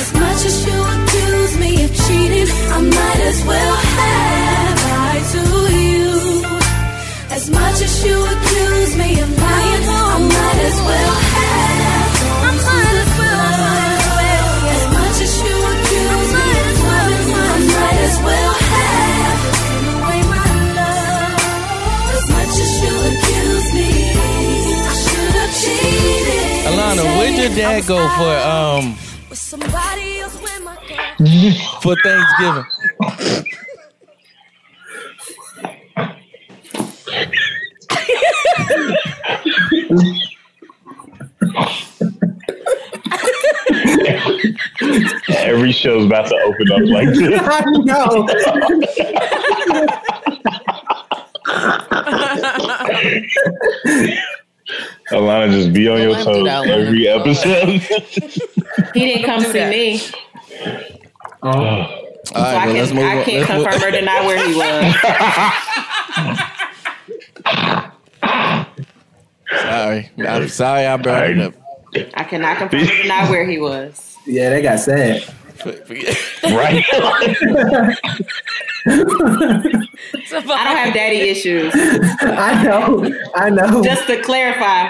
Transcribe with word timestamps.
As 0.00 0.12
much 0.14 0.40
as 0.46 0.66
you 0.66 0.78
accuse 0.94 1.52
me 1.58 1.84
of 1.84 1.90
cheating, 2.04 2.48
I 2.70 2.80
might 2.80 3.20
as 3.30 3.38
well 3.44 3.74
have 3.74 4.78
cheated 4.92 5.34
on 5.34 5.72
you. 5.92 6.10
As 7.30 7.44
much 7.50 7.78
as 7.86 8.04
you 8.04 8.16
accuse 8.34 8.92
me 8.96 9.20
of 9.20 9.30
lying, 9.42 9.84
I 9.88 10.18
might 10.34 10.60
as 10.68 10.78
well 10.88 11.14
have 11.34 11.68
away. 14.08 14.36
As 14.74 14.84
much 14.96 15.16
as 15.26 15.34
you 15.44 15.56
accuse, 15.72 16.30
I 17.28 17.56
might 17.74 17.98
as 18.08 18.16
well 18.26 18.52
have 18.72 19.40
away 19.94 20.20
my 20.34 20.48
love. 20.78 21.42
As 22.16 22.24
much 22.34 22.54
as 22.64 22.72
you 22.82 22.94
accuse 23.10 23.68
me 23.74 24.17
Alana, 26.68 27.04
where'd 27.18 27.34
your 27.36 27.48
dad 27.56 27.86
go 27.86 27.96
for 28.16 28.34
um 28.48 28.96
somebody 29.32 30.20
else 30.20 30.36
when 30.40 30.64
my 30.64 30.76
girl. 30.86 31.52
for 31.82 31.96
Thanksgiving? 32.02 32.64
Every 45.30 45.72
show's 45.72 46.06
about 46.06 46.28
to 46.28 46.36
open 46.36 46.72
up 46.72 46.80
like 46.88 47.08
this. 47.08 47.40
I 47.44 47.64
know. 47.84 48.26
Alana, 55.10 55.50
just 55.50 55.72
be 55.72 55.88
on 55.88 55.98
your 56.00 56.12
Don't 56.14 56.44
toes 56.44 56.66
every 56.68 57.08
episode. 57.08 57.80
He 58.94 59.00
didn't 59.06 59.24
come 59.24 59.40
see 59.40 59.64
me, 59.68 60.00
oh. 61.42 61.48
All 61.50 61.88
so 62.24 62.34
right, 62.34 62.54
I, 62.56 62.66
well, 62.66 62.74
let's 62.74 62.88
can, 62.88 62.96
move 62.96 63.04
I 63.04 63.18
on. 63.18 63.24
can't 63.24 63.48
Let's 63.48 63.58
move- 63.58 63.68
confirm 63.68 63.88
or 63.88 63.90
deny 63.92 64.26
where 64.26 64.48
he 64.48 64.54
was. 64.54 64.94
Sorry, 69.62 70.10
I'm 70.18 70.48
sorry 70.48 70.86
I 70.86 70.96
brought 70.98 71.30
it 71.30 71.38
up. 71.40 71.54
I 72.14 72.24
cannot 72.24 72.58
confirm 72.58 72.82
or 72.82 73.02
deny 73.02 73.30
where 73.30 73.46
he 73.46 73.58
was. 73.58 74.16
Yeah, 74.26 74.50
they 74.50 74.60
got 74.62 74.78
sad. 74.80 75.22
right? 76.44 76.84
I 78.86 80.64
don't 80.64 80.76
have 80.76 80.94
daddy 80.94 81.18
issues. 81.28 81.72
I 82.20 82.62
know. 82.64 83.10
I 83.34 83.50
know. 83.50 83.82
Just 83.82 84.06
to 84.06 84.20
clarify, 84.22 84.88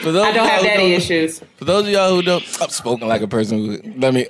For 0.00 0.10
those 0.12 0.24
I 0.26 0.32
don't 0.32 0.44
of 0.44 0.50
have 0.50 0.62
y'all 0.62 0.62
who 0.62 0.64
daddy 0.66 0.82
don't- 0.90 1.00
issues. 1.00 1.40
For 1.56 1.64
those 1.64 1.86
of 1.86 1.90
y'all 1.92 2.10
who 2.14 2.22
don't, 2.22 2.44
I'm 2.62 2.68
spoken 2.70 3.08
like 3.08 3.20
a 3.22 3.28
person 3.28 3.58
who. 3.58 3.92
Let 3.98 4.14
me. 4.14 4.26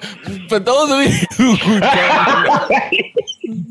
For 0.48 0.58
those 0.58 0.90
of 0.90 0.98
you 1.00 1.26
who 1.56 1.56
don't, 1.80 2.92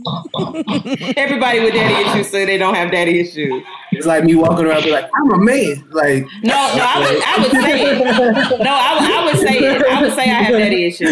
Everybody 1.18 1.60
with 1.60 1.74
daddy 1.74 2.10
issues 2.10 2.30
say 2.30 2.46
they 2.46 2.58
don't 2.58 2.76
have 2.76 2.92
daddy 2.92 3.20
issues. 3.20 3.64
It's 3.92 4.06
like 4.06 4.24
me 4.24 4.36
walking 4.36 4.66
around 4.66 4.84
be 4.84 4.92
like, 4.92 5.10
I'm 5.16 5.32
a 5.32 5.38
man. 5.40 5.84
Like 5.92 6.26
No, 6.44 6.54
no, 6.76 6.84
I 6.86 7.00
would, 7.00 7.24
I 7.24 7.38
would 7.42 7.52
say 7.52 7.82
it. 7.82 8.60
No, 8.60 8.72
I, 8.72 8.98
I 9.00 9.26
would 9.26 9.40
say 9.48 9.58
it. 9.58 9.86
I 9.86 10.02
would 10.02 10.14
say 10.14 10.24
I 10.24 10.42
have 10.44 10.54
daddy 10.54 10.86
issues. 10.86 11.12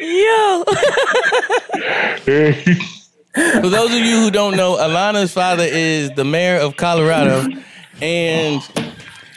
Yo. 0.00 0.64
for 3.60 3.68
those 3.68 3.90
of 3.90 3.98
you 4.00 4.20
who 4.20 4.30
don't 4.30 4.56
know, 4.56 4.76
Alana's 4.76 5.32
father 5.32 5.64
is 5.64 6.10
the 6.12 6.24
mayor 6.24 6.58
of 6.58 6.76
Colorado, 6.76 7.46
and 8.00 8.62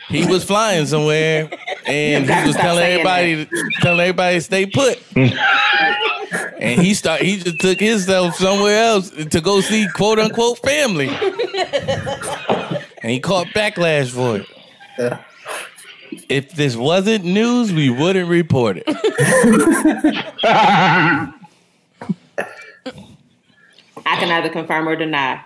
he 0.10 0.26
was 0.26 0.44
flying 0.44 0.86
somewhere, 0.86 1.50
and 1.86 2.30
he 2.30 2.48
was 2.48 2.56
telling 2.56 2.80
saying 2.80 3.06
everybody, 3.06 3.48
telling 3.82 4.00
everybody 4.00 4.38
to 4.38 4.42
stay 4.42 4.66
put. 4.66 5.02
and 5.16 6.82
he 6.82 6.94
start, 6.94 7.22
he 7.22 7.38
just 7.38 7.60
took 7.60 7.80
himself 7.80 8.36
somewhere 8.36 8.78
else 8.78 9.10
to 9.10 9.42
go 9.42 9.62
see 9.62 9.88
quote 9.94 10.20
unquote 10.20 10.60
family, 10.60 11.10
and 11.10 13.12
he 13.12 13.20
caught 13.20 13.48
backlash 13.48 14.12
for 14.12 14.38
it. 14.38 14.48
Yeah. 14.98 15.22
If 16.30 16.54
this 16.54 16.76
wasn't 16.76 17.26
news, 17.26 17.74
we 17.74 17.90
wouldn't 17.90 18.30
report 18.30 18.78
it. 18.78 18.84
I 24.06 24.18
can 24.18 24.30
either 24.30 24.50
confirm 24.50 24.88
or 24.88 24.96
deny. 24.96 25.44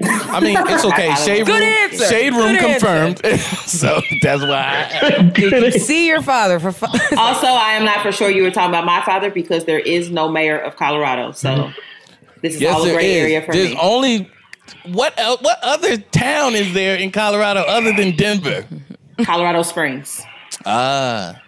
I 0.00 0.40
mean, 0.40 0.56
it's 0.58 0.84
okay. 0.84 1.14
Shade 1.16 1.46
Good 1.46 1.54
room, 1.54 1.62
answer. 1.62 2.04
Shade 2.06 2.32
room 2.34 2.52
Good 2.56 2.60
confirmed. 2.60 3.20
so 3.66 4.00
that's 4.22 4.42
why. 4.42 5.70
See 5.70 6.06
your 6.06 6.22
father 6.22 6.60
for 6.60 6.70
fun. 6.72 6.90
Also, 7.18 7.46
I 7.48 7.72
am 7.72 7.84
not 7.84 8.02
for 8.02 8.12
sure 8.12 8.30
you 8.30 8.42
were 8.44 8.50
talking 8.50 8.70
about 8.70 8.84
my 8.84 9.02
father 9.04 9.30
because 9.30 9.64
there 9.64 9.80
is 9.80 10.10
no 10.10 10.28
mayor 10.28 10.58
of 10.58 10.76
Colorado. 10.76 11.32
So 11.32 11.72
this 12.42 12.54
is 12.54 12.60
Yes, 12.60 12.76
all 12.76 12.84
a 12.86 12.92
gray 12.92 13.14
is. 13.16 13.22
area 13.24 13.42
for 13.42 13.52
There's 13.52 13.70
me. 13.70 13.78
only 13.80 14.30
what 14.84 15.14
el- 15.18 15.38
what 15.38 15.58
other 15.62 15.96
town 15.96 16.54
is 16.54 16.72
there 16.74 16.96
in 16.96 17.10
Colorado 17.10 17.60
other 17.62 17.92
than 17.92 18.14
Denver? 18.16 18.64
Colorado 19.24 19.62
Springs. 19.62 20.22
Ah, 20.64 21.40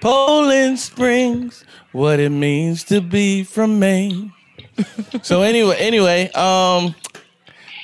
Poland 0.00 0.78
Springs. 0.80 1.64
What 1.92 2.18
it 2.18 2.30
means 2.30 2.82
to 2.84 3.00
be 3.00 3.44
from 3.44 3.78
Maine. 3.78 4.32
so 5.22 5.42
anyway, 5.42 5.76
anyway, 5.78 6.28
um, 6.32 6.92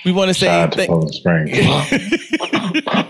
we 0.04 0.12
want 0.12 0.28
to 0.28 0.34
say 0.34 0.46
Shout 0.46 0.60
out 0.60 0.72
to 0.72 0.78
thank- 0.78 1.12
Springs. 1.12 1.50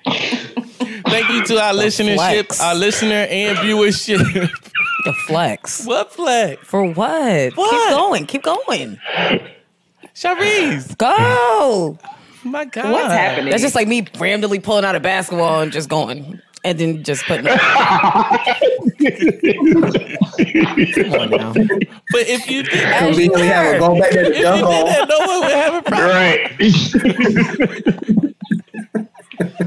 thank 0.00 1.28
you 1.30 1.44
to 1.46 1.60
our 1.60 1.72
listenership, 1.74 2.14
flex. 2.16 2.60
our 2.60 2.74
listener 2.74 3.26
and 3.30 3.58
viewership. 3.58 4.18
The 5.04 5.12
flex. 5.26 5.86
what 5.86 6.12
flex? 6.12 6.66
For 6.66 6.84
what? 6.84 7.56
What? 7.56 7.70
Keep 7.70 7.96
going. 7.96 8.26
Keep 8.26 8.42
going. 8.42 8.98
Sharice, 10.14 10.96
Go. 10.98 11.96
my 12.44 12.64
God, 12.66 12.92
What's 12.92 13.12
happening? 13.12 13.50
That's 13.50 13.62
just 13.62 13.74
like 13.74 13.88
me 13.88 14.06
randomly 14.18 14.60
pulling 14.60 14.84
out 14.84 14.94
a 14.96 15.00
basketball 15.00 15.60
and 15.62 15.72
just 15.72 15.88
going. 15.88 16.40
And 16.62 16.78
then 16.78 17.02
just 17.04 17.24
putting 17.24 17.46
it. 17.48 17.52
On. 17.52 18.38
But 22.12 22.28
if 22.28 22.50
you 22.50 22.62
did, 22.64 22.96
conveniently 22.98 23.46
have 23.46 23.76
a 23.76 23.78
go 23.78 23.98
back 23.98 24.10
there 24.10 24.24
to 24.24 24.30
if 24.30 24.36
you 24.36 24.42
dunk 24.42 24.66
did 24.66 24.86
that, 24.86 25.08
no 25.08 25.18
one 25.26 25.40
would 25.40 25.52
have 25.52 25.74
a 25.74 25.82
problem. 25.82 26.10
right. 26.10 26.50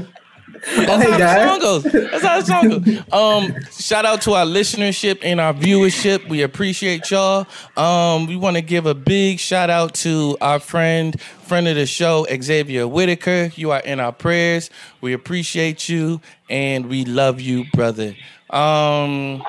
That's 0.64 1.02
Hey, 1.02 1.10
how 1.10 1.18
the 1.18 1.48
song 1.48 1.60
goes. 1.60 1.82
That's 1.84 2.24
how 2.24 2.40
the 2.40 2.46
song 2.46 2.68
goes. 2.68 3.12
Um, 3.12 3.62
shout 3.70 4.04
out 4.04 4.22
to 4.22 4.32
our 4.32 4.46
listenership 4.46 5.18
and 5.22 5.40
our 5.40 5.52
viewership. 5.54 6.28
We 6.28 6.42
appreciate 6.42 7.10
y'all. 7.10 7.46
Um, 7.76 8.26
we 8.26 8.36
want 8.36 8.56
to 8.56 8.62
give 8.62 8.86
a 8.86 8.94
big 8.94 9.38
shout 9.38 9.70
out 9.70 9.94
to 9.96 10.36
our 10.40 10.58
friend, 10.60 11.20
friend 11.20 11.68
of 11.68 11.76
the 11.76 11.86
show, 11.86 12.26
Xavier 12.42 12.88
Whitaker. 12.88 13.50
You 13.54 13.70
are 13.72 13.80
in 13.80 14.00
our 14.00 14.12
prayers. 14.12 14.70
We 15.00 15.12
appreciate 15.12 15.88
you 15.88 16.20
and 16.48 16.86
we 16.88 17.04
love 17.04 17.40
you, 17.40 17.64
brother. 17.72 18.14
Um, 18.50 19.42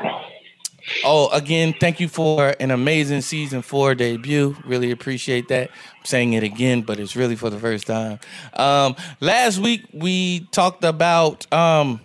Oh, 1.03 1.29
again, 1.29 1.73
thank 1.79 1.99
you 1.99 2.07
for 2.07 2.55
an 2.59 2.71
amazing 2.71 3.21
season 3.21 3.61
four 3.61 3.95
debut. 3.95 4.55
Really 4.65 4.91
appreciate 4.91 5.47
that. 5.47 5.69
I'm 5.69 6.05
saying 6.05 6.33
it 6.33 6.43
again, 6.43 6.81
but 6.81 6.99
it's 6.99 7.15
really 7.15 7.35
for 7.35 7.49
the 7.49 7.59
first 7.59 7.87
time. 7.87 8.19
Um, 8.53 8.95
last 9.19 9.59
week 9.59 9.85
we 9.93 10.41
talked 10.51 10.83
about 10.83 11.51
um, 11.51 11.99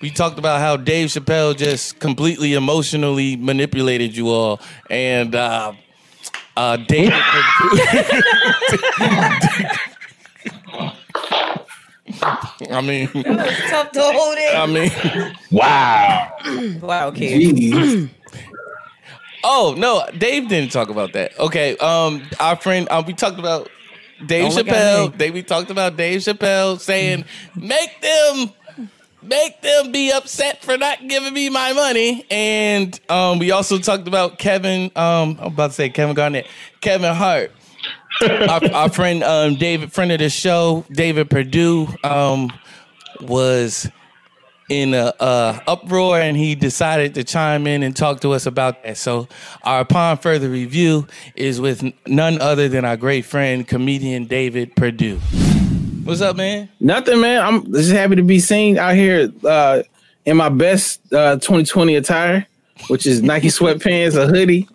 we 0.00 0.10
talked 0.10 0.38
about 0.38 0.60
how 0.60 0.76
Dave 0.76 1.08
Chappelle 1.08 1.56
just 1.56 1.98
completely 1.98 2.54
emotionally 2.54 3.36
manipulated 3.36 4.16
you 4.16 4.28
all, 4.28 4.60
and 4.88 5.34
uh, 5.34 5.72
uh, 6.56 6.76
David. 6.76 7.14
I 12.70 12.80
mean, 12.80 13.08
Tough 13.70 13.92
to 13.92 14.02
hold 14.02 14.36
it. 14.38 14.56
I 14.56 14.66
mean. 14.66 15.36
Wow. 15.50 16.32
Wow, 16.80 17.10
kid. 17.10 18.10
Oh 19.44 19.74
no, 19.78 20.04
Dave 20.18 20.48
didn't 20.48 20.72
talk 20.72 20.88
about 20.88 21.12
that. 21.12 21.38
Okay, 21.38 21.76
um, 21.78 22.22
our 22.40 22.56
friend, 22.56 22.88
uh, 22.90 23.02
we 23.06 23.12
talked 23.12 23.38
about 23.38 23.70
Dave 24.26 24.52
Don't 24.52 24.66
Chappelle. 24.66 25.16
Dave, 25.16 25.34
we 25.34 25.42
talked 25.42 25.70
about 25.70 25.96
Dave 25.96 26.20
Chappelle 26.20 26.78
saying, 26.80 27.24
"Make 27.54 28.00
them." 28.00 28.52
Make 29.20 29.60
them 29.62 29.90
be 29.90 30.12
upset 30.12 30.62
for 30.62 30.78
not 30.78 31.06
giving 31.08 31.34
me 31.34 31.50
my 31.50 31.72
money, 31.72 32.24
and 32.30 32.98
um, 33.10 33.40
we 33.40 33.50
also 33.50 33.78
talked 33.78 34.06
about 34.06 34.38
Kevin. 34.38 34.92
Um, 34.94 35.36
I'm 35.40 35.52
about 35.52 35.70
to 35.70 35.72
say 35.72 35.90
Kevin 35.90 36.14
Garnett, 36.14 36.46
Kevin 36.80 37.12
Hart, 37.12 37.50
our, 38.22 38.64
our 38.72 38.88
friend 38.90 39.22
um, 39.22 39.56
David, 39.56 39.92
friend 39.92 40.12
of 40.12 40.18
the 40.18 40.30
show, 40.30 40.84
David 40.90 41.30
Perdue, 41.30 41.88
um, 42.04 42.52
was 43.20 43.90
in 44.68 44.92
a, 44.92 45.14
a 45.18 45.62
uproar 45.66 46.20
and 46.20 46.36
he 46.36 46.54
decided 46.54 47.14
to 47.14 47.24
chime 47.24 47.66
in 47.66 47.82
and 47.82 47.96
talk 47.96 48.20
to 48.20 48.32
us 48.32 48.46
about 48.46 48.82
that. 48.82 48.96
So 48.96 49.28
our 49.62 49.80
upon 49.80 50.18
further 50.18 50.48
review 50.48 51.06
is 51.36 51.60
with 51.60 51.84
none 52.06 52.40
other 52.40 52.68
than 52.68 52.84
our 52.84 52.96
great 52.96 53.24
friend 53.24 53.66
comedian 53.66 54.26
David 54.26 54.76
Perdue. 54.76 55.18
What's 56.04 56.20
up, 56.20 56.36
man? 56.36 56.68
Nothing, 56.80 57.20
man. 57.20 57.44
I'm 57.44 57.72
just 57.72 57.92
happy 57.92 58.16
to 58.16 58.22
be 58.22 58.38
seen 58.40 58.78
out 58.78 58.94
here 58.94 59.30
uh, 59.44 59.82
in 60.24 60.36
my 60.36 60.48
best 60.48 61.00
uh, 61.12 61.34
2020 61.36 61.96
attire, 61.96 62.46
which 62.88 63.06
is 63.06 63.22
Nike 63.22 63.48
sweatpants, 63.48 64.16
a 64.16 64.26
hoodie. 64.26 64.68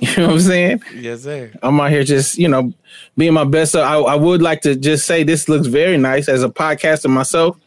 You 0.16 0.16
know 0.16 0.26
what 0.28 0.34
I'm 0.34 0.40
saying? 0.40 0.82
Yes, 0.94 1.24
sir. 1.24 1.52
I'm 1.62 1.78
out 1.78 1.90
here 1.90 2.04
just, 2.04 2.38
you 2.38 2.48
know, 2.48 2.72
being 3.18 3.34
my 3.34 3.44
best. 3.44 3.72
So 3.72 3.82
I, 3.82 3.98
I 4.12 4.14
would 4.14 4.40
like 4.40 4.62
to 4.62 4.74
just 4.74 5.06
say 5.06 5.24
this 5.24 5.46
looks 5.46 5.66
very 5.66 5.98
nice 5.98 6.26
as 6.28 6.42
a 6.42 6.48
podcaster 6.48 7.10
myself. 7.10 7.58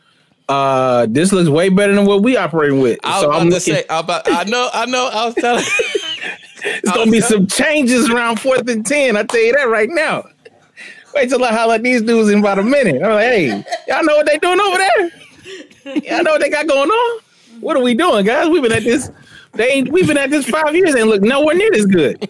Uh, 0.50 1.06
this 1.10 1.32
looks 1.32 1.48
way 1.48 1.70
better 1.70 1.94
than 1.94 2.06
what 2.06 2.24
we 2.24 2.36
operating 2.36 2.80
with. 2.82 3.00
I 3.04 3.22
so 3.22 3.32
I'm 3.32 3.50
to 3.50 3.56
looking, 3.56 3.76
say, 3.76 3.86
I, 3.88 4.00
about, 4.00 4.24
I 4.28 4.44
know, 4.46 4.70
I 4.74 4.86
know. 4.86 5.10
I 5.14 5.26
was 5.26 5.36
telling. 5.36 5.64
it's 6.64 6.92
gonna 6.92 7.12
be 7.12 7.22
some 7.22 7.46
changes 7.48 8.10
around 8.10 8.40
fourth 8.40 8.68
and 8.68 8.86
ten. 8.86 9.16
I 9.16 9.24
tell 9.24 9.40
you 9.40 9.54
that 9.54 9.70
right 9.70 9.90
now. 9.90 10.24
Wait 11.14 11.30
till 11.30 11.44
I 11.44 11.54
holler 11.54 11.76
at 11.76 11.84
these 11.84 12.02
dudes 12.02 12.30
in 12.30 12.40
about 12.40 12.60
a 12.60 12.64
minute. 12.64 13.02
I'm 13.04 13.14
like, 13.14 13.28
hey, 13.28 13.48
y'all 13.88 14.04
know 14.04 14.16
what 14.18 14.26
they 14.26 14.38
doing 14.40 14.60
over 14.60 14.78
there? 14.78 15.12
Y'all 16.04 16.24
know 16.24 16.32
what 16.32 16.42
they 16.42 16.50
got 16.50 16.68
going 16.68 16.90
on? 16.90 17.22
What 17.60 17.78
are 17.78 17.84
we 17.84 17.94
doing, 17.94 18.26
guys? 18.26 18.50
We've 18.50 18.64
been 18.64 18.72
at 18.72 18.84
this. 18.84 19.12
They 19.54 19.70
ain't. 19.70 19.90
We've 19.90 20.08
been 20.08 20.18
at 20.18 20.30
this 20.30 20.50
five 20.50 20.76
years 20.76 20.96
and 20.96 21.10
look 21.10 21.22
nowhere 21.22 21.56
near 21.56 21.70
this 21.72 21.86
good. 21.86 22.28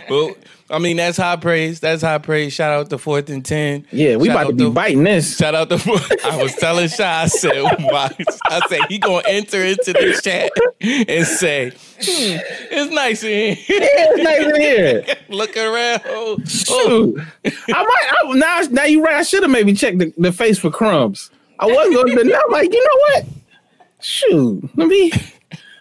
well, 0.10 0.34
I 0.70 0.78
mean, 0.78 0.96
that's 0.96 1.18
high 1.18 1.36
praise. 1.36 1.78
That's 1.78 2.02
high 2.02 2.18
praise. 2.18 2.54
Shout 2.54 2.72
out 2.72 2.90
to 2.90 2.98
fourth 2.98 3.28
and 3.28 3.44
ten. 3.44 3.86
Yeah, 3.92 4.16
we 4.16 4.28
Shout 4.28 4.36
about 4.36 4.48
to 4.48 4.54
be 4.54 4.70
biting 4.70 5.04
this. 5.04 5.36
Shout 5.36 5.54
out 5.54 5.68
to. 5.68 5.76
I 6.24 6.42
was 6.42 6.54
telling 6.56 6.88
Shy. 6.88 7.22
I 7.22 7.26
said, 7.26 7.62
why? 7.80 8.10
I 8.46 8.60
said 8.68 8.80
he 8.88 8.98
gonna 8.98 9.22
enter 9.28 9.62
into 9.62 9.92
the 9.92 10.18
chat 10.22 10.50
and 10.80 11.26
say, 11.26 11.70
hmm, 11.70 12.38
"It's 12.70 12.92
nice 12.92 13.22
in 13.22 13.56
here." 13.56 13.64
Yeah, 13.68 13.86
it's 13.90 14.22
nice 14.22 14.54
in 14.54 14.60
here. 14.60 15.16
Look 15.28 15.56
around. 15.56 16.00
Oh. 16.06 16.38
Shoot. 16.46 17.20
I 17.44 17.82
might 17.82 18.12
I, 18.24 18.32
now. 18.34 18.60
Now 18.70 18.84
you 18.84 19.04
right. 19.04 19.16
I 19.16 19.22
should 19.22 19.42
have 19.42 19.52
maybe 19.52 19.74
checked 19.74 19.98
the, 19.98 20.14
the 20.16 20.32
face 20.32 20.58
for 20.58 20.70
crumbs. 20.70 21.30
I 21.58 21.66
was 21.66 21.94
going 21.94 22.16
to, 22.16 22.24
now 22.24 22.40
I'm 22.44 22.52
like, 22.52 22.72
you 22.72 22.84
know 22.84 23.00
what? 23.08 23.24
Shoot, 24.00 24.70
let 24.76 24.88
me 24.88 25.10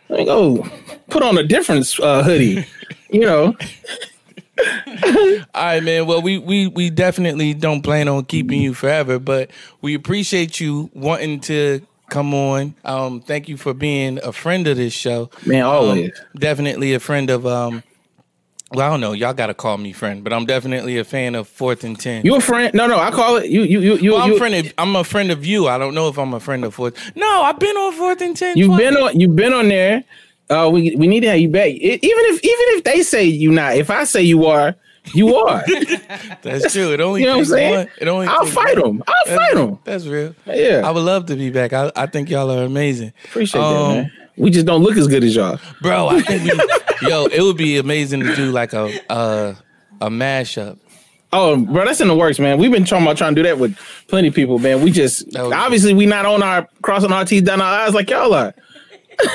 me 0.09 0.25
go 0.25 0.65
put 1.09 1.23
on 1.23 1.37
a 1.37 1.43
different 1.43 1.87
uh, 1.99 2.23
hoodie. 2.23 2.65
You 3.09 3.21
know, 3.21 3.55
All 5.05 5.45
right, 5.53 5.83
man. 5.83 6.05
Well, 6.05 6.21
we 6.21 6.37
we 6.37 6.67
we 6.67 6.89
definitely 6.89 7.53
don't 7.53 7.81
plan 7.81 8.07
on 8.07 8.25
keeping 8.25 8.61
you 8.61 8.73
forever, 8.73 9.19
but 9.19 9.51
we 9.81 9.93
appreciate 9.93 10.59
you 10.59 10.89
wanting 10.93 11.39
to 11.41 11.85
come 12.09 12.33
on. 12.33 12.75
Um, 12.85 13.21
thank 13.21 13.49
you 13.49 13.57
for 13.57 13.73
being 13.73 14.19
a 14.23 14.31
friend 14.31 14.67
of 14.67 14.77
this 14.77 14.93
show, 14.93 15.29
Man, 15.45 15.63
always. 15.63 16.17
Um, 16.19 16.39
definitely 16.39 16.93
a 16.93 16.99
friend 16.99 17.29
of 17.29 17.45
um. 17.45 17.83
Well, 18.75 18.85
I 18.87 18.89
don't 18.89 19.01
know. 19.01 19.13
Y'all 19.13 19.33
got 19.33 19.47
to 19.47 19.53
call 19.53 19.77
me 19.77 19.91
friend, 19.93 20.23
but 20.23 20.33
I'm 20.33 20.45
definitely 20.45 20.97
a 20.97 21.03
fan 21.03 21.35
of 21.35 21.47
Fourth 21.47 21.83
and 21.83 21.99
Ten. 21.99 22.25
you 22.25 22.35
a 22.35 22.41
friend? 22.41 22.73
No, 22.73 22.87
no. 22.87 22.99
I 22.99 23.11
call 23.11 23.37
it 23.37 23.49
you. 23.49 23.61
You. 23.63 23.79
You. 23.79 23.95
You. 23.97 24.11
Well, 24.13 24.21
I'm 24.21 24.31
you 24.31 24.37
friend 24.37 24.55
of, 24.55 24.73
I'm 24.77 24.95
a 24.95 25.03
friend 25.03 25.31
of 25.31 25.45
you. 25.45 25.67
I 25.67 25.77
don't 25.77 25.93
know 25.95 26.07
if 26.09 26.17
I'm 26.17 26.33
a 26.33 26.39
friend 26.39 26.63
of 26.65 26.73
Fourth. 26.75 26.95
No, 27.15 27.41
I've 27.43 27.59
been 27.59 27.75
on 27.75 27.93
Fourth 27.93 28.21
and 28.21 28.35
Ten. 28.35 28.57
You've 28.57 28.67
twice. 28.67 28.79
been 28.79 28.97
on. 28.97 29.19
You've 29.19 29.35
been 29.35 29.53
on 29.53 29.67
there. 29.69 30.03
Uh, 30.49 30.69
we 30.71 30.95
we 30.95 31.07
need 31.07 31.21
to 31.21 31.29
have 31.29 31.39
you 31.39 31.49
back. 31.49 31.69
E- 31.69 31.77
even 31.79 31.99
if 32.03 32.35
even 32.43 32.65
if 32.77 32.83
they 32.83 33.01
say 33.01 33.23
you 33.23 33.51
not, 33.51 33.75
if 33.77 33.89
I 33.89 34.03
say 34.03 34.21
you 34.21 34.45
are, 34.45 34.75
you 35.13 35.35
are. 35.35 35.63
That's 36.43 36.71
true. 36.73 36.93
It 36.93 36.99
only 37.01 37.21
You 37.21 37.27
know 37.27 37.33
what 37.33 37.39
I'm 37.39 37.45
saying. 37.45 37.73
One. 37.75 37.87
It 37.99 38.07
only. 38.07 38.27
I'll 38.27 38.45
fight 38.45 38.75
them. 38.75 39.03
I'll 39.07 39.15
That's 39.25 39.37
fight 39.37 39.55
them. 39.55 39.79
That's 39.83 40.05
real. 40.05 40.35
Yeah. 40.45 40.81
I 40.85 40.91
would 40.91 41.03
love 41.03 41.25
to 41.27 41.35
be 41.35 41.49
back. 41.49 41.73
I, 41.73 41.91
I 41.95 42.05
think 42.05 42.29
y'all 42.29 42.51
are 42.51 42.63
amazing. 42.63 43.13
Appreciate 43.23 43.61
Um, 43.61 43.73
that, 43.73 43.95
man. 44.03 44.11
We 44.37 44.49
just 44.49 44.65
don't 44.65 44.83
look 44.83 44.97
as 44.97 45.07
good 45.07 45.23
as 45.23 45.35
y'all. 45.35 45.59
bro. 45.81 46.07
I 46.09 46.21
think 46.21 46.43
we, 46.43 46.51
yo, 47.09 47.25
it 47.27 47.41
would 47.41 47.57
be 47.57 47.77
amazing 47.77 48.21
to 48.21 48.35
do 48.35 48.51
like 48.51 48.73
a 48.73 48.91
a, 49.09 49.55
a 50.01 50.09
mashup. 50.09 50.77
Oh, 51.33 51.57
bro, 51.57 51.85
that's 51.85 51.99
in 52.01 52.07
the 52.07 52.15
works, 52.15 52.39
man. 52.39 52.57
We've 52.57 52.71
been 52.71 52.85
talking 52.85 53.05
about 53.05 53.17
trying 53.17 53.35
to 53.35 53.41
do 53.43 53.47
that 53.47 53.59
with 53.59 53.77
plenty 54.07 54.29
of 54.29 54.33
people, 54.33 54.57
man. 54.59 54.81
We 54.81 54.91
just 54.91 55.31
That 55.33 55.43
would- 55.45 55.53
obviously 55.53 55.93
we 55.93 56.05
not 56.05 56.25
on 56.25 56.41
our 56.43 56.67
crossing 56.81 57.11
our 57.11 57.25
teeth 57.25 57.43
down 57.45 57.61
our 57.61 57.81
eyes 57.81 57.93
like 57.93 58.09
y'all 58.09 58.33
are. 58.33 58.53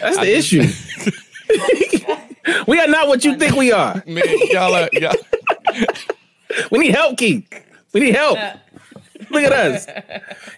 that's 0.00 0.18
the 0.18 0.36
issue. 0.36 0.64
we 2.66 2.78
are 2.78 2.88
not 2.88 3.08
what 3.08 3.24
you 3.24 3.36
think 3.38 3.54
we 3.56 3.72
are. 3.72 4.02
Man, 4.06 4.22
y'all 4.50 4.74
are 4.74 4.88
y'all, 4.92 5.14
We 6.70 6.78
need 6.80 6.94
help, 6.94 7.16
Keith. 7.18 7.46
We 7.92 8.00
need 8.00 8.14
help. 8.14 8.38
Look 9.30 9.42
at 9.44 9.52
us. 9.52 9.86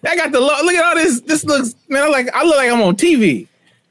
I 0.04 0.16
got 0.16 0.32
the 0.32 0.40
lo- 0.40 0.62
look 0.64 0.74
at 0.74 0.84
all 0.84 0.94
this. 0.96 1.20
This 1.20 1.44
looks 1.44 1.74
man. 1.88 2.02
I 2.04 2.08
like 2.08 2.28
I 2.34 2.44
look 2.44 2.56
like 2.56 2.70
I'm 2.70 2.80
on 2.82 2.96
TV. 2.96 3.46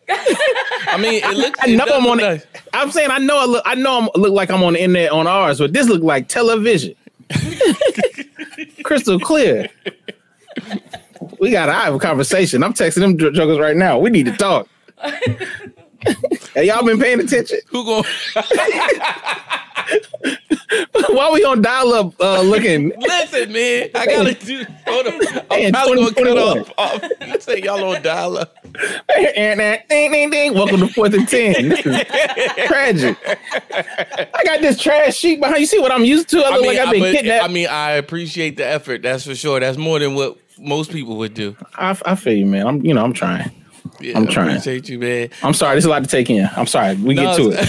I 0.09 0.97
mean, 0.99 1.23
it 1.23 1.37
looks. 1.37 1.59
I 1.61 1.69
it 1.69 1.77
know 1.77 1.85
I'm 1.85 2.05
on 2.05 2.17
nice. 2.17 2.43
it. 2.43 2.61
I'm 2.73 2.91
saying 2.91 3.11
I 3.11 3.17
know 3.17 3.39
I 3.39 3.45
look. 3.45 3.63
I 3.65 3.75
know 3.75 4.09
I 4.13 4.19
look 4.19 4.33
like 4.33 4.51
I'm 4.51 4.61
on 4.63 4.73
the 4.73 4.81
internet 4.81 5.11
on 5.11 5.25
ours, 5.27 5.59
but 5.59 5.71
this 5.73 5.87
look 5.87 6.03
like 6.03 6.27
television, 6.27 6.95
crystal 8.83 9.19
clear. 9.19 9.69
We 11.39 11.51
got 11.51 11.65
to 11.67 11.73
have 11.73 11.93
a 11.93 11.99
conversation. 11.99 12.63
I'm 12.63 12.73
texting 12.73 13.01
them 13.01 13.17
jokers 13.17 13.59
right 13.59 13.75
now. 13.75 13.99
We 13.99 14.09
need 14.09 14.25
to 14.27 14.35
talk. 14.37 14.67
Have 16.55 16.63
y'all 16.63 16.85
been 16.85 16.99
paying 16.99 17.19
attention? 17.19 17.59
Who 17.69 17.83
going? 17.83 18.05
Why 21.15 21.31
we 21.31 21.45
on 21.45 21.61
dial 21.61 21.93
up 21.93 22.13
uh, 22.19 22.41
looking? 22.41 22.91
Listen, 22.99 23.53
man, 23.53 23.89
I 23.95 24.05
gotta 24.05 24.33
do. 24.33 24.65
Hold 24.85 25.07
on, 25.07 25.13
I'm 25.49 25.71
probably 25.71 25.95
gonna 25.95 26.13
cut 26.13 26.25
2021. 26.25 26.65
off. 26.77 27.03
You 27.25 27.39
say 27.39 27.61
y'all 27.61 27.95
on 27.95 28.01
dial 28.01 28.37
up. 28.37 28.53
ding 29.15 30.11
ding 30.11 30.29
ding. 30.29 30.53
Welcome 30.53 30.81
to 30.81 30.89
fourth 30.89 31.13
and 31.13 31.25
ten. 31.25 31.69
This 31.69 31.85
is 31.85 32.01
tragic. 32.67 33.17
I 33.25 34.41
got 34.43 34.59
this 34.59 34.77
trash 34.77 35.15
sheet 35.15 35.39
behind. 35.39 35.61
You 35.61 35.67
see 35.67 35.79
what 35.79 35.93
I'm 35.93 36.03
used 36.03 36.27
to? 36.31 36.39
I 36.39 36.49
I 36.49 36.57
mean, 36.57 36.65
like 36.65 36.79
I've 36.79 36.91
been 36.91 37.15
kidnapped. 37.15 37.45
I 37.45 37.47
mean, 37.47 37.67
I 37.69 37.91
appreciate 37.91 38.57
the 38.57 38.67
effort. 38.67 39.01
That's 39.01 39.25
for 39.25 39.35
sure. 39.35 39.61
That's 39.61 39.77
more 39.77 39.99
than 39.99 40.15
what 40.15 40.37
most 40.59 40.91
people 40.91 41.15
would 41.19 41.33
do. 41.33 41.55
I, 41.75 41.97
I 42.05 42.15
feel 42.15 42.33
you, 42.33 42.45
man. 42.45 42.67
I'm 42.67 42.85
you 42.85 42.93
know 42.93 43.05
I'm 43.05 43.13
trying. 43.13 43.51
Yeah, 44.01 44.17
I'm 44.17 44.27
trying. 44.27 44.49
Appreciate 44.49 44.89
you, 44.89 44.99
man. 44.99 45.29
I'm 45.43 45.53
sorry. 45.53 45.75
There's 45.75 45.85
a 45.85 45.89
lot 45.89 46.03
to 46.03 46.09
take 46.09 46.29
in. 46.29 46.49
I'm 46.57 46.67
sorry. 46.67 46.95
We 46.97 47.15
get 47.15 47.37
to 47.37 47.51
it. 47.53 47.65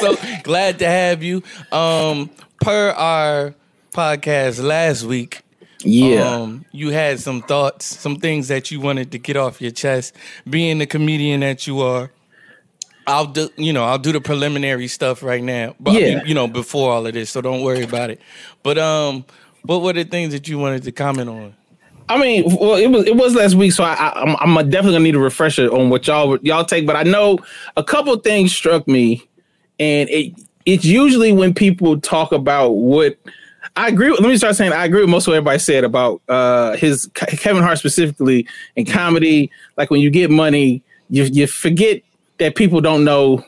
so 0.00 0.16
glad 0.42 0.80
to 0.80 0.86
have 0.86 1.22
you. 1.22 1.44
Um, 1.70 2.28
per 2.62 2.90
our 2.90 3.54
podcast 3.92 4.62
last 4.62 5.04
week, 5.04 5.42
Yeah. 5.84 6.36
um, 6.36 6.64
you 6.72 6.90
had 6.90 7.20
some 7.20 7.42
thoughts, 7.42 7.84
some 7.86 8.16
things 8.16 8.48
that 8.48 8.70
you 8.70 8.80
wanted 8.80 9.12
to 9.12 9.18
get 9.18 9.36
off 9.36 9.60
your 9.60 9.70
chest. 9.72 10.14
Being 10.48 10.78
the 10.78 10.86
comedian 10.86 11.40
that 11.40 11.66
you 11.66 11.80
are, 11.80 12.10
I'll 13.06 13.26
do, 13.26 13.50
you 13.56 13.72
know, 13.72 13.84
I'll 13.84 13.98
do 13.98 14.12
the 14.12 14.20
preliminary 14.20 14.86
stuff 14.88 15.22
right 15.22 15.42
now. 15.42 15.74
But 15.80 15.92
I 15.92 16.00
mean, 16.00 16.22
you 16.24 16.34
know, 16.34 16.46
before 16.46 16.92
all 16.92 17.06
of 17.06 17.12
this, 17.14 17.30
so 17.30 17.40
don't 17.40 17.62
worry 17.62 17.82
about 17.82 18.10
it. 18.10 18.20
But 18.62 18.78
um, 18.78 19.24
what 19.62 19.82
were 19.82 19.92
the 19.92 20.04
things 20.04 20.32
that 20.32 20.46
you 20.48 20.58
wanted 20.58 20.84
to 20.84 20.92
comment 20.92 21.28
on? 21.28 21.54
I 22.08 22.18
mean, 22.18 22.44
well, 22.60 22.74
it 22.76 22.88
was 22.88 23.06
it 23.06 23.16
was 23.16 23.34
last 23.34 23.54
week, 23.54 23.72
so 23.72 23.84
I, 23.84 23.94
I, 23.94 24.22
I'm 24.22 24.36
I'm 24.58 24.70
definitely 24.70 24.92
gonna 24.94 25.04
need 25.04 25.14
a 25.14 25.18
refresher 25.20 25.66
on 25.72 25.88
what 25.88 26.06
y'all 26.06 26.36
y'all 26.42 26.64
take. 26.64 26.86
But 26.86 26.94
I 26.96 27.04
know 27.04 27.38
a 27.76 27.82
couple 27.82 28.14
things 28.16 28.54
struck 28.54 28.86
me, 28.86 29.22
and 29.80 30.10
it 30.10 30.34
it's 30.66 30.84
usually 30.84 31.32
when 31.32 31.54
people 31.54 32.00
talk 32.00 32.32
about 32.32 32.70
what 32.70 33.16
I 33.76 33.88
agree. 33.88 34.10
with 34.10 34.20
Let 34.20 34.28
me 34.28 34.36
start 34.36 34.56
saying 34.56 34.72
I 34.72 34.84
agree 34.84 35.00
with 35.00 35.10
most 35.10 35.26
of 35.26 35.32
what 35.32 35.36
everybody 35.36 35.58
said 35.58 35.84
about 35.84 36.20
uh 36.28 36.76
his 36.76 37.06
Kevin 37.14 37.62
Hart 37.62 37.78
specifically 37.78 38.46
in 38.76 38.84
comedy. 38.84 39.50
Like 39.76 39.90
when 39.90 40.00
you 40.00 40.10
get 40.10 40.30
money, 40.30 40.82
you 41.10 41.24
you 41.24 41.46
forget 41.46 42.02
that 42.38 42.54
people 42.54 42.80
don't 42.80 43.04
know 43.04 43.44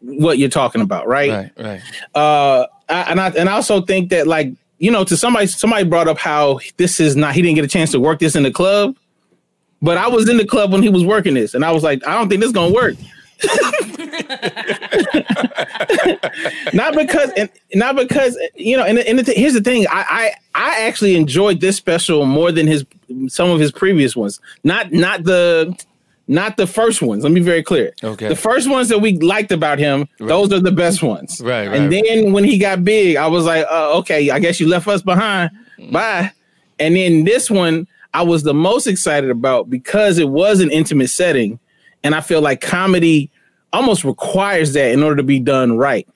what 0.00 0.38
you're 0.38 0.48
talking 0.48 0.80
about, 0.80 1.06
right? 1.06 1.30
Right, 1.30 1.52
right. 1.58 1.82
uh 2.14 2.66
I, 2.88 3.02
and 3.10 3.20
I 3.20 3.28
and 3.30 3.48
I 3.48 3.52
also 3.52 3.80
think 3.80 4.10
that 4.10 4.26
like 4.26 4.52
you 4.78 4.90
know 4.90 5.04
to 5.04 5.16
somebody 5.16 5.46
somebody 5.46 5.84
brought 5.84 6.08
up 6.08 6.18
how 6.18 6.60
this 6.76 7.00
is 7.00 7.16
not 7.16 7.34
he 7.34 7.42
didn't 7.42 7.56
get 7.56 7.64
a 7.64 7.68
chance 7.68 7.92
to 7.92 8.00
work 8.00 8.18
this 8.18 8.36
in 8.36 8.42
the 8.42 8.52
club, 8.52 8.96
but 9.80 9.96
I 9.96 10.08
was 10.08 10.28
in 10.28 10.36
the 10.36 10.46
club 10.46 10.72
when 10.72 10.82
he 10.82 10.90
was 10.90 11.04
working 11.04 11.34
this, 11.34 11.54
and 11.54 11.64
I 11.64 11.72
was 11.72 11.82
like, 11.82 12.06
I 12.06 12.14
don't 12.14 12.28
think 12.28 12.40
this 12.40 12.48
is 12.48 12.54
gonna 12.54 12.74
work. 12.74 12.96
Not 16.72 16.94
because 16.94 17.30
and 17.36 17.50
not 17.74 17.96
because 17.96 18.38
you 18.54 18.76
know 18.76 18.84
and, 18.84 18.98
and 18.98 19.18
the, 19.18 19.32
here's 19.32 19.54
the 19.54 19.60
thing 19.60 19.86
I, 19.88 20.04
I 20.08 20.34
I 20.54 20.80
actually 20.82 21.16
enjoyed 21.16 21.60
this 21.60 21.76
special 21.76 22.24
more 22.26 22.52
than 22.52 22.66
his 22.66 22.84
some 23.28 23.50
of 23.50 23.60
his 23.60 23.72
previous 23.72 24.14
ones 24.16 24.40
not 24.64 24.92
not 24.92 25.24
the 25.24 25.76
not 26.28 26.56
the 26.56 26.66
first 26.66 27.02
ones. 27.02 27.24
Let 27.24 27.32
me 27.32 27.40
be 27.40 27.44
very 27.44 27.62
clear. 27.62 27.92
Okay. 28.02 28.28
The 28.28 28.36
first 28.36 28.70
ones 28.70 28.88
that 28.88 29.00
we 29.00 29.18
liked 29.18 29.52
about 29.52 29.78
him, 29.78 30.08
those 30.18 30.52
are 30.52 30.60
the 30.60 30.72
best 30.72 31.02
ones. 31.02 31.40
Right, 31.40 31.66
right, 31.66 31.80
And 31.80 31.92
then 31.92 32.32
when 32.32 32.44
he 32.44 32.58
got 32.58 32.84
big, 32.84 33.16
I 33.16 33.26
was 33.26 33.44
like, 33.44 33.66
uh, 33.70 33.98
okay, 33.98 34.30
I 34.30 34.38
guess 34.38 34.60
you 34.60 34.68
left 34.68 34.86
us 34.88 35.02
behind. 35.02 35.50
Mm. 35.78 35.92
Bye. 35.92 36.32
And 36.78 36.96
then 36.96 37.24
this 37.24 37.50
one, 37.50 37.86
I 38.14 38.22
was 38.22 38.42
the 38.42 38.54
most 38.54 38.86
excited 38.86 39.30
about 39.30 39.70
because 39.70 40.18
it 40.18 40.28
was 40.28 40.60
an 40.60 40.70
intimate 40.70 41.08
setting, 41.08 41.58
and 42.04 42.14
I 42.14 42.20
feel 42.20 42.40
like 42.40 42.60
comedy 42.60 43.30
almost 43.72 44.04
requires 44.04 44.72
that 44.74 44.92
in 44.92 45.02
order 45.02 45.16
to 45.16 45.22
be 45.22 45.40
done 45.40 45.76
right. 45.76 46.06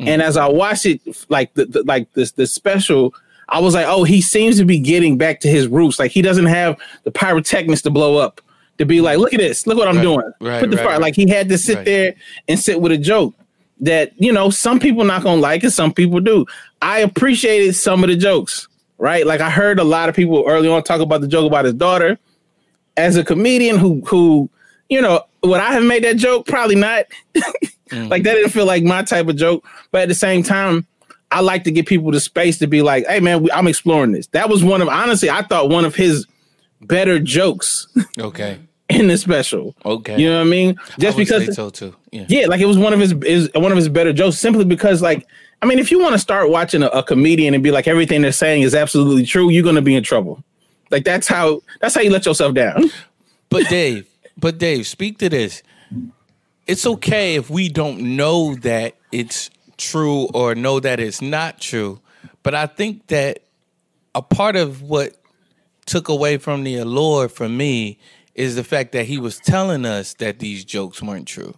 Mm. 0.00 0.08
And 0.08 0.22
as 0.22 0.36
I 0.36 0.48
watched 0.48 0.86
it, 0.86 1.00
like 1.28 1.52
the, 1.54 1.66
the 1.66 1.82
like 1.84 2.12
this 2.14 2.32
the 2.32 2.46
special, 2.46 3.14
I 3.48 3.60
was 3.60 3.74
like, 3.74 3.86
oh, 3.86 4.04
he 4.04 4.20
seems 4.20 4.56
to 4.58 4.64
be 4.64 4.78
getting 4.78 5.18
back 5.18 5.40
to 5.40 5.48
his 5.48 5.68
roots. 5.68 5.98
Like 5.98 6.10
he 6.10 6.22
doesn't 6.22 6.46
have 6.46 6.78
the 7.04 7.10
pyrotechnics 7.10 7.82
to 7.82 7.90
blow 7.90 8.16
up 8.16 8.40
to 8.78 8.86
be 8.86 9.00
like, 9.00 9.18
look 9.18 9.34
at 9.34 9.40
this, 9.40 9.66
look 9.66 9.76
what 9.76 9.88
I'm 9.88 9.96
Right, 9.96 10.02
doing. 10.02 10.32
right, 10.40 10.60
Put 10.60 10.70
the 10.70 10.76
right, 10.78 10.86
fire. 10.86 10.98
Like 10.98 11.14
he 11.14 11.28
had 11.28 11.48
to 11.50 11.58
sit 11.58 11.84
there 11.84 12.14
and 12.48 12.58
sit 12.58 12.80
with 12.80 12.92
a 12.92 12.98
joke 12.98 13.34
that 13.80 14.12
you 14.16 14.32
know 14.32 14.48
some 14.48 14.78
people 14.80 15.04
not 15.04 15.22
gonna 15.22 15.40
like 15.40 15.64
it, 15.64 15.72
some 15.72 15.92
people 15.92 16.20
do. 16.20 16.46
I 16.80 17.00
appreciated 17.00 17.74
some 17.74 18.02
of 18.02 18.08
the 18.08 18.16
jokes, 18.16 18.68
right? 18.98 19.26
Like 19.26 19.40
I 19.40 19.50
heard 19.50 19.78
a 19.78 19.84
lot 19.84 20.08
of 20.08 20.14
people 20.16 20.44
early 20.46 20.68
on 20.68 20.82
talk 20.82 21.00
about 21.00 21.20
the 21.20 21.28
joke 21.28 21.46
about 21.46 21.64
his 21.66 21.74
daughter. 21.74 22.18
As 22.96 23.16
a 23.16 23.24
comedian 23.24 23.78
who 23.78 24.00
who 24.06 24.50
you 24.92 25.00
know 25.00 25.24
would 25.42 25.60
I 25.60 25.72
have 25.72 25.82
made 25.84 26.04
that 26.04 26.16
joke? 26.16 26.46
Probably 26.46 26.76
not. 26.76 27.06
Mm. 27.90 28.08
like 28.08 28.22
that 28.22 28.32
didn't 28.32 28.52
feel 28.52 28.64
like 28.64 28.82
my 28.84 29.02
type 29.02 29.28
of 29.28 29.36
joke. 29.36 29.66
But 29.90 30.00
at 30.00 30.08
the 30.08 30.14
same 30.14 30.42
time, 30.42 30.86
I 31.30 31.40
like 31.42 31.64
to 31.64 31.70
give 31.70 31.84
people 31.84 32.10
the 32.10 32.20
space 32.20 32.58
to 32.60 32.66
be 32.66 32.80
like, 32.80 33.06
"Hey, 33.06 33.20
man, 33.20 33.42
we, 33.42 33.52
I'm 33.52 33.68
exploring 33.68 34.12
this." 34.12 34.28
That 34.28 34.48
was 34.48 34.64
one 34.64 34.80
of 34.80 34.88
honestly, 34.88 35.28
I 35.28 35.42
thought 35.42 35.68
one 35.68 35.84
of 35.84 35.94
his 35.94 36.26
better 36.80 37.18
jokes 37.18 37.86
Okay. 38.18 38.58
in 38.88 39.08
the 39.08 39.18
special. 39.18 39.74
Okay. 39.84 40.18
You 40.18 40.30
know 40.30 40.38
what 40.38 40.46
I 40.46 40.50
mean? 40.50 40.76
I 40.78 41.00
Just 41.00 41.18
say 41.18 41.22
because, 41.22 41.54
so 41.54 41.68
too. 41.68 41.94
Yeah. 42.12 42.24
yeah, 42.28 42.46
like 42.46 42.62
it 42.62 42.64
was 42.66 42.78
one 42.78 42.94
of 42.94 42.98
his 43.00 43.12
is 43.26 43.50
one 43.54 43.70
of 43.72 43.76
his 43.76 43.90
better 43.90 44.14
jokes. 44.14 44.38
Simply 44.38 44.64
because, 44.64 45.02
like, 45.02 45.26
I 45.60 45.66
mean, 45.66 45.78
if 45.78 45.90
you 45.90 45.98
want 46.00 46.14
to 46.14 46.18
start 46.18 46.48
watching 46.48 46.82
a, 46.82 46.86
a 46.88 47.02
comedian 47.02 47.52
and 47.52 47.62
be 47.62 47.70
like 47.70 47.86
everything 47.86 48.22
they're 48.22 48.32
saying 48.32 48.62
is 48.62 48.74
absolutely 48.74 49.26
true, 49.26 49.50
you're 49.50 49.64
gonna 49.64 49.82
be 49.82 49.94
in 49.94 50.02
trouble. 50.02 50.42
Like 50.90 51.04
that's 51.04 51.28
how 51.28 51.60
that's 51.82 51.94
how 51.94 52.00
you 52.00 52.08
let 52.10 52.24
yourself 52.24 52.54
down. 52.54 52.90
But 53.50 53.68
Dave, 53.68 54.08
but 54.38 54.58
Dave, 54.58 54.86
speak 54.86 55.18
to 55.18 55.28
this. 55.28 55.62
It's 56.66 56.86
okay 56.86 57.34
if 57.34 57.50
we 57.50 57.68
don't 57.68 58.16
know 58.16 58.54
that 58.56 58.94
it's 59.10 59.50
true 59.76 60.28
or 60.32 60.54
know 60.54 60.80
that 60.80 61.00
it's 61.00 61.20
not 61.20 61.60
true. 61.60 62.00
But 62.42 62.54
I 62.54 62.66
think 62.66 63.08
that 63.08 63.40
a 64.14 64.22
part 64.22 64.56
of 64.56 64.82
what 64.82 65.16
took 65.86 66.08
away 66.08 66.38
from 66.38 66.64
the 66.64 66.76
allure 66.76 67.28
for 67.28 67.48
me 67.48 67.98
is 68.34 68.54
the 68.56 68.64
fact 68.64 68.92
that 68.92 69.06
he 69.06 69.18
was 69.18 69.38
telling 69.38 69.84
us 69.84 70.14
that 70.14 70.38
these 70.38 70.64
jokes 70.64 71.02
weren't 71.02 71.26
true. 71.28 71.54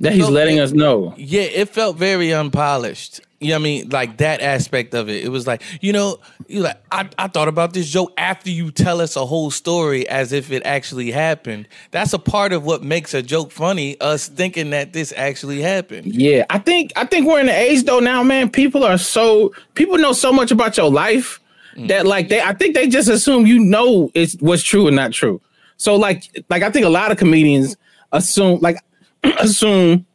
That 0.00 0.12
he's 0.12 0.28
letting 0.28 0.58
it- 0.58 0.62
us 0.62 0.72
know. 0.72 1.12
Yeah, 1.16 1.42
it 1.42 1.68
felt 1.70 1.96
very 1.96 2.32
unpolished. 2.32 3.20
You 3.40 3.50
know 3.50 3.54
what 3.54 3.60
I 3.60 3.62
mean? 3.62 3.88
Like 3.90 4.16
that 4.16 4.40
aspect 4.40 4.94
of 4.94 5.08
it. 5.08 5.24
It 5.24 5.28
was 5.28 5.46
like, 5.46 5.62
you 5.80 5.92
know, 5.92 6.18
you 6.48 6.62
like 6.62 6.82
I, 6.90 7.08
I 7.18 7.28
thought 7.28 7.46
about 7.46 7.72
this 7.72 7.88
joke 7.88 8.12
after 8.18 8.50
you 8.50 8.72
tell 8.72 9.00
us 9.00 9.14
a 9.14 9.24
whole 9.24 9.52
story 9.52 10.08
as 10.08 10.32
if 10.32 10.50
it 10.50 10.62
actually 10.64 11.12
happened. 11.12 11.68
That's 11.92 12.12
a 12.12 12.18
part 12.18 12.52
of 12.52 12.64
what 12.64 12.82
makes 12.82 13.14
a 13.14 13.22
joke 13.22 13.52
funny, 13.52 14.00
us 14.00 14.26
thinking 14.26 14.70
that 14.70 14.92
this 14.92 15.12
actually 15.16 15.60
happened. 15.60 16.06
Yeah, 16.06 16.46
I 16.50 16.58
think 16.58 16.92
I 16.96 17.04
think 17.04 17.28
we're 17.28 17.38
in 17.38 17.46
the 17.46 17.56
age 17.56 17.84
though 17.84 18.00
now, 18.00 18.24
man. 18.24 18.50
People 18.50 18.82
are 18.82 18.98
so 18.98 19.54
people 19.74 19.98
know 19.98 20.12
so 20.12 20.32
much 20.32 20.50
about 20.50 20.76
your 20.76 20.90
life 20.90 21.40
that 21.86 22.06
like 22.06 22.28
they 22.28 22.40
I 22.40 22.54
think 22.54 22.74
they 22.74 22.88
just 22.88 23.08
assume 23.08 23.46
you 23.46 23.60
know 23.60 24.10
it's 24.14 24.34
what's 24.40 24.64
true 24.64 24.88
and 24.88 24.96
not 24.96 25.12
true. 25.12 25.40
So 25.76 25.94
like 25.94 26.44
like 26.50 26.64
I 26.64 26.70
think 26.70 26.84
a 26.84 26.90
lot 26.90 27.12
of 27.12 27.18
comedians 27.18 27.76
assume 28.10 28.58
like 28.60 28.78
assume 29.38 30.06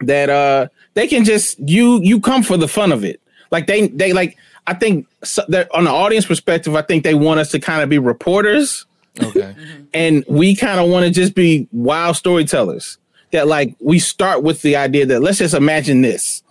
that 0.00 0.28
uh 0.28 0.68
they 0.94 1.06
can 1.06 1.24
just 1.24 1.58
you 1.60 2.00
you 2.02 2.20
come 2.20 2.42
for 2.42 2.56
the 2.56 2.68
fun 2.68 2.92
of 2.92 3.04
it. 3.04 3.20
Like 3.50 3.66
they 3.66 3.88
they 3.88 4.12
like 4.12 4.36
I 4.66 4.74
think 4.74 5.06
so, 5.24 5.42
that 5.48 5.72
on 5.74 5.84
the 5.84 5.90
audience 5.90 6.26
perspective, 6.26 6.74
I 6.74 6.82
think 6.82 7.04
they 7.04 7.14
want 7.14 7.40
us 7.40 7.50
to 7.52 7.60
kind 7.60 7.82
of 7.82 7.88
be 7.88 7.98
reporters. 7.98 8.86
Okay. 9.22 9.40
Mm-hmm. 9.60 9.82
and 9.92 10.24
we 10.28 10.54
kind 10.54 10.78
of 10.78 10.88
want 10.88 11.04
to 11.04 11.10
just 11.10 11.34
be 11.34 11.66
wild 11.72 12.16
storytellers. 12.16 12.96
That 13.32 13.48
like 13.48 13.74
we 13.80 13.98
start 13.98 14.42
with 14.42 14.62
the 14.62 14.76
idea 14.76 15.04
that 15.06 15.20
let's 15.20 15.38
just 15.38 15.54
imagine 15.54 16.02
this 16.02 16.42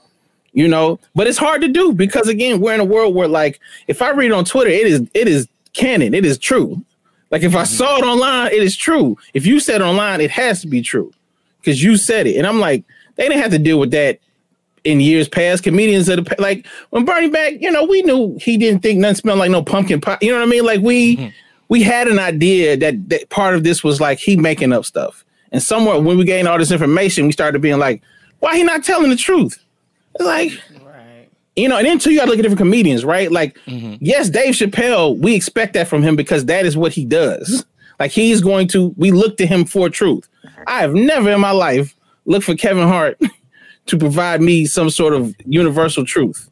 you 0.54 0.68
know? 0.68 1.00
But 1.16 1.28
it's 1.28 1.38
hard 1.38 1.62
to 1.62 1.68
do 1.68 1.94
because 1.94 2.28
again 2.28 2.60
we're 2.60 2.74
in 2.74 2.80
a 2.80 2.86
world 2.86 3.16
where 3.16 3.28
like 3.28 3.60
if 3.88 4.02
i 4.02 4.10
read 4.10 4.32
on 4.32 4.46
twitter 4.46 4.70
it 4.70 4.88
is 4.88 5.02
it 5.14 5.28
is 5.28 5.48
canon. 5.74 6.14
It 6.14 6.26
is 6.26 6.38
true. 6.38 6.84
Like 7.32 7.44
if 7.44 7.56
i 7.56 7.64
mm-hmm. 7.64 7.74
saw 7.76 7.98
it 7.98 8.04
online 8.04 8.52
it 8.52 8.64
is 8.64 8.76
true. 8.76 9.18
If 9.34 9.46
you 9.46 9.60
said 9.60 9.82
it 9.82 9.84
online 9.84 10.22
it 10.22 10.32
has 10.32 10.62
to 10.62 10.68
be 10.68 10.82
true 10.82 11.12
because 11.60 11.84
you 11.84 11.98
said 11.98 12.28
it. 12.28 12.38
And 12.38 12.48
i'm 12.48 12.60
like 12.60 12.84
they 13.16 13.28
didn't 13.28 13.42
have 13.42 13.52
to 13.52 13.60
deal 13.60 13.80
with 13.80 13.92
that 13.92 14.20
in 14.84 15.00
years 15.00 15.28
past 15.28 15.64
comedians 15.64 16.08
that 16.08 16.18
have, 16.18 16.40
like 16.40 16.66
when 16.90 17.06
Bernie 17.06 17.30
Mac 17.30 17.54
you 17.60 17.72
know 17.72 17.84
we 17.84 18.02
knew 18.02 18.38
he 18.42 18.58
didn't 18.58 18.82
think 18.82 19.00
nothing 19.00 19.16
smelled 19.16 19.40
like 19.40 19.52
no 19.52 19.64
pumpkin 19.64 20.02
pie 20.02 20.18
you 20.22 20.32
know 20.32 20.40
what 20.40 20.48
i 20.48 20.50
mean 20.50 20.66
like 20.66 20.82
we 20.82 21.18
mm-hmm. 21.18 21.30
we 21.68 21.84
had 21.84 22.08
an 22.08 22.20
idea 22.20 22.78
that, 22.78 23.10
that 23.10 23.30
part 23.30 23.56
of 23.56 23.64
this 23.64 23.84
was 23.84 24.00
like 24.02 24.20
he 24.20 24.36
making 24.36 24.74
up 24.74 24.86
stuff. 24.86 25.24
And 25.52 25.62
somewhere 25.62 26.00
when 26.00 26.18
we 26.18 26.26
gained 26.26 26.48
all 26.48 26.58
this 26.58 26.72
information, 26.72 27.26
we 27.26 27.32
started 27.32 27.62
being 27.62 27.80
like, 27.80 28.02
why 28.40 28.56
he 28.56 28.64
not 28.64 28.84
telling 28.84 29.10
the 29.10 29.16
truth? 29.16 29.64
It's 30.16 30.24
like, 30.24 30.52
you 31.56 31.68
know, 31.68 31.78
and 31.78 31.86
then 31.86 32.00
too, 32.00 32.12
you 32.12 32.18
gotta 32.18 32.30
look 32.30 32.40
at 32.40 32.44
different 32.44 32.60
comedians, 32.60 33.04
right? 33.04 33.32
Like, 33.32 33.58
mm-hmm. 33.66 33.96
yes, 34.00 34.30
Dave 34.30 34.54
Chappelle, 34.54 35.18
we 35.18 35.36
expect 35.36 35.74
that 35.74 35.88
from 35.88 36.04
him 36.04 36.16
because 36.16 36.46
that 36.46 36.66
is 36.66 36.78
what 36.78 36.94
he 36.94 37.06
does. 37.06 37.66
Like 38.00 38.12
he's 38.12 38.42
going 38.42 38.68
to, 38.70 38.94
we 38.98 39.12
look 39.12 39.38
to 39.38 39.46
him 39.46 39.66
for 39.66 39.90
truth. 39.90 40.28
I 40.68 40.82
have 40.82 40.94
never 40.94 41.32
in 41.32 41.42
my 41.42 41.52
life 41.52 41.96
looked 42.26 42.46
for 42.46 42.56
Kevin 42.56 42.88
Hart 42.88 43.20
to 43.90 43.98
provide 43.98 44.42
me 44.42 44.66
some 44.66 44.90
sort 44.90 45.14
of 45.14 45.36
universal 45.46 46.06
truth. 46.06 46.50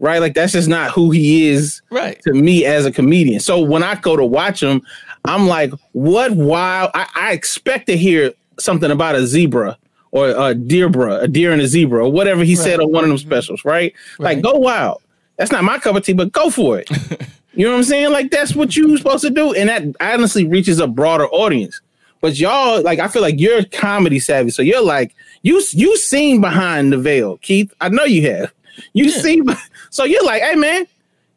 Right? 0.00 0.18
Like 0.18 0.34
that's 0.34 0.52
just 0.52 0.68
not 0.68 0.90
who 0.90 1.10
he 1.12 1.48
is 1.48 1.80
Right. 1.90 2.20
to 2.22 2.32
me 2.34 2.64
as 2.64 2.84
a 2.84 2.92
comedian. 2.92 3.40
So 3.40 3.60
when 3.60 3.82
I 3.82 3.94
go 3.94 4.16
to 4.16 4.24
watch 4.24 4.62
him, 4.62 4.82
I'm 5.24 5.46
like, 5.46 5.72
what 5.92 6.32
wild 6.32 6.90
I, 6.94 7.06
I 7.14 7.32
expect 7.32 7.86
to 7.86 7.96
hear 7.96 8.32
something 8.58 8.90
about 8.90 9.14
a 9.14 9.26
zebra 9.26 9.78
or 10.10 10.28
a 10.28 10.54
deer 10.54 10.88
bra, 10.88 11.16
a 11.20 11.28
deer 11.28 11.52
and 11.52 11.62
a 11.62 11.66
zebra, 11.66 12.04
or 12.04 12.12
whatever 12.12 12.44
he 12.44 12.54
said 12.56 12.80
on 12.80 12.92
one 12.92 13.04
of 13.04 13.08
them 13.08 13.18
specials, 13.18 13.64
right? 13.64 13.92
Like 14.18 14.42
go 14.42 14.52
wild. 14.54 15.00
That's 15.38 15.50
not 15.50 15.64
my 15.64 15.78
cup 15.78 15.96
of 15.96 16.04
tea, 16.04 16.12
but 16.12 16.30
go 16.32 16.50
for 16.50 16.78
it. 16.78 16.88
you 17.54 17.64
know 17.64 17.72
what 17.72 17.78
I'm 17.78 17.84
saying? 17.84 18.12
Like 18.12 18.30
that's 18.30 18.54
what 18.54 18.76
you're 18.76 18.96
supposed 18.98 19.22
to 19.24 19.30
do. 19.30 19.54
And 19.54 19.68
that 19.68 19.84
honestly 20.00 20.46
reaches 20.46 20.80
a 20.80 20.86
broader 20.86 21.26
audience. 21.28 21.80
But 22.24 22.38
y'all, 22.40 22.80
like, 22.80 23.00
I 23.00 23.08
feel 23.08 23.20
like 23.20 23.38
you're 23.38 23.64
comedy 23.64 24.18
savvy. 24.18 24.48
So 24.48 24.62
you're 24.62 24.80
like, 24.82 25.14
you 25.42 25.62
you 25.72 25.94
seen 25.98 26.40
behind 26.40 26.90
the 26.90 26.96
veil, 26.96 27.36
Keith. 27.42 27.70
I 27.82 27.90
know 27.90 28.04
you 28.04 28.22
have. 28.30 28.50
You 28.94 29.10
see, 29.10 29.42
so 29.90 30.04
you're 30.04 30.24
like, 30.24 30.40
hey 30.40 30.54
man, 30.54 30.86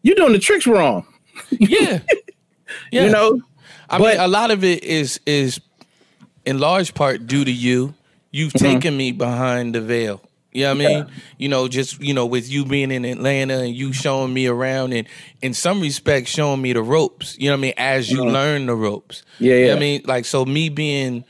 you're 0.01 0.15
doing 0.15 0.31
the 0.31 0.39
tricks 0.39 0.65
wrong. 0.65 1.05
Yeah. 1.51 1.99
Yeah. 2.91 3.03
You 3.05 3.09
know, 3.11 3.41
I 3.89 3.97
But- 3.97 4.13
mean, 4.15 4.19
a 4.21 4.27
lot 4.29 4.49
of 4.51 4.63
it 4.63 4.83
is 4.85 5.19
is 5.25 5.59
in 6.45 6.57
large 6.59 6.93
part 6.93 7.27
due 7.27 7.43
to 7.43 7.51
you. 7.51 7.93
You've 8.31 8.53
Mm-hmm. 8.53 8.65
taken 8.65 8.95
me 8.97 9.11
behind 9.11 9.75
the 9.75 9.81
veil. 9.81 10.21
You 10.57 10.63
know 10.63 10.73
what 10.75 10.85
I 10.85 10.87
mean? 10.87 11.05
You 11.37 11.49
know, 11.49 11.67
just 11.67 12.01
you 12.01 12.13
know, 12.15 12.25
with 12.25 12.49
you 12.49 12.65
being 12.65 12.89
in 12.91 13.05
Atlanta 13.05 13.59
and 13.59 13.75
you 13.75 13.93
showing 13.93 14.33
me 14.33 14.47
around 14.47 14.93
and 14.93 15.07
in 15.43 15.53
some 15.53 15.81
respects 15.81 16.31
showing 16.31 16.61
me 16.61 16.73
the 16.73 16.81
ropes. 16.81 17.37
You 17.37 17.49
know 17.49 17.53
what 17.53 17.59
I 17.59 17.61
mean? 17.61 17.73
As 17.77 18.09
you 18.09 18.25
learn 18.25 18.65
the 18.65 18.75
ropes. 18.75 19.21
Mm-hmm. 19.35 19.43
Yeah, 19.45 19.53
You 19.53 19.59
know 19.59 19.65
yeah. 19.67 19.73
what 19.73 19.77
I 19.77 19.79
mean? 19.81 20.01
Like 20.05 20.25
so 20.25 20.45
me 20.45 20.69
being 20.69 21.25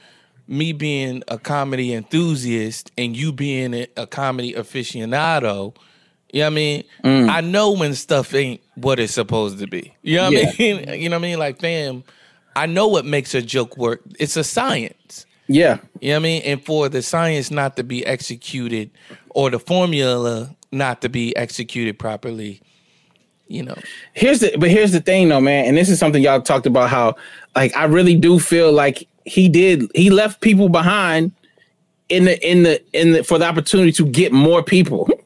me 0.48 0.72
being 0.72 1.24
a 1.27 1.38
comedy 1.38 1.93
enthusiast 1.93 2.89
and 2.98 3.17
you 3.17 3.34
being 3.34 3.74
a, 3.74 3.88
a 3.98 4.07
comedy 4.07 4.53
aficionado, 4.53 5.75
you 6.31 6.39
know 6.39 6.46
what 6.46 6.51
I 6.51 6.55
mean? 6.55 6.84
Mm. 7.03 7.29
I 7.29 7.41
know 7.41 7.72
when 7.74 7.93
stuff 7.96 8.34
ain't 8.34 8.62
what 8.75 8.98
it's 9.00 9.13
supposed 9.13 9.60
to 9.60 9.67
be. 9.67 9.93
You 10.03 10.17
know 10.17 10.24
what 10.31 10.34
Yeah. 10.34 10.51
I 10.53 10.55
mean? 10.86 10.89
You 11.01 11.10
know 11.10 11.17
what 11.17 11.25
I 11.25 11.29
mean? 11.29 11.39
Like, 11.39 11.60
fam, 11.60 12.03
I 12.55 12.65
know 12.65 12.88
what 12.88 13.05
makes 13.05 13.36
a 13.36 13.41
joke 13.41 13.77
work. 13.77 14.01
It's 14.19 14.38
a 14.38 14.43
science. 14.43 15.25
Yeah. 15.48 15.80
You 16.01 16.10
know 16.10 16.16
what 16.16 16.20
I 16.20 16.24
mean? 16.24 16.42
And 16.44 16.66
for 16.66 16.89
the 16.89 17.01
science 17.01 17.51
not 17.51 17.75
to 17.77 17.84
be 17.84 18.06
executed 18.06 18.92
or 19.30 19.50
the 19.50 19.60
formula 19.60 20.56
not 20.72 21.01
to 21.01 21.10
be 21.10 21.36
executed 21.36 21.98
properly, 21.98 22.62
you 23.48 23.63
know. 23.63 23.75
Here's 24.13 24.39
the 24.39 24.56
but 24.58 24.70
here's 24.70 24.92
the 24.92 25.00
thing 25.00 25.30
though, 25.30 25.42
man, 25.42 25.66
and 25.66 25.77
this 25.77 25.89
is 25.89 26.00
something 26.00 26.22
y'all 26.22 26.42
talked 26.42 26.66
about 26.66 26.89
how 26.89 27.16
like 27.56 27.75
I 27.75 27.86
really 27.86 28.16
do 28.16 28.39
feel 28.39 28.72
like 28.72 29.08
he 29.25 29.50
did 29.50 29.89
he 29.96 30.10
left 30.10 30.42
people 30.42 30.70
behind 30.70 31.32
in 32.10 32.25
the 32.25 32.50
in 32.50 32.63
the 32.63 32.82
in 32.94 33.13
the 33.13 33.24
for 33.24 33.38
the 33.38 33.46
opportunity 33.46 33.92
to 33.94 34.06
get 34.06 34.32
more 34.32 34.63
people. 34.63 35.10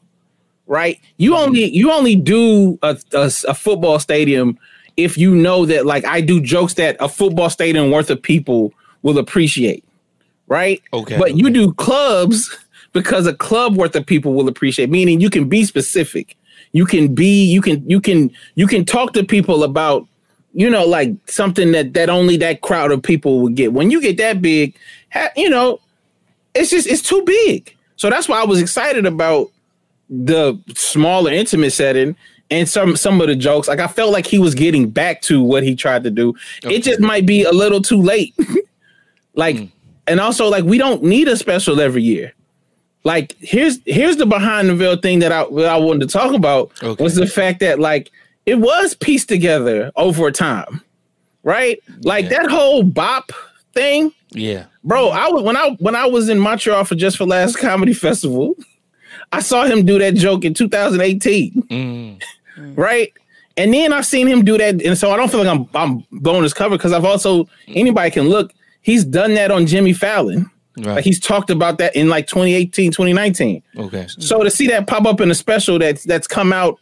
Right? 0.68 1.00
You 1.18 1.32
mm-hmm. 1.32 1.42
only 1.48 1.64
you 1.64 1.92
only 1.92 2.16
do 2.16 2.78
a, 2.82 2.96
a, 3.12 3.30
a 3.48 3.52
football 3.52 3.98
stadium 3.98 4.58
if 4.96 5.18
you 5.18 5.34
know 5.34 5.66
that 5.66 5.84
like 5.84 6.06
I 6.06 6.22
do 6.22 6.40
jokes 6.40 6.74
that 6.74 6.96
a 6.98 7.10
football 7.10 7.50
stadium 7.50 7.90
worth 7.90 8.08
of 8.08 8.22
people 8.22 8.72
will 9.02 9.18
appreciate. 9.18 9.84
Right? 10.52 10.82
Okay. 10.92 11.18
But 11.18 11.36
you 11.36 11.50
do 11.50 11.72
clubs 11.74 12.56
because 12.92 13.26
a 13.26 13.34
club 13.34 13.76
worth 13.76 13.96
of 13.96 14.04
people 14.04 14.34
will 14.34 14.48
appreciate, 14.48 14.90
meaning 14.90 15.20
you 15.20 15.30
can 15.30 15.48
be 15.48 15.64
specific. 15.64 16.36
You 16.72 16.84
can 16.84 17.14
be, 17.14 17.44
you 17.44 17.62
can, 17.62 17.88
you 17.88 18.00
can, 18.00 18.30
you 18.54 18.66
can 18.66 18.84
talk 18.84 19.12
to 19.14 19.24
people 19.24 19.64
about 19.64 20.06
you 20.54 20.68
know, 20.68 20.84
like 20.84 21.10
something 21.30 21.72
that 21.72 21.94
that 21.94 22.10
only 22.10 22.36
that 22.36 22.60
crowd 22.60 22.92
of 22.92 23.02
people 23.02 23.40
would 23.40 23.54
get. 23.54 23.72
When 23.72 23.90
you 23.90 24.00
get 24.00 24.18
that 24.18 24.42
big, 24.42 24.76
ha- 25.10 25.30
you 25.36 25.48
know, 25.48 25.80
it's 26.54 26.70
just 26.70 26.86
it's 26.86 27.02
too 27.02 27.22
big. 27.22 27.74
So 27.96 28.10
that's 28.10 28.28
why 28.28 28.40
I 28.40 28.44
was 28.44 28.60
excited 28.60 29.06
about 29.06 29.50
the 30.10 30.60
smaller 30.74 31.32
intimate 31.32 31.70
setting 31.70 32.16
and 32.50 32.68
some 32.68 32.96
some 32.96 33.20
of 33.20 33.28
the 33.28 33.36
jokes. 33.36 33.68
Like 33.68 33.80
I 33.80 33.86
felt 33.86 34.12
like 34.12 34.26
he 34.26 34.38
was 34.38 34.54
getting 34.54 34.90
back 34.90 35.22
to 35.22 35.42
what 35.42 35.62
he 35.62 35.74
tried 35.74 36.04
to 36.04 36.10
do. 36.10 36.34
It 36.64 36.82
just 36.82 37.00
might 37.00 37.24
be 37.24 37.44
a 37.44 37.52
little 37.52 37.80
too 37.80 38.00
late. 38.00 38.34
like 39.34 39.58
hmm. 39.58 39.64
And 40.06 40.20
also 40.20 40.48
like 40.48 40.64
we 40.64 40.78
don't 40.78 41.02
need 41.02 41.28
a 41.28 41.36
special 41.36 41.80
every 41.80 42.02
year. 42.02 42.32
Like 43.04 43.36
here's 43.40 43.78
here's 43.84 44.16
the 44.16 44.26
behind 44.26 44.68
the 44.68 44.74
veil 44.74 44.96
thing 44.96 45.18
that 45.20 45.32
I 45.32 45.44
that 45.44 45.66
I 45.66 45.76
wanted 45.76 46.08
to 46.08 46.12
talk 46.18 46.34
about 46.34 46.70
was 46.98 47.16
the 47.16 47.26
fact 47.26 47.60
that 47.60 47.80
like 47.80 48.10
it 48.46 48.56
was 48.56 48.94
pieced 48.94 49.28
together 49.28 49.90
over 49.96 50.30
time, 50.30 50.82
right? 51.42 51.82
Like 52.02 52.28
that 52.28 52.50
whole 52.50 52.82
bop 52.82 53.32
thing, 53.72 54.12
Yeah. 54.30 54.64
bro. 54.84 55.08
I 55.08 55.28
was 55.28 55.42
when 55.42 55.56
I 55.56 55.76
when 55.80 55.96
I 55.96 56.06
was 56.06 56.28
in 56.28 56.38
Montreal 56.38 56.84
for 56.84 56.94
Just 56.94 57.16
for 57.16 57.26
Laughs 57.26 57.56
Comedy 57.56 57.92
Festival, 57.92 58.54
I 59.32 59.40
saw 59.40 59.64
him 59.64 59.84
do 59.84 59.98
that 59.98 60.14
joke 60.14 60.44
in 60.44 60.54
2018, 60.54 61.52
mm. 61.70 62.20
right? 62.76 63.12
And 63.56 63.74
then 63.74 63.92
I've 63.92 64.06
seen 64.06 64.26
him 64.26 64.44
do 64.44 64.56
that, 64.58 64.80
and 64.82 64.96
so 64.96 65.10
I 65.10 65.16
don't 65.16 65.30
feel 65.30 65.44
like 65.44 65.48
I'm 65.48 65.68
I'm 65.74 66.06
blowing 66.12 66.42
his 66.42 66.54
cover 66.54 66.76
because 66.76 66.92
I've 66.92 67.04
also 67.04 67.44
mm. 67.44 67.48
anybody 67.68 68.10
can 68.10 68.28
look. 68.28 68.52
He's 68.82 69.04
done 69.04 69.34
that 69.34 69.50
on 69.50 69.66
Jimmy 69.66 69.92
Fallon. 69.92 70.50
Right. 70.76 70.94
Like 70.94 71.04
he's 71.04 71.20
talked 71.20 71.50
about 71.50 71.78
that 71.78 71.94
in 71.94 72.08
like 72.08 72.26
2018, 72.26 72.92
2019. 72.92 73.62
Okay. 73.76 74.06
So 74.08 74.42
to 74.42 74.50
see 74.50 74.66
that 74.68 74.86
pop 74.86 75.04
up 75.04 75.20
in 75.20 75.30
a 75.30 75.34
special 75.34 75.78
that's 75.78 76.04
that's 76.04 76.26
come 76.26 76.52
out 76.52 76.78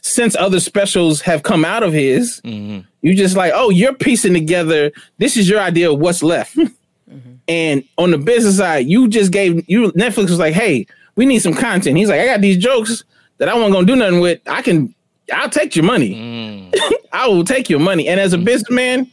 since 0.00 0.36
other 0.36 0.60
specials 0.60 1.20
have 1.20 1.42
come 1.42 1.64
out 1.64 1.82
of 1.82 1.92
his, 1.92 2.40
mm-hmm. 2.44 2.86
you 3.02 3.14
just 3.14 3.36
like, 3.36 3.52
oh, 3.54 3.70
you're 3.70 3.94
piecing 3.94 4.32
together. 4.32 4.92
This 5.18 5.36
is 5.36 5.48
your 5.48 5.60
idea 5.60 5.90
of 5.90 5.98
what's 5.98 6.22
left. 6.22 6.56
Mm-hmm. 6.56 7.34
And 7.48 7.84
on 7.98 8.10
the 8.10 8.18
business 8.18 8.56
side, 8.56 8.86
you 8.86 9.08
just 9.08 9.32
gave 9.32 9.68
you 9.68 9.92
Netflix 9.92 10.30
was 10.30 10.38
like, 10.38 10.54
hey, 10.54 10.86
we 11.16 11.26
need 11.26 11.40
some 11.40 11.54
content. 11.54 11.96
He's 11.96 12.08
like, 12.08 12.20
I 12.20 12.26
got 12.26 12.40
these 12.40 12.56
jokes 12.56 13.04
that 13.38 13.48
I 13.48 13.54
wasn't 13.54 13.74
gonna 13.74 13.86
do 13.86 13.96
nothing 13.96 14.20
with. 14.20 14.40
I 14.46 14.62
can, 14.62 14.94
I'll 15.32 15.50
take 15.50 15.76
your 15.76 15.84
money. 15.84 16.14
Mm. 16.14 16.80
I 17.12 17.28
will 17.28 17.44
take 17.44 17.68
your 17.68 17.80
money. 17.80 18.08
And 18.08 18.18
as 18.18 18.32
a 18.32 18.38
mm. 18.38 18.44
businessman, 18.44 19.10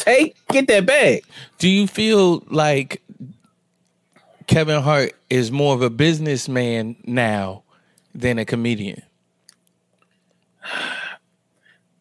take 0.00 0.36
get 0.48 0.66
that 0.68 0.86
bag. 0.86 1.24
Do 1.58 1.68
you 1.68 1.86
feel 1.86 2.42
like 2.48 3.02
Kevin 4.46 4.82
Hart 4.82 5.12
is 5.28 5.52
more 5.52 5.74
of 5.74 5.82
a 5.82 5.90
businessman 5.90 6.96
now 7.04 7.62
than 8.14 8.38
a 8.38 8.44
comedian? 8.44 9.02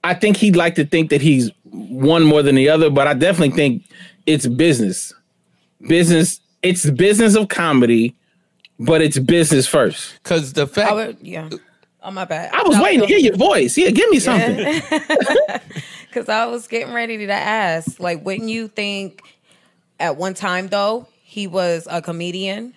I 0.04 0.14
think 0.14 0.38
he'd 0.38 0.56
like 0.56 0.76
to 0.76 0.86
think 0.86 1.10
that 1.10 1.22
he's 1.22 1.52
one 1.66 2.24
more 2.24 2.42
than 2.42 2.56
the 2.56 2.70
other, 2.70 2.90
but 2.90 3.08
I 3.08 3.14
definitely 3.14 3.56
think 3.56 3.84
it's 4.26 4.48
business. 4.48 5.14
Business, 5.88 6.40
it's 6.62 6.84
the 6.84 6.92
business 6.92 7.36
of 7.36 7.50
comedy, 7.50 8.16
but 8.80 9.02
it's 9.02 9.20
business 9.20 9.68
first. 9.68 10.16
Because 10.24 10.54
the 10.54 10.68
fact, 10.68 10.94
would, 10.94 11.18
yeah. 11.22 11.50
Oh 12.02 12.12
my 12.12 12.26
bad. 12.26 12.52
I 12.54 12.64
was 12.64 12.80
waiting 12.80 13.02
to 13.02 13.08
hear 13.08 13.18
your 13.18 13.36
voice. 13.36 13.78
Yeah, 13.78 13.90
give 13.90 14.10
me 14.10 14.20
something. 14.20 14.82
Because 16.10 16.28
I 16.28 16.48
was 16.48 16.68
getting 16.68 16.92
ready 16.92 17.28
to 17.28 17.34
ask, 17.34 18.00
like, 18.00 18.26
wouldn't 18.26 18.50
you 18.50 18.68
think 18.68 19.22
at 20.00 20.18
one 20.18 20.34
time 20.34 20.68
though 20.68 21.08
he 21.22 21.46
was 21.46 21.88
a 21.90 22.02
comedian? 22.02 22.74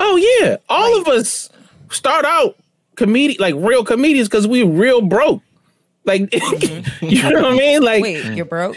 Oh 0.00 0.16
yeah, 0.16 0.56
all 0.68 1.00
of 1.00 1.06
us 1.06 1.48
start 1.90 2.24
out 2.24 2.56
comedian, 2.96 3.40
like 3.40 3.54
real 3.56 3.84
comedians, 3.84 4.28
because 4.28 4.48
we 4.48 4.64
real 4.64 5.00
broke. 5.00 5.42
Like, 6.04 6.22
mm-hmm. 6.30 7.06
you 7.06 7.22
know 7.22 7.42
what 7.42 7.52
I 7.52 7.56
mean? 7.56 7.82
Like, 7.82 8.02
Wait, 8.02 8.24
you're 8.34 8.44
broke. 8.44 8.76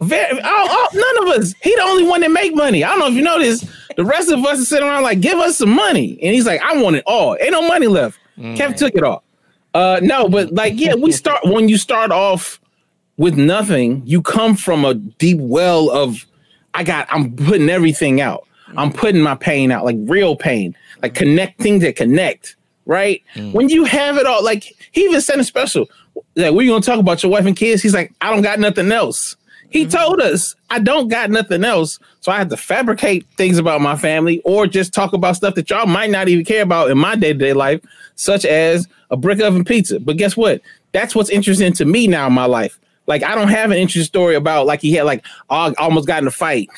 Very, 0.00 0.40
all, 0.40 0.68
all- 0.68 0.88
none 0.92 1.28
of 1.28 1.38
us. 1.38 1.54
He 1.62 1.74
the 1.76 1.82
only 1.82 2.04
one 2.04 2.22
that 2.22 2.32
make 2.32 2.56
money. 2.56 2.82
I 2.82 2.88
don't 2.88 2.98
know 2.98 3.06
if 3.06 3.14
you 3.14 3.22
notice. 3.22 3.64
The 3.96 4.04
rest 4.04 4.32
of 4.32 4.44
us 4.44 4.60
are 4.60 4.64
sitting 4.64 4.88
around 4.88 5.04
like, 5.04 5.20
give 5.20 5.38
us 5.38 5.58
some 5.58 5.70
money, 5.70 6.18
and 6.20 6.34
he's 6.34 6.46
like, 6.46 6.60
I 6.60 6.82
want 6.82 6.96
it 6.96 7.04
all. 7.06 7.36
Ain't 7.40 7.52
no 7.52 7.68
money 7.68 7.86
left. 7.86 8.18
Kevin 8.36 8.76
took 8.76 8.94
it 8.94 9.02
all. 9.02 9.22
Uh, 9.74 10.00
no, 10.02 10.28
but 10.28 10.52
like, 10.52 10.74
yeah, 10.76 10.94
we 10.94 11.10
start 11.12 11.44
when 11.44 11.68
you 11.68 11.76
start 11.76 12.10
off 12.12 12.60
with 13.16 13.36
nothing. 13.36 14.02
You 14.04 14.22
come 14.22 14.56
from 14.56 14.84
a 14.84 14.94
deep 14.94 15.38
well 15.38 15.90
of, 15.90 16.26
I 16.74 16.84
got. 16.84 17.06
I'm 17.10 17.34
putting 17.34 17.68
everything 17.68 18.20
out. 18.20 18.46
I'm 18.76 18.92
putting 18.92 19.20
my 19.20 19.34
pain 19.36 19.70
out, 19.70 19.84
like 19.84 19.96
real 20.00 20.36
pain, 20.36 20.76
like 21.02 21.14
connecting 21.14 21.80
to 21.80 21.92
connect. 21.92 22.56
Right 22.86 23.22
when 23.52 23.70
you 23.70 23.84
have 23.84 24.18
it 24.18 24.26
all, 24.26 24.44
like 24.44 24.64
he 24.92 25.04
even 25.04 25.20
sent 25.22 25.40
a 25.40 25.44
special. 25.44 25.88
Like, 26.36 26.52
we're 26.52 26.68
gonna 26.68 26.82
talk 26.82 26.98
about 26.98 27.22
your 27.22 27.32
wife 27.32 27.46
and 27.46 27.56
kids. 27.56 27.82
He's 27.82 27.94
like, 27.94 28.12
I 28.20 28.30
don't 28.30 28.42
got 28.42 28.58
nothing 28.58 28.92
else. 28.92 29.36
He 29.74 29.84
told 29.86 30.20
us 30.20 30.54
I 30.70 30.78
don't 30.78 31.08
got 31.08 31.30
nothing 31.30 31.64
else, 31.64 31.98
so 32.20 32.30
I 32.30 32.38
have 32.38 32.48
to 32.50 32.56
fabricate 32.56 33.26
things 33.36 33.58
about 33.58 33.80
my 33.80 33.96
family 33.96 34.40
or 34.44 34.68
just 34.68 34.94
talk 34.94 35.12
about 35.12 35.34
stuff 35.34 35.56
that 35.56 35.68
y'all 35.68 35.86
might 35.86 36.10
not 36.10 36.28
even 36.28 36.44
care 36.44 36.62
about 36.62 36.92
in 36.92 36.96
my 36.96 37.16
day 37.16 37.32
to 37.32 37.38
day 37.40 37.52
life, 37.52 37.80
such 38.14 38.44
as 38.44 38.86
a 39.10 39.16
brick 39.16 39.40
oven 39.40 39.64
pizza. 39.64 39.98
But 39.98 40.16
guess 40.16 40.36
what? 40.36 40.60
That's 40.92 41.16
what's 41.16 41.28
interesting 41.28 41.72
to 41.72 41.84
me 41.84 42.06
now 42.06 42.28
in 42.28 42.32
my 42.32 42.44
life. 42.44 42.78
Like 43.08 43.24
I 43.24 43.34
don't 43.34 43.48
have 43.48 43.72
an 43.72 43.78
interesting 43.78 44.04
story 44.04 44.36
about 44.36 44.66
like 44.66 44.80
he 44.80 44.92
had 44.92 45.06
like 45.06 45.24
almost 45.50 46.06
got 46.06 46.22
in 46.22 46.28
a 46.28 46.30
fight. 46.30 46.68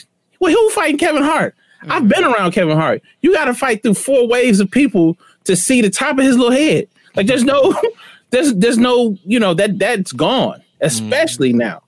Well, 0.40 0.50
who 0.50 0.70
fighting 0.70 0.96
Kevin 0.96 1.22
Hart? 1.22 1.54
I've 1.82 2.08
been 2.08 2.24
mm-hmm. 2.24 2.32
around 2.32 2.52
Kevin 2.52 2.78
Hart. 2.78 3.02
You 3.20 3.34
got 3.34 3.44
to 3.44 3.54
fight 3.54 3.82
through 3.82 3.94
four 3.94 4.26
waves 4.26 4.58
of 4.58 4.70
people 4.70 5.18
to 5.44 5.54
see 5.54 5.82
the 5.82 5.90
top 5.90 6.18
of 6.18 6.24
his 6.24 6.38
little 6.38 6.50
head. 6.50 6.88
Like 7.14 7.26
there's 7.26 7.44
no, 7.44 7.78
there's 8.30 8.54
there's 8.54 8.78
no, 8.78 9.18
you 9.26 9.38
know 9.38 9.52
that 9.52 9.78
that's 9.78 10.12
gone. 10.12 10.60
Mm-hmm. 10.60 10.86
Especially 10.86 11.52
now. 11.52 11.82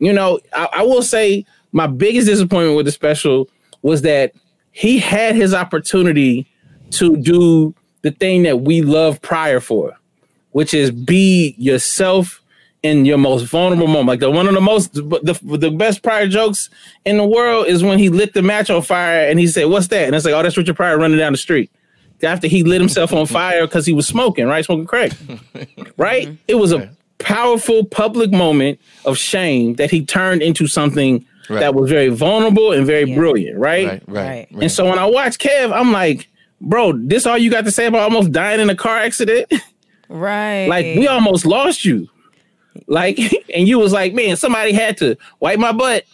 You 0.00 0.12
know, 0.12 0.40
I, 0.52 0.68
I 0.72 0.82
will 0.82 1.02
say 1.02 1.44
my 1.72 1.86
biggest 1.86 2.26
disappointment 2.26 2.76
with 2.76 2.86
the 2.86 2.92
special 2.92 3.48
was 3.82 4.02
that 4.02 4.32
he 4.72 4.98
had 4.98 5.36
his 5.36 5.54
opportunity 5.54 6.46
to 6.90 7.16
do 7.16 7.74
the 8.02 8.10
thing 8.10 8.42
that 8.42 8.62
we 8.62 8.82
love 8.82 9.20
Pryor 9.22 9.60
for, 9.60 9.96
which 10.52 10.74
is 10.74 10.90
be 10.90 11.54
yourself 11.58 12.42
in 12.82 13.04
your 13.04 13.18
most 13.18 13.44
vulnerable 13.44 13.86
moment. 13.86 14.06
Like 14.06 14.20
the 14.20 14.30
one 14.30 14.48
of 14.48 14.54
the 14.54 14.60
most 14.60 14.94
the, 14.94 15.38
the 15.42 15.70
best 15.70 16.02
Pryor 16.02 16.26
jokes 16.26 16.70
in 17.04 17.18
the 17.18 17.26
world 17.26 17.66
is 17.66 17.82
when 17.84 17.98
he 17.98 18.08
lit 18.08 18.32
the 18.32 18.42
match 18.42 18.70
on 18.70 18.82
fire 18.82 19.28
and 19.28 19.38
he 19.38 19.46
said, 19.46 19.66
"What's 19.66 19.88
that?" 19.88 20.06
And 20.06 20.14
it's 20.14 20.24
like, 20.24 20.34
"Oh, 20.34 20.42
that's 20.42 20.56
Richard 20.56 20.76
Pryor 20.76 20.98
running 20.98 21.18
down 21.18 21.32
the 21.32 21.38
street." 21.38 21.70
After 22.22 22.48
he 22.48 22.62
lit 22.62 22.80
himself 22.80 23.14
on 23.14 23.24
fire 23.26 23.66
because 23.66 23.86
he 23.86 23.94
was 23.94 24.06
smoking, 24.06 24.46
right? 24.46 24.62
Smoking 24.64 24.86
crack, 24.86 25.12
right? 25.96 26.36
It 26.48 26.56
was 26.56 26.72
a 26.72 26.94
powerful 27.20 27.84
public 27.84 28.32
moment 28.32 28.80
of 29.04 29.16
shame 29.16 29.74
that 29.76 29.90
he 29.90 30.04
turned 30.04 30.42
into 30.42 30.66
something 30.66 31.24
Right. 31.48 31.60
that 31.60 31.74
was 31.74 31.90
very 31.90 32.10
vulnerable 32.10 32.70
and 32.70 32.86
very 32.86 33.12
brilliant, 33.12 33.58
right? 33.58 33.86
Right, 33.88 34.02
right, 34.06 34.48
right. 34.52 34.62
And 34.62 34.70
so 34.70 34.84
when 34.88 35.00
I 35.00 35.06
watch 35.06 35.38
Kev, 35.38 35.72
I'm 35.72 35.90
like, 35.90 36.28
bro, 36.60 36.92
this 36.92 37.26
all 37.26 37.36
you 37.36 37.50
got 37.50 37.64
to 37.64 37.72
say 37.72 37.86
about 37.86 38.02
almost 38.02 38.30
dying 38.30 38.60
in 38.60 38.70
a 38.70 38.76
car 38.76 38.98
accident? 38.98 39.52
Right. 40.08 40.66
like 40.66 40.84
we 40.96 41.06
almost 41.06 41.46
lost 41.46 41.84
you. 41.84 42.08
Like, 42.88 43.16
and 43.54 43.66
you 43.68 43.78
was 43.78 43.92
like, 43.92 44.12
man, 44.14 44.36
somebody 44.36 44.72
had 44.72 44.96
to 44.98 45.16
wipe 45.40 45.58
my 45.60 45.70
butt. 45.72 46.04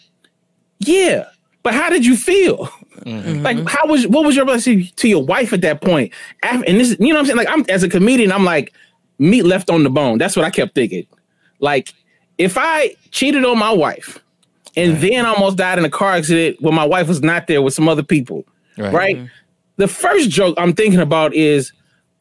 Yeah. 0.80 1.24
But 1.62 1.72
how 1.74 1.90
did 1.90 2.04
you 2.06 2.16
feel? 2.16 2.66
Mm-hmm. 3.06 3.42
Like, 3.42 3.66
how 3.68 3.86
was 3.86 4.06
what 4.06 4.24
was 4.24 4.36
your 4.36 4.44
relationship 4.44 4.94
to 4.96 5.08
your 5.08 5.24
wife 5.24 5.52
at 5.52 5.62
that 5.62 5.80
point? 5.80 6.12
Af- 6.42 6.62
And 6.66 6.78
this, 6.80 6.96
you 7.00 7.08
know 7.08 7.14
what 7.14 7.18
I'm 7.20 7.26
saying? 7.26 7.36
Like, 7.38 7.48
I'm 7.50 7.64
as 7.68 7.82
a 7.82 7.88
comedian, 7.88 8.32
I'm 8.32 8.44
like, 8.44 8.72
meat 9.18 9.42
left 9.44 9.70
on 9.70 9.82
the 9.82 9.90
bone. 9.90 10.18
That's 10.18 10.36
what 10.36 10.44
I 10.44 10.50
kept 10.50 10.74
thinking. 10.74 11.06
Like, 11.60 11.92
if 12.38 12.56
I 12.58 12.94
cheated 13.10 13.44
on 13.44 13.58
my 13.58 13.72
wife 13.72 14.22
and 14.76 14.98
then 14.98 15.24
almost 15.24 15.56
died 15.56 15.78
in 15.78 15.84
a 15.84 15.90
car 15.90 16.12
accident 16.12 16.60
when 16.60 16.74
my 16.74 16.84
wife 16.84 17.08
was 17.08 17.22
not 17.22 17.46
there 17.46 17.62
with 17.62 17.74
some 17.74 17.88
other 17.88 18.02
people, 18.02 18.44
Right. 18.76 18.92
right? 18.92 19.16
Mm-hmm. 19.16 19.26
The 19.76 19.88
first 19.88 20.28
joke 20.30 20.54
I'm 20.58 20.74
thinking 20.74 21.00
about 21.00 21.34
is, 21.34 21.72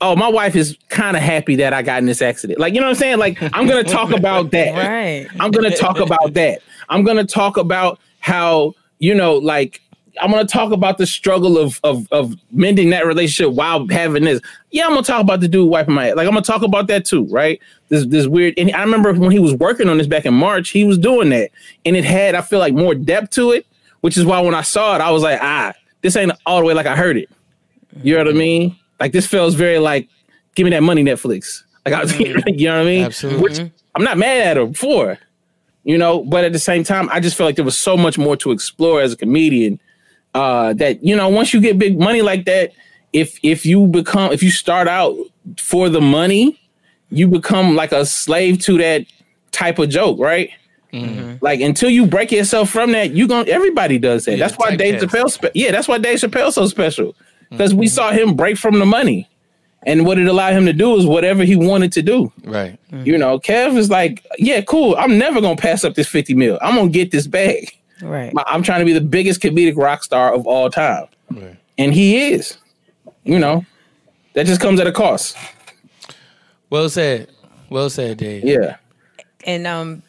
oh, 0.01 0.15
my 0.15 0.27
wife 0.29 0.55
is 0.55 0.77
kind 0.89 1.17
of 1.17 1.23
happy 1.23 1.55
that 1.57 1.73
I 1.73 1.81
got 1.81 1.99
in 1.99 2.05
this 2.05 2.21
accident. 2.21 2.59
Like, 2.59 2.73
you 2.73 2.79
know 2.79 2.87
what 2.87 2.91
I'm 2.91 2.99
saying? 2.99 3.17
Like, 3.17 3.37
I'm 3.41 3.67
gonna 3.67 3.83
talk 3.83 4.11
about 4.17 4.51
that. 4.51 4.73
Right. 4.73 5.27
I'm 5.39 5.51
gonna 5.51 5.75
talk 5.75 5.99
about 5.99 6.33
that. 6.33 6.61
I'm 6.89 7.03
gonna 7.03 7.25
talk 7.25 7.57
about 7.57 7.99
how, 8.19 8.73
you 8.99 9.13
know, 9.13 9.35
like 9.35 9.81
I'm 10.21 10.31
gonna 10.31 10.45
talk 10.45 10.71
about 10.71 10.97
the 10.97 11.05
struggle 11.05 11.57
of 11.57 11.79
of 11.83 12.07
of 12.11 12.35
mending 12.51 12.89
that 12.91 13.05
relationship 13.05 13.53
while 13.53 13.87
having 13.89 14.23
this. 14.23 14.41
Yeah, 14.71 14.85
I'm 14.85 14.91
gonna 14.91 15.03
talk 15.03 15.21
about 15.21 15.39
the 15.39 15.47
dude 15.47 15.69
wiping 15.69 15.93
my 15.93 16.05
head. 16.05 16.17
Like 16.17 16.27
I'm 16.27 16.33
gonna 16.33 16.45
talk 16.45 16.61
about 16.61 16.87
that 16.87 17.05
too, 17.05 17.25
right? 17.25 17.59
This 17.89 18.05
this 18.05 18.27
weird. 18.27 18.53
And 18.57 18.71
I 18.73 18.81
remember 18.81 19.13
when 19.13 19.31
he 19.31 19.39
was 19.39 19.53
working 19.53 19.89
on 19.89 19.97
this 19.97 20.07
back 20.07 20.25
in 20.25 20.33
March, 20.33 20.69
he 20.69 20.85
was 20.85 20.97
doing 20.97 21.29
that, 21.29 21.51
and 21.85 21.95
it 21.95 22.05
had 22.05 22.35
I 22.35 22.41
feel 22.41 22.59
like 22.59 22.73
more 22.73 22.95
depth 22.95 23.31
to 23.31 23.51
it, 23.51 23.65
which 24.01 24.17
is 24.17 24.25
why 24.25 24.39
when 24.39 24.55
I 24.55 24.61
saw 24.61 24.95
it, 24.95 25.01
I 25.01 25.11
was 25.11 25.23
like, 25.23 25.39
ah, 25.41 25.73
this 26.01 26.15
ain't 26.15 26.31
all 26.45 26.59
the 26.59 26.65
way 26.65 26.73
like 26.73 26.85
I 26.85 26.95
heard 26.95 27.17
it. 27.17 27.29
You 28.03 28.15
know 28.15 28.25
what 28.25 28.33
I 28.33 28.37
mean? 28.37 28.75
Like 28.99 29.11
this 29.11 29.27
feels 29.27 29.55
very 29.55 29.79
like, 29.79 30.07
give 30.55 30.65
me 30.65 30.71
that 30.71 30.83
money, 30.83 31.03
Netflix. 31.03 31.63
Like 31.85 31.93
I, 31.93 32.01
was, 32.01 32.19
you 32.19 32.33
know 32.33 32.41
what 32.43 32.81
I 32.81 32.83
mean? 32.83 33.05
Absolutely. 33.05 33.41
Which 33.41 33.59
I'm 33.95 34.03
not 34.03 34.17
mad 34.17 34.47
at 34.47 34.57
him 34.57 34.73
for, 34.73 35.17
you 35.83 35.97
know. 35.97 36.23
But 36.23 36.43
at 36.43 36.53
the 36.53 36.59
same 36.59 36.83
time, 36.83 37.09
I 37.11 37.19
just 37.19 37.37
feel 37.37 37.45
like 37.45 37.55
there 37.55 37.65
was 37.65 37.77
so 37.77 37.95
much 37.95 38.17
more 38.17 38.35
to 38.37 38.51
explore 38.51 39.01
as 39.01 39.13
a 39.13 39.17
comedian. 39.17 39.79
Uh, 40.35 40.73
that 40.73 41.01
you 41.03 41.15
know, 41.15 41.29
once 41.29 41.53
you 41.53 41.61
get 41.61 41.79
big 41.79 41.97
money 41.97 42.21
like 42.21 42.43
that, 42.45 42.73
if 43.13 43.39
if 43.41 43.65
you 43.65 43.87
become 43.87 44.31
if 44.33 44.43
you 44.43 44.51
start 44.51 44.87
out 44.87 45.15
for 45.57 45.87
the 45.89 46.01
money, 46.01 46.59
you 47.09 47.25
become 47.27 47.73
like 47.75 47.93
a 47.93 48.05
slave 48.05 48.59
to 48.63 48.77
that 48.77 49.05
type 49.51 49.79
of 49.79 49.87
joke, 49.89 50.19
right? 50.19 50.49
Mm-hmm. 50.91 51.37
Like 51.39 51.61
until 51.61 51.89
you 51.89 52.05
break 52.05 52.31
yourself 52.33 52.69
from 52.69 52.91
that, 52.91 53.11
you 53.11 53.27
gonna 53.29 53.49
everybody 53.49 53.97
does 53.97 54.25
that. 54.25 54.31
Yeah, 54.31 54.37
that's 54.45 54.55
why 54.57 54.75
Dave. 54.75 55.01
Chappelle. 55.01 55.29
Spe- 55.31 55.55
yeah, 55.55 55.71
that's 55.71 55.87
why 55.87 55.97
Dave 55.99 56.19
Chappelle 56.19 56.51
so 56.51 56.67
special 56.67 57.15
because 57.49 57.73
we 57.73 57.85
Mm-hmm. 57.85 57.93
saw 57.95 58.11
him 58.11 58.35
break 58.35 58.57
from 58.57 58.79
the 58.79 58.85
money, 58.85 59.29
and 59.85 60.05
what 60.05 60.17
it 60.19 60.27
allowed 60.27 60.51
him 60.53 60.65
to 60.65 60.73
do 60.73 60.97
is 60.97 61.05
whatever 61.05 61.45
he 61.45 61.55
wanted 61.55 61.93
to 61.93 62.01
do. 62.01 62.31
Right. 62.43 62.77
You 62.91 63.17
know, 63.17 63.39
Kev 63.39 63.77
is 63.77 63.89
like, 63.89 64.25
yeah, 64.37 64.59
cool. 64.61 64.95
I'm 64.97 65.17
never 65.17 65.39
gonna 65.39 65.55
pass 65.55 65.85
up 65.85 65.95
this 65.95 66.09
fifty 66.09 66.33
mil. 66.33 66.59
I'm 66.61 66.75
gonna 66.75 66.89
get 66.89 67.11
this 67.11 67.25
bag. 67.27 67.71
Right. 68.05 68.33
My- 68.33 68.43
I'm 68.47 68.61
trying 68.63 68.79
to 68.79 68.85
be 68.85 68.93
the 68.93 69.01
biggest 69.01 69.41
comedic 69.41 69.75
rock 69.77 70.03
star 70.03 70.33
of 70.33 70.45
all 70.47 70.69
time, 70.69 71.05
Right. 71.31 71.57
and 71.77 71.93
he 71.93 72.31
is. 72.33 72.57
You 73.23 73.39
know, 73.39 73.65
that 74.33 74.45
just 74.45 74.61
comes 74.61 74.79
at 74.79 74.87
a 74.87 74.91
cost. 74.91 75.35
Well 76.69 76.89
said. 76.89 77.29
Well 77.69 77.89
said, 77.89 78.17
Dave. 78.17 78.43
Yeah. 78.45 78.77
And 79.45 79.65
um, 79.65 80.03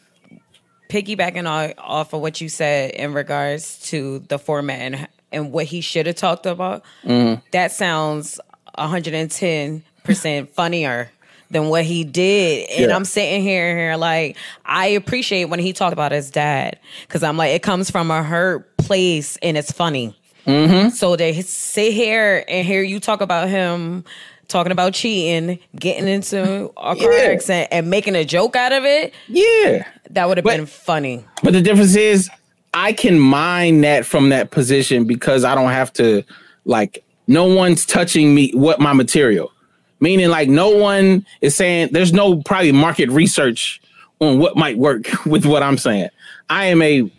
piggybacking 0.89 1.49
on, 1.49 1.73
off 1.77 2.13
of 2.13 2.21
what 2.21 2.39
you 2.41 2.49
said 2.49 2.91
in 2.91 3.13
regards 3.13 3.79
to 3.89 4.19
the 4.27 4.37
format 4.39 4.79
and 4.79 5.07
and 5.31 5.51
what 5.51 5.65
he 5.65 5.81
should 5.81 6.05
have 6.07 6.15
talked 6.15 6.45
about, 6.45 6.83
Mhm. 7.03 7.41
that 7.51 7.71
sounds 7.73 8.39
110 8.77 9.83
percent 10.03 10.49
funnier 10.53 11.09
than 11.49 11.69
what 11.69 11.85
he 11.85 12.03
did. 12.03 12.69
And 12.69 12.89
Yeah. 12.89 12.95
I'm 12.95 13.05
sitting 13.05 13.41
here 13.41 13.75
here 13.77 13.95
like 13.95 14.37
I 14.65 14.87
appreciate 14.87 15.45
when 15.45 15.59
he 15.59 15.73
talked 15.73 15.93
about 15.93 16.11
his 16.11 16.29
dad 16.31 16.79
because 17.07 17.23
I'm 17.23 17.37
like 17.37 17.51
it 17.51 17.63
comes 17.63 17.89
from 17.89 18.11
a 18.11 18.23
hurt 18.23 18.75
place 18.77 19.37
and 19.41 19.57
it's 19.57 19.71
funny. 19.71 20.15
Mm-hmm. 20.45 20.89
So 20.89 21.15
to 21.15 21.43
sit 21.43 21.93
here 21.93 22.43
and 22.47 22.65
hear 22.65 22.81
you 22.81 22.99
talk 22.99 23.21
about 23.21 23.49
him 23.49 24.03
talking 24.47 24.71
about 24.71 24.93
cheating, 24.93 25.59
getting 25.75 26.07
into 26.07 26.71
a 26.77 26.95
car 26.95 27.11
Yeah. 27.13 27.31
accident, 27.33 27.67
and 27.69 27.89
making 27.89 28.15
a 28.15 28.23
joke 28.23 28.55
out 28.55 28.71
of 28.71 28.85
it, 28.85 29.13
Yeah. 29.27 29.85
that 30.11 30.27
would 30.29 30.37
have 30.37 30.45
been 30.45 30.65
funny. 30.65 31.25
But 31.43 31.51
the 31.51 31.61
difference 31.61 31.97
is, 31.97 32.29
I 32.73 32.93
can 32.93 33.19
mine 33.19 33.81
that 33.81 34.05
from 34.05 34.29
that 34.29 34.51
position 34.51 35.03
because 35.03 35.43
I 35.43 35.53
don't 35.53 35.71
have 35.71 35.91
to, 35.93 36.23
like, 36.63 37.03
no 37.27 37.43
one's 37.43 37.85
touching 37.85 38.33
me, 38.33 38.51
what 38.53 38.79
my 38.79 38.93
material. 38.93 39.51
Meaning, 39.99 40.29
like, 40.29 40.49
no 40.49 40.69
one 40.69 41.25
is 41.41 41.55
saying, 41.55 41.89
there's 41.91 42.13
no 42.13 42.41
probably 42.43 42.71
market 42.71 43.09
research 43.09 43.81
on 44.19 44.39
what 44.39 44.55
might 44.55 44.77
work 44.77 45.07
with 45.25 45.45
what 45.45 45.63
I'm 45.63 45.77
saying. 45.77 46.09
I 46.49 46.65
am 46.65 46.81
a 46.81 47.11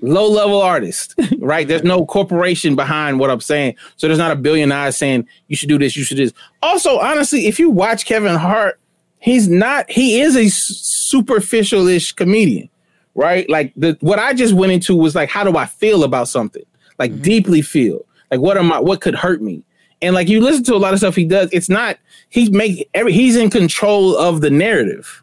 low 0.00 0.28
level 0.28 0.60
artist, 0.60 1.14
right? 1.38 1.68
There's 1.68 1.84
no 1.84 2.06
corporation 2.06 2.74
behind 2.74 3.20
what 3.20 3.30
I'm 3.30 3.40
saying. 3.40 3.76
So 3.96 4.06
there's 4.06 4.18
not 4.18 4.32
a 4.32 4.36
billion 4.36 4.72
eyes 4.72 4.96
saying, 4.96 5.28
you 5.48 5.56
should 5.56 5.68
do 5.68 5.78
this, 5.78 5.96
you 5.96 6.04
should 6.04 6.16
do 6.16 6.24
this. 6.24 6.34
Also, 6.62 6.98
honestly, 6.98 7.46
if 7.46 7.58
you 7.58 7.70
watch 7.70 8.06
Kevin 8.06 8.36
Hart, 8.36 8.80
he's 9.18 9.48
not, 9.48 9.90
he 9.90 10.20
is 10.20 10.36
a 10.36 10.48
superficial 10.48 11.86
ish 11.86 12.12
comedian 12.12 12.68
right? 13.14 13.48
Like 13.48 13.72
the 13.76 13.96
what 14.00 14.18
I 14.18 14.34
just 14.34 14.54
went 14.54 14.72
into 14.72 14.96
was 14.96 15.14
like, 15.14 15.28
how 15.28 15.44
do 15.44 15.56
I 15.56 15.66
feel 15.66 16.04
about 16.04 16.28
something? 16.28 16.64
Like 16.98 17.12
mm-hmm. 17.12 17.22
deeply 17.22 17.62
feel. 17.62 18.04
Like 18.30 18.40
what 18.40 18.56
am 18.56 18.72
I? 18.72 18.80
What 18.80 19.00
could 19.00 19.14
hurt 19.14 19.42
me? 19.42 19.62
And 20.02 20.14
like 20.14 20.28
you 20.28 20.40
listen 20.40 20.64
to 20.64 20.74
a 20.74 20.76
lot 20.76 20.92
of 20.92 20.98
stuff 20.98 21.14
he 21.14 21.24
does, 21.24 21.48
it's 21.52 21.68
not 21.68 21.96
he's 22.28 22.50
make 22.50 22.88
every 22.92 23.12
he's 23.12 23.36
in 23.36 23.48
control 23.48 24.16
of 24.16 24.40
the 24.40 24.50
narrative. 24.50 25.22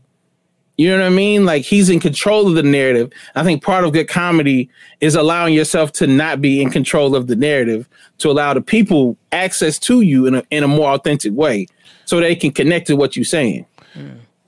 You 0.78 0.90
know 0.90 1.00
what 1.00 1.08
I 1.08 1.10
mean? 1.10 1.46
Like 1.46 1.66
he's 1.66 1.90
in 1.90 2.00
control 2.00 2.48
of 2.48 2.56
the 2.56 2.64
narrative. 2.64 3.12
I 3.36 3.44
think 3.44 3.62
part 3.62 3.84
of 3.84 3.92
good 3.92 4.08
comedy 4.08 4.70
is 5.02 5.14
allowing 5.14 5.54
yourself 5.54 5.92
to 5.94 6.08
not 6.08 6.40
be 6.42 6.62
in 6.62 6.70
control 6.70 7.18
of 7.18 7.28
the 7.28 7.36
narrative, 7.36 7.90
to 8.20 8.32
allow 8.32 8.54
the 8.54 8.62
people 8.62 9.18
access 9.34 9.78
to 9.80 10.00
you 10.00 10.26
in 10.26 10.36
a 10.36 10.44
in 10.52 10.64
a 10.64 10.70
more 10.70 10.92
authentic 10.94 11.34
way, 11.34 11.68
so 12.06 12.22
they 12.22 12.34
can 12.34 12.52
connect 12.52 12.88
to 12.88 12.96
what 12.96 13.18
you're 13.18 13.26
saying. 13.26 13.66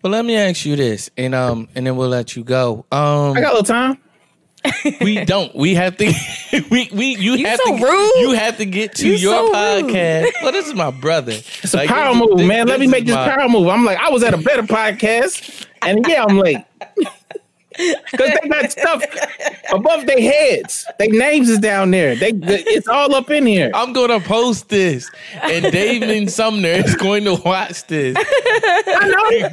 But 0.02 0.12
let 0.12 0.24
me 0.24 0.38
ask 0.38 0.65
you 0.65 0.78
this, 0.78 1.12
and 1.17 1.36
um, 1.36 1.67
and 1.76 1.86
then 1.86 1.98
we'll 1.98 2.08
let 2.08 2.38
you 2.38 2.46
go. 2.46 2.86
Um, 2.94 3.36
I 3.36 3.41
got 3.41 3.52
a 3.52 3.58
little 3.58 3.63
time. 3.63 3.98
we 5.02 5.24
don't. 5.26 5.54
We 5.56 5.74
have 5.76 5.97
to. 5.97 6.13
we 6.71 6.89
we 6.93 7.15
you, 7.17 7.34
You 7.34 7.45
have 7.47 7.60
so 7.63 7.78
to. 7.78 7.84
rude. 7.84 8.12
You 8.17 8.32
have 8.34 8.58
to 8.58 8.65
get 8.65 8.95
to 8.95 9.08
You 9.08 9.13
your 9.15 9.36
so 9.36 9.43
rude. 9.45 9.54
podcast. 9.86 10.32
Well, 10.43 10.52
this 10.52 10.67
is 10.67 10.74
my 10.76 10.91
brother. 10.91 11.32
It's 11.34 11.74
like, 11.74 11.89
a 11.89 11.93
power 11.93 12.13
move, 12.13 12.45
man. 12.45 12.67
Let 12.67 12.80
me 12.80 12.88
make 12.88 13.06
this 13.06 13.15
power 13.15 13.50
move. 13.50 13.67
I'm 13.67 13.86
like, 13.86 13.97
I 13.97 14.10
was 14.10 14.24
at 14.24 14.34
a 14.34 14.38
better 14.38 14.63
podcast, 14.63 15.65
and 15.82 16.06
yeah, 16.08 16.26
I'm 16.28 16.38
late. 16.38 16.60
Because 17.78 18.32
they 18.43 18.50
got 18.50 18.69
stuff 18.69 19.02
above 19.74 20.06
their 20.06 20.19
heads. 20.19 20.86
Their 21.00 21.08
names 21.10 21.50
is 21.50 21.58
down 21.58 21.89
there. 21.91 22.15
They, 22.15 22.32
it's 22.36 22.88
all 22.88 23.15
up 23.15 23.30
in 23.32 23.45
here. 23.45 23.71
I'm 23.74 23.93
gonna 23.93 24.19
post 24.19 24.67
this, 24.67 25.10
and 25.41 25.71
Damon 25.71 26.28
Sumner 26.28 26.67
is 26.67 26.95
going 26.95 27.24
to 27.24 27.36
watch 27.36 27.88
this. 27.88 28.17
I 28.19 29.08
know. 29.08 29.50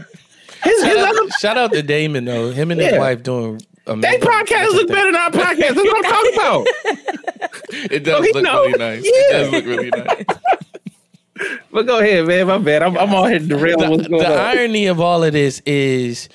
His, 0.64 0.83
his 0.83 0.83
Shout 0.83 0.97
other, 0.99 1.18
out, 1.21 1.33
shout 1.40 1.57
out 1.57 1.73
to 1.73 1.83
Damon 1.83 2.25
though. 2.25 2.51
Him 2.51 2.73
and 2.73 2.81
his 2.81 2.99
wife 2.99 3.23
doing. 3.23 3.62
They 3.96 4.18
podcast 4.18 4.70
look 4.72 4.88
better 4.88 5.11
than 5.12 5.16
our 5.16 5.31
podcast. 5.31 5.59
That's 5.59 5.77
what 5.77 5.96
I'm 6.07 6.12
talking 6.12 6.35
about. 6.35 6.66
It 7.90 8.03
does 8.03 8.27
Oh, 8.27 8.31
look 8.33 8.42
know. 8.44 8.64
really 8.64 8.79
nice. 8.79 9.05
Yeah. 9.05 9.12
It 9.12 9.33
does 9.33 9.53
look 9.53 9.64
really 9.66 9.90
nice. 9.90 10.24
But 11.70 11.87
go 11.87 11.98
ahead, 12.01 12.27
man. 12.27 12.46
My 12.48 12.59
bad. 12.59 12.83
I'm, 12.83 12.98
I'm 12.98 13.14
all 13.14 13.27
here 13.27 13.38
derailing 13.38 13.90
the, 13.90 13.96
what's 13.96 14.09
going 14.09 14.22
the 14.22 14.33
on. 14.33 14.38
irony 14.57 14.87
of 14.87 15.01
all 15.01 15.22
of 15.22 15.33
this 15.33 15.61
is 15.66 16.29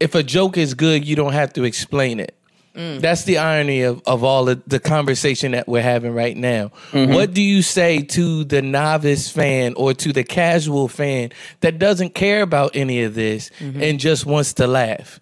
if 0.00 0.14
a 0.16 0.24
joke 0.24 0.56
is 0.58 0.74
good, 0.74 1.04
you 1.06 1.14
don't 1.14 1.34
have 1.34 1.52
to 1.52 1.62
explain 1.64 2.18
it. 2.18 2.34
That's 2.74 3.24
the 3.24 3.38
irony 3.38 3.82
of, 3.82 4.02
of 4.06 4.22
all 4.22 4.50
of 4.50 4.62
the 4.66 4.78
conversation 4.78 5.52
that 5.52 5.66
we're 5.66 5.80
having 5.82 6.12
right 6.12 6.36
now. 6.36 6.72
Mm-hmm. 6.90 7.14
What 7.14 7.32
do 7.32 7.40
you 7.40 7.62
say 7.62 8.02
to 8.02 8.44
the 8.44 8.60
novice 8.60 9.30
fan 9.30 9.72
or 9.78 9.94
to 9.94 10.12
the 10.12 10.24
casual 10.24 10.86
fan 10.88 11.30
that 11.60 11.78
doesn't 11.78 12.14
care 12.14 12.42
about 12.42 12.76
any 12.76 13.02
of 13.02 13.14
this 13.14 13.50
and 13.60 13.98
just 13.98 14.26
wants 14.26 14.52
to 14.54 14.66
laugh 14.66 15.20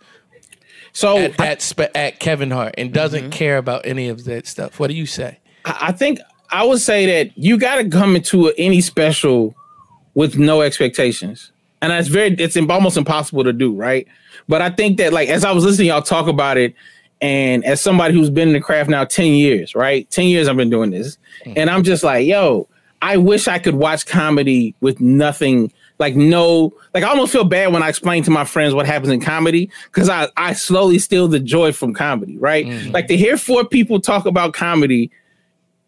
so 0.95 1.19
at 1.19 1.61
spe- 1.61 1.95
at 1.95 2.21
Kevin 2.21 2.51
Hart 2.51 2.75
and 2.79 2.93
doesn't 2.93 3.21
mm-hmm. 3.21 3.31
care 3.31 3.59
about 3.59 3.85
any 3.85 4.09
of 4.09 4.25
that 4.25 4.47
stuff? 4.47 4.81
What 4.81 4.89
do 4.89 4.95
you 4.95 5.07
say? 5.07 5.39
I 5.65 5.89
I 5.89 5.93
think 5.93 6.21
I 6.51 6.65
would 6.65 6.81
say 6.81 7.05
that 7.07 7.37
you 7.37 7.59
got 7.59 7.77
to 7.77 7.89
come 7.89 8.17
into 8.17 8.51
any 8.57 8.81
special 8.81 9.55
with 10.15 10.39
no 10.39 10.63
expectations, 10.63 11.53
and 11.83 11.91
that's 11.91 12.09
very 12.09 12.35
it's 12.35 12.57
almost 12.57 12.97
impossible 12.97 13.45
to 13.45 13.53
do, 13.53 13.75
right? 13.75 14.07
But 14.49 14.63
I 14.63 14.71
think 14.71 14.99
that 14.99 15.13
like 15.13 15.29
as 15.29 15.45
I 15.45 15.51
was 15.51 15.65
listening, 15.65 15.89
y'all 15.89 16.01
talk 16.01 16.29
about 16.29 16.57
it, 16.57 16.75
and 17.21 17.65
as 17.65 17.81
somebody 17.81 18.15
who's 18.15 18.31
been 18.31 18.49
in 18.49 18.55
the 18.55 18.61
craft 18.61 18.89
now 18.89 19.05
ten 19.05 19.33
years, 19.33 19.75
right? 19.75 20.09
Ten 20.11 20.27
years 20.27 20.47
I've 20.47 20.57
been 20.57 20.71
doing 20.71 20.93
this, 20.93 21.19
hmm. 21.43 21.55
and 21.57 21.71
I'm 21.71 21.83
just 21.83 22.05
like, 22.05 22.25
yo, 22.25 22.69
I 23.03 23.17
wish 23.17 23.49
I 23.49 23.59
could 23.59 23.75
watch 23.75 24.07
comedy 24.07 24.75
with 24.81 25.01
nothing. 25.01 25.73
Like 25.99 26.17
no, 26.17 26.73
like 26.93 27.05
I 27.05 27.09
almost 27.09 27.33
feel 27.33 27.45
bad 27.45 27.73
when 27.73 27.83
I 27.83 27.89
explain 27.89 28.25
to 28.25 28.31
my 28.31 28.45
friends 28.45 28.75
what 28.75 28.87
happens 28.87 29.11
in 29.11 29.21
comedy 29.21 29.71
because 29.85 30.09
I 30.09 30.29
I 30.37 30.53
slowly 30.53 30.99
steal 30.99 31.29
the 31.29 31.39
joy 31.39 31.73
from 31.73 31.95
comedy, 31.95 32.37
right? 32.37 32.67
Mm-hmm. 32.67 32.91
Like 32.91 33.07
to 33.09 33.17
hear 33.17 33.37
four 33.37 33.65
people 33.65 34.01
talk 34.01 34.27
about 34.27 34.55
comedy 34.55 35.11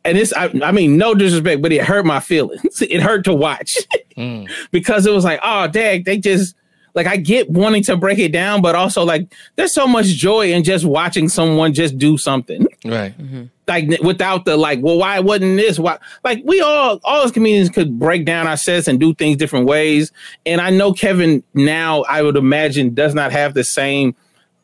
and 0.04 0.16
this 0.16 0.32
I, 0.34 0.50
I 0.62 0.70
mean 0.70 0.96
no 0.96 1.14
disrespect 1.14 1.60
but 1.60 1.72
it 1.72 1.82
hurt 1.82 2.06
my 2.06 2.20
feelings. 2.20 2.80
It 2.82 3.02
hurt 3.02 3.24
to 3.24 3.34
watch. 3.34 3.78
Mm. 4.16 4.48
Because 4.70 5.06
it 5.06 5.12
was 5.12 5.24
like 5.24 5.40
oh 5.42 5.66
dang 5.66 6.04
they 6.04 6.18
just 6.18 6.54
like 6.96 7.06
i 7.06 7.16
get 7.16 7.48
wanting 7.50 7.82
to 7.82 7.96
break 7.96 8.18
it 8.18 8.32
down 8.32 8.60
but 8.60 8.74
also 8.74 9.04
like 9.04 9.32
there's 9.54 9.72
so 9.72 9.86
much 9.86 10.06
joy 10.06 10.50
in 10.50 10.64
just 10.64 10.84
watching 10.84 11.28
someone 11.28 11.72
just 11.72 11.96
do 11.98 12.18
something. 12.18 12.66
Right. 12.84 13.16
Mm-hmm. 13.18 13.44
like 13.68 14.00
without 14.00 14.44
the 14.44 14.56
like 14.56 14.80
well 14.82 14.98
why 14.98 15.20
wasn't 15.20 15.56
this? 15.56 15.78
Why 15.78 15.98
like 16.24 16.42
we 16.44 16.60
all 16.60 16.98
all 17.04 17.24
as 17.24 17.30
comedians 17.30 17.68
could 17.68 17.98
break 17.98 18.24
down 18.24 18.46
our 18.46 18.56
sets 18.56 18.88
and 18.88 18.98
do 18.98 19.14
things 19.14 19.36
different 19.36 19.66
ways. 19.66 20.10
And 20.46 20.60
i 20.60 20.70
know 20.70 20.92
kevin 20.92 21.44
now 21.54 22.02
i 22.08 22.22
would 22.22 22.36
imagine 22.36 22.94
does 22.94 23.14
not 23.14 23.30
have 23.30 23.54
the 23.54 23.64
same 23.64 24.16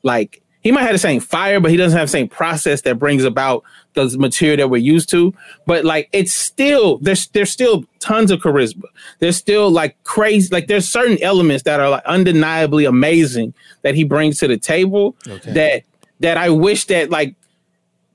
like 0.02 0.42
he 0.62 0.72
might 0.72 0.82
have 0.82 0.92
the 0.92 0.98
same 0.98 1.20
fire 1.20 1.60
but 1.60 1.70
he 1.70 1.76
doesn't 1.76 1.98
have 1.98 2.08
the 2.08 2.12
same 2.12 2.28
process 2.28 2.80
that 2.82 2.98
brings 2.98 3.24
about 3.24 3.62
the 3.94 4.16
material 4.18 4.56
that 4.56 4.68
we're 4.68 4.76
used 4.78 5.08
to 5.10 5.34
but 5.66 5.84
like 5.84 6.08
it's 6.12 6.32
still 6.32 6.98
there's 6.98 7.28
there's 7.28 7.50
still 7.50 7.84
tons 8.00 8.30
of 8.30 8.40
charisma. 8.40 8.84
There's 9.20 9.36
still 9.36 9.70
like 9.70 10.02
crazy 10.04 10.48
like 10.50 10.66
there's 10.66 10.88
certain 10.90 11.22
elements 11.22 11.62
that 11.64 11.80
are 11.80 11.90
like 11.90 12.04
undeniably 12.04 12.84
amazing 12.84 13.54
that 13.82 13.94
he 13.94 14.04
brings 14.04 14.38
to 14.38 14.48
the 14.48 14.56
table 14.58 15.14
that 15.52 15.84
that 16.20 16.36
i 16.36 16.48
wish 16.48 16.86
that 16.86 17.10
like 17.10 17.34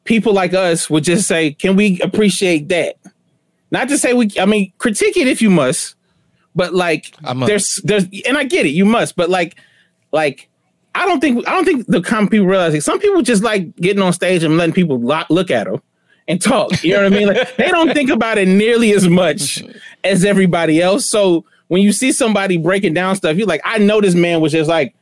people 0.07 0.33
like 0.33 0.53
us 0.53 0.89
would 0.89 1.03
just 1.03 1.27
say, 1.27 1.51
can 1.51 1.75
we 1.75 1.99
appreciate 2.01 2.69
that? 2.69 2.95
Not 3.69 3.89
to 3.89 3.97
say 3.97 4.13
we, 4.13 4.31
I 4.39 4.45
mean, 4.45 4.71
critique 4.79 5.17
it 5.17 5.27
if 5.27 5.41
you 5.41 5.49
must, 5.49 5.95
but 6.55 6.73
like, 6.73 7.13
there's, 7.45 7.75
there's, 7.83 8.05
and 8.25 8.37
I 8.37 8.45
get 8.45 8.65
it, 8.65 8.69
you 8.69 8.85
must, 8.85 9.15
but 9.15 9.29
like, 9.29 9.57
like, 10.11 10.49
I 10.97 11.05
don't 11.05 11.19
think, 11.19 11.47
I 11.47 11.51
don't 11.51 11.65
think 11.65 11.87
the 11.87 12.01
common 12.01 12.29
people 12.29 12.47
realize 12.47 12.73
it. 12.73 12.83
Some 12.83 12.99
people 12.99 13.21
just 13.21 13.43
like 13.43 13.75
getting 13.77 14.01
on 14.01 14.13
stage 14.13 14.43
and 14.43 14.57
letting 14.57 14.73
people 14.73 14.99
lo- 14.99 15.23
look 15.29 15.51
at 15.51 15.65
them 15.65 15.81
and 16.27 16.41
talk. 16.41 16.83
You 16.83 16.93
know 16.93 17.03
what 17.03 17.13
I 17.13 17.15
mean? 17.15 17.27
Like, 17.27 17.55
they 17.55 17.69
don't 17.69 17.93
think 17.93 18.09
about 18.09 18.37
it 18.37 18.47
nearly 18.47 18.91
as 18.91 19.07
much 19.07 19.63
as 20.03 20.25
everybody 20.25 20.81
else. 20.81 21.09
So 21.09 21.45
when 21.67 21.81
you 21.81 21.91
see 21.91 22.11
somebody 22.11 22.57
breaking 22.57 22.93
down 22.93 23.15
stuff, 23.15 23.37
you're 23.37 23.47
like, 23.47 23.61
I 23.63 23.77
know 23.77 24.01
this 24.01 24.15
man 24.15 24.41
was 24.41 24.51
just 24.51 24.69
like 24.69 24.95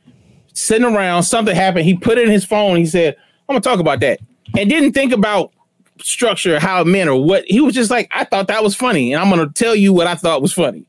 sitting 0.52 0.86
around, 0.86 1.22
something 1.22 1.54
happened. 1.54 1.84
He 1.84 1.96
put 1.96 2.18
it 2.18 2.26
in 2.26 2.30
his 2.30 2.44
phone. 2.44 2.76
He 2.76 2.86
said, 2.86 3.16
I'm 3.48 3.54
gonna 3.54 3.60
talk 3.60 3.80
about 3.80 4.00
that. 4.00 4.20
And 4.56 4.68
didn't 4.68 4.92
think 4.92 5.12
about 5.12 5.52
structure, 6.00 6.58
how 6.60 6.80
it 6.82 6.86
meant 6.86 7.08
or 7.08 7.24
what 7.24 7.44
he 7.46 7.60
was 7.60 7.74
just 7.74 7.90
like, 7.90 8.08
I 8.12 8.24
thought 8.24 8.48
that 8.48 8.62
was 8.62 8.74
funny, 8.74 9.12
and 9.12 9.22
I'm 9.22 9.30
gonna 9.30 9.50
tell 9.50 9.74
you 9.74 9.92
what 9.92 10.06
I 10.06 10.14
thought 10.14 10.42
was 10.42 10.52
funny. 10.52 10.84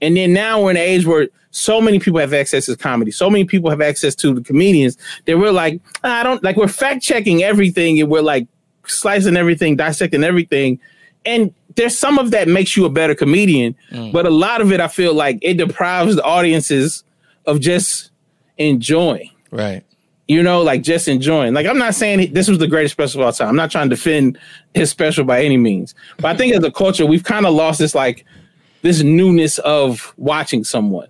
And 0.00 0.16
then 0.16 0.32
now 0.32 0.62
we're 0.62 0.70
in 0.70 0.76
an 0.76 0.82
age 0.82 1.06
where 1.06 1.28
so 1.50 1.80
many 1.80 1.98
people 1.98 2.20
have 2.20 2.32
access 2.32 2.66
to 2.66 2.76
comedy, 2.76 3.10
so 3.10 3.28
many 3.28 3.44
people 3.44 3.70
have 3.70 3.80
access 3.80 4.14
to 4.16 4.32
the 4.32 4.40
comedians 4.40 4.96
that 5.26 5.38
we're 5.38 5.52
like, 5.52 5.80
ah, 6.04 6.20
I 6.20 6.22
don't 6.22 6.42
like 6.42 6.56
we're 6.56 6.68
fact 6.68 7.02
checking 7.02 7.42
everything 7.42 8.00
and 8.00 8.10
we're 8.10 8.22
like 8.22 8.46
slicing 8.86 9.36
everything, 9.36 9.76
dissecting 9.76 10.24
everything. 10.24 10.78
And 11.24 11.52
there's 11.76 11.98
some 11.98 12.18
of 12.18 12.30
that 12.30 12.48
makes 12.48 12.76
you 12.76 12.84
a 12.84 12.90
better 12.90 13.14
comedian, 13.14 13.74
mm. 13.90 14.12
but 14.12 14.26
a 14.26 14.30
lot 14.30 14.60
of 14.60 14.72
it 14.72 14.80
I 14.80 14.88
feel 14.88 15.14
like 15.14 15.38
it 15.42 15.54
deprives 15.54 16.16
the 16.16 16.24
audiences 16.24 17.04
of 17.46 17.60
just 17.60 18.10
enjoying. 18.58 19.30
Right. 19.50 19.84
You 20.28 20.44
know, 20.44 20.62
like 20.62 20.82
just 20.82 21.08
enjoying. 21.08 21.54
Like 21.54 21.66
I'm 21.66 21.78
not 21.78 21.96
saying 21.96 22.32
this 22.32 22.48
was 22.48 22.58
the 22.58 22.68
greatest 22.68 22.92
special 22.92 23.20
of 23.20 23.26
all 23.26 23.32
time. 23.32 23.48
I'm 23.48 23.56
not 23.56 23.72
trying 23.72 23.90
to 23.90 23.96
defend 23.96 24.38
his 24.74 24.90
special 24.90 25.24
by 25.24 25.42
any 25.44 25.56
means. 25.56 25.96
But 26.18 26.26
I 26.26 26.36
think 26.36 26.54
as 26.54 26.62
a 26.62 26.70
culture, 26.70 27.04
we've 27.04 27.24
kind 27.24 27.46
of 27.46 27.54
lost 27.54 27.80
this 27.80 27.94
like 27.96 28.24
this 28.82 29.02
newness 29.02 29.58
of 29.60 30.12
watching 30.16 30.64
someone. 30.64 31.08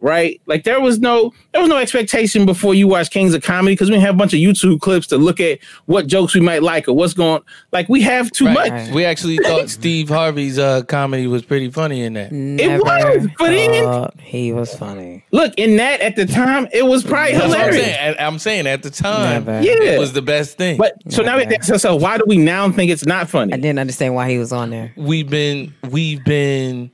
Right? 0.00 0.38
Like 0.44 0.64
there 0.64 0.82
was 0.82 0.98
no 0.98 1.32
there 1.52 1.62
was 1.62 1.70
no 1.70 1.78
expectation 1.78 2.44
before 2.44 2.74
you 2.74 2.86
watch 2.86 3.08
Kings 3.10 3.32
of 3.32 3.42
Comedy 3.42 3.72
because 3.72 3.90
we 3.90 3.98
have 4.00 4.14
a 4.14 4.18
bunch 4.18 4.34
of 4.34 4.38
YouTube 4.38 4.80
clips 4.82 5.06
to 5.06 5.16
look 5.16 5.40
at 5.40 5.60
what 5.86 6.06
jokes 6.06 6.34
we 6.34 6.42
might 6.42 6.62
like 6.62 6.86
or 6.88 6.92
what's 6.92 7.14
going 7.14 7.40
like 7.72 7.88
we 7.88 8.02
have 8.02 8.30
too 8.30 8.50
much. 8.50 8.90
We 8.90 9.06
actually 9.06 9.38
thought 9.38 9.70
Steve 9.70 10.10
Harvey's 10.10 10.58
uh, 10.58 10.82
comedy 10.82 11.26
was 11.26 11.42
pretty 11.42 11.70
funny 11.70 12.02
in 12.02 12.12
that. 12.14 12.32
It 12.32 12.82
was, 12.82 13.28
but 13.38 13.48
then 13.48 14.10
he 14.20 14.52
was 14.52 14.76
funny. 14.76 15.24
look 15.32 15.54
in 15.56 15.76
that 15.76 16.02
at 16.02 16.16
the 16.16 16.26
time, 16.26 16.68
it 16.70 16.84
was 16.84 17.02
probably 17.02 17.32
That's 17.38 17.48
what 17.48 17.56
I'm 17.56 17.64
hilarious. 17.68 17.84
saying. 17.86 17.96
And 17.98 18.16
I'm 18.18 18.38
saying 18.38 18.66
at 18.66 18.82
the 18.82 18.90
time, 18.90 19.46
Never. 19.46 19.62
Yeah. 19.62 19.92
it 19.92 19.98
was 19.98 20.12
the 20.12 20.20
best 20.20 20.58
thing. 20.58 20.76
But 20.76 20.96
so 21.08 21.22
now 21.22 21.38
we 21.38 21.44
ask 21.44 21.70
ourselves, 21.72 22.02
why 22.02 22.18
do 22.18 22.24
we 22.26 22.36
now 22.36 22.70
think 22.70 22.90
it's 22.90 23.06
not 23.06 23.30
funny? 23.30 23.54
I 23.54 23.56
didn't 23.56 23.78
understand 23.78 24.14
why 24.14 24.28
he 24.28 24.36
was 24.36 24.52
on 24.52 24.68
there. 24.68 24.92
we've 24.98 25.30
been 25.30 25.72
we've 25.88 26.22
been 26.24 26.90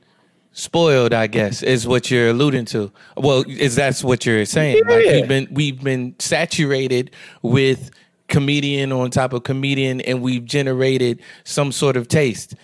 spoiled, 0.61 1.13
I 1.13 1.27
guess, 1.27 1.63
is 1.75 1.87
what 1.87 2.11
you're 2.11 2.29
alluding 2.29 2.65
to. 2.65 2.91
Well, 3.17 3.43
is 3.47 3.75
that's 3.75 4.03
what 4.03 4.25
you're 4.25 4.45
saying? 4.45 4.83
Like 4.87 5.05
we've 5.05 5.27
been 5.27 5.47
we've 5.51 5.83
been 5.83 6.15
saturated 6.19 7.11
with 7.41 7.91
comedian 8.27 8.91
on 8.91 9.11
top 9.11 9.33
of 9.33 9.43
comedian, 9.43 10.01
and 10.01 10.21
we've 10.21 10.45
generated 10.45 11.21
some 11.43 11.71
sort 11.71 11.97
of 11.97 12.07
taste. 12.07 12.55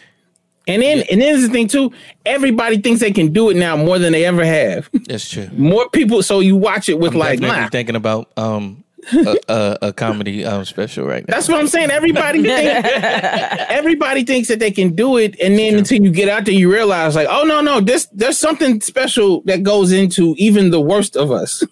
And 0.68 0.82
then 0.82 1.06
and 1.10 1.22
then 1.22 1.42
the 1.42 1.48
thing 1.48 1.68
too, 1.68 1.94
everybody 2.26 2.78
thinks 2.78 3.00
they 3.00 3.12
can 3.12 3.32
do 3.32 3.50
it 3.50 3.56
now 3.56 3.78
more 3.78 3.98
than 4.00 4.12
they 4.12 4.26
ever 4.26 4.44
have. 4.44 4.90
That's 5.08 5.30
true. 5.30 5.50
more 5.54 5.90
people, 5.90 6.22
so 6.22 6.42
you 6.42 6.58
watch 6.58 6.90
it 6.90 7.00
with 7.00 7.14
I'm 7.14 7.20
like, 7.20 7.40
nah. 7.40 7.70
thinking 7.70 7.96
about 7.96 8.32
um 8.38 8.84
a, 9.14 9.38
a, 9.48 9.78
a 9.84 9.94
comedy 9.94 10.44
um 10.46 10.66
special 10.66 11.06
right 11.06 11.28
now. 11.28 11.34
That's 11.36 11.48
what 11.48 11.60
I'm 11.60 11.68
saying. 11.68 11.92
Everybody 11.92 12.44
think, 12.44 12.86
everybody 13.70 14.24
thinks 14.24 14.48
that 14.50 14.60
they 14.60 14.72
can 14.72 14.96
do 14.96 15.18
it, 15.18 15.40
and 15.40 15.58
then 15.58 15.76
until 15.78 16.02
you 16.04 16.12
get 16.12 16.30
out 16.30 16.46
there, 16.46 16.54
you 16.54 16.72
realize 16.72 17.16
like, 17.16 17.28
oh 17.30 17.44
no, 17.44 17.62
no, 17.62 17.80
this 17.80 18.08
there's 18.14 18.38
something 18.40 18.82
special 18.82 19.42
that 19.42 19.64
goes 19.64 19.92
into 19.92 20.36
even 20.38 20.72
the 20.72 20.82
worst 20.82 21.16
of 21.16 21.32
us. 21.32 21.64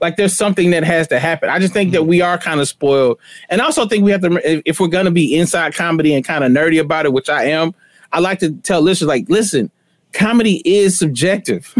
Like 0.00 0.16
there's 0.16 0.36
something 0.36 0.70
that 0.70 0.84
has 0.84 1.08
to 1.08 1.18
happen. 1.18 1.48
I 1.48 1.58
just 1.58 1.72
think 1.72 1.90
that 1.92 2.04
we 2.04 2.20
are 2.20 2.38
kind 2.38 2.60
of 2.60 2.68
spoiled, 2.68 3.18
and 3.48 3.60
I 3.60 3.64
also 3.64 3.86
think 3.86 4.04
we 4.04 4.12
have 4.12 4.20
to. 4.20 4.32
if- 4.48 4.62
If 4.64 4.80
we're 4.80 4.88
gonna 4.88 5.10
be 5.10 5.36
inside 5.36 5.74
comedy 5.74 6.14
and 6.14 6.24
kind 6.24 6.44
of 6.44 6.52
nerdy 6.52 6.80
about 6.80 7.06
it, 7.06 7.12
which 7.12 7.28
I 7.28 7.44
am, 7.46 7.74
I 8.12 8.20
like 8.20 8.38
to 8.40 8.52
tell 8.52 8.80
listeners 8.82 9.08
like, 9.08 9.28
listen, 9.28 9.70
comedy 10.12 10.62
is 10.64 10.96
subjective. 10.96 11.74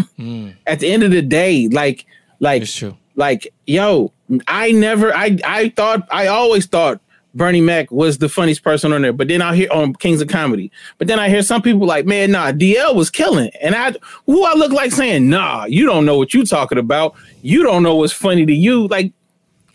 At 0.67 0.81
the 0.81 0.89
end 0.91 1.05
of 1.05 1.13
the 1.13 1.23
day, 1.23 1.69
like, 1.69 2.05
like, 2.41 2.65
true. 2.65 2.97
like, 3.15 3.47
yo, 3.67 4.13
I 4.49 4.73
never, 4.73 5.15
I, 5.15 5.39
I 5.45 5.69
thought, 5.71 6.07
I 6.11 6.29
always 6.29 6.67
thought 6.67 7.01
Bernie 7.35 7.61
Mac 7.61 7.91
was 7.91 8.19
the 8.19 8.29
funniest 8.29 8.63
person 8.63 8.93
on 8.93 9.03
there, 9.03 9.13
but 9.13 9.29
then 9.29 9.43
I 9.43 9.55
hear 9.55 9.69
on 9.73 9.95
Kings 9.95 10.21
of 10.21 10.29
Comedy, 10.29 10.71
but 10.99 11.09
then 11.09 11.19
I 11.19 11.29
hear 11.29 11.43
some 11.43 11.63
people 11.63 11.87
like, 11.87 12.07
man, 12.07 12.31
nah, 12.31 12.53
DL 12.53 12.95
was 12.95 13.11
killing, 13.11 13.51
and 13.61 13.75
I, 13.75 13.95
who 14.27 14.45
I 14.45 14.55
look 14.55 14.73
like 14.73 14.93
saying, 14.93 15.29
nah, 15.29 15.65
you 15.65 15.85
don't 15.85 16.07
know 16.07 16.17
what 16.17 16.33
you 16.33 16.45
talking 16.45 16.79
about, 16.79 17.15
you 17.43 17.63
don't 17.63 17.83
know 17.83 17.97
what's 17.97 18.13
funny 18.13 18.47
to 18.47 18.55
you, 18.55 18.87
like. 18.89 19.13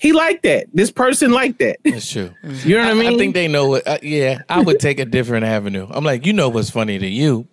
He 0.02 0.14
liked 0.14 0.44
that. 0.44 0.68
This 0.74 0.92
person 0.92 1.34
liked 1.34 1.60
that. 1.60 1.80
That's 1.84 2.10
true. 2.10 2.34
You 2.64 2.78
know 2.78 2.86
what 2.86 2.92
I 2.92 2.94
mean? 2.94 3.16
I 3.16 3.18
think 3.18 3.34
they 3.34 3.50
know 3.50 3.68
what. 3.68 3.86
Uh, 3.86 3.98
yeah, 4.02 4.44
I 4.48 4.62
would 4.62 4.80
take 4.80 4.98
a 4.98 5.04
different 5.04 5.44
avenue. 5.44 5.88
I'm 5.90 6.06
like, 6.06 6.26
you 6.26 6.32
know 6.32 6.48
what's 6.48 6.70
funny 6.70 6.98
to 7.00 7.06
you, 7.06 7.50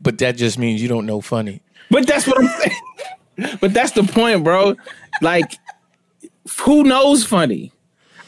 but 0.00 0.16
that 0.18 0.36
just 0.36 0.56
means 0.56 0.80
you 0.80 0.86
don't 0.86 1.04
know 1.04 1.20
funny. 1.20 1.62
But 1.90 2.06
that's 2.06 2.28
what 2.28 2.38
I'm 2.38 2.46
saying. 2.46 3.58
but 3.60 3.74
that's 3.74 3.90
the 3.92 4.04
point, 4.04 4.44
bro. 4.44 4.76
Like, 5.20 5.52
who 6.60 6.84
knows 6.84 7.24
funny? 7.24 7.72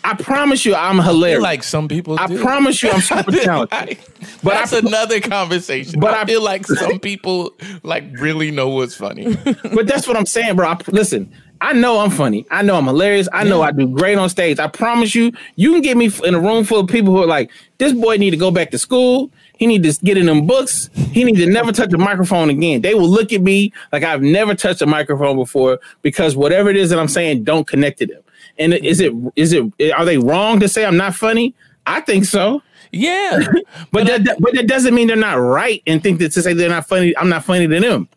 I 0.04 0.14
promise 0.14 0.64
you, 0.66 0.74
I'm 0.74 1.00
I 1.00 1.04
feel 1.04 1.12
hilarious. 1.14 1.42
like 1.42 1.62
some 1.62 1.86
people. 1.86 2.18
I 2.18 2.26
do. 2.26 2.40
promise 2.40 2.82
you, 2.82 2.90
I'm 2.90 3.00
super 3.00 3.30
talented. 3.44 3.98
But 4.42 4.50
that's 4.54 4.72
I- 4.72 4.78
another 4.78 5.20
conversation. 5.20 6.00
but 6.00 6.08
But 6.08 6.14
I, 6.14 6.22
I- 6.22 6.24
feel 6.26 6.42
like 6.42 6.66
some 6.66 6.98
people 7.10 7.52
like 7.84 8.04
really 8.18 8.50
know 8.50 8.68
what's 8.70 8.96
funny. 8.96 9.36
but 9.72 9.86
that's 9.86 10.08
what 10.08 10.16
I'm 10.16 10.26
saying, 10.26 10.56
bro. 10.56 10.70
I, 10.70 10.78
listen, 10.88 11.32
I 11.62 11.72
know 11.74 12.00
I'm 12.00 12.10
funny. 12.10 12.44
I 12.50 12.62
know 12.62 12.74
I'm 12.76 12.86
hilarious. 12.86 13.28
I 13.32 13.44
know 13.44 13.62
I 13.62 13.70
do 13.70 13.86
great 13.86 14.18
on 14.18 14.28
stage. 14.28 14.58
I 14.58 14.66
promise 14.66 15.14
you, 15.14 15.30
you 15.56 15.72
can 15.72 15.80
get 15.80 15.96
me 15.96 16.10
in 16.24 16.34
a 16.34 16.40
room 16.40 16.64
full 16.64 16.80
of 16.80 16.88
people 16.88 17.14
who 17.14 17.22
are 17.22 17.26
like, 17.26 17.50
this 17.78 17.92
boy 17.92 18.16
need 18.16 18.30
to 18.32 18.36
go 18.36 18.50
back 18.50 18.70
to 18.72 18.78
school. 18.78 19.30
He 19.58 19.66
need 19.68 19.84
to 19.84 19.92
get 20.04 20.16
in 20.18 20.26
them 20.26 20.44
books. 20.46 20.90
He 21.12 21.22
need 21.22 21.36
to 21.36 21.46
never 21.46 21.70
touch 21.70 21.92
a 21.92 21.98
microphone 21.98 22.50
again. 22.50 22.82
They 22.82 22.94
will 22.94 23.08
look 23.08 23.32
at 23.32 23.42
me 23.42 23.72
like 23.92 24.02
I've 24.02 24.22
never 24.22 24.54
touched 24.56 24.82
a 24.82 24.86
microphone 24.86 25.36
before 25.36 25.78
because 26.02 26.34
whatever 26.36 26.68
it 26.68 26.76
is 26.76 26.90
that 26.90 26.98
I'm 26.98 27.06
saying 27.08 27.44
don't 27.44 27.66
connect 27.66 27.98
to 28.00 28.06
them. 28.06 28.22
And 28.58 28.74
is 28.74 29.00
it 29.00 29.12
is 29.36 29.52
it 29.52 29.64
are 29.96 30.04
they 30.04 30.18
wrong 30.18 30.58
to 30.60 30.68
say 30.68 30.84
I'm 30.84 30.96
not 30.96 31.14
funny? 31.14 31.54
I 31.86 32.00
think 32.00 32.24
so. 32.24 32.60
Yeah, 32.90 33.38
But 33.92 34.06
that, 34.08 34.24
that- 34.24 34.40
but 34.40 34.52
that 34.54 34.66
doesn't 34.66 34.94
mean 34.94 35.06
they're 35.06 35.16
not 35.16 35.34
right 35.38 35.80
and 35.86 36.02
think 36.02 36.18
that 36.18 36.32
to 36.32 36.42
say 36.42 36.52
they're 36.54 36.68
not 36.68 36.86
funny, 36.88 37.16
I'm 37.16 37.28
not 37.30 37.44
funny 37.44 37.66
to 37.68 37.80
them. 37.80 38.08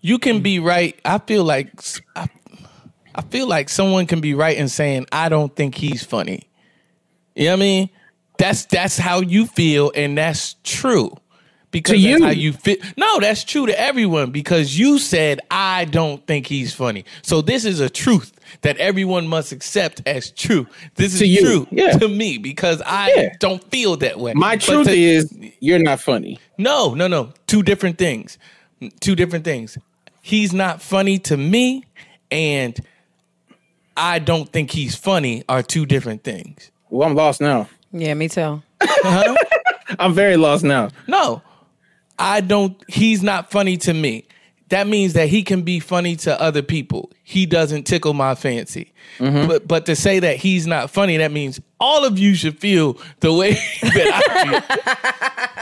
you 0.00 0.18
can 0.18 0.40
be 0.40 0.58
right. 0.60 0.98
I 1.04 1.18
feel 1.18 1.44
like 1.44 1.68
I, 2.16 2.28
I 3.14 3.22
feel 3.22 3.46
like 3.46 3.68
someone 3.68 4.06
can 4.06 4.20
be 4.20 4.34
right 4.34 4.56
in 4.56 4.68
saying 4.68 5.06
I 5.12 5.28
don't 5.28 5.54
think 5.54 5.74
he's 5.74 6.02
funny. 6.04 6.48
You 7.34 7.46
know 7.46 7.50
what 7.52 7.56
I 7.56 7.60
mean? 7.60 7.90
That's 8.38 8.64
that's 8.66 8.98
how 8.98 9.20
you 9.20 9.46
feel, 9.46 9.92
and 9.94 10.16
that's 10.18 10.56
true. 10.64 11.16
Because 11.70 11.96
To 12.00 12.02
that's 12.08 12.20
you. 12.20 12.24
how 12.24 12.30
you 12.30 12.52
feel. 12.52 12.76
No, 12.96 13.18
that's 13.18 13.42
true 13.42 13.66
to 13.66 13.80
everyone 13.80 14.30
because 14.30 14.78
you 14.78 14.98
said 15.00 15.40
I 15.50 15.86
don't 15.86 16.24
think 16.26 16.46
he's 16.46 16.72
funny. 16.72 17.04
So 17.22 17.42
this 17.42 17.64
is 17.64 17.80
a 17.80 17.90
truth 17.90 18.32
that 18.60 18.76
everyone 18.78 19.26
must 19.26 19.50
accept 19.50 20.00
as 20.06 20.30
true. 20.30 20.68
This 20.94 21.14
is 21.14 21.22
you, 21.22 21.40
true 21.40 21.66
yeah. 21.72 21.98
to 21.98 22.06
me 22.08 22.38
because 22.38 22.80
I 22.86 23.12
Yeah. 23.16 23.34
don't 23.40 23.62
feel 23.72 23.96
that 23.98 24.20
way. 24.20 24.34
My 24.34 24.54
But 24.54 24.60
truth 24.62 24.86
to- 24.86 24.96
is 24.96 25.32
you're 25.60 25.80
not 25.80 25.98
funny. 26.00 26.38
no, 26.58 26.94
no, 26.94 27.08
no. 27.08 27.32
Two 27.48 27.62
different 27.64 27.98
things. 27.98 28.38
Two 29.00 29.16
different 29.16 29.44
things. 29.44 29.76
He's 30.22 30.52
not 30.52 30.80
funny 30.80 31.18
to 31.20 31.36
me, 31.36 31.84
and 32.30 32.78
I 33.96 34.18
don't 34.18 34.50
think 34.52 34.70
he's 34.70 34.94
funny 34.96 35.44
are 35.48 35.62
two 35.62 35.86
different 35.86 36.24
things. 36.24 36.70
Well, 36.90 37.08
I'm 37.08 37.14
lost 37.14 37.40
now. 37.40 37.68
Yeah, 37.92 38.14
me 38.14 38.28
too. 38.28 38.62
I'm 39.98 40.14
very 40.14 40.36
lost 40.36 40.64
now. 40.64 40.90
No, 41.06 41.42
I 42.18 42.40
don't. 42.40 42.76
He's 42.88 43.22
not 43.22 43.50
funny 43.50 43.76
to 43.78 43.94
me. 43.94 44.26
That 44.70 44.86
means 44.88 45.12
that 45.12 45.28
he 45.28 45.42
can 45.42 45.62
be 45.62 45.78
funny 45.78 46.16
to 46.16 46.40
other 46.40 46.62
people. 46.62 47.12
He 47.22 47.46
doesn't 47.46 47.84
tickle 47.84 48.14
my 48.14 48.34
fancy. 48.34 48.92
Mm-hmm. 49.18 49.46
But 49.46 49.68
but 49.68 49.86
to 49.86 49.94
say 49.94 50.18
that 50.20 50.36
he's 50.36 50.66
not 50.66 50.90
funny, 50.90 51.16
that 51.18 51.30
means 51.32 51.60
all 51.78 52.04
of 52.04 52.18
you 52.18 52.34
should 52.34 52.58
feel 52.58 52.98
the 53.20 53.32
way 53.32 53.52
that 53.82 54.22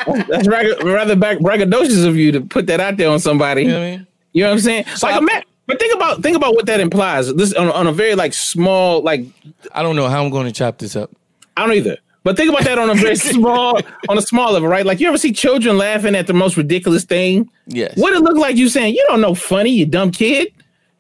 I 0.07 0.15
feel. 0.15 0.25
That's 0.29 0.49
rather, 0.49 0.77
rather 0.85 1.17
back 1.17 1.39
braggadocious 1.39 2.07
of 2.07 2.17
you 2.17 2.33
to 2.33 2.41
put 2.41 2.67
that 2.69 2.81
out 2.81 2.97
there 2.97 3.11
on 3.11 3.19
somebody. 3.19 3.63
You 3.63 3.69
know 3.69 3.79
what 3.81 3.87
I 3.87 3.91
mean? 3.91 4.07
You 4.33 4.43
know 4.45 4.49
what 4.51 4.55
I'm 4.55 4.61
saying? 4.61 4.85
like 5.03 5.15
I- 5.15 5.19
a 5.19 5.21
man, 5.21 5.43
but 5.73 5.81
think 5.81 5.95
about 5.95 6.23
think 6.23 6.37
about 6.37 6.55
what 6.55 6.67
that 6.67 6.81
implies. 6.81 7.33
This 7.35 7.53
on, 7.55 7.71
on 7.71 7.87
a 7.87 7.93
very 7.93 8.15
like 8.15 8.35
small 8.35 9.03
like 9.03 9.25
I 9.73 9.83
don't 9.83 9.97
know 9.97 10.09
how 10.09 10.23
I'm 10.25 10.31
going 10.31 10.47
to 10.47 10.53
chop 10.53 10.79
this 10.79 10.97
up. 10.97 11.11
I 11.57 11.67
don't 11.67 11.75
either. 11.77 11.99
But 12.25 12.37
think 12.37 12.51
about 12.51 12.65
that 12.65 12.79
on 12.79 12.89
a 12.89 12.95
very 12.95 13.17
small 13.35 13.81
on 14.09 14.19
a 14.19 14.23
small 14.23 14.53
level, 14.53 14.69
right? 14.69 14.87
Like 14.87 15.01
you 15.01 15.09
ever 15.09 15.19
see 15.19 15.33
children 15.33 15.77
laughing 15.79 16.15
at 16.15 16.27
the 16.27 16.33
most 16.35 16.57
ridiculous 16.57 17.05
thing? 17.05 17.51
Yes. 17.67 17.97
What 17.97 18.13
it 18.13 18.21
look 18.21 18.37
like 18.37 18.57
you 18.57 18.69
saying, 18.69 18.95
you 18.95 19.05
don't 19.09 19.21
know 19.21 19.35
funny, 19.35 19.71
you 19.71 19.87
dumb 19.87 20.11
kid. 20.13 20.53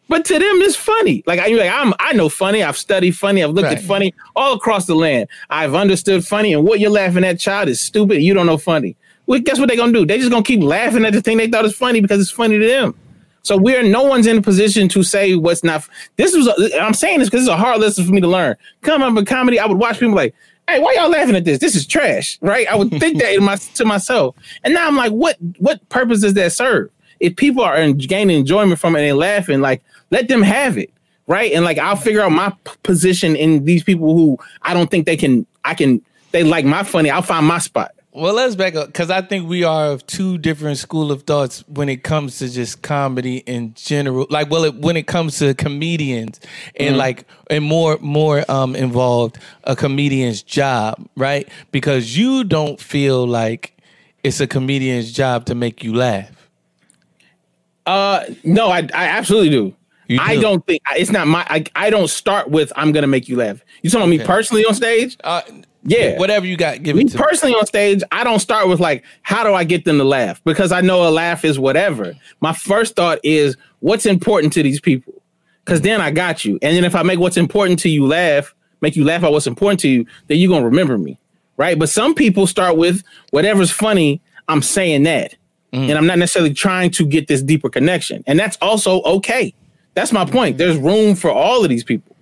But 0.09 0.25
to 0.27 0.35
them, 0.35 0.43
it's 0.61 0.77
funny. 0.77 1.23
Like 1.27 1.39
I, 1.41 1.47
like 1.49 1.71
I'm, 1.73 1.95
I 2.01 2.13
know 2.13 2.29
funny. 2.29 2.63
I've 2.63 2.77
studied 2.77 3.13
funny. 3.13 3.43
I've 3.43 3.51
looked 3.53 3.69
Right. 3.69 3.79
at 3.79 3.85
funny 3.85 4.13
all 4.37 4.55
across 4.55 4.85
the 4.87 4.95
land. 4.95 5.29
I've 5.49 5.75
understood 5.75 6.27
funny, 6.27 6.53
and 6.53 6.65
what 6.67 6.81
you're 6.81 6.91
laughing 6.91 7.25
at, 7.25 7.39
child, 7.39 7.69
is 7.69 7.81
stupid. 7.81 8.21
You 8.21 8.35
don't 8.35 8.45
know 8.47 8.59
funny. 8.59 8.95
Well, 9.27 9.39
guess 9.41 9.59
what 9.59 9.69
they're 9.69 9.77
gonna 9.77 9.93
do? 9.93 10.05
They're 10.05 10.19
just 10.19 10.31
gonna 10.31 10.43
keep 10.43 10.61
laughing 10.61 11.05
at 11.07 11.13
the 11.15 11.23
thing 11.23 11.39
they 11.39 11.47
thought 11.49 11.65
is 11.65 11.75
funny 11.77 12.01
because 12.01 12.21
it's 12.21 12.31
funny 12.33 12.59
to 12.59 12.67
them. 12.67 12.95
So 13.43 13.57
we're 13.57 13.83
no 13.83 14.05
one's 14.05 14.27
in 14.27 14.39
a 14.39 14.43
position 14.43 14.89
to 14.91 15.03
say 15.03 15.35
what's 15.35 15.65
not. 15.65 15.87
This 16.17 16.35
was 16.35 16.47
a, 16.47 16.81
I'm 16.81 16.95
saying 16.95 17.19
this 17.19 17.29
because 17.29 17.43
it's 17.43 17.51
a 17.51 17.57
hard 17.57 17.81
lesson 17.81 18.05
for 18.05 18.13
me 18.13 18.21
to 18.21 18.29
learn. 18.29 18.57
Come 18.83 19.03
up 19.03 19.15
with 19.15 19.27
comedy, 19.27 19.59
I 19.59 19.67
would 19.67 19.79
watch 19.79 19.99
people 19.99 20.15
like, 20.15 20.35
"Hey, 20.69 20.79
why 20.79 20.95
y'all 20.95 21.11
laughing 21.11 21.35
at 21.35 21.45
this? 21.45 21.59
This 21.59 21.75
is 21.75 21.87
trash." 21.87 22.39
Right? 22.41 22.67
I 22.69 22.77
would 22.77 22.91
think 22.91 23.19
that 23.21 23.41
my 23.41 23.57
to 23.57 23.85
myself, 23.85 24.37
and 24.65 24.73
now 24.73 24.87
I'm 24.87 24.97
like, 24.97 25.13
"What? 25.13 25.37
What 25.59 25.87
purpose 25.89 26.21
does 26.21 26.35
that 26.35 26.53
serve?" 26.53 26.91
If 27.21 27.37
people 27.37 27.63
are 27.63 27.93
gaining 27.93 28.39
enjoyment 28.39 28.81
from 28.81 28.97
it 28.97 29.09
and 29.09 29.19
laughing, 29.19 29.61
like 29.61 29.83
let 30.11 30.29
them 30.29 30.43
have 30.43 30.79
it, 30.79 30.93
right? 31.27 31.53
And 31.53 31.65
like 31.65 31.79
I'll 31.79 31.97
figure 31.97 32.23
out 32.23 32.33
my 32.33 32.53
position 32.83 33.35
in 33.35 33.65
these 33.65 33.83
people 33.83 34.15
who 34.15 34.39
I 34.63 34.75
don't 34.75 34.91
think 34.91 35.07
they 35.07 35.17
can. 35.17 35.47
I 35.65 35.75
can. 35.75 36.01
They 36.31 36.45
like 36.45 36.65
my 36.65 36.83
funny. 36.83 37.11
I'll 37.11 37.23
find 37.23 37.47
my 37.47 37.59
spot. 37.59 37.93
Well, 38.14 38.35
let's 38.35 38.55
back 38.57 38.75
up 38.75 38.88
because 38.88 39.09
I 39.11 39.22
think 39.22 39.48
we 39.48 39.64
are 39.64 39.87
of 39.87 40.07
two 40.07 40.37
different 40.37 40.77
school 40.77 41.11
of 41.11 41.22
thoughts 41.22 41.64
when 41.66 41.88
it 41.88 42.03
comes 42.03 42.38
to 42.40 42.48
just 42.51 42.83
comedy 42.83 43.38
in 43.38 43.72
general. 43.72 44.27
Like, 44.29 44.51
well, 44.51 44.64
it, 44.64 44.75
when 44.75 44.98
it 44.98 45.07
comes 45.07 45.38
to 45.38 45.55
comedians 45.55 46.38
and 46.77 46.94
Mhm. 46.96 46.98
like 46.98 47.25
and 47.48 47.64
more 47.64 47.96
more 48.03 48.44
um 48.51 48.77
involved 48.77 49.38
a 49.64 49.75
comedian's 49.75 50.42
job, 50.42 50.96
right? 51.16 51.48
Because 51.70 52.14
you 52.18 52.44
don't 52.44 52.79
feel 52.79 53.27
like 53.27 53.79
it's 54.22 54.40
a 54.40 54.46
comedian's 54.46 55.11
job 55.11 55.46
to 55.46 55.55
make 55.55 55.83
you 55.83 55.94
laugh. 55.94 56.31
Uh, 57.87 58.25
no, 58.44 58.68
I 58.68 58.81
I 58.94 59.07
absolutely 59.09 59.51
do. 59.51 59.75
I 60.20 60.37
don't 60.37 60.64
think 60.66 60.83
it's 60.94 61.11
not 61.11 61.27
my. 61.27 61.46
I, 61.48 61.64
I 61.75 61.88
don't 61.88 62.09
start 62.09 62.51
with 62.51 62.70
I'm 62.77 62.92
gonna 62.92 63.07
make 63.07 63.31
you 63.31 63.37
laugh. 63.37 63.64
You 63.83 63.88
talking 63.88 64.03
about 64.03 64.11
me 64.11 64.27
personally 64.27 64.66
on 64.66 64.75
stage? 64.75 65.16
Uh, 65.25 65.40
yeah, 65.85 66.18
whatever 66.18 66.47
you 66.47 66.57
got, 66.57 66.83
give 66.83 66.97
me 66.97 67.05
it 67.05 67.11
to 67.11 67.16
me. 67.16 67.23
personally 67.23 67.55
on 67.55 67.66
stage. 67.66 68.03
I 68.12 68.25
don't 68.25 68.38
start 68.38 68.68
with 68.68 68.81
like 68.81 69.05
how 69.23 69.42
do 69.42 69.53
I 69.53 69.64
get 69.64 69.85
them 69.85 69.99
to 69.99 70.05
laugh 70.05 70.42
because 70.45 70.73
I 70.73 70.81
know 70.81 71.09
a 71.09 71.11
laugh 71.11 71.45
is 71.45 71.59
whatever. 71.59 72.14
My 72.40 72.53
first 72.53 72.95
thought 72.95 73.18
is 73.23 73.57
what's 73.81 74.07
important 74.07 74.53
to 74.55 74.62
these 74.62 74.81
people 74.81 75.23
because 75.64 75.81
then 75.81 76.01
I 76.01 76.11
got 76.11 76.45
you. 76.45 76.59
And 76.62 76.77
then 76.77 76.85
if 76.85 76.95
I 76.95 77.03
make 77.03 77.18
what's 77.18 77.37
important 77.37 77.79
to 77.81 77.88
you 77.88 78.07
laugh, 78.07 78.55
make 78.81 78.97
you 78.97 79.05
laugh 79.05 79.25
at 79.25 79.33
what's 79.33 79.47
important 79.47 79.81
to 79.81 79.88
you, 79.88 80.07
then 80.29 80.38
you're 80.38 80.51
gonna 80.51 80.64
remember 80.64 80.99
me, 80.99 81.18
right? 81.57 81.79
But 81.79 81.88
some 81.88 82.14
people 82.14 82.47
start 82.47 82.77
with 82.77 83.03
whatever's 83.31 83.71
funny. 83.71 84.21
I'm 84.49 84.62
saying 84.62 85.05
that, 85.05 85.35
mm. 85.73 85.88
and 85.88 85.92
I'm 85.92 86.07
not 86.07 86.18
necessarily 86.18 86.55
trying 86.55 86.90
to 86.92 87.07
get 87.07 87.29
this 87.29 87.42
deeper 87.42 87.68
connection, 87.68 88.23
and 88.27 88.38
that's 88.38 88.57
also 88.61 89.03
okay. 89.03 89.55
That's 89.95 90.12
my 90.12 90.25
point. 90.25 90.57
Mm. 90.57 90.59
There's 90.59 90.77
room 90.77 91.14
for 91.16 91.31
all 91.31 91.62
of 91.62 91.71
these 91.71 91.85
people. 91.85 92.16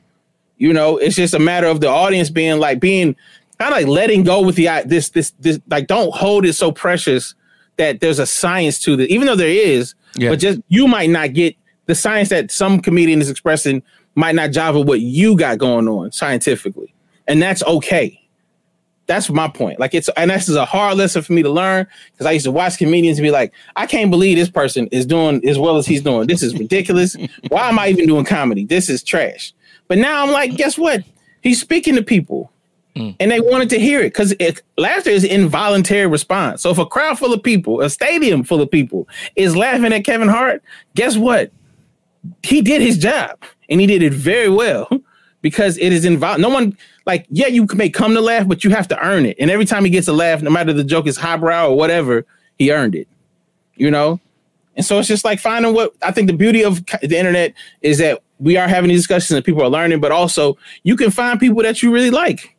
You 0.59 0.75
know, 0.75 0.99
it's 0.99 1.16
just 1.16 1.33
a 1.33 1.38
matter 1.38 1.66
of 1.66 1.81
the 1.81 1.88
audience 1.88 2.29
being 2.29 2.59
like 2.59 2.81
being 2.81 3.16
kind 3.61 3.75
of 3.75 3.79
like 3.79 3.87
letting 3.87 4.25
go 4.25 4.40
with 4.40 4.57
the 4.57 4.66
uh, 4.66 4.83
this 4.87 5.11
this 5.11 5.33
this 5.38 5.61
like 5.68 5.87
don't 5.87 6.14
hold 6.14 6.46
it 6.46 6.55
so 6.55 6.73
precious 6.73 7.35
that 7.77 8.01
there's 8.01 8.18
a 8.18 8.27
science 8.27 8.79
to 8.81 8.96
this, 8.96 9.09
even 9.11 9.27
though 9.27 9.37
there 9.37 9.49
is. 9.49 9.94
Yeah. 10.14 10.31
But 10.31 10.40
just 10.40 10.61
you 10.68 10.88
might 10.88 11.11
not 11.11 11.35
get 11.35 11.57
the 11.87 11.94
science 11.94 12.31
that 12.31 12.51
some 12.51 12.81
comedian 12.81 13.20
is 13.20 13.29
expressing 13.29 13.83
might 14.14 14.35
not 14.35 14.51
jive 14.51 14.79
with 14.79 14.88
what 14.88 15.01
you 15.01 15.37
got 15.37 15.59
going 15.59 15.88
on 15.88 16.11
scientifically, 16.11 16.94
and 17.29 17.40
that's 17.40 17.62
okay. 17.64 18.16
That's 19.07 19.29
my 19.29 19.49
point. 19.49 19.79
Like 19.79 19.92
it's 19.92 20.09
and 20.16 20.31
this 20.31 20.49
is 20.49 20.57
a 20.57 20.64
hard 20.64 20.96
lesson 20.96 21.20
for 21.20 21.35
me 21.35 21.42
to 21.42 21.51
learn 21.51 21.87
because 22.12 22.27
I 22.27 22.31
used 22.31 22.46
to 22.46 22.51
watch 22.51 22.79
comedians 22.79 23.18
and 23.18 23.25
be 23.25 23.31
like, 23.31 23.53
I 23.77 23.85
can't 23.85 24.11
believe 24.11 24.38
this 24.38 24.51
person 24.51 24.87
is 24.87 25.05
doing 25.05 25.46
as 25.46 25.59
well 25.59 25.77
as 25.77 25.87
he's 25.87 26.01
doing. 26.01 26.29
This 26.29 26.42
is 26.42 26.55
ridiculous. 26.55 27.14
Why 27.49 27.68
am 27.68 27.79
I 27.79 27.88
even 27.88 28.07
doing 28.07 28.25
comedy? 28.25 28.64
This 28.64 28.88
is 28.88 29.03
trash. 29.03 29.53
But 29.87 29.99
now 29.99 30.23
I'm 30.25 30.31
like, 30.31 30.57
guess 30.57 30.79
what? 30.79 31.03
He's 31.42 31.61
speaking 31.61 31.96
to 31.96 32.03
people. 32.03 32.51
And 32.96 33.31
they 33.31 33.40
wanted 33.40 33.70
to 33.70 33.79
hear 33.79 34.00
it 34.00 34.12
because 34.12 34.35
laughter 34.76 35.11
is 35.11 35.24
involuntary 35.24 36.07
response. 36.07 36.62
So 36.62 36.70
if 36.70 36.79
a 36.79 36.87
crowd 36.87 37.18
full 37.18 37.33
of 37.33 37.42
people, 37.42 37.81
a 37.81 37.90
stadium 37.90 38.44
full 38.44 38.61
of 38.61 38.70
people, 38.70 39.09
is 39.37 39.57
laughing 39.57 39.92
at 39.92 40.05
Kevin 40.05 40.29
Hart, 40.29 40.62
guess 40.94 41.16
what? 41.16 41.53
He 42.42 42.61
did 42.61 42.83
his 42.83 42.98
job 42.98 43.38
and 43.68 43.81
he 43.81 43.87
did 43.87 44.03
it 44.03 44.12
very 44.12 44.48
well 44.48 44.88
because 45.40 45.79
it 45.79 45.92
is 45.92 46.05
involved. 46.05 46.40
No 46.40 46.48
one 46.48 46.76
like, 47.07 47.26
yeah, 47.31 47.46
you 47.46 47.66
may 47.74 47.88
come 47.88 48.14
to 48.14 48.20
laugh, 48.20 48.46
but 48.46 48.64
you 48.64 48.70
have 48.70 48.88
to 48.88 49.05
earn 49.05 49.24
it. 49.24 49.37
And 49.40 49.50
every 49.50 49.64
time 49.64 49.85
he 49.85 49.90
gets 49.90 50.09
a 50.09 50.12
laugh, 50.12 50.42
no 50.42 50.50
matter 50.50 50.72
the 50.72 50.85
joke 50.85 51.07
is 51.07 51.16
highbrow 51.16 51.70
or 51.70 51.76
whatever, 51.76 52.26
he 52.59 52.72
earned 52.72 52.94
it. 52.94 53.09
You 53.76 53.90
know? 53.90 54.20
And 54.76 54.85
so 54.85 54.98
it's 54.98 55.09
just 55.09 55.24
like 55.24 55.40
finding 55.40 55.74
what 55.74 55.94
I 56.03 56.12
think 56.12 56.26
the 56.26 56.37
beauty 56.37 56.64
of 56.64 56.85
the 57.03 57.18
internet 57.18 57.55
is 57.81 57.98
that 57.98 58.22
we 58.38 58.57
are 58.57 58.68
having 58.68 58.88
these 58.88 59.00
discussions 59.00 59.37
and 59.37 59.44
people 59.44 59.62
are 59.62 59.68
learning, 59.68 60.00
but 60.00 60.12
also 60.12 60.57
you 60.83 60.96
can 60.96 61.11
find 61.11 61.40
people 61.40 61.62
that 61.62 61.83
you 61.83 61.92
really 61.92 62.11
like. 62.11 62.57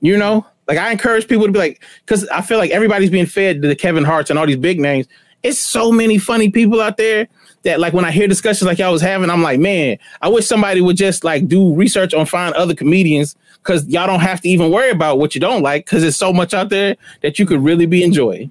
You 0.00 0.16
know, 0.16 0.46
like 0.66 0.78
I 0.78 0.90
encourage 0.92 1.28
people 1.28 1.46
to 1.46 1.52
be 1.52 1.58
like, 1.58 1.82
because 2.04 2.26
I 2.28 2.42
feel 2.42 2.58
like 2.58 2.70
everybody's 2.70 3.10
being 3.10 3.26
fed 3.26 3.60
to 3.62 3.68
the 3.68 3.76
Kevin 3.76 4.04
Harts 4.04 4.30
and 4.30 4.38
all 4.38 4.46
these 4.46 4.56
big 4.56 4.80
names. 4.80 5.06
It's 5.42 5.58
so 5.58 5.90
many 5.90 6.18
funny 6.18 6.50
people 6.50 6.80
out 6.80 6.96
there 6.96 7.26
that, 7.62 7.80
like, 7.80 7.92
when 7.92 8.04
I 8.04 8.10
hear 8.10 8.28
discussions 8.28 8.66
like 8.66 8.78
y'all 8.78 8.92
was 8.92 9.02
having, 9.02 9.30
I'm 9.30 9.42
like, 9.42 9.58
man, 9.58 9.98
I 10.20 10.28
wish 10.28 10.46
somebody 10.46 10.80
would 10.80 10.96
just 10.96 11.24
like 11.24 11.48
do 11.48 11.74
research 11.74 12.14
on 12.14 12.26
find 12.26 12.54
other 12.54 12.74
comedians 12.74 13.36
because 13.62 13.86
y'all 13.88 14.06
don't 14.06 14.20
have 14.20 14.40
to 14.42 14.48
even 14.48 14.70
worry 14.70 14.90
about 14.90 15.18
what 15.18 15.34
you 15.34 15.40
don't 15.40 15.62
like 15.62 15.86
because 15.86 16.02
there's 16.02 16.16
so 16.16 16.32
much 16.32 16.54
out 16.54 16.68
there 16.68 16.96
that 17.22 17.38
you 17.38 17.46
could 17.46 17.62
really 17.62 17.86
be 17.86 18.02
enjoying. 18.02 18.50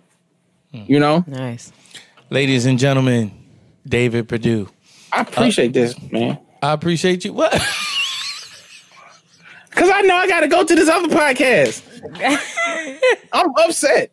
Hmm. 0.71 0.83
You 0.87 0.99
know, 0.99 1.23
nice. 1.27 1.71
Ladies 2.29 2.65
and 2.65 2.77
gentlemen, 2.77 3.31
David 3.87 4.27
Perdue. 4.27 4.69
I 5.11 5.21
appreciate 5.21 5.69
uh, 5.69 5.73
this, 5.73 6.11
man. 6.11 6.37
I 6.61 6.73
appreciate 6.73 7.25
you. 7.25 7.33
What? 7.33 7.59
Because 9.79 9.93
I 9.95 10.01
know 10.01 10.15
I 10.17 10.27
got 10.27 10.41
to 10.41 10.49
go 10.49 10.65
to 10.65 10.75
this 10.75 10.89
other 10.89 11.07
podcast. 11.07 11.81
I'm 13.31 13.49
upset. 13.59 14.11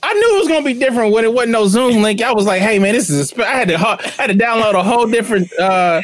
I 0.00 0.12
knew 0.12 0.36
it 0.36 0.38
was 0.38 0.46
gonna 0.46 0.64
be 0.64 0.74
different 0.74 1.12
when 1.12 1.24
it 1.24 1.32
wasn't 1.32 1.50
no 1.50 1.66
Zoom 1.66 2.00
link. 2.00 2.22
I 2.22 2.32
was 2.32 2.46
like, 2.46 2.62
"Hey 2.62 2.78
man, 2.78 2.94
this 2.94 3.10
is." 3.10 3.18
A 3.18 3.26
sp-. 3.26 3.40
I 3.40 3.56
had 3.56 3.68
to. 3.68 3.74
I 3.74 3.96
had 4.16 4.26
to 4.28 4.34
download 4.34 4.74
a 4.74 4.84
whole 4.84 5.08
different, 5.08 5.52
uh, 5.58 6.00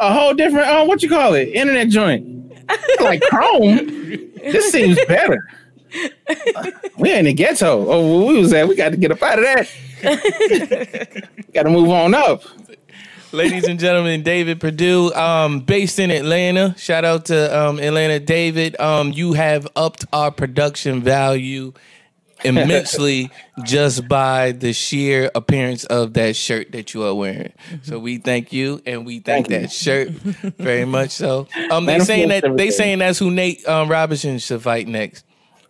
a 0.00 0.12
whole 0.12 0.34
different. 0.34 0.66
Uh, 0.66 0.86
what 0.86 1.04
you 1.04 1.08
call 1.08 1.34
it? 1.34 1.50
Internet 1.50 1.90
joint. 1.90 2.52
like 3.00 3.22
Chrome. 3.22 3.76
This 4.42 4.72
seems 4.72 4.98
better. 5.06 5.48
We 6.98 7.12
in 7.12 7.26
the 7.26 7.32
ghetto. 7.32 7.86
Oh, 7.88 8.26
we 8.26 8.40
was 8.40 8.52
at. 8.54 8.66
We 8.66 8.74
got 8.74 8.88
to 8.88 8.96
get 8.96 9.12
up 9.12 9.22
out 9.22 9.38
of 9.38 9.44
that. 9.44 11.28
got 11.54 11.62
to 11.62 11.70
move 11.70 11.90
on 11.90 12.12
up. 12.12 12.42
Ladies 13.32 13.64
and 13.64 13.78
gentlemen, 13.78 14.22
David 14.22 14.58
Perdue, 14.60 15.12
um, 15.14 15.60
based 15.60 15.98
in 15.98 16.10
Atlanta. 16.10 16.74
Shout 16.78 17.04
out 17.04 17.26
to 17.26 17.58
um, 17.58 17.78
Atlanta, 17.78 18.18
David. 18.18 18.78
Um, 18.80 19.12
you 19.12 19.34
have 19.34 19.68
upped 19.76 20.06
our 20.14 20.30
production 20.30 21.02
value 21.02 21.74
immensely 22.44 23.30
just 23.64 24.08
by 24.08 24.52
the 24.52 24.72
sheer 24.72 25.30
appearance 25.34 25.84
of 25.84 26.14
that 26.14 26.36
shirt 26.36 26.72
that 26.72 26.94
you 26.94 27.02
are 27.04 27.14
wearing. 27.14 27.52
So 27.82 27.98
we 27.98 28.16
thank 28.16 28.50
you, 28.52 28.80
and 28.86 29.04
we 29.04 29.20
thank, 29.20 29.48
Thank 29.48 29.50
you. 29.50 29.66
that 29.66 29.72
shirt 29.72 30.08
very 30.56 30.86
much. 30.86 31.10
So 31.10 31.48
um, 31.70 31.84
they 31.84 31.98
saying 32.00 32.28
that 32.28 32.42
they 32.42 32.48
everything. 32.48 32.70
saying 32.70 32.98
that's 33.00 33.18
who 33.18 33.30
Nate 33.30 33.66
um, 33.68 33.90
Robinson 33.90 34.38
should 34.38 34.62
fight 34.62 34.88
next. 34.88 35.24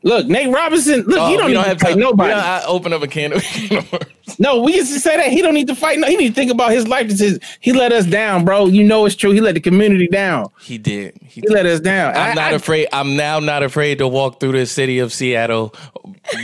Look, 0.05 0.29
Nate 0.29 0.55
Robinson. 0.55 1.01
Look, 1.03 1.19
Oh, 1.19 1.29
he 1.29 1.37
don't 1.37 1.47
we 1.51 1.57
need 1.57 1.65
to 1.65 1.79
fight 1.79 1.97
nobody. 1.99 2.29
We 2.29 2.35
don't- 2.35 2.45
I 2.45 2.63
open 2.67 2.93
up 2.93 3.03
a 3.03 3.09
can 3.09 3.33
of 3.33 3.43
No, 4.39 4.61
we 4.63 4.75
used 4.75 4.93
to 4.93 5.01
say 5.01 5.17
that 5.17 5.29
he 5.31 5.43
don't 5.43 5.55
need 5.55 5.67
to 5.69 5.75
fight. 5.75 5.99
No, 5.99 6.07
he 6.09 6.17
need 6.17 6.29
to 6.29 6.35
think 6.35 6.51
about 6.51 6.73
his 6.73 6.87
life. 6.89 7.07
Is 7.11 7.39
he 7.61 7.73
let 7.73 7.93
us 7.93 8.07
down, 8.07 8.45
bro. 8.45 8.67
You 8.67 8.85
know 8.85 9.05
it's 9.07 9.15
true. 9.15 9.31
He 9.33 9.41
let 9.41 9.55
the 9.55 9.61
community 9.61 10.07
down. 10.09 10.47
He 10.61 10.79
did. 10.79 11.17
He, 11.23 11.41
He 11.41 11.49
let 11.49 11.67
us 11.67 11.81
down. 11.81 12.15
I'm 12.17 12.33
I- 12.33 12.35
not 12.35 12.53
I- 12.53 12.57
afraid. 12.57 12.89
I'm 12.93 13.17
now 13.17 13.39
not 13.41 13.63
afraid 13.63 13.99
to 13.99 14.09
walk 14.09 14.41
through 14.41 14.53
the 14.53 14.67
city 14.67 14.99
of 14.99 15.13
Seattle, 15.13 15.75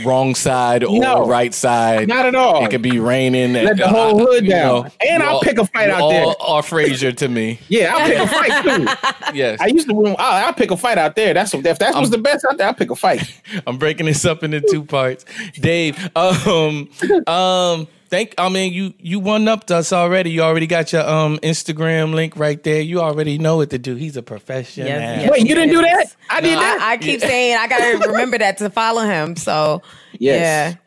wrong 0.03 0.35
side 0.35 0.83
or 0.83 0.99
No, 0.99 1.27
right 1.27 1.53
side. 1.53 2.07
not 2.07 2.25
at 2.25 2.35
all. 2.35 2.65
It 2.65 2.71
could 2.71 2.81
be 2.81 2.99
raining. 2.99 3.53
Let 3.53 3.77
the 3.77 3.87
whole 3.87 4.17
hood 4.19 4.47
down. 4.47 4.91
And 5.05 5.21
I'll 5.23 5.35
all- 5.35 5.41
pick 5.41 5.57
a 5.57 5.65
fight 5.65 5.89
out 5.89 6.01
all 6.01 6.09
there. 6.09 6.25
Or 6.47 6.63
Frazier 6.63 7.11
to 7.13 7.27
me. 7.27 7.59
Yeah, 7.67 7.93
I'll 7.95 8.07
pick 8.07 8.17
a 8.19 8.27
fight 8.27 8.63
too. 8.63 8.87
Yes, 9.35 9.59
I 9.59 9.67
used 9.67 9.89
to. 9.89 10.05
I'll, 10.07 10.45
I'll 10.47 10.53
pick 10.53 10.71
a 10.71 10.77
fight 10.77 10.97
out 10.97 11.15
there. 11.15 11.33
That's 11.33 11.53
if 11.53 11.79
that 11.79 11.95
was 11.95 12.09
the 12.09 12.17
best 12.17 12.45
out 12.49 12.57
there. 12.57 12.67
I'll 12.67 12.73
pick 12.73 12.89
a 12.91 12.95
fight. 12.95 13.21
I'm 13.67 13.77
breaking 13.77 14.05
this 14.05 14.23
up 14.23 14.43
into 14.43 14.61
two 14.61 14.83
parts. 14.85 15.25
Dave, 15.59 15.97
um, 16.15 16.89
um, 17.27 17.74
thank. 18.15 18.35
I 18.37 18.49
mean, 18.49 18.73
you 18.73 18.93
you 18.99 19.19
one 19.19 19.47
upped 19.47 19.71
us 19.71 19.91
already. 19.91 20.31
You 20.31 20.41
already 20.41 20.67
got 20.67 20.93
your 20.93 21.07
um 21.07 21.37
Instagram 21.39 22.13
link 22.13 22.37
right 22.37 22.61
there. 22.63 22.81
You 22.81 23.01
already 23.01 23.37
know 23.37 23.57
what 23.57 23.69
to 23.71 23.77
do. 23.77 23.95
He's 23.95 24.17
a 24.17 24.23
professional. 24.23 24.87
Yes, 24.87 25.21
yes, 25.21 25.31
Wait, 25.31 25.47
you 25.47 25.55
didn't 25.55 25.71
do 25.71 25.81
that? 25.81 26.15
I 26.29 26.41
did 26.41 26.57
that. 26.57 26.79
I, 26.81 26.93
I 26.93 26.97
keep 26.97 27.19
saying 27.19 27.57
I 27.57 27.67
gotta 27.67 27.97
remember 28.09 28.37
that 28.37 28.57
to 28.59 28.69
follow 28.69 29.03
him. 29.03 29.35
So 29.35 29.81
Yes. 30.13 30.77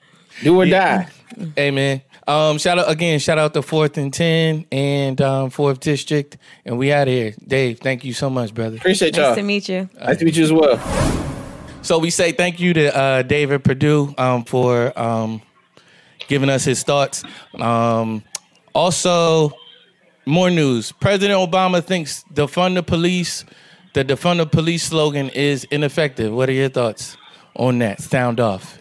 Do 0.42 0.60
or 0.60 0.66
die. 0.66 1.08
Hey 1.56 1.70
man. 1.70 2.02
Um, 2.26 2.58
shout 2.58 2.78
out 2.78 2.90
again, 2.90 3.18
shout 3.20 3.38
out 3.38 3.54
to 3.54 3.62
Fourth 3.62 3.96
and 3.96 4.12
Ten 4.12 4.66
and 4.70 5.18
um, 5.22 5.48
Fourth 5.48 5.80
District, 5.80 6.36
and 6.66 6.76
we 6.76 6.92
out 6.92 7.08
of 7.08 7.14
here. 7.14 7.34
Dave, 7.46 7.80
thank 7.80 8.04
you 8.04 8.12
so 8.12 8.28
much, 8.28 8.52
brother. 8.52 8.76
Appreciate 8.76 9.14
nice 9.14 9.18
y'all. 9.18 9.28
Nice 9.30 9.36
to 9.38 9.42
meet 9.42 9.68
you. 9.70 9.88
Nice 9.98 10.18
to 10.18 10.24
meet 10.26 10.36
you 10.36 10.44
as 10.44 10.52
well. 10.52 10.76
So 11.80 11.98
we 11.98 12.10
say 12.10 12.32
thank 12.32 12.60
you 12.60 12.74
to 12.74 12.94
uh, 12.94 13.22
David 13.22 13.64
Perdue 13.64 14.14
um, 14.18 14.44
for 14.44 14.92
um, 14.98 15.40
giving 16.28 16.48
us 16.48 16.64
his 16.64 16.82
thoughts. 16.84 17.24
Um, 17.56 18.22
also, 18.74 19.52
more 20.24 20.50
news. 20.50 20.92
President 20.92 21.38
Obama 21.38 21.82
thinks 21.82 22.22
defund 22.32 22.74
the 22.74 22.82
police, 22.82 23.44
the 23.94 24.04
defund 24.04 24.36
the 24.36 24.46
police 24.46 24.84
slogan 24.84 25.30
is 25.30 25.64
ineffective. 25.64 26.32
What 26.32 26.48
are 26.48 26.52
your 26.52 26.68
thoughts 26.68 27.16
on 27.56 27.78
that? 27.80 28.00
Sound 28.00 28.38
off. 28.38 28.78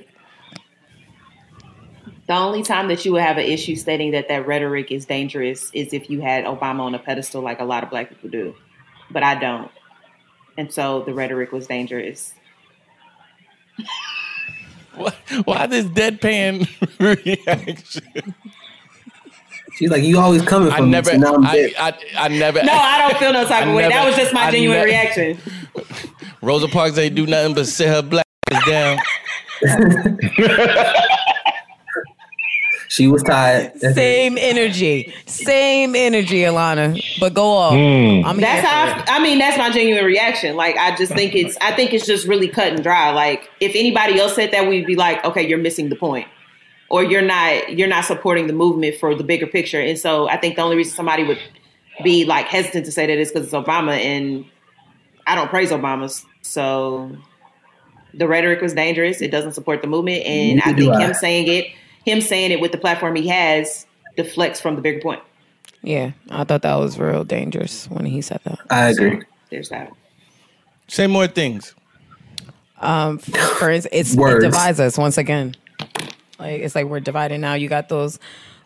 The 2.28 2.34
only 2.34 2.62
time 2.62 2.90
that 2.90 3.06
you 3.06 3.14
would 3.14 3.22
have 3.22 3.38
an 3.38 3.46
issue 3.46 3.78
stating 3.78 4.12
that 4.12 4.28
that 4.28 4.46
rhetoric 4.46 4.92
is 4.92 5.06
dangerous 5.06 5.72
is 5.74 5.94
if 5.94 6.10
you 6.10 6.20
had 6.20 6.44
Obama 6.44 6.82
on 6.82 6.94
a 6.94 7.00
pedestal, 7.00 7.42
like 7.42 7.62
a 7.62 7.64
lot 7.64 7.84
of 7.84 7.90
black 7.90 8.10
people 8.10 8.30
do. 8.30 8.54
But 9.10 9.24
I 9.24 9.36
don't. 9.36 9.72
And 10.58 10.74
so 10.74 11.04
the 11.04 11.14
rhetoric 11.14 11.54
was 11.54 11.68
dangerous. 11.68 12.34
Why 15.46 15.68
this 15.68 15.86
deadpan 15.86 16.68
reaction? 17.00 18.34
She's 19.76 19.92
like, 19.92 20.04
you 20.04 20.18
always 20.20 20.42
coming 20.42 20.72
I 20.72 20.78
from 20.78 20.90
never, 20.90 21.12
so 21.12 21.18
now 21.18 21.36
I'm 21.36 21.46
I, 21.46 21.56
dead. 21.56 21.74
I, 21.78 21.94
I 22.18 22.28
never. 22.30 22.64
No, 22.64 22.74
I 22.74 22.98
don't 23.08 23.18
feel 23.20 23.32
no 23.34 23.44
type 23.48 23.66
I 23.66 23.70
of 23.70 23.76
way. 23.76 23.88
That 23.90 24.06
was 24.06 24.16
just 24.16 24.34
my 24.34 24.46
I 24.46 24.52
genuine 24.52 24.78
never- 24.78 24.88
reaction. 24.88 25.38
Rosa 26.42 26.68
Parks 26.68 26.98
ain't 26.98 27.16
do 27.16 27.26
nothing 27.28 27.54
but 27.54 27.68
sit 27.68 27.88
her 27.88 28.02
black 28.02 28.26
ass 28.52 28.66
down. 28.68 28.98
she 32.98 33.08
was 33.08 33.22
tired. 33.22 33.80
Same 33.80 34.40
energy, 34.40 35.14
same 35.28 35.96
energy, 35.96 36.40
Alana. 36.40 37.00
But 37.20 37.36
go 37.36 37.52
off. 37.52 37.74
Hmm. 37.74 38.26
I'm 38.26 38.40
That's 38.40 38.68
how 38.68 39.14
I, 39.14 39.18
I 39.18 39.20
mean. 39.22 39.38
That's 39.38 39.58
my 39.58 39.70
genuine 39.70 40.04
reaction. 40.04 40.56
Like 40.56 40.76
I 40.78 40.96
just 40.96 41.14
think 41.14 41.36
it's. 41.36 41.56
I 41.62 41.74
think 41.74 41.94
it's 41.94 42.08
just 42.08 42.28
really 42.28 42.48
cut 42.48 42.74
and 42.74 42.82
dry. 42.82 43.12
Like 43.12 43.48
if 43.60 43.76
anybody 43.76 44.20
else 44.20 44.34
said 44.34 44.52
that, 44.52 44.68
we'd 44.68 44.88
be 44.88 44.96
like, 44.96 45.24
okay, 45.24 45.48
you're 45.48 45.60
missing 45.60 45.90
the 45.90 45.96
point, 45.96 46.28
or 46.90 47.04
you're 47.04 47.22
not. 47.22 47.78
You're 47.78 47.88
not 47.88 48.06
supporting 48.06 48.48
the 48.48 48.54
movement 48.54 48.96
for 48.96 49.14
the 49.14 49.24
bigger 49.24 49.46
picture. 49.46 49.80
And 49.80 50.00
so 50.00 50.28
I 50.28 50.38
think 50.38 50.56
the 50.56 50.64
only 50.64 50.76
reason 50.76 50.96
somebody 50.96 51.24
would 51.24 51.40
be 52.04 52.26
like 52.26 52.48
hesitant 52.48 52.86
to 52.86 52.92
say 52.92 53.06
that 53.06 53.18
is 53.18 53.32
because 53.32 53.46
it's 53.46 53.54
Obama, 53.54 53.96
and 53.96 54.44
I 55.28 55.36
don't 55.36 55.50
praise 55.50 55.70
Obama. 55.70 56.10
So 56.42 57.16
the 58.16 58.28
rhetoric 58.28 58.62
was 58.62 58.74
dangerous. 58.74 59.22
It 59.22 59.30
doesn't 59.30 59.54
support 59.54 59.84
the 59.84 59.88
movement, 59.88 60.26
and 60.26 60.62
I 60.62 60.74
think 60.74 60.96
I. 60.96 61.06
him 61.06 61.14
saying 61.14 61.48
it, 61.48 61.68
him 62.08 62.22
saying 62.22 62.52
it 62.52 62.62
with 62.62 62.72
the 62.72 62.78
platform 62.78 63.16
he 63.16 63.28
has, 63.28 63.86
deflects 64.16 64.62
from 64.62 64.76
the 64.76 64.82
bigger 64.82 65.02
point. 65.02 65.22
Yeah, 65.84 66.12
I 66.30 66.46
thought 66.46 66.62
that 66.62 66.76
was 66.76 66.98
real 66.98 67.26
dangerous 67.26 67.88
when 67.90 68.06
he 68.06 68.22
said 68.22 68.40
that. 68.46 68.60
I 68.70 68.90
agree. 68.90 69.22
There's 69.50 69.70
that. 69.70 69.92
Say 70.88 71.08
more 71.08 71.28
things. 71.28 71.76
Um, 72.80 73.18
for 73.18 73.70
instance, 73.70 73.94
it's 73.94 74.18
it 74.18 74.40
divides 74.40 74.80
us 74.80 74.98
once 74.98 75.18
again. 75.18 75.56
Like 76.40 76.62
it's 76.62 76.76
like 76.76 76.86
we're 76.86 77.02
divided 77.02 77.40
now. 77.40 77.56
You 77.56 77.68
got 77.68 77.90
those 77.90 78.20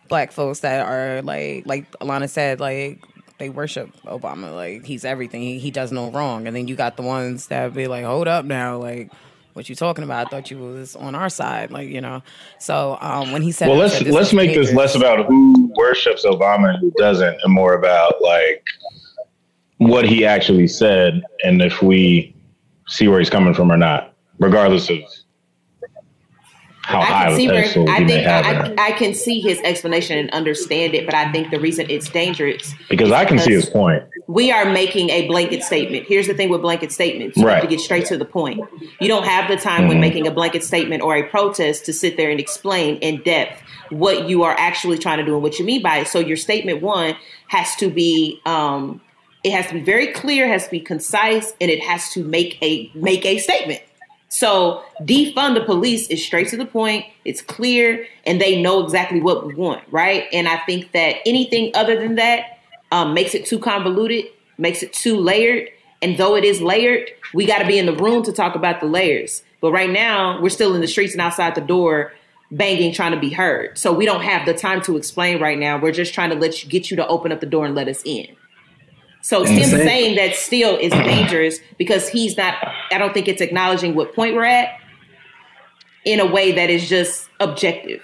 black 0.07 0.31
folks 0.31 0.59
that 0.59 0.85
are 0.85 1.21
like, 1.23 1.65
like 1.65 1.91
Alana 1.99 2.29
said, 2.29 2.59
like 2.59 3.03
they 3.39 3.49
worship 3.49 3.89
Obama, 4.03 4.53
like 4.53 4.85
he's 4.85 5.03
everything. 5.03 5.41
He, 5.41 5.57
he 5.57 5.71
does 5.71 5.91
no 5.91 6.11
wrong. 6.11 6.45
And 6.45 6.55
then 6.55 6.67
you 6.67 6.75
got 6.75 6.95
the 6.95 7.03
ones 7.03 7.47
that 7.47 7.73
be 7.73 7.87
like, 7.87 8.05
hold 8.05 8.27
up 8.27 8.45
now, 8.45 8.77
like. 8.77 9.11
What 9.53 9.69
you 9.69 9.75
talking 9.75 10.03
about? 10.03 10.27
I 10.27 10.29
thought 10.29 10.51
you 10.51 10.57
was 10.59 10.95
on 10.95 11.15
our 11.15 11.29
side, 11.29 11.71
like 11.71 11.89
you 11.89 12.01
know. 12.01 12.23
So 12.59 12.97
um, 13.01 13.31
when 13.31 13.41
he 13.41 13.51
said, 13.51 13.67
Well, 13.67 13.77
let's 13.77 13.97
said 13.97 14.07
let's 14.07 14.33
make 14.33 14.53
this 14.53 14.73
less 14.73 14.95
about 14.95 15.25
who 15.25 15.71
worships 15.75 16.25
Obama 16.25 16.69
and 16.69 16.79
who 16.79 16.91
doesn't, 16.97 17.37
and 17.43 17.53
more 17.53 17.73
about 17.73 18.21
like 18.21 18.63
what 19.77 20.05
he 20.05 20.25
actually 20.25 20.67
said, 20.67 21.23
and 21.43 21.61
if 21.61 21.81
we 21.81 22.35
see 22.87 23.07
where 23.07 23.19
he's 23.19 23.29
coming 23.29 23.53
from 23.53 23.71
or 23.71 23.77
not, 23.77 24.13
regardless 24.39 24.89
of 24.89 24.99
I 26.99 27.25
can 27.25 27.35
see 27.37 27.47
where 27.47 27.89
I 27.89 28.05
think 28.05 28.27
I. 28.27 28.73
I 28.77 28.91
can 28.93 29.13
see 29.13 29.39
his 29.41 29.59
explanation 29.61 30.17
and 30.17 30.29
understand 30.31 30.93
it, 30.93 31.05
but 31.05 31.15
I 31.15 31.31
think 31.31 31.51
the 31.51 31.59
reason 31.59 31.87
it's 31.89 32.09
dangerous 32.09 32.73
because 32.89 33.11
I 33.11 33.25
can 33.25 33.39
see 33.39 33.53
his 33.53 33.69
point. 33.69 34.03
We 34.27 34.51
are 34.51 34.65
making 34.65 35.09
a 35.09 35.27
blanket 35.27 35.63
statement. 35.63 36.05
Here's 36.07 36.27
the 36.27 36.33
thing 36.33 36.49
with 36.49 36.61
blanket 36.61 36.91
statements: 36.91 37.37
you 37.37 37.47
have 37.47 37.61
to 37.61 37.67
get 37.67 37.79
straight 37.79 38.05
to 38.07 38.17
the 38.17 38.25
point. 38.25 38.59
You 38.99 39.07
don't 39.07 39.25
have 39.25 39.49
the 39.49 39.57
time 39.57 39.87
when 39.87 39.97
Mhm. 39.97 40.01
making 40.01 40.27
a 40.27 40.31
blanket 40.31 40.63
statement 40.63 41.01
or 41.03 41.15
a 41.15 41.23
protest 41.23 41.85
to 41.85 41.93
sit 41.93 42.17
there 42.17 42.29
and 42.29 42.39
explain 42.39 42.97
in 42.97 43.21
depth 43.23 43.61
what 43.89 44.29
you 44.29 44.43
are 44.43 44.55
actually 44.57 44.97
trying 44.97 45.17
to 45.17 45.25
do 45.25 45.33
and 45.33 45.43
what 45.43 45.59
you 45.59 45.65
mean 45.65 45.81
by 45.81 45.97
it. 45.97 46.07
So 46.07 46.19
your 46.19 46.37
statement 46.37 46.81
one 46.81 47.15
has 47.47 47.75
to 47.77 47.89
be. 47.89 48.39
Um, 48.45 49.01
it 49.43 49.51
has 49.53 49.67
to 49.67 49.73
be 49.73 49.81
very 49.81 50.07
clear, 50.07 50.47
has 50.47 50.65
to 50.65 50.71
be 50.71 50.79
concise, 50.79 51.53
and 51.59 51.71
it 51.71 51.81
has 51.83 52.11
to 52.11 52.23
make 52.23 52.57
a 52.61 52.91
make 52.93 53.25
a 53.25 53.37
statement. 53.39 53.81
So 54.31 54.81
defund 55.01 55.55
the 55.55 55.65
police 55.65 56.07
is 56.07 56.25
straight 56.25 56.47
to 56.49 56.57
the 56.57 56.65
point. 56.65 57.05
It's 57.25 57.41
clear, 57.41 58.07
and 58.25 58.39
they 58.39 58.61
know 58.61 58.81
exactly 58.81 59.19
what 59.19 59.45
we 59.45 59.53
want, 59.53 59.83
right? 59.91 60.25
And 60.31 60.47
I 60.47 60.57
think 60.59 60.93
that 60.93 61.17
anything 61.25 61.71
other 61.75 61.99
than 61.99 62.15
that 62.15 62.59
um, 62.93 63.13
makes 63.13 63.35
it 63.35 63.45
too 63.45 63.59
convoluted, 63.59 64.25
makes 64.57 64.83
it 64.83 64.93
too 64.93 65.17
layered. 65.17 65.67
And 66.01 66.17
though 66.17 66.37
it 66.37 66.45
is 66.45 66.61
layered, 66.61 67.09
we 67.33 67.45
got 67.45 67.59
to 67.59 67.67
be 67.67 67.77
in 67.77 67.85
the 67.85 67.95
room 67.95 68.23
to 68.23 68.31
talk 68.31 68.55
about 68.55 68.79
the 68.79 68.85
layers. 68.85 69.43
But 69.59 69.73
right 69.73 69.89
now, 69.89 70.41
we're 70.41 70.49
still 70.49 70.73
in 70.75 70.81
the 70.81 70.87
streets 70.87 71.11
and 71.11 71.21
outside 71.21 71.53
the 71.53 71.61
door, 71.61 72.13
banging, 72.51 72.93
trying 72.93 73.11
to 73.11 73.19
be 73.19 73.31
heard. 73.31 73.77
So 73.77 73.91
we 73.91 74.05
don't 74.05 74.21
have 74.21 74.45
the 74.45 74.53
time 74.53 74.81
to 74.83 74.95
explain 74.95 75.41
right 75.41 75.59
now. 75.59 75.77
We're 75.77 75.91
just 75.91 76.13
trying 76.13 76.29
to 76.29 76.37
let 76.37 76.63
you 76.63 76.69
get 76.69 76.89
you 76.89 76.95
to 76.97 77.07
open 77.07 77.33
up 77.33 77.41
the 77.41 77.45
door 77.45 77.65
and 77.65 77.75
let 77.75 77.89
us 77.89 78.01
in. 78.05 78.27
So 79.21 79.45
And 79.45 79.55
Tim 79.57 79.69
saying 79.69 80.15
that 80.15 80.35
still 80.35 80.77
is 80.77 80.91
dangerous 80.91 81.59
because 81.77 82.09
he's 82.09 82.37
not. 82.37 82.55
I 82.91 82.97
don't 82.97 83.13
think 83.13 83.27
it's 83.27 83.41
acknowledging 83.41 83.95
what 83.95 84.15
point 84.15 84.35
we're 84.35 84.45
at 84.45 84.77
in 86.05 86.19
a 86.19 86.25
way 86.25 86.51
that 86.51 86.69
is 86.69 86.89
just 86.89 87.29
objective. 87.39 88.01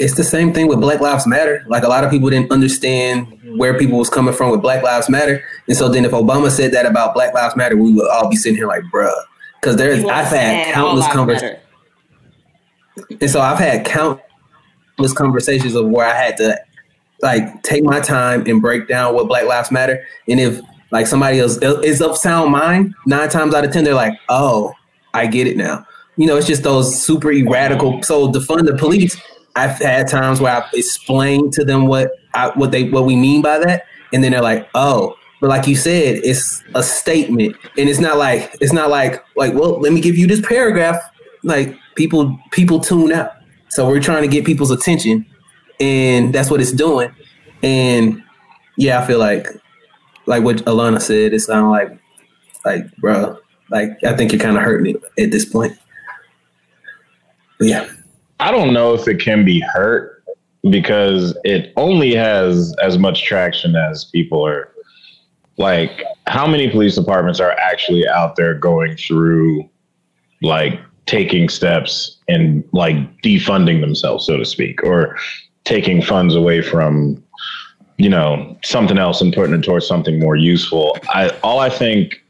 It's 0.00 0.16
the 0.16 0.24
same 0.24 0.52
thing 0.52 0.66
with 0.66 0.80
Black 0.80 1.00
Lives 1.00 1.26
Matter. 1.26 1.64
Like 1.68 1.84
a 1.84 1.88
lot 1.88 2.02
of 2.02 2.10
people 2.10 2.28
didn't 2.28 2.50
understand 2.50 3.38
where 3.56 3.78
people 3.78 3.98
was 3.98 4.10
coming 4.10 4.34
from 4.34 4.50
with 4.50 4.60
Black 4.60 4.82
Lives 4.82 5.08
Matter, 5.08 5.44
and 5.68 5.76
so 5.76 5.88
then 5.88 6.04
if 6.04 6.10
Obama 6.10 6.50
said 6.50 6.72
that 6.72 6.84
about 6.84 7.14
Black 7.14 7.32
Lives 7.32 7.54
Matter, 7.54 7.76
we 7.76 7.92
would 7.92 8.08
all 8.10 8.28
be 8.28 8.36
sitting 8.36 8.56
here 8.56 8.66
like, 8.66 8.82
bruh, 8.92 9.14
because 9.60 9.76
there's 9.76 10.04
I've 10.04 10.26
had 10.26 10.74
countless 10.74 11.06
conversations, 11.12 11.60
and 13.20 13.30
so 13.30 13.40
I've 13.40 13.58
had 13.58 13.84
countless 13.86 15.12
conversations 15.14 15.76
of 15.76 15.86
where 15.86 16.06
I 16.06 16.14
had 16.14 16.36
to 16.38 16.58
like 17.22 17.62
take 17.62 17.84
my 17.84 18.00
time 18.00 18.44
and 18.46 18.60
break 18.60 18.88
down 18.88 19.14
what 19.14 19.28
Black 19.28 19.46
Lives 19.46 19.70
Matter, 19.70 20.04
and 20.28 20.40
if 20.40 20.60
like 20.90 21.06
somebody 21.06 21.40
else 21.40 21.58
is 21.60 22.00
of 22.00 22.16
sound 22.16 22.52
mind, 22.52 22.94
nine 23.06 23.28
times 23.28 23.54
out 23.54 23.64
of 23.64 23.72
ten 23.72 23.84
they're 23.84 23.94
like, 23.94 24.14
oh, 24.28 24.72
I 25.12 25.26
get 25.26 25.46
it 25.46 25.56
now. 25.56 25.86
You 26.16 26.26
know, 26.26 26.36
it's 26.36 26.46
just 26.46 26.62
those 26.62 27.00
super 27.02 27.28
radical. 27.28 28.02
So 28.02 28.30
defund 28.30 28.66
the 28.66 28.76
police. 28.76 29.20
I've 29.56 29.78
had 29.78 30.08
times 30.08 30.40
where 30.40 30.54
I've 30.54 30.72
explained 30.72 31.52
to 31.54 31.64
them 31.64 31.86
what 31.86 32.12
I, 32.34 32.50
what 32.50 32.70
they 32.70 32.88
what 32.90 33.04
we 33.04 33.16
mean 33.16 33.42
by 33.42 33.58
that, 33.58 33.86
and 34.12 34.22
then 34.22 34.32
they're 34.32 34.42
like, 34.42 34.68
"Oh." 34.74 35.16
But 35.40 35.50
like 35.50 35.66
you 35.66 35.76
said, 35.76 36.20
it's 36.24 36.62
a 36.74 36.82
statement, 36.82 37.56
and 37.76 37.88
it's 37.88 38.00
not 38.00 38.16
like 38.16 38.56
it's 38.60 38.72
not 38.72 38.88
like 38.88 39.22
like 39.36 39.52
well, 39.54 39.80
let 39.80 39.92
me 39.92 40.00
give 40.00 40.16
you 40.16 40.26
this 40.26 40.40
paragraph. 40.40 40.96
Like 41.42 41.76
people 41.96 42.38
people 42.50 42.80
tune 42.80 43.12
out, 43.12 43.32
so 43.68 43.86
we're 43.86 44.00
trying 44.00 44.22
to 44.22 44.28
get 44.28 44.44
people's 44.44 44.70
attention, 44.70 45.26
and 45.80 46.32
that's 46.32 46.50
what 46.50 46.60
it's 46.60 46.72
doing. 46.72 47.10
And 47.62 48.22
yeah, 48.76 49.00
I 49.00 49.06
feel 49.06 49.18
like 49.18 49.48
like 50.26 50.42
what 50.42 50.56
Alana 50.58 51.00
said, 51.00 51.32
it 51.32 51.40
sounded 51.40 51.70
like 51.70 51.98
like 52.64 52.96
bro, 52.96 53.38
like 53.70 53.90
I 54.04 54.16
think 54.16 54.32
you're 54.32 54.40
kind 54.40 54.56
of 54.56 54.62
hurting 54.62 54.96
it 54.96 55.22
at 55.22 55.30
this 55.30 55.44
point. 55.44 55.76
But 57.58 57.68
yeah. 57.68 57.88
I 58.40 58.50
don't 58.50 58.72
know 58.72 58.94
if 58.94 59.06
it 59.06 59.20
can 59.20 59.44
be 59.44 59.60
hurt 59.60 60.24
because 60.70 61.36
it 61.44 61.72
only 61.76 62.14
has 62.14 62.74
as 62.82 62.98
much 62.98 63.24
traction 63.24 63.76
as 63.76 64.06
people 64.06 64.46
are 64.46 64.72
like 65.56 66.02
how 66.26 66.46
many 66.46 66.68
police 66.68 66.96
departments 66.96 67.38
are 67.38 67.52
actually 67.52 68.08
out 68.08 68.36
there 68.36 68.54
going 68.54 68.96
through 68.96 69.68
like 70.42 70.80
taking 71.06 71.48
steps 71.48 72.18
and 72.28 72.64
like 72.72 72.96
defunding 73.22 73.80
themselves 73.80 74.26
so 74.26 74.36
to 74.36 74.44
speak 74.44 74.82
or 74.82 75.16
taking 75.64 76.02
funds 76.02 76.34
away 76.34 76.60
from 76.62 77.22
you 77.96 78.08
know 78.08 78.56
something 78.64 78.98
else 78.98 79.20
and 79.20 79.32
putting 79.32 79.54
it 79.54 79.62
towards 79.62 79.86
something 79.86 80.18
more 80.18 80.36
useful 80.36 80.96
i 81.10 81.28
all 81.42 81.60
i 81.60 81.70
think 81.70 82.22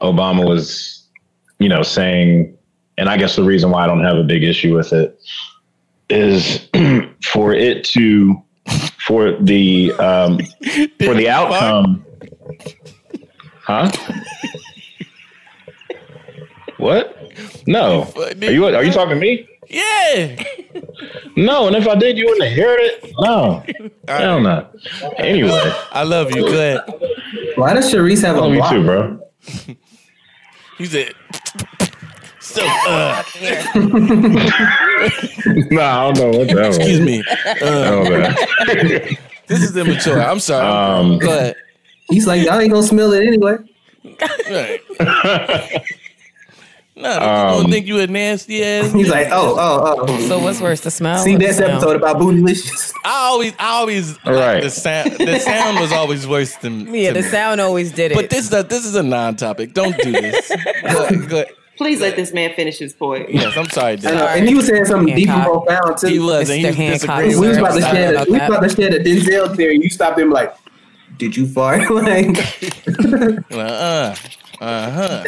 obama 0.00 0.46
was 0.46 1.02
you 1.58 1.68
know 1.68 1.82
saying 1.82 2.56
and 2.98 3.08
I 3.08 3.16
guess 3.16 3.36
the 3.36 3.42
reason 3.42 3.70
why 3.70 3.84
I 3.84 3.86
don't 3.86 4.04
have 4.04 4.16
a 4.16 4.22
big 4.22 4.42
issue 4.42 4.74
with 4.74 4.92
it 4.92 5.18
is 6.08 6.68
for 7.24 7.52
it 7.52 7.84
to 7.84 8.42
for 9.06 9.32
the 9.32 9.92
um, 9.94 10.38
for 11.00 11.14
the 11.14 11.28
outcome. 11.28 12.04
Huh? 13.62 13.90
What? 16.78 17.16
No. 17.66 18.12
Are 18.16 18.52
you 18.52 18.66
are 18.66 18.84
you 18.84 18.92
talking 18.92 19.14
to 19.14 19.16
me? 19.18 19.48
Yeah. 19.68 20.42
No, 21.36 21.66
and 21.66 21.76
if 21.76 21.86
I 21.86 21.94
did, 21.96 22.16
you 22.16 22.24
wouldn't 22.26 22.48
have 22.48 22.56
heard 22.58 22.80
it. 22.80 23.12
No. 23.18 23.62
Hell 24.08 24.40
no. 24.40 24.66
Anyway. 25.18 25.72
I 25.92 26.02
love 26.02 26.34
you. 26.34 26.42
Go. 26.42 26.80
Why 27.56 27.74
does 27.74 27.92
Sharice 27.92 28.22
have 28.22 28.36
a 28.36 28.40
love 28.40 28.52
you 28.52 28.58
block? 28.58 28.72
too, 28.72 28.84
bro. 28.84 29.20
He's 30.78 30.90
said. 30.90 31.12
So, 32.40 32.62
uh, 32.64 33.22
no, 33.74 35.82
I 35.82 36.12
don't 36.12 36.18
know 36.18 36.30
what 36.38 36.48
that 36.48 36.68
was. 36.68 36.78
excuse 36.78 37.00
me. 37.00 37.22
Uh, 37.60 38.08
man. 38.08 38.34
this 39.46 39.62
is 39.62 39.76
immature. 39.76 40.22
I'm 40.22 40.40
sorry. 40.40 40.66
Um, 40.66 41.18
Go 41.18 41.28
ahead. 41.28 41.56
He's 42.08 42.26
like, 42.26 42.42
y'all 42.42 42.58
ain't 42.58 42.72
gonna 42.72 42.86
smell 42.86 43.12
it 43.12 43.26
anyway. 43.26 43.56
Right. 44.50 45.82
No, 46.98 47.12
you 47.12 47.18
Um, 47.20 47.62
don't 47.62 47.70
think 47.70 47.86
you 47.86 47.98
a 48.00 48.06
nasty 48.06 48.64
ass. 48.64 48.90
He's 48.92 49.10
like, 49.10 49.28
oh, 49.30 49.54
oh, 49.58 50.06
oh. 50.08 50.20
So 50.28 50.38
what's 50.38 50.60
worse, 50.62 50.80
the 50.80 50.90
smell? 50.90 51.18
See 51.18 51.34
or 51.34 51.38
the 51.38 51.46
episode 51.48 51.96
about 51.96 52.16
bootylicious? 52.16 52.90
I 53.04 53.10
always, 53.30 53.52
I 53.58 53.68
always, 53.68 54.18
All 54.24 54.32
right. 54.32 54.62
the 54.62 54.70
sound, 54.70 55.12
the 55.12 55.38
sound 55.38 55.78
was 55.78 55.92
always 55.92 56.26
worse 56.26 56.56
than. 56.56 56.86
Yeah, 56.94 57.12
the 57.12 57.20
me. 57.20 57.28
sound 57.28 57.60
always 57.60 57.92
did 57.92 58.12
it. 58.12 58.14
But 58.14 58.30
this 58.30 58.46
is 58.46 58.52
a, 58.54 58.62
this 58.62 58.86
is 58.86 58.94
a 58.94 59.02
non-topic. 59.02 59.74
Don't 59.74 59.94
do 59.98 60.10
this. 60.12 60.48
go, 60.82 61.04
ahead, 61.04 61.28
go 61.28 61.36
ahead. 61.42 61.48
Please 61.76 62.00
let 62.00 62.16
this 62.16 62.32
man 62.32 62.54
finish 62.54 62.78
his 62.78 62.94
point. 62.94 63.28
Yes, 63.30 63.54
I'm 63.54 63.68
sorry, 63.68 63.92
I 63.92 63.96
Dad. 63.96 64.14
know, 64.14 64.26
and 64.28 64.48
he 64.48 64.54
was 64.54 64.66
saying 64.66 64.86
something 64.86 65.14
deep 65.14 65.28
and 65.28 65.42
profound 65.44 65.98
too. 65.98 66.06
He 66.06 66.18
was, 66.18 66.48
and 66.48 66.58
he 66.60 66.88
was 66.90 67.00
disagreeing. 67.02 67.38
we 67.38 67.48
was 67.48 67.58
about 67.58 67.74
to 67.74 67.80
Sorry 67.82 67.94
share. 67.96 68.12
about 68.14 68.26
The, 68.26 68.32
we 68.32 68.38
was 68.38 68.48
about 68.48 68.62
to 68.62 68.68
share 68.70 68.90
the 68.90 68.98
Denzel 69.00 69.54
theory. 69.54 69.78
You 69.82 69.90
stopped 69.90 70.18
him 70.18 70.30
like, 70.30 70.56
did 71.18 71.36
you 71.36 71.46
fart? 71.46 71.90
like, 71.90 72.38
Uh, 73.52 74.14
Uh 74.60 74.90
huh. 74.90 75.24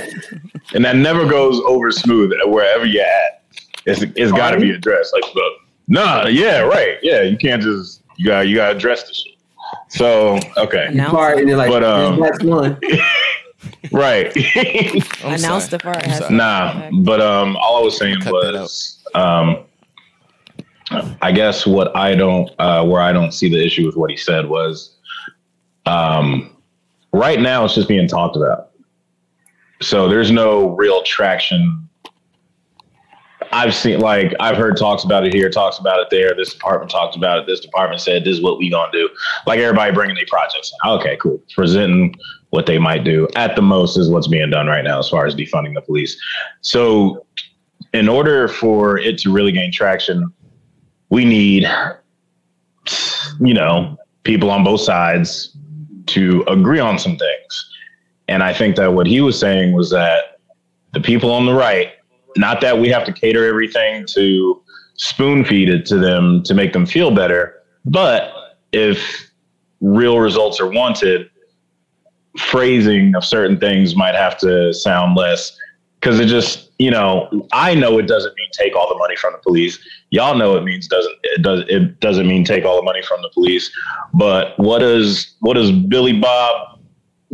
and 0.74 0.84
that 0.84 0.96
never 0.96 1.26
goes 1.26 1.60
over 1.66 1.90
smooth 1.90 2.32
wherever 2.46 2.86
you're 2.86 3.04
at. 3.04 3.42
It's 3.84 4.02
it's 4.16 4.32
got 4.32 4.52
to 4.52 4.60
be 4.60 4.70
addressed. 4.70 5.12
Like, 5.14 5.32
but, 5.34 5.42
nah, 5.86 6.26
yeah, 6.26 6.60
right, 6.60 6.98
yeah. 7.02 7.22
You 7.22 7.36
can't 7.36 7.62
just 7.62 8.02
you 8.16 8.26
got 8.26 8.48
you 8.48 8.56
got 8.56 8.70
to 8.70 8.76
address 8.76 9.06
the 9.08 9.14
shit. 9.14 9.34
So 9.88 10.38
okay, 10.56 10.86
Announce 10.86 11.12
Part 11.12 11.38
and 11.38 11.48
then 11.48 11.56
like 11.56 11.70
But, 11.70 11.84
um, 11.84 12.20
that's 12.20 12.42
one. 12.42 12.78
right. 13.92 14.32
I'm 15.24 15.32
Announce 15.34 15.68
the 15.68 15.78
part. 15.78 16.04
Nah, 16.30 16.90
but 17.02 17.20
um, 17.20 17.56
all 17.56 17.78
I 17.78 17.84
was 17.84 17.96
saying 17.98 18.20
that 18.20 18.32
was, 18.32 19.02
um, 19.14 19.64
I 21.22 21.32
guess 21.32 21.66
what 21.66 21.94
I 21.96 22.14
don't, 22.14 22.50
uh, 22.58 22.84
where 22.84 23.02
I 23.02 23.12
don't 23.12 23.32
see 23.32 23.48
the 23.48 23.64
issue 23.64 23.86
with 23.86 23.96
what 23.96 24.10
he 24.10 24.16
said 24.16 24.48
was, 24.48 24.96
um, 25.86 26.56
right 27.12 27.40
now 27.40 27.64
it's 27.64 27.74
just 27.74 27.88
being 27.88 28.08
talked 28.08 28.36
about. 28.36 28.67
So 29.80 30.08
there's 30.08 30.30
no 30.30 30.74
real 30.76 31.02
traction. 31.02 31.88
I've 33.52 33.74
seen, 33.74 34.00
like, 34.00 34.34
I've 34.40 34.56
heard 34.56 34.76
talks 34.76 35.04
about 35.04 35.26
it 35.26 35.32
here, 35.32 35.48
talks 35.48 35.78
about 35.78 36.00
it 36.00 36.08
there. 36.10 36.34
This 36.34 36.52
department 36.52 36.90
talks 36.90 37.16
about 37.16 37.38
it. 37.38 37.46
This 37.46 37.60
department 37.60 38.00
said, 38.00 38.24
this 38.24 38.36
is 38.36 38.42
what 38.42 38.58
we 38.58 38.70
gonna 38.70 38.92
do. 38.92 39.08
Like 39.46 39.58
everybody 39.60 39.92
bringing 39.92 40.16
their 40.16 40.26
projects. 40.28 40.72
Okay, 40.84 41.16
cool. 41.20 41.40
Presenting 41.54 42.14
what 42.50 42.66
they 42.66 42.78
might 42.78 43.04
do 43.04 43.28
at 43.36 43.56
the 43.56 43.62
most 43.62 43.96
is 43.96 44.10
what's 44.10 44.28
being 44.28 44.50
done 44.50 44.66
right 44.66 44.84
now 44.84 44.98
as 44.98 45.08
far 45.08 45.26
as 45.26 45.34
defunding 45.34 45.74
the 45.74 45.82
police. 45.82 46.20
So, 46.60 47.24
in 47.94 48.08
order 48.08 48.48
for 48.48 48.98
it 48.98 49.18
to 49.18 49.32
really 49.32 49.52
gain 49.52 49.72
traction, 49.72 50.30
we 51.08 51.24
need, 51.24 51.66
you 53.40 53.54
know, 53.54 53.96
people 54.24 54.50
on 54.50 54.62
both 54.62 54.82
sides 54.82 55.56
to 56.06 56.44
agree 56.48 56.80
on 56.80 56.98
some 56.98 57.16
things. 57.16 57.70
And 58.28 58.42
I 58.42 58.52
think 58.52 58.76
that 58.76 58.92
what 58.92 59.06
he 59.06 59.20
was 59.20 59.38
saying 59.38 59.72
was 59.72 59.90
that 59.90 60.40
the 60.92 61.00
people 61.00 61.32
on 61.32 61.46
the 61.46 61.54
right, 61.54 61.92
not 62.36 62.60
that 62.60 62.78
we 62.78 62.88
have 62.88 63.04
to 63.04 63.12
cater 63.12 63.46
everything 63.46 64.06
to 64.10 64.62
spoon 64.94 65.44
feed 65.44 65.68
it 65.68 65.86
to 65.86 65.98
them 65.98 66.42
to 66.44 66.54
make 66.54 66.72
them 66.72 66.84
feel 66.84 67.10
better, 67.10 67.54
but 67.84 68.32
if 68.72 69.30
real 69.80 70.18
results 70.18 70.60
are 70.60 70.68
wanted, 70.68 71.30
phrasing 72.36 73.14
of 73.14 73.24
certain 73.24 73.58
things 73.58 73.96
might 73.96 74.14
have 74.14 74.38
to 74.38 74.72
sound 74.72 75.16
less 75.16 75.56
because 76.00 76.20
it 76.20 76.26
just 76.26 76.70
you 76.78 76.90
know 76.90 77.28
I 77.52 77.74
know 77.74 77.98
it 77.98 78.06
doesn't 78.06 78.34
mean 78.36 78.48
take 78.52 78.76
all 78.76 78.88
the 78.88 78.98
money 78.98 79.16
from 79.16 79.32
the 79.32 79.38
police. 79.38 79.78
Y'all 80.10 80.36
know 80.36 80.56
it 80.56 80.64
means 80.64 80.86
doesn't 80.86 81.14
it 81.22 81.42
does 81.42 81.64
it 81.68 82.00
doesn't 82.00 82.26
mean 82.26 82.44
take 82.44 82.64
all 82.64 82.76
the 82.76 82.82
money 82.82 83.02
from 83.02 83.22
the 83.22 83.30
police. 83.30 83.70
But 84.14 84.58
what 84.58 84.80
does 84.80 85.34
what 85.40 85.54
does 85.54 85.72
Billy 85.72 86.18
Bob 86.18 86.77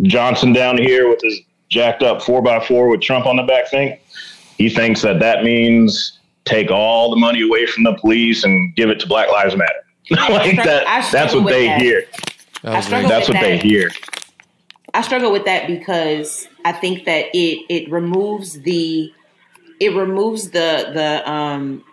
Johnson 0.02 0.52
down 0.52 0.78
here 0.78 1.08
with 1.08 1.20
his 1.22 1.40
jacked 1.70 2.02
up 2.02 2.22
four 2.22 2.46
x 2.46 2.66
four 2.66 2.88
with 2.88 3.00
Trump 3.00 3.26
on 3.26 3.36
the 3.36 3.42
back 3.42 3.68
thing. 3.68 3.98
He 4.58 4.68
thinks 4.68 5.02
that 5.02 5.20
that 5.20 5.42
means 5.44 6.18
take 6.44 6.70
all 6.70 7.10
the 7.10 7.16
money 7.16 7.42
away 7.42 7.66
from 7.66 7.84
the 7.84 7.94
police 7.94 8.44
and 8.44 8.74
give 8.76 8.90
it 8.90 9.00
to 9.00 9.06
Black 9.06 9.30
Lives 9.30 9.56
Matter. 9.56 9.72
like 10.10 10.58
I 10.58 10.64
that. 10.64 11.10
That's 11.12 11.34
what 11.34 11.46
they 11.46 11.66
that. 11.66 11.80
hear. 11.80 12.06
That 12.62 12.72
I 12.72 12.76
was 12.76 12.86
struggle 12.86 13.08
very- 13.08 13.18
That's 13.20 13.28
with 13.28 13.36
what 13.36 13.42
they 13.42 13.58
hear. 13.58 13.90
I 14.92 15.02
struggle 15.02 15.32
with 15.32 15.44
that 15.46 15.66
because 15.66 16.46
I 16.64 16.72
think 16.72 17.04
that 17.06 17.26
it 17.34 17.64
it 17.68 17.90
removes 17.90 18.60
the 18.60 19.12
it 19.80 19.94
removes 19.94 20.50
the 20.50 20.90
the 20.92 21.30
um 21.30 21.84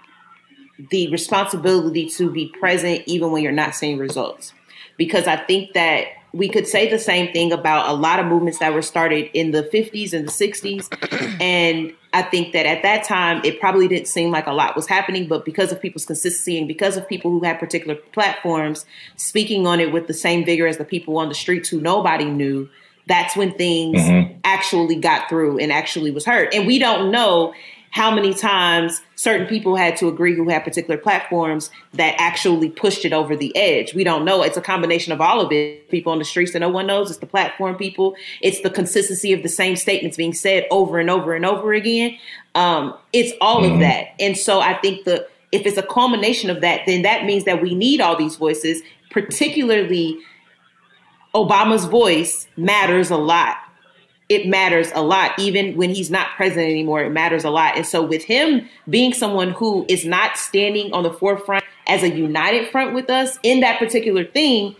the 0.92 1.10
responsibility 1.12 2.10
to 2.10 2.30
be 2.30 2.54
present 2.60 3.04
even 3.08 3.32
when 3.32 3.42
you're 3.44 3.52
not 3.52 3.74
seeing 3.76 3.98
results. 3.98 4.54
Because 4.98 5.26
I 5.26 5.38
think 5.38 5.74
that 5.74 6.06
we 6.34 6.48
could 6.48 6.66
say 6.66 6.90
the 6.90 7.00
same 7.00 7.32
thing 7.34 7.52
about 7.52 7.90
a 7.90 7.94
lot 7.94 8.20
of 8.20 8.26
movements 8.26 8.60
that 8.60 8.74
were 8.74 8.82
started 8.82 9.30
in 9.34 9.52
the 9.52 9.64
50s 9.64 10.14
and 10.14 10.28
the 10.28 10.32
60s. 10.32 10.88
And 11.42 11.94
I 12.14 12.22
think 12.22 12.54
that 12.54 12.66
at 12.66 12.84
that 12.84 13.04
time, 13.04 13.42
it 13.44 13.60
probably 13.60 13.88
didn't 13.88 14.08
seem 14.08 14.32
like 14.32 14.48
a 14.48 14.52
lot 14.52 14.76
was 14.76 14.88
happening, 14.88 15.28
but 15.28 15.44
because 15.44 15.72
of 15.72 15.82
people's 15.82 16.06
consistency 16.06 16.58
and 16.58 16.68
because 16.68 16.98
of 16.98 17.08
people 17.08 17.32
who 17.32 17.44
had 17.44 17.60
particular 17.60 17.96
platforms 17.96 18.86
speaking 19.16 19.66
on 19.66 19.80
it 19.80 19.92
with 19.92 20.08
the 20.08 20.14
same 20.14 20.46
vigor 20.46 20.68
as 20.68 20.78
the 20.78 20.86
people 20.86 21.18
on 21.18 21.30
the 21.30 21.36
streets 21.36 21.70
who 21.70 21.82
nobody 21.82 22.26
knew, 22.26 22.70
that's 23.08 23.36
when 23.36 23.54
things 23.54 24.02
mm-hmm. 24.02 24.38
actually 24.44 24.96
got 24.96 25.30
through 25.30 25.58
and 25.58 25.72
actually 25.72 26.12
was 26.12 26.26
heard. 26.26 26.54
And 26.54 26.68
we 26.68 26.80
don't 26.80 27.12
know 27.12 27.54
how 27.92 28.10
many 28.14 28.34
times 28.34 29.02
certain 29.16 29.46
people 29.46 29.76
had 29.76 29.98
to 29.98 30.08
agree 30.08 30.34
who 30.34 30.48
had 30.50 30.64
particular 30.64 30.98
platforms 30.98 31.70
that 31.94 32.16
actually 32.18 32.70
pushed 32.70 33.04
it 33.04 33.12
over 33.12 33.36
the 33.36 33.56
edge. 33.56 33.94
We 33.94 34.06
don't 34.06 34.24
know. 34.24 34.42
It's 34.44 34.58
a 34.58 34.62
combination 34.62 35.12
of 35.12 35.20
all 35.20 35.42
of 35.42 35.52
it. 35.52 35.90
People 35.90 36.14
on 36.14 36.20
the 36.20 36.26
streets 36.26 36.54
that 36.54 36.60
no 36.60 36.70
one 36.70 36.88
knows. 36.88 37.10
It's 37.10 37.20
the 37.20 37.26
platform 37.26 37.76
people. 37.76 38.16
It's 38.42 38.62
the 38.62 38.70
consistency 38.70 39.34
of 39.34 39.44
the 39.44 39.50
same 39.50 39.76
statements 39.76 40.16
being 40.16 40.34
said 40.34 40.66
over 40.72 41.00
and 41.00 41.10
over 41.10 41.36
and 41.36 41.46
over 41.46 41.74
again. 41.74 42.18
Um, 42.56 42.98
it's 43.12 43.34
all 43.42 43.66
of 43.66 43.80
that. 43.80 44.16
And 44.20 44.38
so 44.38 44.62
I 44.62 44.74
think 44.76 45.04
the 45.04 45.28
if 45.52 45.66
it's 45.66 45.78
a 45.78 45.84
culmination 45.84 46.50
of 46.50 46.62
that, 46.62 46.82
then 46.86 47.02
that 47.02 47.26
means 47.26 47.44
that 47.44 47.62
we 47.62 47.76
need 47.76 48.00
all 48.00 48.16
these 48.16 48.38
voices, 48.38 48.82
particularly 49.10 50.18
Obama's 51.36 51.86
voice 51.86 52.48
matters 52.56 53.10
a 53.10 53.18
lot. 53.18 53.58
It 54.32 54.48
matters 54.48 54.94
a 54.96 55.02
lot. 55.02 55.38
Even 55.38 55.76
when 55.76 55.90
he's 55.90 56.10
not 56.10 56.30
president 56.38 56.70
anymore, 56.70 57.04
it 57.04 57.10
matters 57.10 57.44
a 57.44 57.50
lot. 57.50 57.76
And 57.76 57.86
so, 57.86 58.02
with 58.02 58.24
him 58.24 58.66
being 58.88 59.14
someone 59.14 59.50
who 59.50 59.86
is 59.90 60.06
not 60.06 60.38
standing 60.38 60.94
on 60.94 61.04
the 61.04 61.12
forefront 61.12 61.66
as 61.86 62.02
a 62.02 62.10
united 62.10 62.70
front 62.70 62.94
with 62.94 63.10
us 63.10 63.38
in 63.44 63.60
that 63.60 63.78
particular 63.78 64.24
thing, 64.24 64.74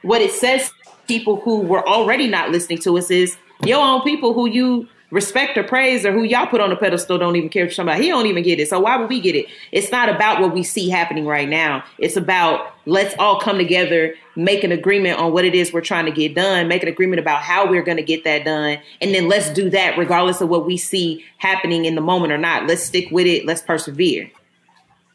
what 0.00 0.22
it 0.22 0.32
says 0.32 0.72
people 1.06 1.38
who 1.42 1.60
were 1.60 1.86
already 1.86 2.26
not 2.26 2.48
listening 2.48 2.78
to 2.78 2.96
us 2.96 3.10
is 3.10 3.36
your 3.62 3.84
own 3.84 4.00
people 4.00 4.32
who 4.32 4.48
you 4.48 4.88
respect 5.14 5.56
or 5.56 5.62
praise 5.62 6.04
or 6.04 6.12
who 6.12 6.24
y'all 6.24 6.46
put 6.46 6.60
on 6.60 6.72
a 6.72 6.76
pedestal 6.76 7.16
don't 7.18 7.36
even 7.36 7.48
care 7.48 7.62
what 7.64 7.68
you're 7.70 7.76
talking 7.76 7.88
about. 7.88 8.02
He 8.02 8.08
don't 8.08 8.26
even 8.26 8.42
get 8.42 8.58
it. 8.58 8.68
So 8.68 8.80
why 8.80 8.96
would 8.96 9.08
we 9.08 9.20
get 9.20 9.36
it? 9.36 9.46
It's 9.70 9.92
not 9.92 10.08
about 10.08 10.40
what 10.40 10.52
we 10.52 10.64
see 10.64 10.90
happening 10.90 11.24
right 11.24 11.48
now. 11.48 11.84
It's 11.98 12.16
about 12.16 12.74
let's 12.84 13.14
all 13.18 13.40
come 13.40 13.56
together, 13.56 14.14
make 14.34 14.64
an 14.64 14.72
agreement 14.72 15.20
on 15.20 15.32
what 15.32 15.44
it 15.44 15.54
is 15.54 15.72
we're 15.72 15.80
trying 15.80 16.06
to 16.06 16.10
get 16.10 16.34
done, 16.34 16.66
make 16.66 16.82
an 16.82 16.88
agreement 16.88 17.20
about 17.20 17.42
how 17.42 17.70
we're 17.70 17.84
going 17.84 17.96
to 17.96 18.02
get 18.02 18.24
that 18.24 18.44
done, 18.44 18.78
and 19.00 19.14
then 19.14 19.28
let's 19.28 19.50
do 19.50 19.70
that 19.70 19.96
regardless 19.96 20.40
of 20.40 20.48
what 20.48 20.66
we 20.66 20.76
see 20.76 21.24
happening 21.38 21.84
in 21.84 21.94
the 21.94 22.00
moment 22.00 22.32
or 22.32 22.38
not. 22.38 22.66
Let's 22.66 22.82
stick 22.82 23.06
with 23.12 23.26
it. 23.26 23.46
Let's 23.46 23.62
persevere. 23.62 24.30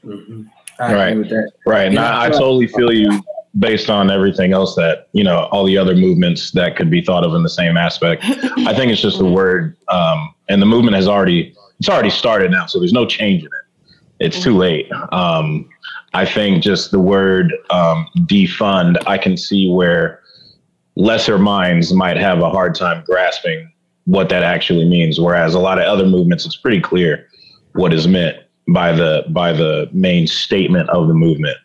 Mm-hmm. 0.06 0.44
I 0.80 0.94
Right. 0.94 1.08
agree 1.10 1.22
with 1.24 1.30
that. 1.32 1.52
Right. 1.66 1.86
And 1.88 1.96
Yeah. 1.96 2.18
I, 2.18 2.28
I 2.28 2.30
totally 2.30 2.68
feel 2.68 2.94
you 2.94 3.22
based 3.58 3.90
on 3.90 4.12
everything 4.12 4.54
else 4.54 4.76
that, 4.76 5.08
you 5.14 5.24
know, 5.24 5.50
all 5.52 5.66
the 5.66 5.78
other 5.78 5.96
movements 5.96 6.52
that 6.52 6.76
could 6.76 6.90
be 6.90 7.02
thought 7.02 7.24
of 7.24 7.34
in 7.34 7.42
the 7.42 7.50
same 7.50 7.78
aspect. 7.78 8.24
I 8.24 8.74
think 8.74 8.92
it's 8.92 9.02
just 9.02 9.18
the 9.18 9.26
word, 9.26 9.76
um, 9.88 10.34
and 10.50 10.62
the 10.62 10.68
movement 10.68 10.96
has 10.96 11.08
already, 11.08 11.56
it's 11.80 11.90
already 11.90 12.12
started 12.12 12.52
now. 12.52 12.68
So 12.68 12.80
there's 12.80 12.94
no 12.94 13.06
change 13.06 13.42
in 13.42 13.48
it. 13.48 13.96
It's 14.20 14.44
too 14.44 14.56
late. 14.56 14.92
Um, 15.12 15.68
I 16.14 16.26
think 16.26 16.62
just 16.62 16.92
the 16.92 17.00
word 17.00 17.54
um, 17.70 18.08
defund, 18.20 18.98
I 19.08 19.18
can 19.18 19.38
see 19.38 19.72
where 19.72 20.22
lesser 20.96 21.40
minds 21.40 21.94
might 21.94 22.18
have 22.18 22.42
a 22.42 22.50
hard 22.50 22.76
time 22.76 23.04
grasping 23.06 23.72
what 24.06 24.30
that 24.30 24.44
actually 24.44 24.86
means. 24.86 25.20
Whereas 25.20 25.54
a 25.54 25.60
lot 25.60 25.80
of 25.80 25.86
other 25.86 26.06
movements, 26.06 26.46
it's 26.46 26.58
pretty 26.58 26.82
clear 26.82 27.28
what 27.74 27.94
is 27.94 28.08
meant 28.08 28.38
by 28.68 28.92
the 28.92 29.24
by 29.30 29.54
the 29.54 29.90
main 29.94 30.28
statement 30.28 30.90
of 30.90 31.08
the 31.08 31.14
movement. 31.14 31.58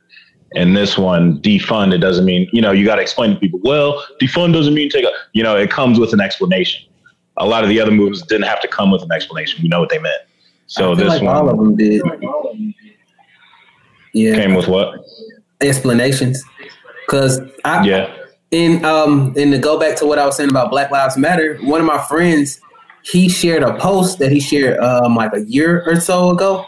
And 0.55 0.77
this 0.77 0.97
one, 0.97 1.41
defund, 1.41 1.93
it 1.93 1.99
doesn't 1.99 2.25
mean, 2.25 2.49
you 2.53 2.63
know, 2.63 2.71
you 2.71 2.85
got 2.85 2.97
to 2.97 3.03
explain 3.03 3.35
to 3.35 3.41
people, 3.41 3.61
well, 3.65 4.05
defund 4.21 4.53
doesn't 4.53 4.75
mean 4.75 4.89
take 4.89 5.05
a, 5.05 5.11
you 5.33 5.43
know, 5.43 5.57
it 5.57 5.71
comes 5.71 5.99
with 5.99 6.13
an 6.13 6.21
explanation. 6.21 6.89
A 7.39 7.47
lot 7.47 7.65
of 7.65 7.69
the 7.69 7.81
other 7.81 7.91
movements 7.91 8.23
didn't 8.23 8.47
have 8.47 8.61
to 8.61 8.69
come 8.69 8.91
with 8.93 9.03
an 9.03 9.11
explanation. 9.11 9.61
We 9.63 9.69
know 9.69 9.81
what 9.81 9.89
they 9.89 9.99
meant. 9.99 10.23
So 10.67 10.95
this 10.95 11.09
like 11.09 11.23
one 11.23 11.37
all 11.37 11.51
of 11.51 11.59
them 11.59 11.77
did. 11.77 12.03
Yeah, 14.13 14.37
came 14.37 14.55
with 14.55 14.69
what? 14.69 15.05
explanations. 15.61 16.43
Because 17.07 17.41
I, 17.65 17.85
Yeah. 17.85 18.15
in 18.51 18.85
um, 18.85 19.35
and 19.37 19.53
to 19.53 19.59
go 19.59 19.79
back 19.79 19.97
to 19.97 20.07
what 20.07 20.19
I 20.19 20.27
was 20.27 20.37
saying 20.37 20.51
about 20.51 20.71
Black 20.71 20.91
Lives 20.91 21.17
Matter, 21.17 21.59
one 21.63 21.81
of 21.81 21.87
my 21.87 21.99
friends, 21.99 22.61
he 23.03 23.29
shared 23.29 23.63
a 23.63 23.77
post 23.79 24.19
that 24.21 24.31
he 24.33 24.41
shared 24.41 24.79
um 24.79 25.17
like 25.17 25.33
a 25.35 25.43
year 25.45 25.83
or 25.87 26.01
so 26.01 26.31
ago, 26.31 26.65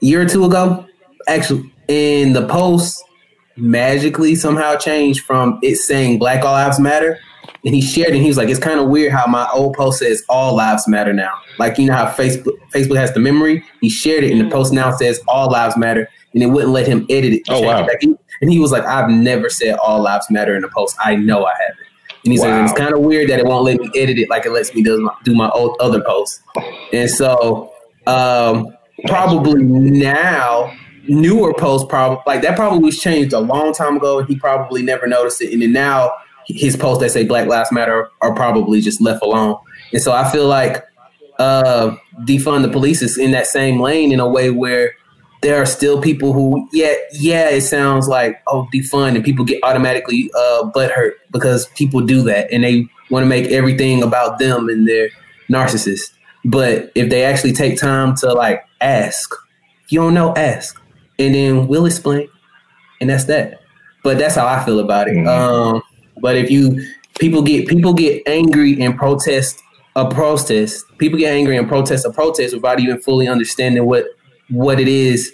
year 0.00 0.22
or 0.22 0.26
two 0.26 0.44
ago, 0.44 0.86
actually. 1.26 1.70
In 1.88 2.32
the 2.32 2.46
post, 2.46 3.02
magically 3.56 4.34
somehow 4.34 4.76
changed 4.76 5.24
from 5.24 5.58
it 5.62 5.76
saying 5.76 6.18
Black 6.18 6.44
All 6.44 6.52
Lives 6.52 6.80
Matter, 6.80 7.18
and 7.64 7.74
he 7.74 7.80
shared 7.80 8.08
it. 8.08 8.14
And 8.14 8.22
he 8.22 8.28
was 8.28 8.36
like, 8.36 8.48
"It's 8.48 8.60
kind 8.60 8.80
of 8.80 8.88
weird 8.88 9.12
how 9.12 9.26
my 9.26 9.48
old 9.52 9.74
post 9.74 10.00
says 10.00 10.22
All 10.28 10.56
Lives 10.56 10.86
Matter 10.88 11.12
now. 11.12 11.32
Like 11.58 11.78
you 11.78 11.86
know 11.86 11.94
how 11.94 12.06
Facebook 12.06 12.56
Facebook 12.72 12.96
has 12.96 13.12
the 13.12 13.20
memory. 13.20 13.64
He 13.80 13.88
shared 13.88 14.24
it, 14.24 14.32
and 14.32 14.40
the 14.40 14.50
post 14.50 14.72
now 14.72 14.90
says 14.96 15.20
All 15.28 15.50
Lives 15.50 15.76
Matter, 15.76 16.08
and 16.32 16.42
it 16.42 16.46
wouldn't 16.46 16.72
let 16.72 16.86
him 16.86 17.06
edit 17.08 17.32
it. 17.32 17.42
Oh, 17.48 17.60
change 17.60 17.64
it 17.64 17.68
wow. 17.68 17.86
back. 17.86 18.02
And 18.40 18.50
he 18.50 18.58
was 18.58 18.72
like, 18.72 18.84
"I've 18.84 19.10
never 19.10 19.48
said 19.48 19.76
All 19.78 20.02
Lives 20.02 20.26
Matter 20.30 20.56
in 20.56 20.64
a 20.64 20.68
post. 20.68 20.96
I 21.02 21.16
know 21.16 21.44
I 21.44 21.52
haven't." 21.52 21.86
And 22.24 22.32
he's 22.32 22.40
like, 22.40 22.64
"It's 22.64 22.72
kind 22.72 22.94
of 22.94 23.00
weird 23.00 23.28
that 23.30 23.38
it 23.38 23.46
won't 23.46 23.64
let 23.64 23.78
me 23.78 23.90
edit 23.94 24.18
it 24.18 24.30
like 24.30 24.46
it 24.46 24.50
lets 24.50 24.74
me 24.74 24.82
do 24.82 25.00
my, 25.00 25.14
do 25.24 25.34
my 25.34 25.48
old 25.50 25.76
other 25.80 26.02
posts." 26.02 26.40
And 26.92 27.08
so, 27.10 27.72
um, 28.06 28.74
probably 29.06 29.62
now 29.62 30.72
newer 31.08 31.54
posts 31.54 31.86
probably 31.88 32.22
like 32.26 32.42
that 32.42 32.56
probably 32.56 32.78
was 32.78 32.98
changed 32.98 33.32
a 33.32 33.40
long 33.40 33.72
time 33.72 33.96
ago 33.96 34.22
he 34.22 34.36
probably 34.36 34.82
never 34.82 35.06
noticed 35.06 35.40
it. 35.40 35.52
And 35.52 35.62
then 35.62 35.72
now 35.72 36.12
his 36.46 36.76
posts 36.76 37.02
that 37.02 37.10
say 37.10 37.24
black 37.24 37.46
lives 37.46 37.72
matter 37.72 38.10
are 38.20 38.34
probably 38.34 38.80
just 38.80 39.00
left 39.00 39.22
alone. 39.22 39.56
And 39.92 40.02
so 40.02 40.12
I 40.12 40.30
feel 40.30 40.46
like 40.46 40.84
uh, 41.38 41.96
defund 42.20 42.62
the 42.62 42.68
police 42.68 43.02
is 43.02 43.18
in 43.18 43.30
that 43.32 43.46
same 43.46 43.80
lane 43.80 44.12
in 44.12 44.20
a 44.20 44.28
way 44.28 44.50
where 44.50 44.94
there 45.42 45.60
are 45.60 45.66
still 45.66 46.00
people 46.00 46.32
who, 46.32 46.68
yeah, 46.72 46.94
yeah, 47.12 47.50
it 47.50 47.60
sounds 47.60 48.08
like 48.08 48.42
oh 48.46 48.66
defund, 48.72 49.14
and 49.14 49.24
people 49.24 49.44
get 49.44 49.62
automatically 49.62 50.30
uh, 50.34 50.70
butthurt 50.74 51.12
because 51.32 51.66
people 51.76 52.00
do 52.00 52.22
that, 52.22 52.50
and 52.50 52.64
they 52.64 52.86
want 53.10 53.24
to 53.24 53.28
make 53.28 53.50
everything 53.50 54.02
about 54.02 54.38
them 54.38 54.68
and 54.68 54.88
they're 54.88 55.10
narcissists. 55.50 56.14
But 56.46 56.90
if 56.94 57.10
they 57.10 57.24
actually 57.24 57.52
take 57.52 57.78
time 57.78 58.14
to 58.16 58.32
like 58.32 58.64
ask, 58.80 59.34
you 59.88 60.00
don't 60.00 60.14
know, 60.14 60.34
ask, 60.34 60.80
and 61.18 61.34
then 61.34 61.68
we'll 61.68 61.86
explain, 61.86 62.28
and 63.00 63.10
that's 63.10 63.24
that. 63.24 63.60
But 64.02 64.18
that's 64.18 64.34
how 64.34 64.46
I 64.46 64.64
feel 64.64 64.80
about 64.80 65.08
it. 65.08 65.26
Um, 65.26 65.82
but 66.20 66.36
if 66.36 66.50
you 66.50 66.86
people 67.18 67.42
get 67.42 67.68
people 67.68 67.94
get 67.94 68.22
angry 68.26 68.80
and 68.82 68.96
protest 68.96 69.62
a 69.96 70.08
protest, 70.08 70.84
people 70.98 71.18
get 71.18 71.32
angry 71.32 71.56
and 71.56 71.68
protest 71.68 72.04
a 72.04 72.10
protest 72.10 72.54
without 72.54 72.80
even 72.80 73.00
fully 73.00 73.28
understanding 73.28 73.86
what 73.86 74.06
what 74.50 74.78
it 74.80 74.88
is, 74.88 75.32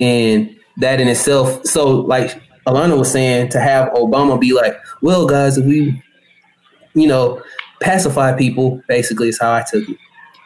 and 0.00 0.56
that 0.78 1.00
in 1.00 1.08
itself. 1.08 1.64
So, 1.66 1.88
like 1.88 2.40
Alana 2.66 2.98
was 2.98 3.10
saying, 3.12 3.50
to 3.50 3.60
have 3.60 3.90
Obama 3.90 4.40
be 4.40 4.52
like, 4.52 4.76
"Well, 5.02 5.26
guys, 5.26 5.58
if 5.58 5.64
we, 5.66 6.02
you 6.94 7.06
know, 7.06 7.42
pacify 7.80 8.32
people," 8.36 8.80
basically 8.88 9.28
is 9.28 9.38
how 9.38 9.52
I 9.52 9.62
took 9.62 9.82
it. 9.82 9.88
You 9.88 9.96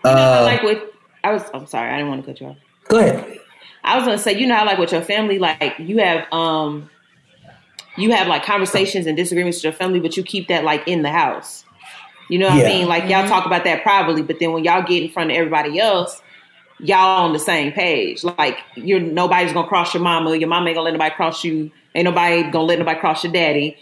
know, 0.05 0.11
Uh, 0.11 0.43
like 0.45 0.63
with 0.63 0.83
I 1.23 1.33
was. 1.33 1.43
I'm 1.55 1.67
sorry, 1.67 1.91
I 1.91 1.97
didn't 1.99 2.09
want 2.09 2.25
to 2.25 2.33
cut 2.33 2.41
you 2.41 2.47
off. 2.49 2.57
go 2.89 2.99
ahead. 2.99 3.40
I 3.85 3.97
was 3.97 4.05
gonna 4.05 4.19
say, 4.19 4.39
you 4.39 4.47
know, 4.47 4.55
how, 4.57 4.67
like 4.67 4.79
with 4.79 4.93
your 4.93 5.03
family, 5.03 5.39
like 5.39 5.75
you 5.79 5.99
have, 5.99 6.31
um, 6.33 6.91
you 7.97 8.13
have 8.13 8.27
like 8.29 8.45
conversations 8.45 9.07
and 9.07 9.17
disagreements 9.17 9.59
with 9.59 9.65
your 9.65 9.73
family, 9.73 10.01
but 10.01 10.17
you 10.17 10.23
keep 10.23 10.49
that 10.49 10.65
like 10.65 10.87
in 10.87 11.03
the 11.03 11.11
house. 11.11 11.65
You 12.29 12.39
know 12.39 12.49
what 12.49 12.59
Yeah. 12.59 12.65
I 12.65 12.69
mean? 12.69 12.89
Like 12.89 13.09
y'all 13.09 13.27
talk 13.27 13.47
about 13.47 13.65
that 13.65 13.83
privately, 13.83 14.23
but 14.23 14.39
then 14.39 14.53
when 14.53 14.65
y'all 14.65 14.83
get 14.83 15.03
in 15.03 15.11
front 15.11 15.31
of 15.31 15.37
everybody 15.37 15.79
else, 15.81 16.23
y'all 16.79 17.25
on 17.25 17.33
the 17.33 17.39
same 17.39 17.73
page. 17.73 18.23
Like 18.23 18.59
you're 18.77 19.01
nobody's 19.01 19.53
gonna 19.53 19.69
cross 19.69 19.93
your 19.93 20.03
mama. 20.03 20.37
Your 20.37 20.49
mama 20.49 20.69
ain't 20.69 20.77
gonna 20.77 20.85
let 20.85 20.93
nobody 20.93 21.15
cross 21.15 21.43
you. 21.45 21.71
Ain't 21.95 22.05
nobody 22.05 22.43
gonna 22.45 22.65
let 22.65 22.79
nobody 22.79 23.01
cross 23.01 23.25
your 23.25 23.33
daddy. 23.33 23.77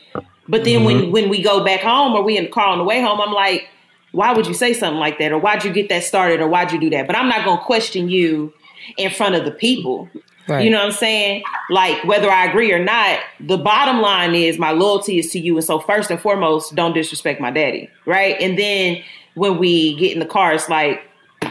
But 0.48 0.64
then 0.64 0.84
when 0.84 1.12
when 1.12 1.28
we 1.28 1.42
go 1.42 1.62
back 1.62 1.80
home 1.80 2.14
or 2.14 2.22
we 2.22 2.38
in 2.38 2.44
the 2.44 2.50
car 2.50 2.68
on 2.68 2.78
the 2.78 2.84
way 2.84 3.02
home, 3.02 3.20
I'm 3.20 3.32
like, 3.34 3.68
why 4.12 4.32
would 4.32 4.46
you 4.46 4.54
say 4.54 4.72
something 4.72 4.98
like 4.98 5.18
that? 5.18 5.30
Or 5.30 5.38
why'd 5.38 5.64
you 5.64 5.72
get 5.72 5.90
that 5.90 6.04
started? 6.04 6.40
Or 6.40 6.48
why'd 6.48 6.72
you 6.72 6.80
do 6.80 6.88
that? 6.90 7.06
But 7.06 7.16
I'm 7.16 7.28
not 7.28 7.44
gonna 7.44 7.60
question 7.60 8.08
you 8.08 8.54
in 8.96 9.10
front 9.10 9.34
of 9.34 9.44
the 9.44 9.50
people. 9.50 10.08
Right. 10.48 10.64
You 10.64 10.70
know 10.70 10.78
what 10.78 10.86
I'm 10.86 10.92
saying? 10.92 11.42
Like 11.68 12.02
whether 12.04 12.30
I 12.30 12.46
agree 12.46 12.72
or 12.72 12.82
not, 12.82 13.20
the 13.38 13.58
bottom 13.58 14.00
line 14.00 14.34
is 14.34 14.58
my 14.58 14.70
loyalty 14.70 15.18
is 15.18 15.30
to 15.32 15.38
you. 15.38 15.56
And 15.56 15.64
so 15.64 15.78
first 15.78 16.10
and 16.10 16.18
foremost, 16.18 16.74
don't 16.74 16.94
disrespect 16.94 17.40
my 17.40 17.50
daddy. 17.50 17.90
Right. 18.06 18.36
And 18.40 18.58
then 18.58 19.02
when 19.34 19.58
we 19.58 19.94
get 19.96 20.12
in 20.12 20.20
the 20.20 20.26
car, 20.26 20.54
it's 20.54 20.68
like, 20.68 21.02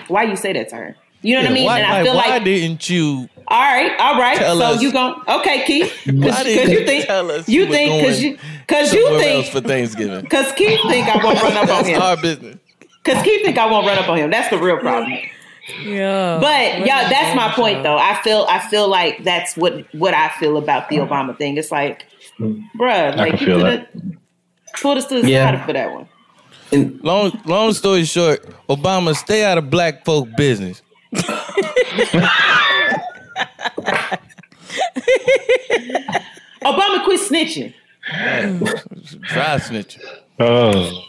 why 0.07 0.23
you 0.23 0.35
say 0.35 0.53
that 0.53 0.69
to 0.69 0.75
her? 0.75 0.95
You 1.21 1.35
know 1.35 1.41
what 1.41 1.51
I 1.51 1.53
mean? 1.53 1.65
Why, 1.65 1.79
and 1.79 1.91
I 1.91 2.03
feel 2.03 2.15
why 2.15 2.27
like 2.29 2.43
didn't 2.43 2.89
you? 2.89 3.27
all 3.47 3.61
right, 3.61 3.99
all 3.99 4.19
right. 4.19 4.37
So 4.37 4.61
us- 4.61 4.81
you 4.81 4.91
going 4.91 5.15
okay, 5.27 5.65
Keith? 5.65 5.93
Because 6.05 6.45
you 6.45 6.85
think 6.85 7.05
tell 7.05 7.31
us 7.31 7.49
you 7.49 7.65
think 7.67 8.01
because 8.01 8.21
you 8.21 8.37
because 8.61 8.93
you 8.93 9.19
think 9.19 9.47
for 9.47 9.61
Thanksgiving? 9.61 10.21
because 10.21 10.51
Keith 10.53 10.79
think 10.87 11.07
I 11.07 11.23
won't 11.23 11.41
run 11.41 11.53
up 11.53 11.61
on 11.61 11.67
That's 11.67 11.87
him. 11.87 12.01
our 12.01 12.17
business. 12.17 12.57
Because 13.03 13.23
Keith 13.23 13.43
think 13.43 13.57
I 13.57 13.65
won't 13.69 13.87
run 13.87 13.97
up 13.97 14.09
on 14.09 14.17
him. 14.17 14.29
That's 14.29 14.49
the 14.49 14.57
real 14.57 14.77
problem. 14.77 15.17
Yeah. 15.81 16.39
But 16.39 16.85
yeah, 16.85 17.09
that's 17.09 17.35
my 17.35 17.51
point 17.51 17.83
though. 17.83 17.97
I 17.97 18.15
feel 18.23 18.45
I 18.49 18.59
feel 18.69 18.87
like 18.87 19.23
that's 19.23 19.55
what 19.57 19.85
what 19.93 20.13
I 20.13 20.29
feel 20.39 20.57
about 20.57 20.89
the 20.89 20.97
Obama 20.97 21.37
thing. 21.37 21.57
It's 21.57 21.71
like, 21.71 22.05
bruh, 22.39 23.15
like 23.17 23.37
can 23.37 23.39
you 23.39 23.45
feel 23.45 23.59
could 23.61 23.79
have 23.79 23.87
pulled 24.81 24.97
us 24.97 25.05
to 25.07 25.21
the 25.21 25.29
Yeah. 25.29 25.51
side 25.57 25.65
for 25.65 25.73
that 25.73 25.91
one. 25.91 26.07
Long 27.03 27.31
long 27.45 27.73
story 27.73 28.05
short, 28.05 28.45
Obama 28.69 29.15
stay 29.15 29.43
out 29.43 29.57
of 29.57 29.69
black 29.69 30.05
folk 30.05 30.27
business. 30.37 30.81
Obama 36.63 37.03
quit 37.03 37.19
snitching. 37.21 37.73
Dry 39.21 39.57
snitching. 39.59 40.01
Oh, 40.39 41.03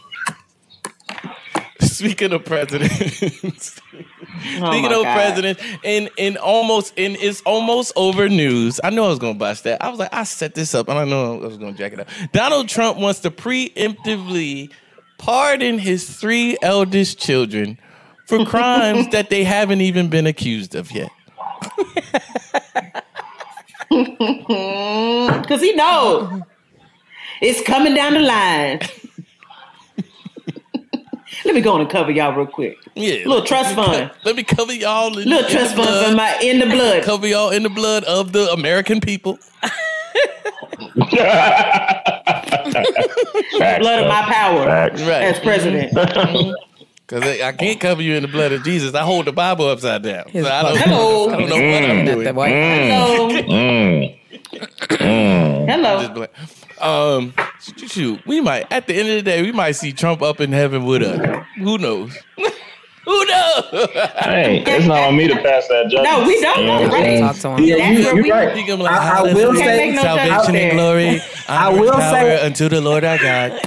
Speaking 1.80 2.32
of 2.32 2.44
presidents, 2.44 3.80
Oh 4.60 4.70
speaking 4.70 4.92
of 4.92 5.02
presidents, 5.02 5.62
and 5.84 6.10
and 6.18 6.36
almost 6.36 6.92
and 6.98 7.16
it's 7.16 7.40
almost 7.42 7.92
over 7.94 8.28
news. 8.28 8.80
I 8.82 8.90
know 8.90 9.04
I 9.04 9.08
was 9.08 9.18
gonna 9.18 9.38
bust 9.38 9.64
that. 9.64 9.82
I 9.82 9.88
was 9.88 9.98
like, 9.98 10.12
I 10.12 10.24
set 10.24 10.54
this 10.54 10.74
up, 10.74 10.88
and 10.88 10.98
I 10.98 11.04
know 11.04 11.34
I 11.34 11.46
was 11.46 11.56
gonna 11.56 11.72
jack 11.72 11.92
it 11.92 12.00
up. 12.00 12.08
Donald 12.32 12.68
Trump 12.68 12.98
wants 12.98 13.20
to 13.20 13.30
preemptively 13.30 14.72
pardon 15.18 15.78
his 15.78 16.08
three 16.08 16.56
eldest 16.62 17.18
children 17.18 17.78
for 18.26 18.44
crimes 18.44 19.08
that 19.12 19.30
they 19.30 19.44
haven't 19.44 19.80
even 19.80 20.08
been 20.08 20.26
accused 20.26 20.74
of 20.74 20.90
yet. 20.90 21.10
Because 23.88 25.60
he 25.60 25.74
knows 25.74 26.42
it's 27.40 27.62
coming 27.62 27.94
down 27.94 28.14
the 28.14 28.20
line. 28.20 28.80
Let 31.44 31.54
me 31.54 31.60
go 31.60 31.72
on 31.74 31.80
and 31.80 31.88
cover 31.90 32.10
y'all 32.10 32.34
real 32.34 32.46
quick. 32.46 32.76
Yeah, 32.94 33.26
Little 33.26 33.42
trust 33.44 33.74
fund. 33.74 34.10
co- 34.10 34.16
let 34.24 34.34
me 34.36 34.42
cover 34.42 34.72
y'all. 34.72 35.16
In, 35.18 35.28
Little 35.28 35.48
trust 35.48 35.74
fund 35.76 35.86
blood. 35.88 36.10
for 36.10 36.16
my 36.16 36.38
in 36.42 36.58
the 36.58 36.66
blood. 36.66 37.02
Cover 37.04 37.26
y'all 37.26 37.50
in 37.50 37.62
the 37.62 37.68
blood 37.70 38.04
of 38.04 38.32
the 38.32 38.50
American 38.52 39.00
people. 39.00 39.38
facts, 43.58 43.78
Blood 43.80 44.02
of 44.02 44.08
my 44.08 44.22
power 44.30 44.64
facts. 44.66 45.00
Right. 45.02 45.22
as 45.22 45.38
president. 45.40 45.92
Because 45.94 47.40
I 47.40 47.52
can't 47.52 47.80
cover 47.80 48.02
you 48.02 48.14
in 48.16 48.22
the 48.22 48.28
blood 48.28 48.52
of 48.52 48.62
Jesus. 48.64 48.94
I 48.94 49.02
hold 49.02 49.26
the 49.26 49.32
Bible 49.32 49.66
upside 49.68 50.02
down. 50.02 50.30
So 50.32 50.46
I 50.46 50.62
don't, 50.62 50.76
Hello. 50.78 51.30
I 51.30 51.36
don't 51.38 51.48
know 51.48 51.54
what 51.56 51.84
I'm 51.90 52.04
Not 52.04 52.12
doing. 52.12 52.24
the 52.24 52.34
white. 52.34 52.50
Hello. 52.52 53.28
Mm. 53.30 54.18
Mm. 54.90 55.68
Hello. 55.70 56.26
Just 56.78 56.80
play. 56.80 56.88
Um, 56.88 57.34
shoot, 57.60 57.90
shoot, 57.90 58.26
we 58.26 58.40
might 58.40 58.70
at 58.72 58.86
the 58.86 58.94
end 58.94 59.08
of 59.08 59.14
the 59.16 59.22
day 59.22 59.42
we 59.42 59.52
might 59.52 59.72
see 59.72 59.92
Trump 59.92 60.22
up 60.22 60.40
in 60.40 60.52
heaven 60.52 60.84
with 60.84 61.02
us. 61.02 61.44
Who 61.58 61.78
knows? 61.78 62.16
Who 63.04 63.24
knows? 63.24 63.64
Hey, 64.18 64.62
it's 64.66 64.86
not 64.86 64.98
on 65.08 65.16
me 65.16 65.28
to 65.28 65.34
pass 65.36 65.66
that 65.68 65.84
judgment. 65.88 66.04
No, 66.04 66.26
we 66.26 66.38
don't 66.42 66.60
You 66.60 66.66
know, 66.66 66.72
what 66.74 66.82
I'm 66.84 66.90
right? 66.90 67.02
saying? 67.04 67.22
Talk 67.22 67.36
to 67.36 67.50
him. 67.56 67.64
Yeah, 67.64 67.76
That's 67.78 67.98
you, 67.98 68.04
where 68.04 68.14
you're 68.16 68.22
we- 68.24 68.30
right. 68.30 68.54
He 68.56 68.64
gonna 68.66 68.82
like, 68.82 68.92
I, 69.00 69.18
I 69.20 69.22
will 69.32 69.54
say, 69.54 69.92
no 69.92 70.02
salvation 70.02 70.56
and 70.56 70.72
glory, 70.76 71.20
I 71.48 71.68
will 71.70 71.90
and 71.94 72.02
power 72.02 72.20
say- 72.20 72.44
unto 72.46 72.68
the 72.68 72.82
Lord 72.82 73.04
our 73.04 73.16
God. 73.16 73.58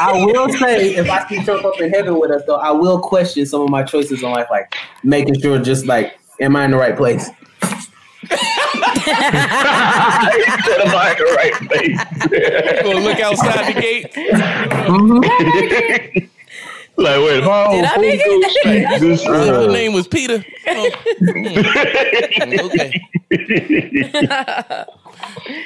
I 0.00 0.12
will 0.24 0.48
say, 0.52 0.94
if 0.94 1.10
I 1.10 1.28
see 1.28 1.42
Trump 1.42 1.64
up 1.64 1.80
in 1.80 1.90
heaven 1.92 2.20
with 2.20 2.30
us, 2.30 2.42
though, 2.46 2.54
I 2.58 2.70
will 2.70 3.00
question 3.00 3.44
some 3.46 3.62
of 3.62 3.68
my 3.68 3.82
choices 3.82 4.22
in 4.22 4.30
life, 4.30 4.46
like 4.48 4.72
making 5.02 5.40
sure, 5.40 5.58
just 5.58 5.86
like, 5.86 6.16
am 6.40 6.54
I 6.54 6.64
in 6.64 6.70
the 6.70 6.76
right 6.76 6.96
place? 6.96 7.28
Instead 8.30 8.44
of 10.80 10.92
like 10.92 11.18
the 11.18 11.24
right 11.36 11.54
place. 11.68 11.98
Gonna 12.82 13.00
look 13.00 13.20
outside 13.20 13.74
the 13.74 13.80
gate. 13.80 14.16
like, 16.96 17.18
wait, 17.18 17.38
if 17.38 17.44
I 17.48 17.72
Did 17.72 17.84
I 17.84 17.94
don't 17.94 18.00
make 18.00 18.20
fool 18.22 18.40
it? 18.42 18.88
this, 19.00 19.20
His 19.22 19.28
uh, 19.28 19.66
name 19.66 19.92
was 19.92 20.08
Peter. 20.08 20.44
Oh. 20.66 20.90
Okay. 22.64 22.90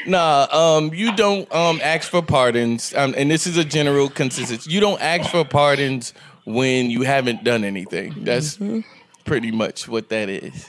Nah, 0.06 0.46
um, 0.50 0.92
you 0.92 1.14
don't 1.14 1.50
um 1.54 1.80
ask 1.82 2.10
for 2.10 2.22
pardons, 2.22 2.92
um, 2.94 3.14
and 3.16 3.30
this 3.30 3.46
is 3.46 3.56
a 3.56 3.64
general 3.64 4.08
consistency. 4.08 4.70
You 4.70 4.80
don't 4.80 5.00
ask 5.00 5.30
for 5.30 5.44
pardons 5.44 6.14
when 6.44 6.90
you 6.90 7.02
haven't 7.02 7.44
done 7.44 7.64
anything. 7.64 8.14
That's 8.24 8.58
pretty 9.24 9.50
much 9.50 9.86
what 9.86 10.08
that 10.08 10.28
is. 10.28 10.68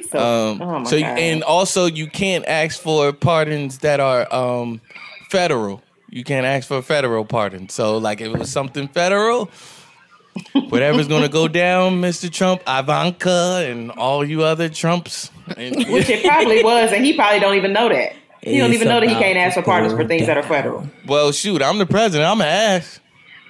So, 0.00 0.18
Um, 0.18 0.62
oh 0.62 0.78
my 0.80 0.84
so, 0.84 0.98
God. 0.98 1.18
and 1.18 1.42
also 1.44 1.86
you 1.86 2.06
can't 2.06 2.44
ask 2.46 2.80
for 2.80 3.12
pardons 3.12 3.78
that 3.78 4.00
are 4.00 4.32
um 4.34 4.80
federal. 5.28 5.82
You 6.10 6.24
can't 6.24 6.46
ask 6.46 6.68
for 6.68 6.78
a 6.78 6.82
federal 6.82 7.24
pardon. 7.24 7.68
So, 7.68 7.96
like, 7.98 8.20
if 8.20 8.26
it 8.28 8.38
was 8.38 8.50
something 8.50 8.88
federal, 8.88 9.50
whatever's 10.68 11.08
gonna 11.08 11.28
go 11.28 11.48
down, 11.48 12.00
Mr. 12.02 12.30
Trump, 12.30 12.62
Ivanka, 12.66 13.66
and 13.68 13.90
all 13.92 14.24
you 14.24 14.42
other 14.42 14.68
Trumps. 14.68 15.30
And, 15.56 15.76
which 15.88 16.08
it 16.08 16.24
probably 16.24 16.62
was, 16.62 16.92
and 16.92 17.04
he 17.04 17.14
probably 17.14 17.40
don't 17.40 17.56
even 17.56 17.72
know 17.72 17.88
that. 17.88 18.12
He 18.42 18.58
don't 18.58 18.72
even 18.72 18.88
know 18.88 19.00
that 19.00 19.08
he 19.08 19.14
can't 19.14 19.38
ask 19.38 19.54
for 19.54 19.62
pardons 19.62 19.92
for 19.92 20.04
go 20.04 20.08
things 20.08 20.26
that 20.26 20.36
are 20.36 20.42
federal. 20.42 20.86
well, 21.06 21.30
shoot, 21.32 21.62
I'm 21.62 21.78
the 21.78 21.86
president. 21.86 22.28
I'm 22.30 22.38
gonna 22.38 22.50
ask. 22.50 23.00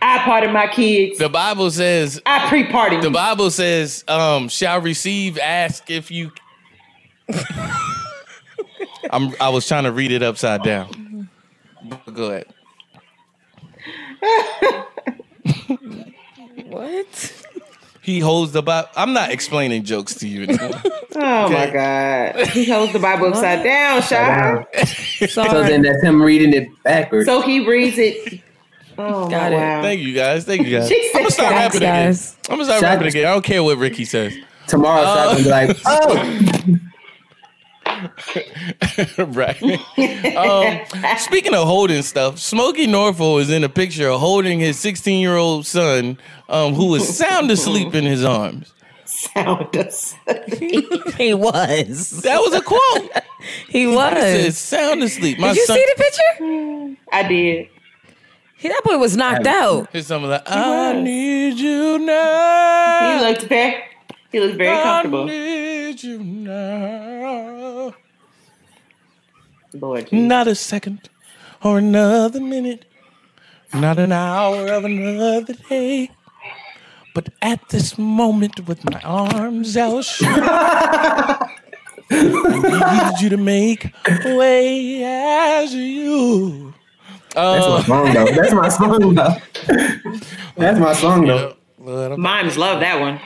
I 0.03 0.19
pardon 0.25 0.53
my 0.53 0.67
kids. 0.67 1.19
The 1.19 1.29
Bible 1.29 1.71
says. 1.71 2.21
I 2.27 2.49
pre-pardon 2.49 3.01
The. 3.01 3.11
Bible 3.11 3.51
says, 3.51 4.05
um, 4.09 4.49
"Shall 4.49 4.81
receive, 4.81 5.39
ask 5.39 5.91
if 5.91 6.11
you." 6.11 6.33
I'm. 9.11 9.35
I 9.41 9.49
was 9.49 9.67
trying 9.67 9.85
to 9.85 9.93
read 9.93 10.11
it 10.13 10.23
upside 10.23 10.63
down. 10.63 11.29
Go 12.13 12.31
ahead. 12.31 12.47
What? 16.73 17.45
He 18.01 18.19
holds 18.19 18.53
the 18.53 18.63
Bible. 18.63 18.89
I'm 18.97 19.13
not 19.13 19.31
explaining 19.31 19.85
jokes 19.85 20.15
to 20.17 20.29
you 20.29 20.45
anymore. 20.45 20.81
Oh 21.15 21.51
my 21.51 21.69
God. 21.69 22.47
He 22.49 22.65
holds 22.65 22.95
the 22.95 22.99
Bible 22.99 23.27
upside 23.27 23.63
down, 23.63 24.01
Shy. 24.01 24.65
So 25.27 25.45
then 25.45 25.83
that's 25.83 26.03
him 26.03 26.23
reading 26.23 26.55
it 26.55 26.69
backwards. 26.85 27.27
So 27.27 27.43
he 27.43 27.69
reads 27.69 27.99
it 27.99 28.42
Oh 28.99 29.29
Got 29.29 29.31
my 29.31 29.49
it. 29.49 29.53
wow. 29.61 29.83
Thank 29.83 30.01
you 30.03 30.15
guys. 30.15 30.45
Thank 30.45 30.67
you 30.67 30.79
guys. 30.79 30.89
She 30.89 31.11
I'm 31.15 31.21
gonna 31.21 31.31
said- 31.31 31.35
start 31.35 31.51
Thanks, 31.55 31.65
rapping 31.75 31.77
again. 31.89 32.07
guys. 32.07 32.37
I'm 32.49 32.55
gonna 32.57 32.65
start 32.65 32.81
Shout- 32.81 32.91
rapping 32.93 33.09
again. 33.09 33.27
I 33.27 33.33
don't 33.33 33.45
care 33.45 33.63
what 33.63 33.79
Ricky 33.79 34.05
says. 34.05 34.35
Tomorrow, 34.67 35.03
Uh, 35.03 35.17
Shaq 35.17 35.31
gonna 35.33 35.43
be 35.45 35.51
like, 35.51 35.77
oh, 35.87 36.79
right. 39.19 39.63
um, 40.37 41.19
speaking 41.19 41.55
of 41.55 41.67
holding 41.67 42.03
stuff, 42.03 42.37
Smokie 42.37 42.87
Norful 42.87 43.41
is 43.41 43.51
in 43.51 43.65
a 43.65 43.69
picture 43.69 44.11
holding 44.13 44.61
his 44.61 44.79
16 44.79 45.21
year 45.21 45.37
old 45.37 45.67
son, 45.67 46.19
um, 46.49 46.75
who 46.75 46.87
was 46.87 47.17
sound 47.17 47.51
asleep 47.51 47.95
in 47.95 48.05
his 48.05 48.25
arms. 48.25 48.73
Sound 49.05 49.75
asleep. 49.77 50.87
he 51.19 51.35
was. 51.35 52.23
That 52.23 52.41
was 52.41 52.55
a 52.55 52.63
quote. 52.63 53.11
He 53.69 53.87
He 53.87 53.93
said, 53.93 54.45
was. 54.47 54.57
"Sound 54.57 55.03
asleep." 55.03 55.37
My 55.41 55.49
Did 55.49 55.57
you 55.57 55.67
son. 55.67 55.77
see 55.77 55.87
the 55.97 56.03
picture? 56.05 56.97
I 57.13 57.23
did. 57.27 57.69
He, 58.63 58.69
that 58.69 58.83
boy 58.85 58.97
was 58.97 59.17
knocked 59.17 59.47
out. 59.49 59.89
Here's 59.93 60.07
some 60.07 60.23
of 60.23 60.31
that. 60.31 60.45
I 60.49 60.93
was. 60.95 61.03
need 61.03 61.59
you 61.59 61.99
now. 61.99 63.19
He 63.19 63.27
looked 63.27 63.43
very. 63.49 63.83
He 64.31 64.39
looked 64.41 64.57
very 64.57 64.79
I 64.79 64.83
comfortable. 64.83 65.25
need 65.27 66.01
you 66.03 66.19
now. 66.23 67.93
Lord, 69.75 70.05
Jesus. 70.09 70.13
Not 70.13 70.47
a 70.47 70.55
second 70.55 71.09
or 71.65 71.79
another 71.79 72.41
minute, 72.41 72.85
not 73.75 73.99
an 73.99 74.13
hour 74.13 74.69
of 74.69 74.85
another 74.85 75.55
day. 75.69 76.11
But 77.15 77.31
at 77.43 77.69
this 77.71 77.99
moment, 77.99 78.69
with 78.69 78.89
my 78.89 79.01
arms 79.01 79.77
outstretched, 79.77 80.33
I 82.11 83.11
need 83.11 83.21
you 83.23 83.29
to 83.31 83.37
make 83.37 83.93
way 84.25 85.03
as 85.05 85.75
you. 85.75 86.75
That's 87.35 87.67
my 87.67 87.77
Uh, 87.77 87.83
song 87.83 88.15
though. 88.15 88.25
That's 88.27 88.55
my 88.55 88.69
song 88.69 89.15
though. 89.15 89.37
That's 90.57 90.79
my 90.79 90.93
song 90.93 91.27
though. 91.27 91.57
Lord, 91.79 92.13
I'm- 92.13 92.21
Mimes 92.21 92.57
love 92.59 92.81
that 92.81 93.01
one. 93.01 93.21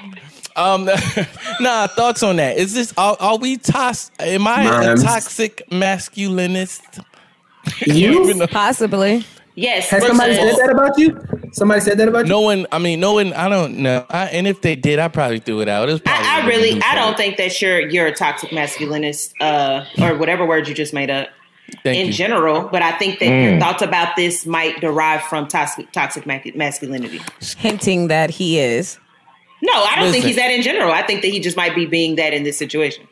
Um, 0.54 0.88
nah, 1.60 1.86
thoughts 1.86 2.22
on 2.22 2.36
that? 2.36 2.56
Is 2.56 2.72
this 2.72 2.94
are, 2.96 3.16
are 3.20 3.36
we 3.36 3.56
toxic? 3.58 4.14
Am 4.20 4.46
I 4.46 4.64
Mimes. 4.64 5.02
a 5.02 5.06
toxic 5.06 5.62
masculinist? 5.70 7.04
You? 7.86 8.46
Possibly. 8.50 9.24
Yes. 9.54 9.88
Has 9.90 10.06
somebody 10.06 10.34
said 10.34 10.54
that 10.56 10.70
about 10.70 10.98
you? 10.98 11.18
Somebody 11.52 11.80
said 11.80 11.98
that 11.98 12.08
about 12.08 12.26
you? 12.26 12.28
No 12.30 12.42
one. 12.42 12.66
I 12.70 12.78
mean, 12.78 13.00
no 13.00 13.14
one. 13.14 13.32
I 13.32 13.48
don't 13.48 13.78
know. 13.78 14.04
I, 14.10 14.26
and 14.26 14.46
if 14.46 14.60
they 14.62 14.76
did, 14.76 14.98
I 14.98 15.08
probably 15.08 15.38
threw 15.40 15.60
it 15.60 15.68
out. 15.68 15.88
It 15.88 15.92
was 15.92 16.00
probably 16.02 16.26
I, 16.26 16.40
I 16.40 16.44
a 16.44 16.46
really, 16.46 16.80
I 16.82 16.94
don't 16.94 17.16
think 17.16 17.38
that 17.38 17.60
you're 17.60 17.80
you're 17.80 18.06
a 18.06 18.14
toxic 18.14 18.50
masculinist, 18.50 19.32
uh, 19.40 19.84
or 20.02 20.14
whatever 20.16 20.44
word 20.46 20.68
you 20.68 20.74
just 20.74 20.92
made 20.94 21.10
up 21.10 21.28
Thank 21.82 21.98
in 21.98 22.06
you. 22.06 22.12
general. 22.12 22.68
But 22.68 22.82
I 22.82 22.92
think 22.92 23.18
that 23.20 23.26
your 23.26 23.52
mm. 23.52 23.60
thoughts 23.60 23.82
about 23.82 24.16
this 24.16 24.46
might 24.46 24.80
derive 24.80 25.22
from 25.22 25.48
toxic 25.48 25.90
toxic 25.92 26.26
masculinity. 26.26 27.20
Hinting 27.58 28.08
that 28.08 28.30
he 28.30 28.58
is. 28.58 28.98
No, 29.62 29.72
I 29.72 29.96
don't 29.96 30.12
think 30.12 30.24
he's 30.24 30.36
that 30.36 30.50
in 30.50 30.62
general. 30.62 30.92
I 30.92 31.02
think 31.02 31.22
that 31.22 31.28
he 31.28 31.40
just 31.40 31.56
might 31.56 31.74
be 31.74 31.86
being 31.86 32.16
that 32.16 32.32
in 32.32 32.42
this 32.42 32.58
situation. 32.58 33.08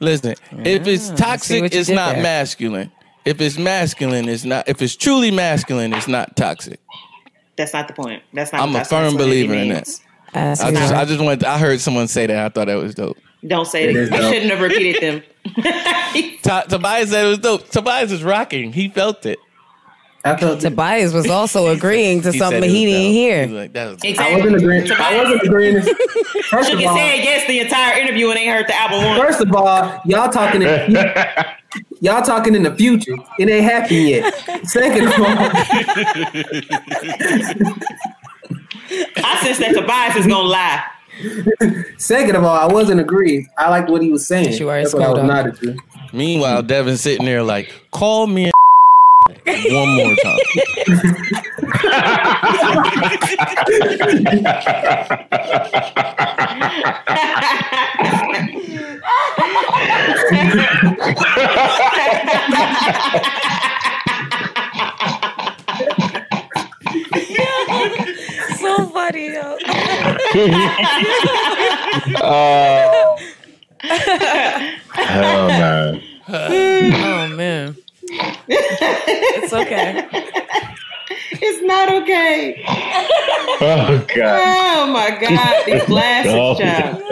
Listen, 0.00 0.34
if 0.64 0.86
it's 0.86 1.10
mm, 1.10 1.16
toxic, 1.16 1.74
it's 1.74 1.88
not 1.88 2.14
there. 2.14 2.22
masculine. 2.22 2.92
If 3.24 3.40
it's 3.40 3.58
masculine, 3.58 4.28
it's 4.28 4.44
not. 4.44 4.68
If 4.68 4.80
it's 4.80 4.94
truly 4.94 5.30
masculine, 5.30 5.92
it's 5.92 6.08
not 6.08 6.36
toxic. 6.36 6.78
That's 7.56 7.72
not 7.72 7.88
the 7.88 7.94
point. 7.94 8.22
That's 8.32 8.52
not. 8.52 8.62
I'm 8.62 8.76
a 8.76 8.84
firm 8.84 9.04
not 9.04 9.12
what 9.14 9.22
it 9.22 9.24
believer 9.24 9.54
in 9.54 9.70
that. 9.70 9.88
Ask 10.34 10.64
I 10.64 10.70
just. 10.70 10.94
I 10.94 11.04
just 11.04 11.20
want. 11.20 11.44
I 11.44 11.58
heard 11.58 11.80
someone 11.80 12.08
say 12.08 12.26
that. 12.26 12.44
I 12.44 12.48
thought 12.50 12.66
that 12.66 12.76
was 12.76 12.94
dope. 12.94 13.16
Don't 13.46 13.66
say 13.66 13.84
It 13.84 13.90
it. 13.90 13.96
is 13.96 14.10
You 14.10 14.16
dope. 14.16 14.32
shouldn't 14.32 14.50
have 14.50 14.60
repeated 14.60 15.02
them. 15.02 15.22
Ta- 16.42 16.62
Tobias 16.68 17.10
said 17.10 17.24
it 17.26 17.28
was 17.28 17.38
dope. 17.38 17.68
Tobias 17.70 18.12
is 18.12 18.22
rocking. 18.24 18.72
He 18.72 18.88
felt 18.88 19.26
it. 19.26 19.38
I 20.24 20.36
felt. 20.36 20.60
Tobias 20.60 21.12
was 21.12 21.28
also 21.30 21.68
agreeing 21.68 22.20
to 22.22 22.32
He 22.32 22.38
something 22.38 22.62
said 22.62 22.70
he 22.70 22.84
didn't 22.86 23.02
dope. 23.04 23.12
hear. 23.12 23.46
He 23.46 23.52
was 23.52 23.60
like, 23.62 23.72
that 23.74 23.86
was 23.90 23.96
dope. 23.98 24.18
I 24.18 24.32
wasn't 24.36 24.56
agreeing. 24.56 24.92
I 24.92 25.16
wasn't 25.22 25.42
agreeing. 25.44 25.82
First 26.50 26.68
Shook 26.68 26.74
of 26.74 26.78
his 26.80 26.88
all, 26.88 26.96
head 26.96 27.22
yes 27.24 27.46
the 27.46 27.60
entire 27.60 27.98
interview 28.00 28.28
and 28.30 28.38
ain't 28.38 28.50
heard 28.50 28.66
the 28.66 28.76
album 28.76 29.04
once. 29.04 29.20
first 29.20 29.40
of 29.40 29.52
all, 29.54 30.00
y'all 30.04 30.28
talking 30.30 30.62
in 30.62 30.68
y'all 32.00 32.22
talking 32.22 32.54
in 32.54 32.62
the 32.64 32.74
future. 32.74 33.14
It 33.38 33.48
ain't 33.48 33.64
happened 33.64 34.08
yet. 34.08 34.34
Second 34.68 35.06
of 35.08 35.12
all, 35.18 35.26
I 39.16 39.38
sense 39.42 39.58
that 39.58 39.72
Tobias 39.74 40.16
is 40.16 40.26
gonna 40.26 40.48
lie. 40.48 40.82
Second 41.98 42.36
of 42.36 42.44
all, 42.44 42.56
I 42.56 42.66
wasn't 42.72 43.00
agreeing. 43.00 43.48
I 43.58 43.68
liked 43.70 43.88
what 43.90 44.02
he 44.02 44.10
was 44.10 44.26
saying. 44.26 44.52
You 44.54 44.68
are 44.68 44.80
That's 44.82 44.94
what 44.94 45.02
I 45.02 45.10
was 45.10 45.18
Skoda. 45.20 45.26
nodding 45.26 45.54
to. 45.56 45.76
Meanwhile, 46.12 46.62
Devin's 46.62 47.00
sitting 47.00 47.24
there 47.26 47.42
like, 47.42 47.72
call 47.90 48.26
me 48.26 48.50
one 49.70 49.88
more 49.96 50.14
time. 50.16 50.38
Hell 74.92 75.48
no. 75.48 76.00
Oh 76.28 77.28
man. 77.36 77.76
It's 78.48 79.52
okay. 79.52 80.08
It's 81.32 81.62
not 81.64 82.02
okay. 82.02 82.62
Oh 83.60 84.06
god. 84.14 84.40
Oh 84.42 84.92
my 84.92 85.10
god, 85.20 85.64
these 85.66 85.84
glasses, 85.84 86.32
Oh. 86.34 86.58
child. 86.58 87.02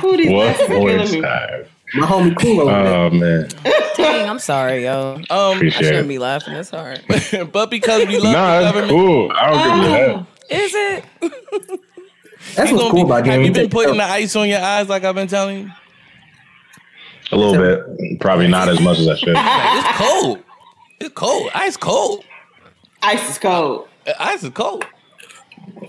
Who 0.00 0.16
these 0.16 0.30
What 0.30 0.56
glasses 0.56 0.62
are 0.62 0.68
killing 0.68 0.98
voice 0.98 1.12
me? 1.12 1.20
time? 1.22 1.64
My 1.94 2.06
homie 2.06 2.36
cool 2.40 2.60
over 2.60 2.72
there. 2.84 2.94
Oh 2.94 3.10
man. 3.10 3.48
Dang, 3.96 4.28
I'm 4.28 4.38
sorry, 4.38 4.84
yo. 4.84 5.16
Um, 5.16 5.24
I 5.30 5.52
Appreciate 5.56 5.84
shouldn't 5.84 6.06
it. 6.06 6.08
be 6.08 6.18
laughing 6.18 6.54
It's 6.54 6.70
hard. 6.70 7.02
but 7.52 7.70
because 7.70 8.06
we 8.06 8.18
love 8.18 8.32
Nah, 8.32 8.60
the 8.60 8.66
it's 8.66 8.72
government, 8.72 8.90
cool. 8.90 9.32
I 9.34 9.50
don't 9.50 9.82
give 9.82 9.92
a 10.50 10.64
Is 10.64 10.72
it? 10.74 11.04
That's 12.54 12.70
you 12.70 12.76
what's 12.76 12.88
gonna 12.88 12.90
cool 12.90 13.04
be- 13.04 13.10
about 13.10 13.26
have 13.26 13.42
you 13.42 13.52
been 13.52 13.70
putting 13.70 13.96
the 13.96 14.04
ice 14.04 14.34
on 14.36 14.48
your 14.48 14.60
eyes 14.60 14.88
like 14.88 15.04
I've 15.04 15.14
been 15.14 15.28
telling 15.28 15.60
you? 15.66 15.70
A 17.32 17.36
little 17.36 17.54
bit. 17.56 18.20
Probably 18.20 18.46
not 18.48 18.68
as 18.68 18.80
much 18.80 18.98
as 18.98 19.08
I 19.08 19.16
should. 19.16 19.34
It's 19.36 19.98
cold. 19.98 20.38
It's 21.00 21.14
cold. 21.14 21.50
Ice 21.54 21.76
cold. 21.76 22.24
Ice 23.02 23.30
is 23.30 23.38
cold. 23.38 23.88
Uh, 24.06 24.12
Ice 24.18 24.42
is 24.42 24.50
cold. 24.50 24.84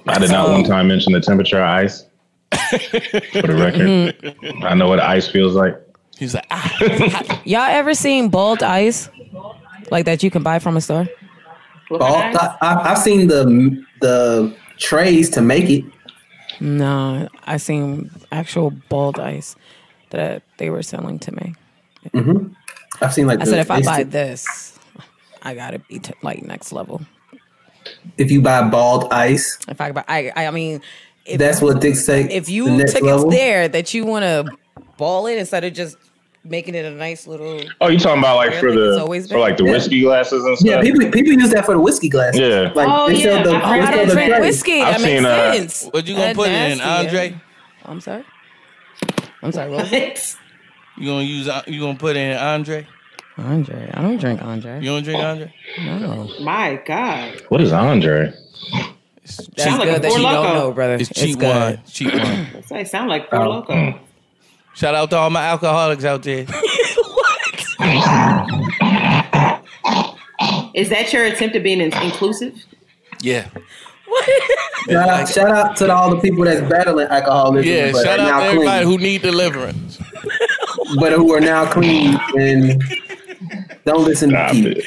I 0.08 0.20
did 0.20 0.32
not 0.32 0.50
one 0.50 0.64
time 0.64 0.88
mention 0.88 1.14
the 1.14 1.20
temperature 1.22 1.58
of 1.58 1.64
ice. 1.70 2.06
For 2.52 3.42
the 3.42 3.56
record, 3.58 4.64
I 4.64 4.74
know 4.76 4.88
what 4.88 5.00
ice 5.00 5.28
feels 5.28 5.54
like. 5.56 5.76
He's 6.18 6.34
like, 6.34 6.46
ah, 6.52 7.42
Y'all 7.46 7.62
ever 7.62 7.94
seen 7.94 8.30
bald 8.30 8.62
ice? 8.64 9.10
Like 9.92 10.06
that 10.06 10.24
you 10.24 10.32
can 10.32 10.44
buy 10.44 10.60
from 10.60 10.78
a 10.78 10.82
store? 10.82 11.08
What 11.90 12.00
Ball, 12.00 12.14
kind 12.22 12.36
of 12.36 12.42
ice? 12.42 12.58
I, 12.62 12.74
I, 12.74 12.92
I've 12.92 12.98
seen 13.00 13.28
the 13.28 13.84
the 14.00 14.56
trays 14.78 15.30
to 15.32 15.42
make 15.42 15.70
it. 15.70 15.84
No, 16.60 17.28
I 17.46 17.58
seen 17.58 18.12
actual 18.32 18.72
bald 18.90 19.20
ice 19.20 19.56
that 20.12 20.44
they 20.58 20.70
were 20.70 20.84
selling 20.84 21.20
to 21.20 21.32
me. 21.32 21.56
Mm-hmm. 22.14 22.54
I've 23.02 23.14
seen 23.14 23.28
like. 23.28 23.40
I 23.42 23.46
the- 23.46 23.52
said 23.52 23.60
if 23.60 23.72
I 23.72 23.82
buy 23.82 24.04
this, 24.04 24.78
I 25.42 25.56
gotta 25.56 25.80
be 25.80 26.00
t- 26.00 26.14
like 26.22 26.44
next 26.44 26.72
level. 26.72 27.02
if 28.18 28.32
you 28.32 28.42
buy 28.42 28.68
bald 28.70 29.12
ice, 29.12 29.58
If 29.68 29.82
I 29.82 29.92
buy, 29.92 30.04
I, 30.08 30.32
I 30.48 30.52
mean, 30.52 30.82
if, 31.26 31.40
that's 31.40 31.62
what 31.62 31.82
dictates. 31.82 32.34
if 32.34 32.50
you 32.50 32.78
tickets 32.78 33.02
level. 33.02 33.30
there 33.30 33.68
that 33.68 33.94
you 33.94 34.06
want 34.06 34.24
to 34.24 34.56
ball 34.98 35.28
it 35.28 35.38
instead 35.38 35.64
of 35.64 35.74
just 35.74 35.98
making 36.46 36.76
it 36.76 36.86
a 36.86 36.92
nice 36.92 37.26
little. 37.28 37.62
Oh, 37.82 37.88
you 37.88 37.98
talking 38.00 38.20
about 38.20 38.38
like 38.38 38.54
for 38.56 38.72
the 38.72 38.98
for 39.30 39.40
like 39.40 39.58
the 39.58 39.64
Yeah. 39.66 39.72
whiskey 39.72 40.02
glasses 40.02 40.44
and 40.44 40.58
stuff? 40.58 40.68
Yeah, 40.70 40.82
people 40.82 41.10
people 41.12 41.34
use 41.34 41.50
that 41.52 41.66
for 41.66 41.74
the 41.74 41.80
whiskey 41.80 42.10
glasses. 42.10 42.40
Yeah. 42.42 42.72
like 42.76 42.88
Oh, 42.90 43.08
they 43.08 43.16
yeah, 43.16 43.44
sell 43.44 43.44
the, 43.44 43.56
I've 43.56 43.64
Oh, 43.64 43.92
they 43.92 43.96
sell 43.98 44.06
the 44.08 44.14
drink 44.14 44.30
trays. 44.30 44.42
whiskey. 44.42 44.82
I've 44.82 44.94
that 44.98 45.02
makes 45.02 45.18
seen, 45.18 45.26
uh, 45.26 45.54
sense. 45.54 45.90
what 45.92 46.08
you 46.08 46.14
gonna 46.16 46.28
That 46.28 46.36
put 46.36 46.50
it 46.50 46.72
in, 46.72 46.82
Andre? 46.82 47.30
yeah. 47.30 47.36
I'm 47.86 48.02
sorry. 48.02 48.24
I'm 49.42 49.52
sorry. 49.52 49.70
What 49.72 49.92
was? 49.92 50.38
You 50.98 51.08
gonna 51.08 51.24
use? 51.24 51.48
uh, 51.48 51.62
You 51.68 51.80
gonna 51.82 51.98
put 51.98 52.16
in 52.16 52.38
Andre? 52.38 52.88
Andre. 53.38 53.90
I 53.94 54.02
don't 54.04 54.18
drink 54.20 54.42
Andre. 54.44 54.80
You 54.80 54.86
don't 54.92 55.04
drink 55.04 55.24
Andre? 55.24 55.54
No. 55.84 56.30
My 56.42 56.80
God. 56.86 57.42
What 57.50 57.62
is 57.62 57.72
Andre? 57.74 58.32
That's 59.26 59.64
Sound 59.64 59.80
like 59.80 59.90
good 59.90 60.02
that 60.04 60.10
Four 60.12 60.20
you 60.20 60.26
Loko. 60.26 60.44
don't 60.44 60.54
know, 60.56 60.72
brother. 60.74 60.94
It's 60.96 61.10
It's, 61.10 61.20
cheap 61.20 61.40
good. 61.40 61.48
wine. 61.50 61.82
Cheap 61.88 62.14
wine. 62.14 62.48
That's 62.54 62.70
what 62.70 62.88
sound 62.88 63.10
like 63.10 63.30
Four 63.30 63.40
Oh, 63.42 63.62
Loko. 63.64 64.00
Shout 64.76 64.96
out 64.96 65.10
to 65.12 65.18
all 65.18 65.30
my 65.30 65.44
alcoholics 65.44 66.04
out 66.04 66.24
there. 66.24 66.46
Is 70.74 70.90
that 70.90 71.12
your 71.14 71.26
attempt 71.26 71.56
at 71.56 71.64
being 71.64 71.80
in- 71.80 71.94
inclusive? 72.02 72.56
Yeah. 73.22 73.48
Shout 74.90 75.10
out, 75.10 75.30
shout 75.30 75.50
out 75.52 75.76
to 75.78 75.92
all 75.94 76.10
the 76.16 76.20
people 76.22 76.44
that's 76.44 76.62
battling 76.70 77.08
alcoholism, 77.08 77.72
Yeah. 77.72 77.92
but 77.92 78.04
Shout 78.04 78.20
are 78.20 78.24
out 78.24 78.28
now 78.28 78.40
to 78.40 78.46
everybody 78.46 78.84
clean, 78.86 78.98
who 79.00 79.04
need 79.04 79.22
deliverance. 79.22 80.00
but 81.00 81.14
who 81.14 81.34
are 81.34 81.40
now 81.40 81.72
clean 81.72 82.20
and 82.38 82.82
don't 83.86 84.04
listen 84.06 84.30
to 84.30 84.36
Stop 84.36 84.52
Keith. 84.54 84.78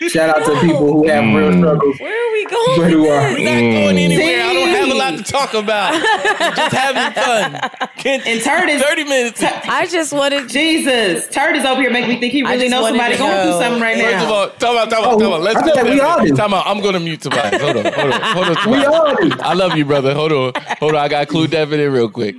it. 0.00 0.10
Shout 0.10 0.28
out 0.28 0.44
to 0.44 0.60
people 0.60 0.92
who 0.92 1.08
have 1.08 1.24
real 1.34 1.50
Mm. 1.50 1.58
struggles. 1.60 1.96
Where 2.00 2.12
are 2.28 2.32
we 2.32 2.44
going? 2.44 2.80
But 2.80 2.90
who 2.90 3.08
are 3.08 3.32
We're 3.32 3.38
not 3.44 3.60
going 3.60 3.98
anywhere. 3.98 4.42
I 4.44 4.52
don't 4.52 4.68
have 4.68 4.88
a 4.90 4.94
lot 4.94 5.16
to 5.16 5.22
talk 5.32 5.54
about. 5.54 5.92
We're 5.94 6.00
just 6.56 6.74
having 6.74 7.12
fun. 7.14 7.88
Can't, 7.96 8.26
And 8.26 8.40
Turd 8.42 8.68
is 8.68 8.82
30 8.82 9.04
minutes. 9.04 9.42
I 9.42 9.86
just 9.86 10.12
wanted. 10.12 10.48
Jesus. 10.50 11.28
Turd 11.28 11.56
is 11.56 11.64
over 11.64 11.80
here 11.80 11.90
making 11.90 12.10
me 12.10 12.20
think 12.20 12.32
he 12.32 12.42
really 12.42 12.68
knows 12.68 12.88
somebody 12.88 13.14
to 13.14 13.18
going 13.18 13.42
through 13.42 13.58
something 13.60 13.80
right 13.80 13.96
First 13.96 14.14
of 14.16 14.28
now. 14.28 14.34
all, 14.34 14.48
time 14.50 14.76
out, 14.76 14.90
time 14.90 15.04
out, 15.04 15.12
Oh, 15.14 15.18
time 15.20 15.32
out. 15.32 15.40
Let's 15.42 15.56
I 15.62 15.66
do 15.68 15.74
bet 15.74 15.84
we 15.84 15.98
that. 15.98 16.00
all 16.18 16.24
do. 16.26 16.36
Time 16.36 16.54
out. 16.54 16.66
I'm 16.66 16.80
going 16.82 16.94
to 16.94 17.00
mute 17.00 17.20
Tobias. 17.22 17.62
Hold 17.62 17.76
on, 17.78 17.84
hold 17.92 18.12
on, 18.12 18.20
hold 18.20 18.46
on. 18.46 18.70
We 18.70 18.82
Tobias. 18.82 18.86
all 18.86 19.14
do. 19.16 19.30
I 19.40 19.54
love 19.54 19.76
you, 19.76 19.84
brother. 19.86 20.12
Hold 20.14 20.32
on, 20.32 20.52
hold 20.78 20.94
on. 20.94 21.00
I 21.00 21.08
got 21.08 21.20
to 21.20 21.26
clue 21.26 21.46
Devin 21.46 21.80
in 21.80 21.90
real 21.92 22.10
quick. 22.10 22.36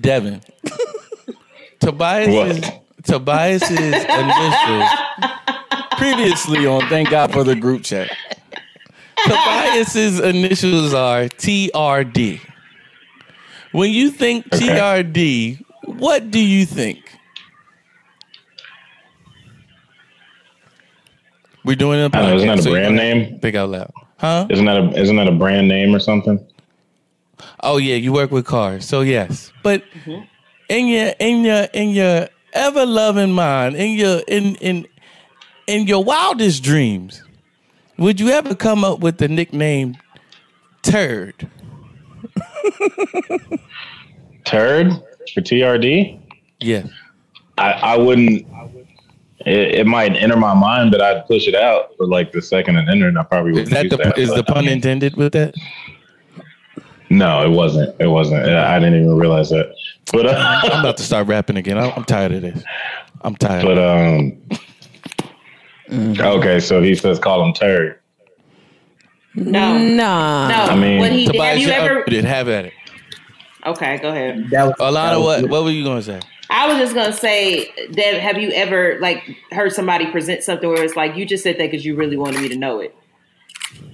Devin. 0.00 0.40
Tobias 1.80 2.28
What? 2.62 2.82
Tobias's 3.08 3.70
initials 3.70 4.90
previously 5.92 6.66
on 6.66 6.86
Thank 6.88 7.10
God 7.10 7.32
for 7.32 7.42
the 7.42 7.56
group 7.56 7.82
chat. 7.82 8.10
Tobias's 9.24 10.20
initials 10.20 10.92
are 10.92 11.24
TRD. 11.24 12.40
When 13.72 13.90
you 13.90 14.10
think 14.10 14.46
Okay. 14.52 14.68
TRD, 14.68 15.64
what 15.84 16.30
do 16.30 16.38
you 16.38 16.66
think? 16.66 17.18
We're 21.64 21.76
doing 21.76 22.00
it. 22.00 22.14
I 22.14 22.20
don't 22.20 22.30
know, 22.30 22.36
isn't 22.36 22.48
that 22.48 22.58
a 22.58 22.62
so 22.62 22.70
brand 22.70 22.96
name? 22.96 23.38
Think 23.40 23.56
out 23.56 23.70
loud, 23.70 23.92
huh? 24.18 24.46
Isn't 24.48 24.64
that 24.66 24.76
a 24.76 25.00
isn't 25.00 25.16
that 25.16 25.28
a 25.28 25.32
brand 25.32 25.68
name 25.68 25.94
or 25.94 25.98
something? 25.98 26.46
Oh 27.60 27.76
yeah, 27.76 27.96
you 27.96 28.12
work 28.12 28.30
with 28.30 28.46
cars, 28.46 28.86
so 28.86 29.00
yes. 29.02 29.52
But 29.62 29.82
mm-hmm. 29.92 30.24
in 30.68 30.86
your 30.86 31.12
in 31.18 31.44
your 31.44 31.62
in 31.74 31.90
your 31.90 32.28
ever 32.58 32.84
loving 32.84 33.32
mind, 33.32 33.76
in 33.76 33.92
your 33.92 34.20
in 34.28 34.56
in 34.56 34.86
in 35.66 35.86
your 35.86 36.02
wildest 36.04 36.62
dreams, 36.62 37.22
would 37.96 38.20
you 38.20 38.28
ever 38.30 38.54
come 38.54 38.84
up 38.84 39.00
with 39.00 39.18
the 39.18 39.28
nickname 39.28 39.96
Turd? 40.82 41.34
Turd 44.44 44.92
for 45.34 45.40
TRD? 45.40 46.18
Yeah. 46.60 46.84
I, 47.58 47.72
I 47.72 47.96
wouldn't. 47.96 48.46
It, 49.46 49.80
it 49.80 49.86
might 49.86 50.16
enter 50.16 50.36
my 50.36 50.54
mind, 50.54 50.90
but 50.90 51.00
I'd 51.00 51.26
push 51.26 51.46
it 51.46 51.54
out 51.54 51.96
for 51.96 52.06
like 52.06 52.32
the 52.32 52.42
second 52.42 52.76
it 52.76 52.88
entered. 52.88 53.16
I 53.16 53.22
probably 53.24 53.52
Is 53.60 53.70
would. 53.70 53.90
that 53.90 53.90
the 53.90 54.20
is 54.20 54.34
the 54.34 54.42
pun 54.42 54.66
intended 54.66 55.16
with 55.16 55.32
that? 55.32 55.54
No, 57.10 57.44
it 57.44 57.50
wasn't. 57.50 57.94
It 58.00 58.08
wasn't. 58.08 58.44
I 58.44 58.78
didn't 58.78 59.02
even 59.02 59.16
realize 59.16 59.50
that. 59.50 59.74
But 60.12 60.26
uh, 60.26 60.60
I'm 60.64 60.80
about 60.80 60.96
to 60.98 61.02
start 61.02 61.26
rapping 61.26 61.56
again. 61.56 61.78
I'm, 61.78 61.92
I'm 61.96 62.04
tired 62.04 62.32
of 62.32 62.42
this. 62.42 62.62
I'm 63.22 63.36
tired. 63.36 63.64
but 63.64 63.78
um. 63.78 64.40
Okay, 65.90 66.60
so 66.60 66.82
he 66.82 66.94
says 66.94 67.18
call 67.18 67.42
him 67.44 67.52
turd. 67.54 67.98
No. 69.34 69.78
Nah. 69.78 70.48
No. 70.48 70.54
I 70.54 70.76
mean- 70.76 71.00
when 71.00 71.12
he, 71.12 71.24
have 71.24 71.32
Tobias, 71.32 71.60
you 71.60 71.66
you're 71.68 71.76
ever? 71.76 72.04
unmuted. 72.04 72.24
Have 72.24 72.48
at 72.48 72.64
it. 72.66 72.72
Okay, 73.66 73.98
go 73.98 74.08
ahead. 74.10 74.48
That 74.50 74.64
was, 74.64 74.74
that 74.78 74.84
Alana, 74.92 75.22
was- 75.22 75.42
what 75.42 75.50
what 75.50 75.64
were 75.64 75.70
you 75.70 75.84
gonna 75.84 76.02
say? 76.02 76.20
I 76.50 76.66
was 76.66 76.78
just 76.78 76.94
gonna 76.94 77.12
say, 77.12 77.66
that 77.90 78.20
have 78.20 78.38
you 78.38 78.50
ever 78.52 78.98
like 79.00 79.22
heard 79.50 79.72
somebody 79.72 80.10
present 80.10 80.42
something 80.42 80.68
where 80.68 80.82
it's 80.82 80.96
like 80.96 81.14
you 81.16 81.26
just 81.26 81.42
said 81.42 81.56
that 81.58 81.70
because 81.70 81.84
you 81.84 81.94
really 81.94 82.16
wanted 82.16 82.40
me 82.40 82.48
to 82.48 82.56
know 82.56 82.80
it? 82.80 82.94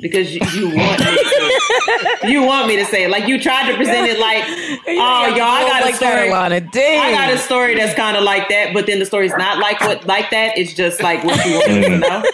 Because 0.00 0.34
you, 0.34 0.40
you 0.52 0.76
want 0.76 1.00
me 1.00 1.06
to 1.06 1.24
say 1.24 1.38
it. 1.40 2.30
you 2.30 2.42
want 2.42 2.68
me 2.68 2.76
to 2.76 2.84
say 2.84 3.04
it. 3.04 3.10
Like 3.10 3.26
you 3.26 3.40
tried 3.40 3.70
to 3.70 3.76
present 3.76 4.06
it 4.06 4.18
like, 4.18 4.44
oh 4.88 5.34
y'all, 5.34 5.42
I 5.42 5.66
got 5.66 5.90
a 5.90 5.94
story. 5.94 6.30
I 6.32 7.12
got 7.12 7.32
a 7.32 7.38
story 7.38 7.74
that's 7.74 7.94
kind 7.94 8.16
of 8.16 8.22
like 8.22 8.48
that, 8.50 8.74
but 8.74 8.86
then 8.86 8.98
the 8.98 9.06
story's 9.06 9.32
not 9.36 9.58
like 9.58 9.80
what 9.80 10.04
like 10.06 10.30
that. 10.30 10.58
It's 10.58 10.74
just 10.74 11.02
like 11.02 11.24
what 11.24 11.44
you 11.46 11.52
want 11.54 11.68
me 11.68 11.80
to 11.82 11.88
mm. 11.88 12.00
know. 12.00 12.24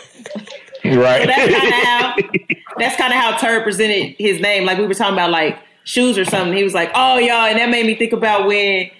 Right. 0.84 1.20
So 1.20 1.26
that's 1.26 1.60
kind 1.60 1.68
of 1.68 1.72
how 1.84 2.16
that's 2.78 2.96
kind 2.96 3.12
of 3.12 3.18
how 3.18 3.36
Turd 3.36 3.62
presented 3.62 4.16
his 4.18 4.40
name. 4.40 4.64
Like 4.64 4.78
we 4.78 4.86
were 4.86 4.94
talking 4.94 5.14
about 5.14 5.30
like 5.30 5.58
shoes 5.84 6.18
or 6.18 6.24
something. 6.24 6.56
He 6.56 6.64
was 6.64 6.74
like, 6.74 6.90
"Oh, 6.94 7.18
y'all," 7.18 7.46
and 7.46 7.58
that 7.58 7.68
made 7.70 7.86
me 7.86 7.94
think 7.94 8.12
about 8.12 8.46
when 8.46 8.90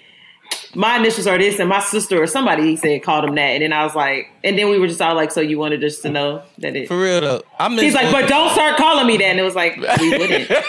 my 0.75 0.97
initials 0.97 1.27
are 1.27 1.37
this, 1.37 1.59
and 1.59 1.67
my 1.69 1.79
sister 1.81 2.21
or 2.21 2.27
somebody 2.27 2.63
he 2.63 2.75
said 2.77 3.03
called 3.03 3.25
him 3.25 3.35
that, 3.35 3.41
and 3.41 3.61
then 3.63 3.73
I 3.73 3.83
was 3.83 3.93
like, 3.95 4.27
and 4.43 4.57
then 4.57 4.69
we 4.69 4.79
were 4.79 4.87
just 4.87 5.01
all 5.01 5.15
like, 5.15 5.31
"So 5.31 5.41
you 5.41 5.57
wanted 5.59 5.83
us 5.83 5.99
to 5.99 6.09
know 6.09 6.41
that 6.59 6.75
it." 6.75 6.87
For 6.87 6.99
real 6.99 7.21
though, 7.21 7.41
I 7.59 7.67
miss. 7.67 7.81
He's 7.81 7.93
like, 7.93 8.11
"But 8.11 8.27
don't 8.29 8.49
start 8.51 8.77
calling 8.77 9.05
me 9.07 9.17
that," 9.17 9.25
and 9.25 9.39
it 9.39 9.43
was 9.43 9.55
like, 9.55 9.75
"We 9.75 10.17
wouldn't." 10.17 10.47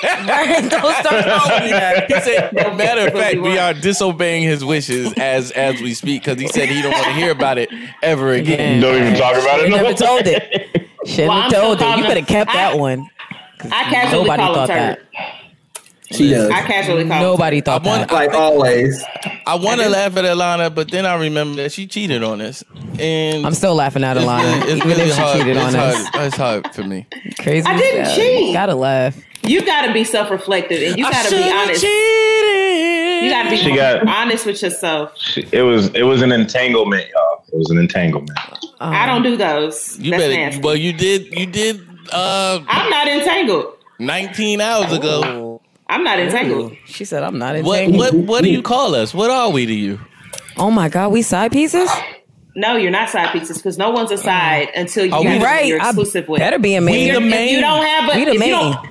Don't 0.70 0.96
start 0.96 1.24
calling 1.26 1.64
me 1.64 1.70
that. 1.70 2.06
He 2.10 2.20
said, 2.20 2.52
matter 2.76 3.06
of 3.08 3.12
fact, 3.12 3.36
we 3.36 3.40
we 3.42 3.58
are 3.58 3.74
disobeying 3.74 4.42
his 4.44 4.64
wishes 4.64 5.12
as 5.14 5.50
as 5.52 5.80
we 5.80 5.94
speak 5.94 6.22
because 6.24 6.40
he 6.40 6.48
said 6.48 6.68
he 6.68 6.80
don't 6.82 6.92
want 6.92 7.04
to 7.04 7.12
hear 7.12 7.30
about 7.32 7.58
it 7.58 7.70
ever 8.02 8.32
again. 8.32 8.80
Don't 8.80 8.96
even 8.96 9.14
talk 9.14 9.32
about 9.34 9.60
it. 9.60 9.62
Shouldn't 9.70 9.82
no 9.82 9.86
have 9.88 9.96
told 9.96 10.26
it. 10.26 10.88
Shouldn't 11.06 11.28
Well, 11.28 11.40
have 11.42 11.52
told 11.52 11.80
it. 11.82 11.98
You 11.98 12.04
could 12.04 12.16
have 12.16 12.26
kept 12.26 12.50
I- 12.50 12.54
that 12.54 12.78
one. 12.78 13.08
I 13.64 13.84
casually 13.90 14.22
Nobody 14.24 14.42
call 14.42 14.48
him 14.50 14.54
thought 14.54 14.68
that. 14.68 15.00
She 16.12 16.30
does. 16.30 16.50
I 16.50 16.62
casually 16.62 17.06
call 17.08 17.16
him. 17.16 17.22
Nobody 17.22 17.60
thought 17.60 17.84
I 17.84 17.88
want- 17.88 18.08
that. 18.08 18.14
like 18.14 18.32
always. 18.34 19.02
I 19.46 19.54
want 19.56 19.80
to 19.80 19.88
laugh 19.88 20.16
at 20.16 20.24
Alana, 20.24 20.72
but 20.74 20.90
then 20.90 21.04
I 21.06 21.14
remember 21.16 21.62
that 21.62 21.72
she 21.72 21.86
cheated 21.86 22.22
on 22.22 22.40
us, 22.40 22.62
and 22.98 23.44
I'm 23.46 23.54
still 23.54 23.74
laughing 23.74 24.04
at 24.04 24.16
it's 24.16 24.24
Alana, 24.26 24.42
really, 24.44 24.72
it's 24.72 24.76
even 24.76 24.88
really 24.88 25.02
if 25.02 25.14
she 25.14 25.20
hard. 25.20 25.38
cheated 25.38 25.56
it's 25.56 25.66
on 25.66 25.74
hard. 25.74 25.94
us. 25.94 26.08
It's 26.14 26.36
hard 26.36 26.74
for 26.74 26.82
me. 26.84 27.06
Crazy. 27.40 27.66
I 27.66 27.76
didn't 27.76 28.00
as 28.02 28.08
hell. 28.08 28.16
cheat. 28.16 28.52
Gotta 28.54 28.74
laugh. 28.74 29.16
You 29.44 29.64
got 29.66 29.86
to 29.86 29.92
be 29.92 30.04
self-reflective, 30.04 30.80
and 30.82 30.96
you 30.98 31.04
got 31.04 31.24
to 31.24 31.30
be 31.36 31.50
honest. 31.50 31.80
cheated. 31.82 33.24
You 33.24 33.30
got 33.30 33.42
to 33.44 33.50
be 33.50 33.56
She 33.56 33.74
got- 33.74 34.06
honest 34.06 34.46
with 34.46 34.62
yourself. 34.62 35.12
It 35.36 35.62
was 35.62 35.88
it 35.94 36.02
was 36.04 36.22
an 36.22 36.30
entanglement, 36.32 37.08
y'all. 37.12 37.44
It 37.52 37.56
was 37.58 37.70
an 37.70 37.78
entanglement. 37.78 38.38
I 38.80 39.06
don't 39.06 39.22
do 39.22 39.36
those. 39.36 39.98
You 39.98 40.12
That's 40.12 40.22
better. 40.22 40.34
nasty. 40.34 40.60
Well, 40.60 40.76
you 40.76 40.92
did. 40.92 41.26
You 41.38 41.46
did. 41.46 41.80
Uh, 42.12 42.60
I'm 42.68 42.90
not 42.90 43.08
entangled. 43.08 43.74
19 43.98 44.60
hours 44.60 44.92
ago. 44.92 45.51
I'm 45.92 46.04
not 46.04 46.18
entangled. 46.18 46.76
She 46.86 47.04
said, 47.04 47.22
"I'm 47.22 47.38
not 47.38 47.54
What 47.62 47.80
entangled." 47.80 47.98
what 47.98 48.14
what 48.14 48.42
do 48.44 48.50
you 48.50 48.62
call 48.62 48.94
us? 48.94 49.12
What 49.14 49.30
are 49.30 49.50
we 49.50 49.66
to 49.66 49.74
you? 49.74 50.00
Oh 50.56 50.70
my 50.70 50.88
God, 50.88 51.12
we 51.12 51.22
side 51.22 51.52
pieces. 51.52 51.90
No, 52.54 52.76
you're 52.76 52.90
not 52.90 53.08
side 53.08 53.30
pieces 53.32 53.56
because 53.58 53.78
no 53.78 53.90
one's 53.90 54.10
a 54.10 54.18
side 54.18 54.68
until 54.76 55.06
you 55.06 55.12
Are 55.14 55.20
we 55.20 55.26
have 55.28 55.42
right? 55.42 55.66
you're 55.66 55.80
I 55.80 55.86
exclusive 55.88 56.28
with. 56.28 56.38
better 56.40 56.58
be 56.58 56.74
a 56.74 56.80
main. 56.80 57.06
We 57.06 57.10
the 57.10 57.16
If 57.26 57.30
main. 57.30 57.54
you 57.54 57.60
don't 57.60 57.84
have 57.84 58.14
a, 58.14 58.18
We 58.18 58.24
the 58.24 58.30
if 58.30 58.34
you 58.34 58.40
main. 58.40 58.50
don't- 58.72 58.88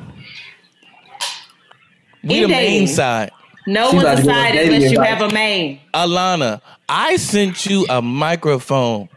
We 2.23 2.35
In 2.37 2.41
the 2.43 2.47
main 2.49 2.69
dating. 2.81 2.87
side. 2.87 3.31
no 3.67 3.91
She's 3.91 4.01
about 4.01 4.15
one's 4.15 4.19
a 4.19 4.23
give 4.23 4.31
us 4.31 4.35
side 4.37 4.51
dating 4.53 4.75
unless 4.75 4.91
you 4.91 4.99
advice. 5.01 5.09
have 5.19 5.31
a 5.31 5.33
main. 5.33 5.79
Alana, 5.93 6.61
I 6.89 7.15
sent 7.17 7.65
you 7.65 7.85
a 7.89 8.01
microphone. 8.01 9.09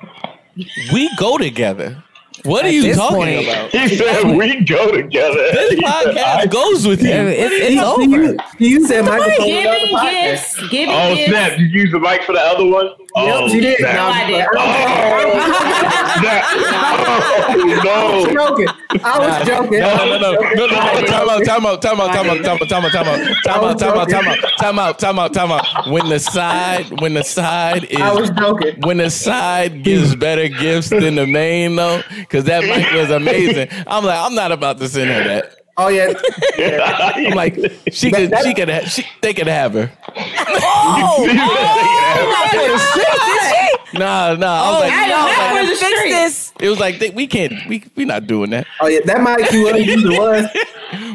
We 0.93 1.11
go 1.19 1.37
together. 1.39 2.03
What 2.45 2.65
are 2.65 2.69
At 2.69 2.75
you 2.75 2.95
talking 2.95 3.17
point- 3.17 3.47
about? 3.49 3.71
He 3.73 3.97
said 3.97 4.23
we 4.37 4.65
go 4.65 4.91
together. 4.93 5.35
This 5.35 5.71
He 5.75 5.81
podcast 5.81 6.19
I- 6.19 6.47
goes 6.47 6.87
with 6.87 7.03
you. 7.03 7.09
It's, 7.11 7.55
it's 7.55 7.75
You, 7.75 7.83
over. 7.83 8.37
you 8.59 8.69
used 8.69 8.91
that 8.91 9.05
microphone 9.05 9.47
the 9.47 9.67
other 9.67 9.79
Giving 9.79 9.97
podcast. 9.97 10.11
gifts, 10.57 10.69
giving 10.69 10.95
Oh 10.95 11.15
gifts. 11.15 11.31
snap! 11.31 11.59
You 11.59 11.65
use 11.67 11.91
the 11.93 12.01
mic 12.01 12.23
for 12.25 12.33
the 12.35 12.41
other 12.41 12.67
one? 12.67 12.91
Oh, 13.17 13.43
Yep, 13.47 13.51
she 13.53 13.61
did. 13.61 13.79
snap. 13.79 13.95
No, 13.95 14.07
I 14.09 14.27
did. 14.27 14.45
Oh, 14.57 14.59
I 14.59 15.25
was 18.13 18.25
snap. 18.25 18.35
joking. 18.35 18.69
I 19.05 19.19
was 19.19 19.47
joking. 19.47 19.81
No, 19.81 19.97
no, 19.97 20.05
no, 20.05 20.19
no, 20.19 20.33
no, 20.33 20.67
no, 20.67 20.67
no. 20.67 21.05
Time 21.05 21.29
out, 21.29 21.45
time 21.47 21.67
out, 21.67 21.83
time 21.83 22.01
out, 22.01 22.13
time 22.13 22.29
out, 22.31 22.43
time 22.43 22.61
out, 22.61 22.69
time 22.69 22.85
out, 22.85 22.93
time 22.93 23.07
out, 23.07 23.19
time 23.45 23.65
out, 23.65 23.79
time 23.79 23.97
out, 23.97 24.09
time 24.09 24.27
out, 24.29 24.39
time 24.59 24.79
out, 24.79 24.99
time 24.99 25.19
out, 25.19 25.33
time 25.33 25.53
out. 25.53 25.87
When 25.91 26.09
the 26.09 26.19
side, 26.19 27.01
when 27.01 27.15
the 27.15 27.23
side 27.23 27.85
is, 27.85 28.01
I 28.01 28.13
was 28.13 28.31
is, 28.31 28.37
joking. 28.37 28.81
when 28.81 28.97
the 28.99 29.11
side 29.11 29.83
gives 29.85 30.17
better 30.17 30.49
gifts 30.49 30.91
than 30.91 31.15
the 31.15 31.27
main 31.27 31.77
though, 31.77 32.03
because 32.19 32.45
that 32.45 32.65
mic 32.65 32.93
was 32.93 33.11
amazing. 33.11 33.69
I'm 33.87 34.05
like, 34.05 34.19
I'm 34.19 34.35
not 34.35 34.51
about 34.53 34.79
to 34.79 34.89
send 34.89 35.11
her 35.11 35.23
that. 35.25 35.55
Oh 35.77 35.89
yeah. 35.89 36.13
I'm 36.59 37.35
like, 37.35 37.55
she 37.91 38.11
could, 38.13 38.33
she 38.45 38.55
could, 38.55 38.69
ha- 38.69 38.85
she, 38.85 39.05
they 39.23 39.35
could 39.35 39.49
have 39.49 39.73
her. 39.73 39.91
Oh, 40.17 41.27
not 41.35 42.51
for 42.51 42.57
the 42.57 42.79
streets, 42.79 43.93
is? 43.93 43.99
Nah, 43.99 44.35
nah. 44.35 44.47
I 44.47 44.71
was 44.71 44.77
Oh, 44.77 44.81
like, 44.81 44.93
I 44.93 45.09
y'all 45.09 45.19
am 45.19 45.55
not 45.55 45.55
gotta 45.55 45.69
the 45.69 45.77
fix 45.77 46.03
this. 46.03 46.53
it 46.61 46.69
was 46.69 46.79
like 46.79 46.99
they, 47.01 47.11
we 47.11 47.27
can't, 47.27 47.55
we 47.69 47.83
we 47.97 48.05
not 48.05 48.27
doing 48.27 48.51
that. 48.51 48.67
Oh 48.81 48.87
yeah. 48.87 49.01
That 49.05 49.21
mic 49.21 49.51
you 49.53 49.65
was 49.65 49.85
using 49.85 50.17
was. 50.17 50.47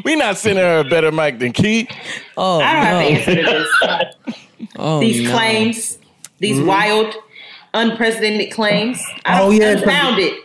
We 0.04 0.14
not 0.16 0.36
sending 0.36 0.62
her 0.64 0.80
a 0.80 0.84
better 0.84 1.10
mic 1.10 1.38
than 1.38 1.52
Keith. 1.52 1.88
Oh 2.36 2.60
I 2.60 2.90
don't 2.90 2.92
no. 2.92 3.18
answer 3.18 3.34
to 3.34 3.42
this. 3.42 4.34
Oh, 4.76 5.00
These 5.00 5.22
no. 5.28 5.30
claims, 5.34 5.98
these 6.38 6.58
mm-hmm. 6.58 6.66
wild, 6.66 7.14
unprecedented 7.72 8.52
claims. 8.52 9.02
I 9.24 9.40
Oh, 9.40 9.50
don't 9.50 9.56
yeah, 9.60 9.72
'cause- 9.74 9.82
unfounded 9.82 10.32
claims. 10.32 10.44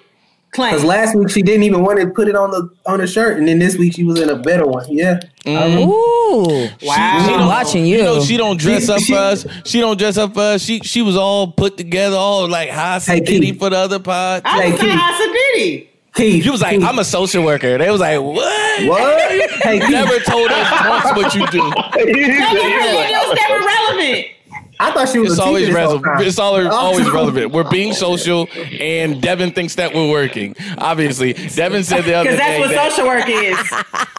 Because 0.55 0.83
last 0.83 1.15
week 1.15 1.29
she 1.29 1.41
didn't 1.41 1.63
even 1.63 1.83
want 1.83 1.99
to 1.99 2.07
put 2.07 2.27
it 2.27 2.35
on 2.35 2.51
the 2.51 2.69
on 2.85 2.99
the 2.99 3.07
shirt, 3.07 3.37
and 3.37 3.47
then 3.47 3.59
this 3.59 3.77
week 3.77 3.93
she 3.93 4.03
was 4.03 4.19
in 4.19 4.29
a 4.29 4.35
better 4.35 4.65
one. 4.65 4.85
Yeah. 4.89 5.19
Ooh, 5.47 6.67
wow. 6.81 6.95
I'm 6.95 7.47
watching 7.47 7.85
you. 7.85 7.97
You 7.97 8.03
know, 8.03 8.23
she 8.23 8.37
don't 8.37 8.57
dress 8.59 8.85
She- 8.85 8.91
up 8.91 8.99
she- 9.01 9.13
for 9.13 9.19
us. 9.19 9.45
She 9.65 9.79
don't 9.79 9.97
dress 9.97 10.17
up 10.17 10.33
for 10.33 10.41
us. 10.41 10.61
She 10.61 10.79
she 10.79 11.01
was 11.01 11.15
all 11.15 11.51
put 11.51 11.77
together, 11.77 12.15
all 12.17 12.47
like 12.47 12.69
high 12.69 12.99
Hey, 12.99 13.23
city 13.25 13.51
for 13.53 13.69
the 13.69 13.77
other 13.77 13.99
pod. 13.99 14.41
I 14.45 14.61
Hey, 14.63 14.71
was 14.71 14.79
Keith. 14.81 14.89
not 14.89 15.13
Asadidi. 15.21 15.87
Keith. 16.15 16.43
She 16.45 16.49
was 16.49 16.61
like, 16.61 16.77
Keith, 16.77 16.85
I'm 16.87 16.97
a 16.99 17.03
social 17.03 17.43
worker. 17.43 17.77
They 17.77 17.91
was 17.91 17.99
like, 17.99 18.19
what? 18.21 18.87
What? 18.87 19.21
Hey, 19.65 19.75
You 19.75 19.81
Keith. 19.81 19.89
never 19.89 20.19
told 20.19 20.49
us 20.49 20.71
once 20.87 21.17
what 21.17 21.35
you 21.35 21.45
do. 21.47 21.59
He 21.61 22.27
No, 22.27 22.45
said- 22.45 22.55
it 22.55 23.27
was 23.27 23.39
never 23.49 23.65
relevant. 23.65 24.27
I 24.79 24.91
thought 24.91 25.09
she 25.09 25.19
was 25.19 25.31
It's 25.33 25.39
a 25.39 25.43
always 25.43 25.71
relevant. 25.71 26.21
It's 26.21 26.37
always, 26.39 26.67
Oh. 26.67 26.71
always 26.71 27.09
relevant. 27.09 27.51
We're 27.51 27.69
being 27.69 27.93
social, 28.07 28.47
and 28.79 29.21
Devin 29.21 29.51
thinks 29.51 29.75
that 29.75 29.93
we're 29.93 30.09
working. 30.09 30.55
Obviously, 30.77 31.33
Devin 31.33 31.83
said 31.83 32.03
the 32.03 32.13
other 32.13 32.29
Because 32.31 32.37
that's 32.39 32.51
day 32.55 32.59
what 32.59 32.69
that 32.71 32.91
social 32.91 33.07
work 33.07 33.29
is. 33.29 34.05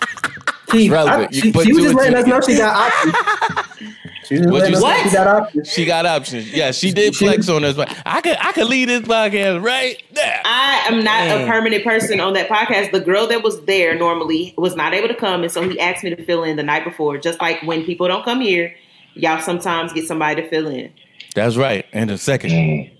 She, 0.72 0.90
relevant. 0.90 1.28
I- 1.32 1.34
You 1.36 1.40
she, 1.42 1.52
put 1.52 1.64
she 1.64 1.72
was 1.72 1.84
just 1.84 1.90
and 1.96 1.96
letting 2.14 2.24
two 2.24 2.34
us 2.34 2.48
know 2.48 2.52
she 2.54 2.58
got 2.58 2.92
options. 2.92 3.88
She 4.26 4.34
was 4.38 4.46
What'd 4.48 4.52
letting 4.52 4.70
you 4.72 4.76
us 4.78 4.82
know 4.82 4.90
say? 4.90 5.02
she 5.08 5.14
got 5.14 5.26
options. 5.28 5.68
she 5.72 5.84
got 5.84 6.06
options. 6.06 6.52
Yeah, 6.52 6.70
she 6.72 6.90
did 6.92 7.14
She- 7.14 7.24
flex 7.24 7.48
on 7.48 7.64
us, 7.64 7.76
but 7.76 7.96
I 8.04 8.20
could 8.20 8.36
I 8.40 8.50
could 8.50 8.66
lead 8.66 8.88
this 8.88 9.02
podcast 9.02 9.62
right 9.62 10.02
there. 10.12 10.40
I 10.44 10.84
am 10.88 11.04
not 11.04 11.26
Man. 11.28 11.42
a 11.42 11.46
permanent 11.46 11.84
person 11.84 12.18
on 12.18 12.32
that 12.32 12.48
podcast. 12.48 12.90
The 12.90 12.98
girl 13.00 13.28
that 13.28 13.44
was 13.44 13.60
there 13.62 13.96
normally 13.96 14.54
was 14.58 14.74
not 14.74 14.92
able 14.92 15.06
to 15.06 15.14
come, 15.14 15.44
and 15.44 15.52
so 15.52 15.66
he 15.68 15.78
asked 15.78 16.02
me 16.02 16.10
to 16.14 16.24
fill 16.24 16.42
in 16.42 16.56
the 16.56 16.64
night 16.64 16.82
before. 16.84 17.16
Just 17.16 17.40
like 17.40 17.62
when 17.62 17.84
people 17.84 18.08
don't 18.08 18.24
come 18.24 18.40
here, 18.40 18.74
y'all 19.16 19.40
sometimes 19.40 19.92
get 19.92 20.06
somebody 20.06 20.40
to 20.42 20.48
fill 20.48 20.68
in. 20.68 20.92
That's 21.34 21.56
right. 21.56 21.84
And 21.92 22.10
a 22.10 22.18
second, 22.18 22.50
mm. 22.50 22.92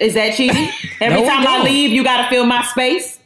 Is 0.00 0.14
that 0.14 0.34
cheating? 0.34 0.68
Every 1.00 1.22
No, 1.22 1.26
time 1.28 1.40
I 1.40 1.44
don't. 1.44 1.64
leave, 1.64 1.90
you 1.90 2.04
got 2.04 2.22
to 2.22 2.28
fill 2.28 2.44
my 2.44 2.62
space. 2.64 3.18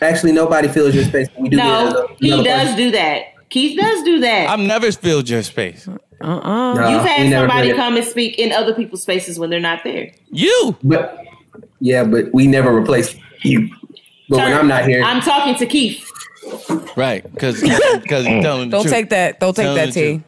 Actually, 0.00 0.32
nobody 0.32 0.68
fills 0.68 0.94
your 0.94 1.04
space. 1.04 1.28
We 1.38 1.48
do 1.48 1.56
No, 1.56 2.06
he 2.20 2.30
does 2.30 2.62
person. 2.68 2.76
do 2.76 2.90
that. 2.92 3.22
Keith 3.48 3.78
does 3.80 4.02
do 4.02 4.20
that. 4.20 4.48
I've 4.50 4.60
never 4.60 4.92
filled 4.92 5.28
your 5.28 5.42
space. 5.42 5.88
Uh-uh. 6.20 6.74
No, 6.74 6.88
You've 6.90 7.02
had 7.06 7.32
somebody 7.32 7.72
come 7.72 7.96
and 7.96 8.04
speak 8.04 8.38
in 8.38 8.52
other 8.52 8.74
people's 8.74 9.02
spaces 9.02 9.38
when 9.38 9.48
they're 9.50 9.58
not 9.58 9.82
there. 9.84 10.10
You. 10.30 10.76
But 10.82 11.18
yeah, 11.80 12.04
but 12.04 12.32
we 12.34 12.46
never 12.46 12.76
replace 12.76 13.16
you. 13.42 13.70
But 14.28 14.38
when 14.38 14.52
I'm 14.52 14.68
not 14.68 14.86
here, 14.86 15.02
I'm 15.02 15.20
talking 15.22 15.54
to 15.56 15.66
Keith. 15.66 16.04
Right. 16.96 17.22
Because 17.32 17.60
because 17.60 18.26
you're 18.26 18.42
telling 18.42 18.68
the 18.70 18.76
Don't 18.76 18.82
truth. 18.82 18.92
take 18.92 19.10
that. 19.10 19.40
Don't 19.40 19.54
take 19.54 19.64
Telling 19.64 19.76
that, 19.76 19.86
the 19.86 19.92
T. 19.92 20.12
truth. 20.18 20.22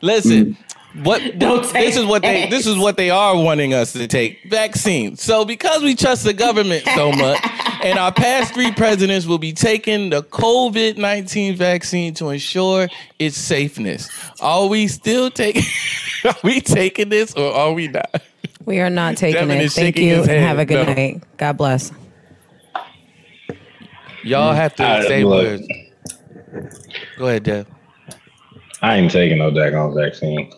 Listen, 0.00 0.56
mm. 0.94 1.04
what 1.04 1.20
Don't 1.38 1.62
take 1.64 1.86
this 1.86 1.96
is 1.96 2.04
what 2.04 2.22
they 2.22 2.42
that. 2.42 2.50
this 2.50 2.66
is 2.66 2.76
what 2.76 2.96
they 2.96 3.10
are 3.10 3.36
wanting 3.36 3.72
us 3.74 3.92
to 3.92 4.06
take 4.06 4.40
vaccines. 4.48 5.22
So 5.22 5.44
because 5.44 5.82
we 5.82 5.94
trust 5.94 6.24
the 6.24 6.32
government 6.32 6.84
so 6.94 7.12
much, 7.12 7.38
and 7.84 7.98
our 7.98 8.12
past 8.12 8.54
three 8.54 8.72
presidents 8.72 9.26
will 9.26 9.38
be 9.38 9.52
taking 9.52 10.10
the 10.10 10.22
COVID 10.22 10.96
nineteen 10.98 11.56
vaccine 11.56 12.14
to 12.14 12.30
ensure 12.30 12.88
its 13.18 13.36
safeness. 13.36 14.08
Are 14.40 14.66
we 14.66 14.88
still 14.88 15.30
taking? 15.30 15.62
Are 16.24 16.34
we 16.44 16.60
taking 16.60 17.08
this 17.08 17.34
or 17.34 17.52
are 17.52 17.72
we 17.72 17.88
not? 17.88 18.22
We 18.64 18.78
are 18.80 18.90
not 18.90 19.16
taking 19.16 19.40
Devin 19.40 19.58
it. 19.58 19.64
is 19.64 19.74
Thank 19.74 19.96
you 19.98 20.20
and 20.22 20.30
have 20.30 20.58
a 20.60 20.64
good 20.64 20.86
No. 20.86 20.94
night. 20.94 21.22
God 21.36 21.56
bless. 21.56 21.90
Y'all 24.22 24.52
mm. 24.52 24.56
have 24.56 24.74
to 24.76 25.04
say 25.06 25.24
look. 25.24 25.60
words. 25.60 25.68
Go 27.18 27.28
ahead, 27.28 27.42
Dev. 27.44 27.66
I 28.82 28.96
ain't 28.96 29.10
taking 29.10 29.38
no 29.38 29.50
daggone 29.50 29.94
vaccine. 29.94 30.52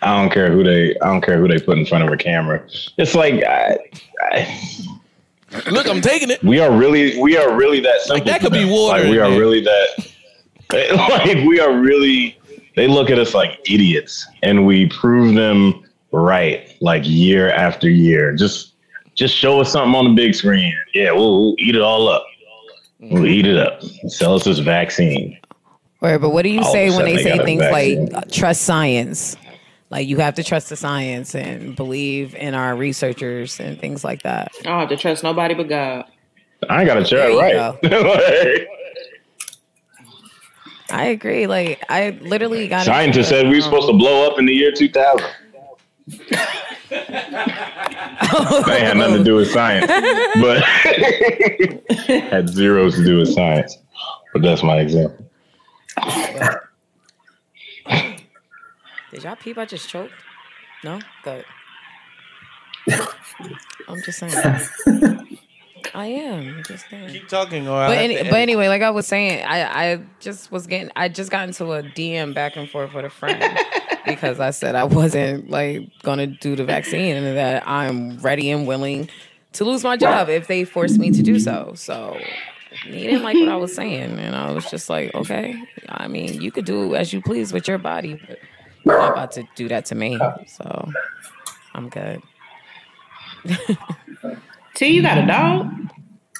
I 0.00 0.20
don't 0.20 0.30
care 0.30 0.52
who 0.52 0.62
they. 0.62 0.96
I 1.00 1.06
don't 1.06 1.20
care 1.20 1.38
who 1.38 1.48
they 1.48 1.58
put 1.58 1.76
in 1.78 1.84
front 1.84 2.04
of 2.04 2.12
a 2.12 2.16
camera. 2.16 2.64
It's 2.96 3.14
like 3.14 3.42
I, 3.44 3.78
I, 4.30 4.98
Look, 5.70 5.88
I'm 5.88 6.00
taking 6.00 6.30
it. 6.30 6.42
we 6.44 6.60
are 6.60 6.70
really, 6.70 7.18
we 7.20 7.36
are 7.36 7.56
really 7.56 7.80
that 7.80 8.02
simple. 8.02 8.24
that 8.26 8.40
could 8.40 8.52
be 8.52 8.64
water 8.64 9.02
Like 9.02 9.10
we 9.10 9.18
are 9.18 9.30
there. 9.30 9.38
really 9.38 9.60
that. 9.62 10.08
Like 10.70 11.46
we 11.46 11.60
are 11.60 11.72
really. 11.78 12.38
They 12.76 12.86
look 12.86 13.08
at 13.08 13.18
us 13.18 13.32
like 13.32 13.58
idiots, 13.68 14.26
and 14.42 14.66
we 14.66 14.88
prove 14.90 15.34
them 15.34 15.82
right, 16.12 16.76
like 16.82 17.02
year 17.06 17.50
after 17.50 17.88
year. 17.88 18.34
Just, 18.34 18.67
just 19.18 19.34
show 19.34 19.60
us 19.60 19.72
something 19.72 19.94
on 19.96 20.04
the 20.04 20.14
big 20.14 20.32
screen. 20.34 20.72
Yeah, 20.94 21.10
we'll, 21.10 21.42
we'll 21.42 21.54
eat 21.58 21.74
it 21.74 21.82
all 21.82 22.08
up. 22.08 22.24
We'll 23.00 23.26
eat 23.26 23.46
it 23.46 23.56
up. 23.56 23.82
Sell 24.06 24.36
us 24.36 24.44
this 24.44 24.60
vaccine. 24.60 25.36
Right, 26.00 26.20
but 26.20 26.30
what 26.30 26.42
do 26.42 26.50
you 26.50 26.60
All 26.60 26.72
say 26.72 26.90
when 26.90 27.04
they 27.04 27.16
they 27.16 27.22
say 27.24 27.30
got 27.30 27.40
a 27.40 27.44
things 27.44 27.60
like 27.60 27.98
vaccine. 27.98 28.14
uh, 28.14 28.20
trust 28.30 28.62
science? 28.62 29.36
Like 29.90 30.06
you 30.06 30.18
have 30.18 30.34
to 30.34 30.44
trust 30.44 30.68
the 30.68 30.76
science 30.76 31.34
and 31.34 31.74
believe 31.74 32.34
in 32.36 32.54
our 32.54 32.76
researchers 32.76 33.58
and 33.58 33.80
things 33.80 34.04
like 34.04 34.22
that. 34.22 34.52
I 34.60 34.64
don't 34.64 34.80
have 34.80 34.88
to 34.90 34.96
trust 34.96 35.24
nobody 35.24 35.54
but 35.54 35.68
God. 35.68 36.04
I 36.68 36.80
ain't 36.80 36.86
got 36.86 36.94
to 36.94 37.04
try 37.04 37.18
There 37.18 37.30
it 37.30 37.82
right. 37.82 38.66
I 40.90 41.04
agree. 41.06 41.46
Like 41.46 41.82
I 41.88 42.10
literally 42.20 42.68
got 42.68 42.86
Scientists 42.86 43.28
said 43.28 43.48
we 43.48 43.56
were 43.56 43.60
supposed 43.60 43.88
to 43.88 43.94
blow 43.94 44.30
up 44.30 44.38
in 44.38 44.46
the 44.46 44.54
year 44.54 44.72
2000. 48.20 48.64
that 48.66 48.80
had 48.80 48.96
nothing 48.96 49.18
to 49.18 49.24
do 49.24 49.34
with 49.34 49.50
science, 49.50 49.86
but 50.40 50.62
had 52.30 52.48
zeros 52.48 52.96
to 52.96 53.04
do 53.04 53.18
with 53.18 53.32
science. 53.32 53.76
But 54.32 54.42
that's 54.42 54.62
my 54.62 54.78
example. 54.78 55.24
Did 59.10 59.24
y'all 59.24 59.36
peep? 59.36 59.58
I 59.58 59.64
just 59.64 59.88
choked. 59.88 60.12
No, 60.84 61.00
good. 61.22 61.44
I'm 63.88 64.02
just 64.02 64.18
saying. 64.18 65.38
I 65.94 66.06
am 66.06 66.62
just. 66.66 66.86
Keep 66.88 67.28
talking, 67.28 67.68
or 67.68 67.86
But, 67.86 67.98
any, 67.98 68.16
but 68.16 68.34
anyway, 68.34 68.68
like 68.68 68.82
I 68.82 68.90
was 68.90 69.06
saying, 69.06 69.44
I, 69.44 69.92
I 69.92 70.00
just 70.20 70.50
was 70.52 70.66
getting, 70.66 70.90
I 70.96 71.08
just 71.08 71.30
got 71.30 71.46
into 71.46 71.72
a 71.72 71.82
DM 71.82 72.34
back 72.34 72.56
and 72.56 72.68
forth 72.68 72.94
with 72.94 73.04
a 73.04 73.10
friend 73.10 73.42
because 74.06 74.40
I 74.40 74.50
said 74.50 74.74
I 74.74 74.84
wasn't 74.84 75.50
like 75.50 75.90
gonna 76.02 76.26
do 76.26 76.56
the 76.56 76.64
vaccine 76.64 77.16
and 77.16 77.36
that 77.36 77.66
I'm 77.66 78.18
ready 78.18 78.50
and 78.50 78.66
willing 78.66 79.08
to 79.54 79.64
lose 79.64 79.82
my 79.84 79.96
job 79.96 80.28
if 80.28 80.46
they 80.46 80.64
force 80.64 80.98
me 80.98 81.10
to 81.10 81.22
do 81.22 81.38
so. 81.38 81.72
So 81.74 82.18
he 82.84 83.04
didn't 83.04 83.22
like 83.22 83.36
what 83.36 83.48
I 83.48 83.56
was 83.56 83.74
saying, 83.74 84.18
and 84.18 84.36
I 84.36 84.52
was 84.52 84.70
just 84.70 84.88
like, 84.90 85.14
okay, 85.14 85.60
I 85.88 86.06
mean, 86.08 86.40
you 86.40 86.50
could 86.52 86.64
do 86.64 86.94
as 86.94 87.12
you 87.12 87.20
please 87.22 87.52
with 87.52 87.66
your 87.66 87.78
body, 87.78 88.20
but 88.26 88.38
you're 88.84 88.98
not 88.98 89.12
about 89.12 89.32
to 89.32 89.44
do 89.56 89.68
that 89.68 89.86
to 89.86 89.94
me. 89.94 90.18
So 90.46 90.88
I'm 91.74 91.88
good. 91.88 92.22
T, 94.78 94.86
you 94.86 95.02
got 95.02 95.18
a 95.18 95.26
dog? 95.26 95.72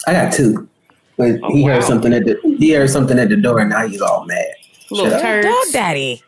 I 0.06 0.12
got 0.12 0.32
two. 0.32 0.68
But 1.16 1.40
Oh, 1.42 1.52
he 1.52 1.64
wow. 1.64 1.70
heard 1.74 1.82
something 1.84 2.12
at 2.14 2.24
the 2.24 2.38
he 2.58 2.70
heard 2.70 2.88
something 2.88 3.18
at 3.18 3.28
the 3.28 3.36
door, 3.36 3.58
and 3.58 3.70
now 3.70 3.86
he's 3.88 4.00
all 4.00 4.24
mad. 4.26 4.46
Little 4.92 5.06
Shut 5.10 5.14
up. 5.14 5.22
turds. 5.22 5.46
Dog 5.46 5.72
daddy. 5.72 6.22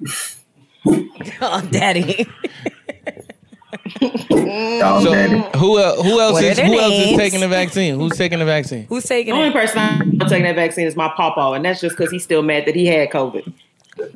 Dog 1.38 1.70
daddy. 1.70 2.26
Dog 4.00 5.02
So 5.02 5.12
daddy. 5.14 5.58
who 5.58 5.78
el- 5.78 6.02
who 6.02 6.20
else 6.20 6.32
What 6.32 6.44
are 6.44 6.46
is 6.46 6.56
their 6.56 6.66
who 6.66 6.78
else 6.80 6.92
is 6.94 7.16
taking 7.18 7.40
the 7.40 7.48
vaccine? 7.48 7.98
Who's 8.00 8.16
taking 8.16 8.38
the 8.38 8.44
vaccine? 8.46 8.86
Who's 8.88 9.04
taking 9.04 9.34
The 9.34 9.40
taking 9.40 9.44
only 9.44 9.48
it? 9.50 9.52
person 9.52 9.78
I'm 10.20 10.28
taking 10.28 10.44
that 10.44 10.56
vaccine 10.56 10.86
is 10.86 10.96
my 10.96 11.08
pawpaw, 11.16 11.52
and 11.52 11.64
that's 11.64 11.80
just 11.80 11.96
because 11.96 12.10
he's 12.10 12.24
still 12.24 12.42
mad 12.42 12.64
that 12.66 12.74
he 12.74 12.86
had 12.86 13.10
COVID. 13.10 13.52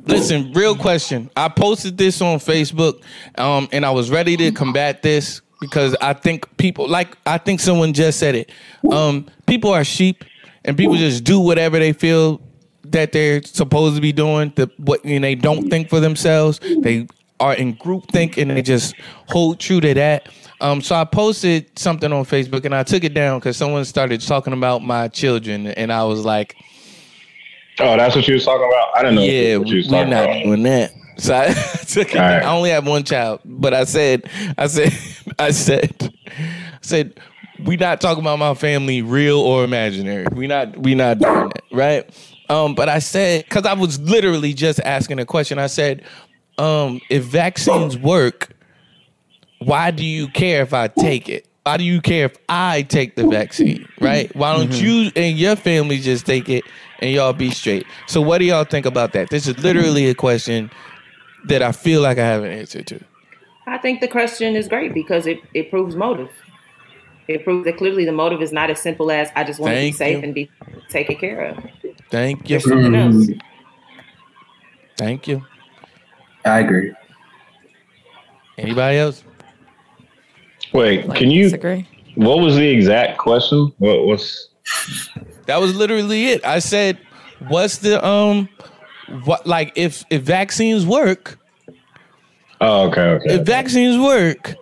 Listen, 0.07 0.51
real 0.53 0.75
question. 0.75 1.29
I 1.37 1.47
posted 1.49 1.97
this 1.97 2.19
on 2.21 2.39
Facebook, 2.39 3.01
um, 3.37 3.69
and 3.71 3.85
I 3.85 3.91
was 3.91 4.09
ready 4.09 4.35
to 4.37 4.51
combat 4.51 5.03
this 5.03 5.41
because 5.65 5.95
I 6.01 6.13
think 6.13 6.55
people 6.57 6.87
like 6.87 7.17
I 7.25 7.37
think 7.37 7.59
someone 7.59 7.93
just 7.93 8.19
said 8.19 8.35
it. 8.35 8.51
Um, 8.91 9.27
people 9.47 9.71
are 9.71 9.83
sheep, 9.83 10.23
and 10.63 10.77
people 10.77 10.95
just 10.95 11.23
do 11.23 11.39
whatever 11.39 11.79
they 11.79 11.93
feel 11.93 12.41
that 12.85 13.11
they're 13.11 13.41
supposed 13.43 13.95
to 13.95 14.01
be 14.01 14.11
doing. 14.11 14.53
The 14.55 14.69
what 14.77 15.03
and 15.03 15.23
they 15.23 15.35
don't 15.35 15.69
think 15.69 15.89
for 15.89 15.99
themselves. 15.99 16.59
They 16.81 17.07
are 17.39 17.53
in 17.53 17.73
group 17.73 18.09
think 18.11 18.37
and 18.37 18.49
they 18.51 18.61
just 18.61 18.95
hold 19.27 19.59
true 19.59 19.81
to 19.81 19.93
that. 19.93 20.29
Um, 20.61 20.81
so 20.81 20.95
I 20.95 21.03
posted 21.03 21.77
something 21.77 22.13
on 22.13 22.23
Facebook 22.23 22.63
and 22.63 22.73
I 22.73 22.83
took 22.83 23.03
it 23.03 23.13
down 23.13 23.39
because 23.39 23.57
someone 23.57 23.83
started 23.83 24.21
talking 24.21 24.53
about 24.53 24.83
my 24.83 25.07
children, 25.09 25.67
and 25.67 25.91
I 25.91 26.03
was 26.03 26.23
like. 26.25 26.55
Oh, 27.77 27.97
that's 27.97 28.15
what 28.15 28.25
you 28.25 28.35
was 28.35 28.45
talking 28.45 28.65
about. 28.65 28.95
I 28.95 29.01
didn't 29.01 29.15
know 29.15 29.23
Yeah, 29.23 29.57
what 29.57 29.67
you 29.67 29.75
was 29.77 29.89
we're 29.89 30.05
not 30.05 30.23
about. 30.29 30.43
doing 30.43 30.63
that. 30.63 30.93
So 31.17 31.35
I 31.35 31.53
took 31.87 32.13
it. 32.13 32.17
All 32.17 32.21
right. 32.21 32.43
I 32.43 32.55
only 32.55 32.69
have 32.71 32.87
one 32.87 33.03
child, 33.03 33.41
but 33.45 33.73
I 33.73 33.85
said, 33.85 34.29
I 34.57 34.67
said, 34.67 34.93
I 35.39 35.51
said, 35.51 36.13
I 36.37 36.77
said, 36.81 37.19
we 37.63 37.77
not 37.77 38.01
talking 38.01 38.21
about 38.21 38.39
my 38.39 38.53
family, 38.53 39.01
real 39.01 39.39
or 39.39 39.63
imaginary. 39.63 40.27
We 40.31 40.47
not, 40.47 40.77
we 40.77 40.93
not 40.93 41.19
doing 41.19 41.49
that, 41.49 41.63
right? 41.71 42.33
Um, 42.49 42.75
but 42.75 42.89
I 42.89 42.99
said, 42.99 43.45
because 43.45 43.65
I 43.65 43.73
was 43.73 43.99
literally 43.99 44.53
just 44.53 44.79
asking 44.81 45.19
a 45.19 45.25
question. 45.25 45.57
I 45.57 45.67
said, 45.67 46.03
um, 46.57 47.01
if 47.09 47.23
vaccines 47.23 47.97
work, 47.97 48.55
why 49.59 49.91
do 49.91 50.05
you 50.05 50.27
care 50.27 50.61
if 50.61 50.73
I 50.73 50.87
take 50.89 51.29
it? 51.29 51.47
Why 51.63 51.77
do 51.77 51.83
you 51.83 52.01
care 52.01 52.25
if 52.25 52.37
I 52.47 52.83
take 52.83 53.15
the 53.15 53.25
vaccine? 53.25 53.87
Right? 53.99 54.33
Why 54.35 54.55
don't 54.55 54.71
you 54.73 55.11
and 55.15 55.37
your 55.37 55.55
family 55.55 55.97
just 55.97 56.25
take 56.25 56.47
it 56.47 56.63
and 56.99 57.11
y'all 57.11 57.33
be 57.33 57.49
straight? 57.49 57.87
So, 58.05 58.21
what 58.21 58.37
do 58.37 58.45
y'all 58.45 58.65
think 58.65 58.85
about 58.85 59.13
that? 59.13 59.31
This 59.31 59.47
is 59.47 59.57
literally 59.57 60.07
a 60.07 60.13
question 60.13 60.69
that 61.47 61.61
I 61.61 61.71
feel 61.71 62.01
like 62.01 62.17
I 62.17 62.25
have 62.25 62.43
an 62.43 62.51
answer 62.51 62.83
to. 62.83 62.99
I 63.67 63.77
think 63.77 64.01
the 64.01 64.07
question 64.07 64.55
is 64.55 64.67
great 64.67 64.93
because 64.93 65.25
it, 65.25 65.39
it 65.53 65.69
proves 65.69 65.95
motive. 65.95 66.29
It 67.27 67.43
proves 67.43 67.65
that 67.65 67.77
clearly 67.77 68.05
the 68.05 68.11
motive 68.11 68.41
is 68.41 68.51
not 68.51 68.69
as 68.69 68.79
simple 68.79 69.09
as 69.11 69.29
I 69.35 69.43
just 69.43 69.59
want 69.59 69.73
to 69.73 69.79
be 69.79 69.91
safe 69.91 70.17
you. 70.17 70.23
and 70.23 70.33
be 70.33 70.51
taken 70.89 71.15
care 71.15 71.41
of. 71.45 71.57
Thank 72.11 72.49
you. 72.49 72.59
There's 72.59 72.69
something 72.69 72.95
else. 72.95 73.27
Thank 74.97 75.27
you. 75.27 75.43
I 76.45 76.59
agree. 76.59 76.93
Anybody 78.57 78.97
else? 78.97 79.23
Wait, 80.73 81.07
Like, 81.07 81.17
can 81.17 81.31
you? 81.31 81.43
disagree? 81.43 81.87
What 82.15 82.39
was 82.39 82.55
the 82.55 82.67
exact 82.67 83.17
question? 83.17 83.73
What 83.79 84.05
was? 84.05 84.49
That 85.47 85.59
was 85.59 85.75
literally 85.75 86.27
it. 86.27 86.45
I 86.45 86.59
said, 86.59 86.97
"What's 87.49 87.79
the 87.79 88.03
um, 88.05 88.47
what 89.23 89.45
like 89.47 89.73
if 89.75 90.03
if 90.09 90.21
vaccines 90.23 90.85
work, 90.85 91.37
Oh, 92.61 92.87
okay, 92.87 93.01
okay. 93.01 93.35
if 93.35 93.45
vaccines 93.45 93.97
work, 94.01 94.55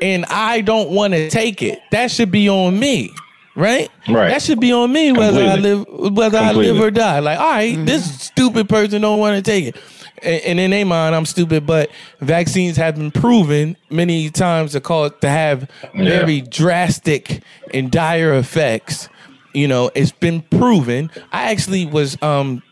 and 0.00 0.24
I 0.26 0.60
don't 0.62 0.90
want 0.90 1.14
to 1.14 1.28
take 1.30 1.62
it, 1.62 1.78
that 1.90 2.10
should 2.10 2.30
be 2.30 2.48
on 2.48 2.78
me, 2.78 3.10
right? 3.54 3.90
Right. 4.08 4.28
That 4.28 4.42
should 4.42 4.58
be 4.60 4.72
on 4.72 4.90
me 4.92 5.12
whether 5.12 5.42
I 5.44 5.56
live 5.56 5.84
Completely. 5.84 6.10
whether 6.10 6.38
I 6.38 6.52
live 6.52 6.80
or 6.80 6.90
die. 6.90 7.18
Like, 7.20 7.38
all 7.38 7.50
right, 7.50 7.76
this 7.86 8.20
stupid 8.22 8.68
person 8.68 9.02
don't 9.02 9.18
want 9.18 9.36
to 9.36 9.42
take 9.42 9.66
it. 9.66 9.76
And, 10.22 10.42
and 10.44 10.60
in 10.60 10.70
their 10.70 10.86
mind, 10.86 11.14
I'm 11.14 11.26
stupid, 11.26 11.66
but 11.66 11.90
vaccines 12.20 12.78
have 12.78 12.96
been 12.96 13.10
proven 13.10 13.76
many 13.90 14.30
times 14.30 14.72
to 14.72 14.80
cause 14.80 15.12
to 15.20 15.28
have 15.28 15.68
Yeah. 15.94 16.04
very 16.04 16.40
drastic 16.40 17.42
and 17.74 17.90
dire 17.90 18.32
effects. 18.34 19.10
You 19.52 19.68
know, 19.68 19.90
it's 19.94 20.12
been 20.12 20.40
proven. 20.42 21.10
I 21.32 21.50
actually 21.52 21.84
was 21.86 22.20
um 22.22 22.62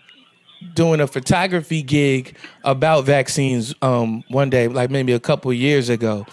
doing 0.75 1.01
a 1.01 1.07
photography 1.07 1.83
gig 1.83 2.37
about 2.65 3.05
vaccines 3.05 3.75
um 3.83 4.25
one 4.29 4.51
day, 4.51 4.69
like 4.69 4.91
maybe 4.91 5.13
a 5.13 5.21
couple 5.21 5.53
years 5.53 5.89
ago. 5.89 6.27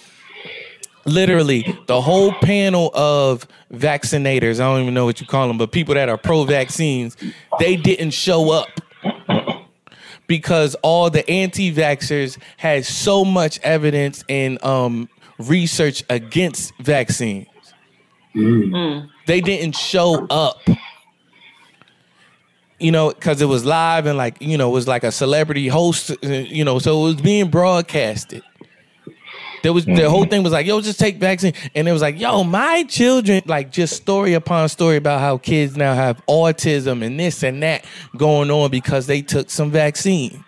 Literally, 1.05 1.77
the 1.87 1.99
whole 1.99 2.31
panel 2.31 2.91
of 2.93 3.47
vaccinators, 3.73 4.59
I 4.59 4.71
don't 4.71 4.81
even 4.83 4.93
know 4.93 5.05
what 5.05 5.19
you 5.19 5.25
call 5.25 5.47
them, 5.47 5.57
but 5.57 5.71
people 5.71 5.95
that 5.95 6.09
are 6.09 6.17
pro 6.17 6.43
vaccines, 6.43 7.17
they 7.59 7.75
didn't 7.75 8.11
show 8.11 8.51
up 8.51 8.67
because 10.27 10.75
all 10.75 11.09
the 11.09 11.27
anti 11.29 11.73
vaxxers 11.73 12.37
had 12.57 12.85
so 12.85 13.25
much 13.25 13.59
evidence 13.63 14.23
and 14.29 14.63
um, 14.63 15.09
research 15.39 16.03
against 16.09 16.73
vaccines. 16.77 17.47
They 19.25 19.41
didn't 19.41 19.75
show 19.75 20.25
up 20.29 20.61
you 22.81 22.91
know, 22.91 23.09
because 23.09 23.41
it 23.41 23.45
was 23.45 23.65
live 23.65 24.05
and 24.05 24.17
like 24.17 24.41
you 24.41 24.57
know, 24.57 24.69
it 24.69 24.73
was 24.73 24.87
like 24.87 25.03
a 25.03 25.11
celebrity 25.11 25.67
host, 25.67 26.11
uh, 26.11 26.27
you 26.27 26.63
know, 26.63 26.79
so 26.79 27.01
it 27.01 27.13
was 27.13 27.21
being 27.21 27.49
broadcasted. 27.49 28.43
There 29.63 29.73
was 29.73 29.85
the 29.85 30.09
whole 30.09 30.25
thing 30.25 30.41
was 30.41 30.53
like, 30.53 30.65
yo, 30.65 30.81
just 30.81 30.99
take 30.99 31.17
vaccine, 31.17 31.53
and 31.75 31.87
it 31.87 31.91
was 31.91 32.01
like, 32.01 32.19
yo, 32.19 32.43
my 32.43 32.83
children, 32.83 33.43
like 33.45 33.71
just 33.71 33.95
story 33.95 34.33
upon 34.33 34.69
story 34.69 34.97
about 34.97 35.19
how 35.19 35.37
kids 35.37 35.77
now 35.77 35.93
have 35.93 36.25
autism 36.25 37.03
and 37.05 37.19
this 37.19 37.43
and 37.43 37.61
that 37.61 37.85
going 38.17 38.49
on 38.49 38.71
because 38.71 39.05
they 39.07 39.21
took 39.21 39.49
some 39.49 39.69
vaccine. 39.69 40.43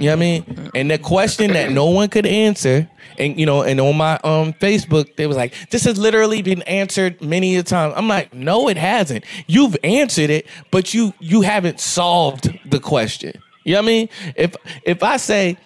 You 0.00 0.06
know 0.06 0.12
what 0.12 0.16
I 0.16 0.20
mean? 0.20 0.70
And 0.74 0.90
the 0.90 0.98
question 0.98 1.52
that 1.52 1.72
no 1.72 1.86
one 1.86 2.08
could 2.08 2.24
answer, 2.24 2.88
and 3.18 3.38
you 3.38 3.44
know, 3.44 3.62
and 3.62 3.78
on 3.80 3.96
my 3.98 4.14
um 4.24 4.54
Facebook, 4.54 5.14
they 5.16 5.26
was 5.26 5.36
like, 5.36 5.52
"This 5.68 5.84
has 5.84 5.98
literally 5.98 6.40
been 6.40 6.62
answered 6.62 7.20
many 7.20 7.56
a 7.56 7.62
time." 7.62 7.92
I'm 7.94 8.08
like, 8.08 8.32
"No, 8.32 8.68
it 8.68 8.78
hasn't. 8.78 9.26
You've 9.46 9.76
answered 9.84 10.30
it, 10.30 10.46
but 10.70 10.94
you 10.94 11.12
you 11.20 11.42
haven't 11.42 11.80
solved 11.80 12.48
the 12.70 12.80
question." 12.80 13.34
You 13.64 13.74
know 13.74 13.80
what 13.80 13.84
I 13.84 13.86
mean? 13.88 14.08
If 14.36 14.56
if 14.84 15.02
I 15.02 15.18
say, 15.18 15.58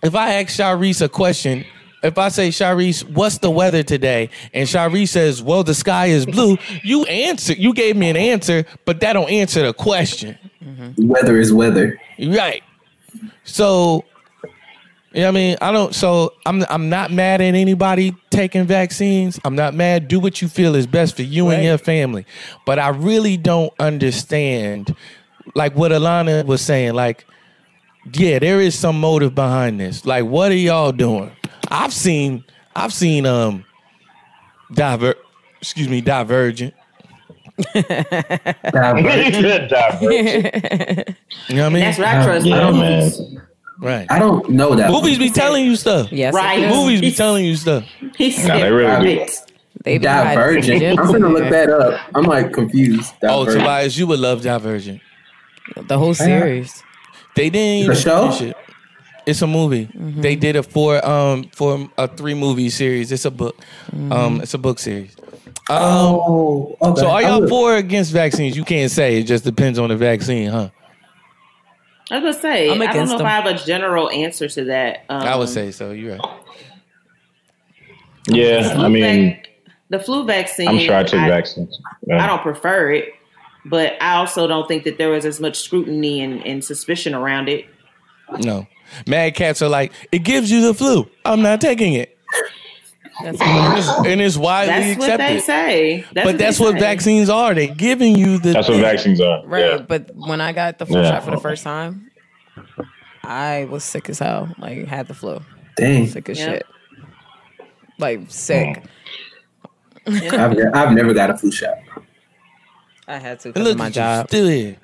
if 0.00 0.14
I 0.14 0.34
ask 0.34 0.56
Sharice 0.56 1.02
a 1.02 1.08
question, 1.08 1.64
if 2.02 2.18
I 2.18 2.28
say, 2.28 2.48
Sharice, 2.48 3.02
what's 3.02 3.38
the 3.38 3.50
weather 3.50 3.82
today? 3.82 4.30
And 4.54 4.66
Sharice 4.66 5.08
says, 5.08 5.42
well, 5.42 5.62
the 5.64 5.74
sky 5.74 6.06
is 6.06 6.24
blue. 6.24 6.56
You 6.82 7.04
answer, 7.04 7.52
you 7.52 7.74
gave 7.74 7.96
me 7.96 8.08
an 8.08 8.16
answer, 8.16 8.64
but 8.86 9.00
that 9.00 9.12
don't 9.12 9.28
answer 9.28 9.62
the 9.62 9.74
question. 9.74 10.38
Weather 10.96 11.38
is 11.38 11.52
weather. 11.52 12.00
Right. 12.18 12.62
So, 13.44 14.04
you 15.12 15.22
know 15.22 15.28
I 15.28 15.32
mean? 15.32 15.56
I 15.60 15.72
don't 15.72 15.94
so 15.94 16.34
I'm 16.46 16.64
I'm 16.70 16.88
not 16.88 17.10
mad 17.10 17.40
at 17.40 17.54
anybody 17.54 18.16
taking 18.30 18.64
vaccines. 18.64 19.40
I'm 19.44 19.56
not 19.56 19.74
mad. 19.74 20.08
Do 20.08 20.20
what 20.20 20.40
you 20.40 20.48
feel 20.48 20.74
is 20.74 20.86
best 20.86 21.16
for 21.16 21.22
you 21.22 21.48
and 21.48 21.64
your 21.64 21.78
family. 21.78 22.26
But 22.64 22.78
I 22.78 22.88
really 22.90 23.36
don't 23.36 23.72
understand 23.78 24.94
like 25.54 25.74
what 25.74 25.90
Alana 25.90 26.44
was 26.46 26.62
saying 26.62 26.94
like 26.94 27.26
yeah, 28.14 28.38
there 28.38 28.60
is 28.60 28.78
some 28.78 28.98
motive 28.98 29.34
behind 29.34 29.80
this. 29.80 30.06
Like 30.06 30.24
what 30.24 30.52
are 30.52 30.56
y'all 30.56 30.92
doing? 30.92 31.32
I've 31.68 31.92
seen 31.92 32.44
I've 32.76 32.92
seen 32.92 33.26
um 33.26 33.64
diver 34.72 35.14
excuse 35.60 35.88
me, 35.88 36.00
divergent. 36.00 36.74
Divergent. 38.72 39.72
You 41.48 41.56
know 41.56 41.62
what 41.64 41.70
I 41.70 41.74
mean? 41.74 41.80
That's 41.82 41.98
what 41.98 42.06
I 42.08 42.24
trust. 42.24 42.46
Yeah, 42.46 42.70
man. 42.70 43.10
Right. 43.78 44.06
I 44.10 44.18
don't 44.18 44.50
know 44.50 44.74
that. 44.76 44.90
Movies 44.90 45.18
be 45.18 45.30
telling 45.30 45.64
you 45.64 45.74
stuff. 45.74 46.12
Yes, 46.12 46.34
Right. 46.34 46.68
Movies 46.68 47.00
be 47.00 47.12
telling 47.12 47.44
you 47.44 47.56
stuff. 47.56 47.84
He 48.16 48.30
said, 48.30 48.60
they 48.62 48.70
really 48.70 49.16
do. 49.16 49.26
They 49.84 49.98
Divergent. 49.98 50.82
I'm 51.00 51.06
gonna 51.06 51.28
look 51.28 51.48
that 51.50 51.70
up. 51.70 52.00
I'm 52.14 52.24
like 52.24 52.52
confused. 52.52 53.14
Oh, 53.22 53.44
Divergent. 53.44 53.64
Tobias, 53.64 53.98
you 53.98 54.06
would 54.06 54.20
love 54.20 54.42
Divergent. 54.42 55.00
The 55.76 55.98
whole 55.98 56.14
series. 56.14 56.82
They 57.34 57.48
didn't 57.48 57.84
even 57.84 57.94
The 57.94 58.00
show? 58.00 58.32
it. 58.44 58.56
It's 59.26 59.40
a 59.42 59.46
movie. 59.46 59.86
Mm-hmm. 59.86 60.20
They 60.20 60.34
did 60.36 60.56
it 60.56 60.64
for 60.64 61.04
um 61.06 61.44
for 61.54 61.88
a 61.96 62.06
three 62.08 62.34
movie 62.34 62.68
series. 62.70 63.10
It's 63.12 63.24
a 63.24 63.30
book. 63.30 63.56
Um, 64.10 64.40
it's 64.42 64.54
a 64.54 64.58
book 64.58 64.78
series. 64.78 65.14
Um, 65.70 65.76
Oh, 65.82 66.76
okay. 66.82 67.00
so 67.00 67.08
are 67.10 67.22
y'all 67.22 67.46
for 67.48 67.74
or 67.74 67.76
against 67.76 68.12
vaccines? 68.12 68.56
You 68.56 68.64
can't 68.64 68.90
say. 68.90 69.18
It 69.20 69.24
just 69.24 69.44
depends 69.44 69.78
on 69.78 69.88
the 69.90 69.96
vaccine, 69.96 70.50
huh? 70.50 70.70
I 72.10 72.18
was 72.18 72.36
gonna 72.36 72.42
say, 72.42 72.70
I'm 72.70 72.82
I 72.82 72.86
don't 72.92 73.06
know 73.08 73.18
them. 73.18 73.20
if 73.20 73.26
I 73.26 73.30
have 73.30 73.46
a 73.46 73.54
general 73.64 74.10
answer 74.10 74.48
to 74.48 74.64
that. 74.64 75.04
Um, 75.08 75.22
I 75.22 75.36
would 75.36 75.48
say 75.48 75.70
so. 75.70 75.92
You're 75.92 76.16
right. 76.16 76.30
Yeah, 78.26 78.74
I 78.76 78.88
mean, 78.88 79.02
vac- 79.30 79.50
the 79.88 79.98
flu 79.98 80.24
vaccine. 80.24 80.68
I'm 80.68 80.78
sure 80.78 80.94
I 80.96 81.02
took 81.04 81.20
vaccines. 81.20 81.80
Yeah. 82.06 82.22
I 82.22 82.26
don't 82.26 82.42
prefer 82.42 82.92
it, 82.92 83.14
but 83.64 84.00
I 84.02 84.14
also 84.16 84.46
don't 84.46 84.68
think 84.68 84.84
that 84.84 84.98
there 84.98 85.08
was 85.10 85.24
as 85.24 85.40
much 85.40 85.58
scrutiny 85.58 86.20
and, 86.20 86.44
and 86.46 86.64
suspicion 86.64 87.14
around 87.14 87.48
it. 87.48 87.66
No. 88.40 88.66
Mad 89.06 89.34
cats 89.36 89.62
are 89.62 89.68
like, 89.68 89.92
it 90.12 90.20
gives 90.20 90.50
you 90.50 90.62
the 90.62 90.74
flu. 90.74 91.08
I'm 91.24 91.42
not 91.42 91.60
taking 91.60 91.94
it. 91.94 92.16
That's 93.22 93.40
And 94.06 94.20
it's 94.20 94.36
widely 94.36 94.72
That's 94.94 94.98
what 94.98 95.06
they 95.18 95.36
accepted. 95.36 95.42
say. 95.44 96.04
That's 96.12 96.26
but 96.26 96.38
that's 96.38 96.58
what 96.60 96.74
say. 96.74 96.80
vaccines 96.80 97.28
are. 97.28 97.54
They're 97.54 97.74
giving 97.74 98.16
you 98.16 98.38
the 98.38 98.52
That's 98.52 98.68
what 98.68 98.80
vaccines 98.80 99.20
are. 99.20 99.44
right. 99.46 99.64
Yeah. 99.64 99.78
But 99.78 100.10
when 100.14 100.40
I 100.40 100.52
got 100.52 100.78
the 100.78 100.86
flu 100.86 101.00
Yeah. 101.02 101.10
shot 101.10 101.24
for 101.24 101.30
the 101.32 101.40
first 101.40 101.62
time, 101.64 102.10
I 103.24 103.66
was 103.70 103.84
sick 103.84 104.08
as 104.08 104.18
hell. 104.18 104.48
Like 104.58 104.86
had 104.86 105.06
the 105.08 105.14
flu. 105.14 105.40
Dang. 105.76 106.06
Sick 106.06 106.28
as 106.28 106.38
Yep. 106.38 106.48
shit. 106.48 106.66
Like 107.98 108.20
sick. 108.28 108.82
Mm. 110.06 110.32
I've, 110.38 110.52
ne- 110.56 110.70
I've 110.72 110.92
never 110.92 111.12
got 111.14 111.30
a 111.30 111.36
flu 111.36 111.52
shot. 111.52 111.74
I 113.06 113.18
had 113.18 113.40
to 113.40 113.52
And 113.54 113.64
look 113.64 113.76
my 113.76 113.90
job. 113.90 114.28
still 114.28 114.48
here. 114.48 114.76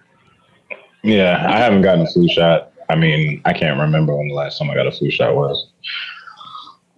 Yeah, 1.02 1.46
I 1.48 1.56
haven't 1.58 1.82
gotten 1.82 2.02
a 2.02 2.06
flu 2.10 2.28
shot. 2.28 2.72
I 2.88 2.96
mean, 2.96 3.40
I 3.44 3.52
can't 3.52 3.78
remember 3.80 4.16
when 4.16 4.28
the 4.28 4.34
last 4.34 4.58
time 4.58 4.70
I 4.70 4.74
got 4.74 4.86
a 4.86 4.90
flu 4.92 5.10
shot 5.10 5.34
was. 5.36 5.68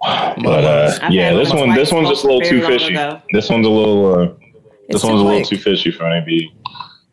But 0.00 0.64
uh, 0.64 1.08
yeah, 1.10 1.34
this 1.34 1.50
one 1.50 1.68
one, 1.68 1.76
this 1.76 1.92
one's 1.92 2.08
just 2.08 2.24
a 2.24 2.26
little 2.26 2.42
too 2.42 2.64
fishy. 2.64 2.94
This 3.32 3.50
one's 3.50 3.66
a 3.66 3.70
little, 3.70 4.14
uh, 4.14 4.34
this 4.88 5.02
too 5.02 5.08
one's 5.08 5.20
a 5.20 5.24
little 5.24 5.44
too 5.44 5.58
fishy 5.58 5.90
for 5.90 6.08
me 6.08 6.20
to 6.20 6.24
be 6.24 6.52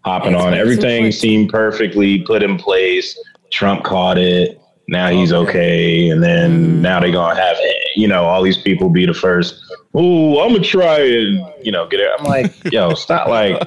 hopping 0.04 0.36
on. 0.36 0.54
Everything 0.54 1.12
seemed 1.12 1.50
perfectly 1.50 2.22
put 2.22 2.44
in 2.44 2.58
place. 2.58 3.18
Trump 3.52 3.84
caught 3.84 4.18
it. 4.18 4.62
Now 4.88 5.10
he's 5.10 5.34
okay, 5.34 6.10
and 6.10 6.22
then 6.22 6.82
now 6.82 7.00
they're 7.00 7.12
gonna 7.12 7.40
have 7.40 7.58
you 7.96 8.08
know 8.08 8.26
all 8.26 8.44
these 8.44 8.58
people 8.58 8.90
be 8.90 9.08
the 9.08 9.16
first. 9.16 9.60
Oh, 9.96 10.42
I'm 10.42 10.52
gonna 10.52 10.64
try 10.64 11.00
and 11.00 11.44
you 11.64 11.72
know 11.72 11.88
get 11.88 12.02
it. 12.02 12.12
I'm 12.20 12.26
like, 12.26 12.54
yo, 12.72 12.94
stop! 12.94 13.28
Like, 13.28 13.60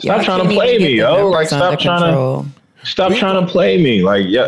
stop 0.00 0.24
trying 0.24 0.42
to 0.42 0.52
play 0.52 0.78
me, 0.78 0.96
yo! 0.96 1.28
Like, 1.30 1.46
stop 1.46 1.78
trying 1.78 2.12
to 2.12 2.48
stop 2.84 3.12
trying 3.12 3.46
to 3.46 3.50
play 3.50 3.80
me. 3.80 4.02
Like, 4.02 4.24
yeah, 4.26 4.46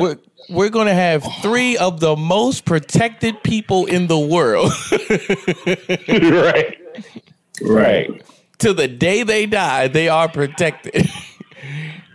We're, 0.49 0.57
we're 0.57 0.69
going 0.71 0.87
to 0.87 0.95
have 0.95 1.25
three 1.43 1.77
of 1.77 2.01
the 2.01 2.17
most 2.17 2.65
protected 2.65 3.43
people 3.43 3.87
in 3.87 4.07
the 4.07 4.19
world 4.19 4.73
right, 5.67 6.77
right. 7.63 8.23
to 8.59 8.73
the 8.73 8.89
day 8.89 9.23
they 9.23 9.47
die. 9.47 9.89
They 9.89 10.09
are 10.09 10.29
protected. 10.29 11.09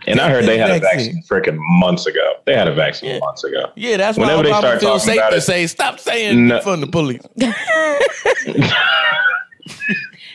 And 0.06 0.18
I 0.20 0.30
heard 0.30 0.46
they 0.46 0.58
had 0.58 0.70
a 0.70 0.80
Vaccine. 0.80 1.22
vaccine 1.22 1.22
freaking 1.54 1.58
months 1.78 2.06
ago. 2.06 2.34
They 2.44 2.54
had 2.56 2.66
a 2.66 2.74
vaccine 2.74 3.20
months 3.20 3.44
ago. 3.44 3.70
yeah, 3.76 3.96
that's 3.96 4.18
why 4.18 4.24
Whenever 4.34 4.42
they 4.42 4.50
Obama 4.50 4.58
start 4.58 4.80
feels 4.80 5.02
talking 5.04 5.14
safe 5.14 5.18
about 5.20 5.30
to 5.30 5.36
it- 5.36 5.40
say, 5.42 5.66
stop 5.68 6.00
saying 6.00 6.48
No. 6.48 6.60
from 6.60 6.80
the 6.80 6.86
police. 6.88 7.22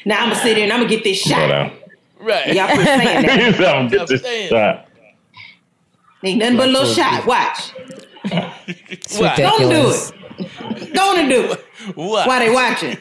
Now 0.05 0.23
I'm 0.23 0.29
gonna 0.29 0.41
sit 0.41 0.55
here 0.55 0.63
and 0.63 0.71
I'm 0.71 0.79
gonna 0.79 0.89
get 0.89 1.03
this 1.03 1.21
But, 1.23 1.29
shot. 1.49 1.73
Right. 2.21 2.53
Y'all 2.55 2.67
quit 2.73 2.85
saying 2.85 3.25
that. 3.25 3.57
don't 3.59 3.89
get 3.91 4.07
this 4.07 4.21
saying. 4.21 4.49
shot. 4.49 4.86
Ain't 6.23 6.39
nothing 6.39 6.57
but 6.57 6.69
a 6.69 6.71
little 6.71 6.93
shot. 6.93 7.25
Watch. 7.25 7.73
It's 8.67 9.17
Don't 9.17 9.69
do 9.69 9.89
it. 9.91 10.93
Don't 10.93 11.29
do 11.29 11.51
it. 11.53 11.65
What? 11.95 12.27
Why 12.27 12.39
they 12.39 12.49
watching? 12.53 12.97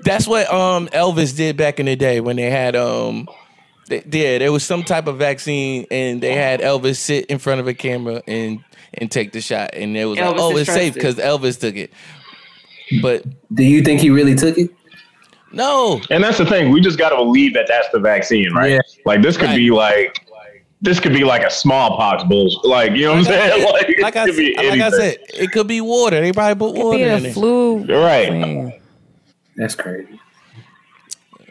That's 0.00 0.26
what 0.26 0.52
um 0.52 0.88
Elvis 0.88 1.36
did 1.36 1.56
back 1.56 1.78
in 1.78 1.86
the 1.86 1.94
day 1.94 2.20
when 2.20 2.36
they 2.36 2.50
had 2.50 2.74
um 2.74 3.28
they, 3.86 4.02
yeah, 4.10 4.38
there 4.38 4.50
was 4.52 4.64
some 4.64 4.82
type 4.82 5.06
of 5.06 5.16
vaccine 5.16 5.86
and 5.90 6.20
they 6.20 6.34
had 6.34 6.60
Elvis 6.60 6.96
sit 6.96 7.26
in 7.26 7.38
front 7.38 7.60
of 7.60 7.68
a 7.68 7.74
camera 7.74 8.22
and 8.26 8.62
and 8.94 9.10
take 9.10 9.32
the 9.32 9.40
shot 9.40 9.70
and 9.74 9.96
it 9.96 10.04
was 10.06 10.18
like, 10.18 10.34
oh, 10.36 10.56
is 10.56 10.62
it's 10.62 10.72
safe 10.72 10.94
because. 10.94 11.16
Elvis 11.16 11.60
took 11.60 11.76
it. 11.76 11.92
But 13.00 13.22
Do 13.54 13.62
you 13.62 13.82
think 13.82 14.00
he 14.00 14.10
really 14.10 14.34
took 14.34 14.58
it? 14.58 14.70
no, 15.52 16.00
And 16.10 16.22
that's 16.24 16.38
the 16.38 16.46
thing. 16.46 16.70
We 16.70 16.80
just 16.80 16.98
got 16.98 17.10
to 17.10 17.16
believe 17.16 17.54
that 17.54 17.66
that's 17.68 17.88
the 17.90 17.98
vaccine, 18.00 18.52
right? 18.52 18.72
Yeah. 18.72 18.80
Like 19.06 19.22
this 19.22 19.36
could 19.36 19.46
Right. 19.50 19.56
be 19.56 19.70
like, 19.70 20.26
this 20.80 21.00
could 21.00 21.12
be 21.12 21.24
like 21.24 21.42
a 21.42 21.50
smallpox 21.50 22.24
bullshit. 22.24 22.64
Like 22.64 22.92
you 22.92 23.06
know 23.06 23.10
what 23.12 23.18
I'm 23.18 23.24
saying? 23.24 23.72
Like, 23.72 23.88
it 23.88 24.00
Like 24.02 24.16
I, 24.16 24.26
could 24.26 24.36
be 24.36 24.54
said, 24.54 24.68
like 24.68 24.80
I 24.80 24.90
said, 24.90 25.16
it 25.34 25.50
could 25.52 25.66
be 25.66 25.80
water. 25.80 26.20
They 26.20 26.32
probably 26.32 26.66
put 26.68 26.74
Be 26.74 26.82
water 26.82 27.04
a 27.04 27.16
in 27.18 27.26
it. 27.26 27.32
flu. 27.34 27.84
right. 27.84 28.28
thing. 28.28 28.80
That's 29.56 29.74
crazy. 29.74 30.20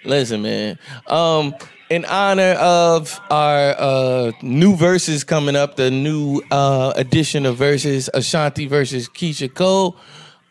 Listen, 0.05 0.41
man. 0.41 0.79
Um, 1.07 1.53
in 1.89 2.05
honor 2.05 2.53
of 2.59 3.19
our 3.29 3.75
uh, 3.77 4.31
new 4.41 4.75
verses 4.75 5.23
coming 5.23 5.55
up, 5.55 5.75
the 5.75 5.91
new 5.91 6.41
uh, 6.51 6.93
edition 6.95 7.45
of 7.45 7.57
verses, 7.57 8.09
Ashanti 8.13 8.67
versus 8.67 9.09
Keyshia 9.09 9.53
Cole. 9.53 9.97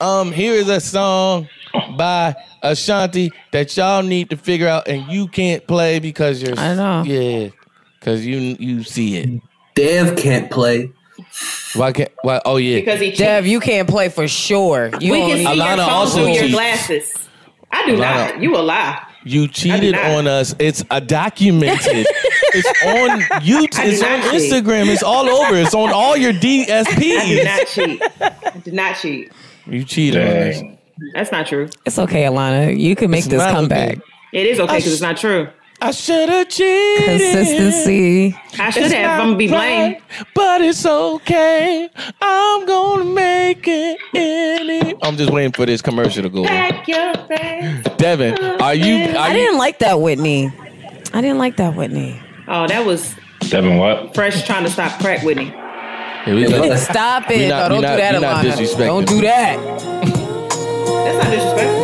Um, 0.00 0.32
here 0.32 0.52
is 0.54 0.68
a 0.68 0.80
song 0.80 1.48
by 1.96 2.34
Ashanti 2.62 3.32
that 3.52 3.74
y'all 3.76 4.02
need 4.02 4.28
to 4.30 4.36
figure 4.36 4.68
out, 4.68 4.88
and 4.88 5.10
you 5.10 5.26
can't 5.28 5.66
play 5.66 5.98
because 5.98 6.42
you're. 6.42 6.58
I 6.58 6.74
know. 6.74 7.02
Yeah, 7.04 7.48
because 8.06 8.24
you 8.24 8.56
you 8.60 8.84
see 8.84 9.16
it. 9.16 9.42
Dev 9.74 10.16
can't 10.16 10.48
play. 10.48 10.92
Why 11.74 11.90
can't? 11.92 12.10
Why? 12.22 12.40
Oh 12.44 12.56
yeah. 12.56 12.78
because 12.78 13.00
he 13.00 13.08
cheats. 13.08 13.18
Dev, 13.18 13.46
you 13.46 13.58
can't 13.58 13.88
play 13.88 14.08
for 14.08 14.28
sure. 14.28 14.90
You 15.00 15.12
we 15.12 15.18
don't 15.18 15.30
can 15.30 15.38
see 15.38 15.44
need- 15.44 15.56
your 15.56 15.66
phone 15.66 15.80
also 15.80 16.22
through 16.24 16.32
your 16.34 16.48
glasses. 16.50 17.28
I 17.72 17.84
do 17.84 17.96
Alana- 17.96 17.98
not. 18.34 18.40
You 18.42 18.56
a 18.56 18.58
lie. 18.58 19.02
You 19.24 19.48
cheated 19.48 19.96
on 19.96 20.28
us. 20.28 20.54
It's 20.60 20.84
a 20.88 21.00
documented. 21.00 22.06
it's 22.54 22.68
on 22.84 23.20
YouTube. 23.42 23.84
It's 23.84 24.02
on 24.02 24.22
cheat. 24.30 24.52
Instagram. 24.52 24.86
It's 24.86 25.02
all 25.02 25.28
over. 25.28 25.56
It's 25.56 25.74
on 25.74 25.90
all 25.90 26.16
your 26.16 26.30
I 26.32 26.38
did 26.38 26.68
DSPs. 26.68 27.44
not 27.44 27.66
cheat. 27.66 28.02
I 28.20 28.58
did 28.60 28.74
not 28.74 28.96
cheat. 28.96 29.32
You 29.66 29.84
cheated 29.84 30.22
on 30.22 30.28
us. 30.28 30.60
Dang. 30.60 30.78
That's 31.12 31.32
not 31.32 31.48
true. 31.48 31.68
It's 31.84 31.98
okay, 31.98 32.22
Alana. 32.22 32.78
You 32.78 32.94
can 32.94 33.10
make 33.10 33.18
It's 33.18 33.26
this 33.28 33.38
not 33.38 33.50
comeback. 33.52 33.94
okay. 33.94 34.00
It 34.32 34.46
is 34.46 34.60
okay 34.60 34.74
oh, 34.74 34.76
because 34.76 34.92
it's 34.92 35.02
not 35.02 35.16
true. 35.16 35.48
I 35.78 35.90
should 35.90 36.28
have 36.30 36.48
cheated. 36.48 37.04
Consistency. 37.04 38.34
I 38.58 38.70
should 38.70 38.90
have. 38.92 39.20
I'm 39.20 39.26
gonna 39.26 39.36
be 39.36 39.46
blamed. 39.48 39.94
right, 39.96 40.02
but 40.34 40.62
it's 40.62 40.86
okay. 40.86 41.88
I'm 42.22 42.66
gonna 42.66 43.04
make 43.04 43.68
it 43.68 43.98
any. 44.14 44.94
I'm 45.02 45.16
just 45.18 45.30
waiting 45.32 45.52
for 45.52 45.66
this 45.66 45.82
commercial 45.82 46.22
to 46.22 46.28
go. 46.30 46.40
on. 46.42 46.46
Pack 46.48 46.88
your 46.88 47.12
bags. 47.28 47.88
Devin, 47.98 48.38
are 48.62 48.74
you? 48.74 49.10
Are 49.16 49.18
I 49.18 49.32
didn't 49.34 49.58
like 49.58 49.78
that 49.80 50.00
Whitney. 50.00 50.50
I 51.12 51.20
didn't 51.20 51.38
like 51.38 51.56
that 51.58 51.74
Whitney. 51.76 52.20
Oh, 52.48 52.66
that 52.66 52.86
was 52.86 53.14
Devin, 53.40 53.76
what? 53.76 54.14
fresh 54.14 54.46
trying 54.46 54.64
to 54.64 54.70
stop 54.70 54.98
crack 55.00 55.22
Whitney. 55.22 55.50
Here 56.24 56.34
we 56.34 56.48
go. 56.48 56.74
Stop 56.76 57.30
it. 57.30 57.48
Not- 57.50 57.68
no, 57.68 57.74
don't 57.76 57.82
not- 57.82 57.90
do 57.92 57.96
that, 57.98 58.14
we 58.14 58.20
not 58.20 58.44
Alana. 58.44 58.50
disrespecting. 58.52 58.86
Don't 58.86 59.06
do 59.08 59.20
that. 59.20 59.56
That's 61.04 61.18
not 61.22 61.30
disrespectful. 61.30 61.75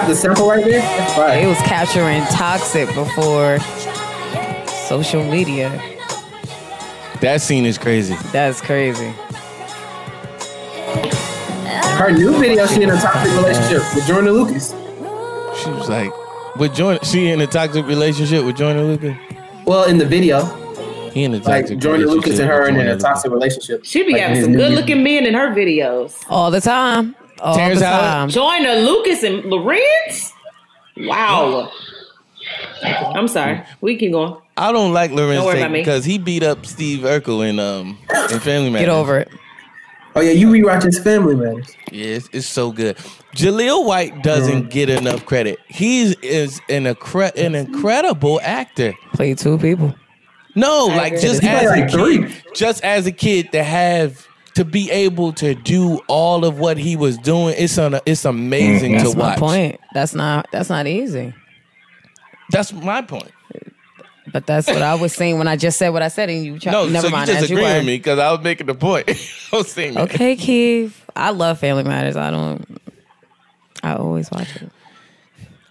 The 0.00 0.06
way 0.06 0.12
the 0.12 0.16
sample 0.16 0.48
right 0.48 0.64
there, 0.64 0.80
that's 0.80 1.44
It 1.44 1.46
was 1.46 1.58
capturing 1.58 2.22
toxic 2.24 2.88
before 2.94 3.58
social 4.88 5.22
media. 5.22 5.70
That 7.20 7.42
scene 7.42 7.66
is 7.66 7.76
crazy. 7.76 8.14
That's 8.32 8.60
crazy. 8.62 9.12
Her 11.98 12.10
new 12.12 12.38
video, 12.38 12.66
she 12.66 12.82
in 12.82 12.90
a 12.90 12.96
toxic 12.96 13.30
relationship 13.32 13.82
with 13.94 14.06
Joyner 14.06 14.32
Lucas. 14.32 14.70
She 15.62 15.70
was 15.70 15.88
like, 15.88 16.10
with 16.56 16.74
Jordan, 16.74 17.04
she 17.04 17.28
in 17.28 17.42
a 17.42 17.46
toxic 17.46 17.84
relationship 17.84 18.44
with 18.44 18.56
Joyner 18.56 18.82
Lucas. 18.82 19.16
Well, 19.66 19.84
in 19.84 19.98
the 19.98 20.06
video, 20.06 20.44
He 21.12 21.24
in 21.24 21.34
a 21.34 21.38
like 21.38 21.64
toxic 21.64 21.78
Joyner 21.78 22.06
Lucas 22.06 22.38
and 22.38 22.48
her 22.48 22.68
in 22.68 22.78
a 22.78 22.96
toxic 22.96 23.30
relationship. 23.30 23.84
She 23.84 24.02
be 24.04 24.12
Like, 24.12 24.22
having 24.22 24.42
some 24.42 24.52
good 24.54 24.72
looking 24.72 25.02
men 25.04 25.26
in 25.26 25.34
her 25.34 25.54
videos. 25.54 26.24
All 26.30 26.50
the 26.50 26.62
time. 26.62 27.16
All 27.40 27.54
Terrence 27.56 27.80
the 27.80 27.86
Howard? 27.86 28.02
time. 28.02 28.28
Joyner 28.30 28.76
Lucas 28.82 29.22
and 29.22 29.44
Larenz? 29.44 30.32
Wow. 30.98 31.70
I'm 32.84 33.28
sorry. 33.28 33.62
We 33.80 33.96
keep 33.96 34.12
going. 34.12 34.36
I 34.56 34.72
don't 34.72 34.92
like 34.92 35.10
Larenz 35.10 35.36
Don't 35.36 35.46
worry 35.46 35.58
about 35.58 35.70
me. 35.70 35.80
because 35.80 36.04
he 36.04 36.18
beat 36.18 36.42
up 36.42 36.66
Steve 36.66 37.00
Urkel 37.00 37.48
in 37.48 37.58
um 37.58 37.98
in 38.30 38.40
Family 38.40 38.70
Matters. 38.70 38.86
Get 38.86 38.88
over 38.88 39.18
it. 39.18 39.28
Oh 40.16 40.20
yeah, 40.20 40.32
you 40.32 40.48
rewatch 40.48 40.82
his 40.82 40.98
Family 40.98 41.34
Matters. 41.36 41.74
Yeah, 41.92 42.06
it's, 42.16 42.28
it's 42.32 42.46
so 42.46 42.72
good. 42.72 42.96
Jaleel 43.34 43.86
White 43.86 44.22
doesn't 44.22 44.70
get 44.70 44.88
enough 44.90 45.24
credit. 45.24 45.58
He 45.68 46.12
is 46.22 46.60
an 46.68 46.84
incre- 46.84 47.34
an 47.36 47.54
incredible 47.54 48.40
actor. 48.42 48.92
Play 49.12 49.34
two 49.34 49.56
people. 49.58 49.94
No, 50.56 50.86
like 50.86 51.12
just 51.20 51.40
He 51.42 51.48
played 51.48 51.58
as 51.58 51.64
a 51.64 51.68
like 51.68 51.90
kid, 51.90 51.92
three. 52.32 52.34
just 52.54 52.82
as 52.82 53.06
a 53.06 53.12
kid 53.12 53.52
to 53.52 53.62
have 53.62 54.26
to 54.54 54.64
be 54.64 54.90
able 54.90 55.32
to 55.34 55.54
do 55.54 56.00
all 56.08 56.44
of 56.44 56.58
what 56.58 56.76
he 56.76 56.96
was 56.96 57.16
doing, 57.18 57.54
it's 57.56 57.78
an, 57.78 58.00
it's 58.06 58.24
amazing 58.24 58.94
mm, 58.94 59.02
to 59.02 59.04
watch. 59.04 59.12
That's 59.12 59.12
to 59.12 59.18
my 59.18 59.28
watch. 59.30 59.38
point. 59.38 59.80
That's 59.94 60.14
not 60.14 60.46
that's 60.52 60.68
not 60.68 60.86
easy. 60.86 61.34
That's 62.50 62.72
my 62.72 63.02
point. 63.02 63.30
But 64.32 64.46
that's 64.46 64.68
what 64.68 64.82
I 64.82 64.94
was 64.94 65.12
saying 65.12 65.38
when 65.38 65.48
I 65.48 65.56
just 65.56 65.78
said 65.78 65.88
what 65.88 66.02
I 66.02 66.08
said, 66.08 66.30
and 66.30 66.44
you 66.44 66.58
try, 66.58 66.72
No, 66.72 66.88
never 66.88 67.08
so 67.08 67.10
mind. 67.10 67.28
you 67.28 67.34
just 67.34 67.50
agree 67.50 67.62
with 67.62 67.84
me 67.84 67.96
because 67.96 68.18
I 68.18 68.30
was 68.30 68.40
making 68.40 68.66
the 68.66 68.74
point. 68.74 69.08
I 69.52 69.56
was 69.56 69.70
saying. 69.70 69.98
Okay, 69.98 70.36
Keith. 70.36 71.04
I 71.16 71.30
love 71.30 71.58
Family 71.58 71.82
Matters. 71.82 72.16
I 72.16 72.30
don't. 72.30 72.80
I 73.82 73.94
always 73.94 74.30
watch 74.30 74.54
it. 74.56 74.70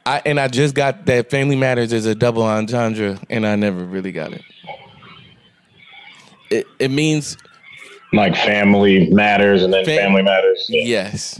I, 0.05 0.21
and 0.25 0.39
I 0.39 0.47
just 0.47 0.73
got 0.73 1.05
that 1.05 1.29
Family 1.29 1.55
Matters 1.55 1.93
is 1.93 2.05
a 2.05 2.15
double 2.15 2.43
entendre, 2.43 3.19
and 3.29 3.45
I 3.45 3.55
never 3.55 3.83
really 3.83 4.11
got 4.11 4.33
it. 4.33 4.41
It, 6.49 6.67
it 6.79 6.89
means 6.89 7.37
Like 8.11 8.35
family 8.35 9.09
matters 9.11 9.61
and 9.63 9.71
then 9.73 9.85
Fam- 9.85 9.97
family 9.99 10.23
matters. 10.23 10.65
Yeah. 10.69 10.81
yes. 10.83 11.37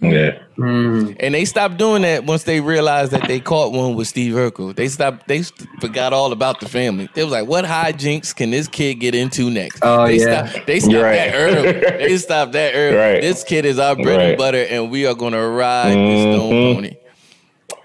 yeah. 0.00 0.38
And 0.58 1.34
they 1.34 1.44
stopped 1.46 1.78
doing 1.78 2.02
that 2.02 2.24
once 2.24 2.42
they 2.42 2.60
realized 2.60 3.12
that 3.12 3.26
they 3.26 3.40
caught 3.40 3.72
one 3.72 3.94
with 3.94 4.08
Steve 4.08 4.34
Urkel. 4.34 4.74
They 4.76 4.88
stopped. 4.88 5.26
They 5.26 5.42
st- 5.42 5.68
forgot 5.80 6.12
all 6.12 6.32
about 6.32 6.60
the 6.60 6.68
family. 6.68 7.08
They 7.14 7.22
was 7.24 7.32
like, 7.32 7.46
"What 7.48 7.64
hijinks 7.64 8.34
can 8.36 8.50
this 8.50 8.68
kid 8.68 8.94
get 8.96 9.14
into 9.14 9.48
next?" 9.50 9.78
Oh, 9.82 10.06
they 10.06 10.18
yeah. 10.18 10.46
Stopped, 10.48 10.66
they 10.66 10.80
stopped 10.80 10.96
Right. 10.96 11.14
that 11.14 11.34
early. 11.34 11.80
They 12.08 12.18
stopped 12.18 12.52
that 12.52 12.72
early. 12.74 12.96
Right. 12.96 13.20
This 13.22 13.42
kid 13.44 13.64
is 13.64 13.78
our 13.78 13.96
bread 13.96 14.20
and 14.20 14.36
butter, 14.38 14.66
and 14.68 14.90
we 14.90 15.06
are 15.06 15.14
going 15.14 15.32
to 15.32 15.46
ride 15.48 15.94
this 15.96 16.22
stone 16.36 16.74
pony. 16.74 16.96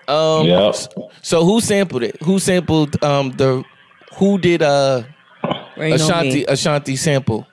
Um. 0.08 0.48
Yep. 0.48 0.76
So 1.22 1.46
who 1.46 1.62
sampled 1.62 2.04
it? 2.04 2.22
Who 2.24 2.40
sampled 2.40 3.02
um 3.04 3.32
the? 3.32 3.64
Who 4.18 4.38
did 4.38 4.62
uh 4.62 5.04
Rain 5.78 5.94
on 5.94 6.00
Ashanti 6.02 6.36
Me. 6.36 6.46
Ashanti 6.46 6.96
sample 6.98 7.46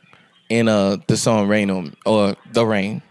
in 0.53 0.69
uh 0.69 0.97
the 1.07 1.17
song 1.17 1.49
"Rain 1.49 1.71
on 1.71 1.95
or 2.07 2.37
"The 2.53 2.65
Rain"? 2.67 3.03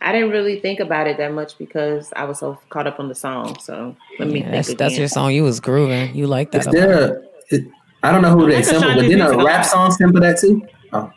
I 0.00 0.10
didn't 0.12 0.30
really 0.30 0.58
think 0.58 0.80
about 0.80 1.06
it 1.06 1.16
that 1.18 1.32
much 1.32 1.56
because 1.58 2.12
I 2.16 2.24
was 2.24 2.40
so 2.40 2.58
caught 2.70 2.86
up 2.88 2.98
on 2.98 3.08
the 3.08 3.14
song. 3.14 3.56
So 3.60 3.94
let 4.18 4.28
me 4.28 4.40
Yeah, 4.40 4.44
think 4.44 4.52
that's 4.52 4.68
again. 4.68 4.76
that's 4.78 4.98
your 4.98 5.08
song. 5.08 5.32
You 5.32 5.44
was 5.44 5.60
grooving. 5.60 6.14
You 6.14 6.26
like 6.26 6.50
that. 6.52 6.62
Is 6.62 6.66
a 6.66 6.70
there? 6.70 6.92
A, 6.92 7.22
it, 7.50 7.64
I 8.02 8.10
don't 8.10 8.20
know 8.22 8.30
who 8.36 8.48
they 8.50 8.56
Like 8.56 8.64
sample, 8.64 8.94
but 8.96 9.08
then 9.08 9.20
a 9.20 9.30
rap 9.44 9.58
lot. 9.58 9.66
song 9.66 9.90
sample 9.92 10.20
that 10.20 10.38
too? 10.40 10.66
Oh, 10.92 11.08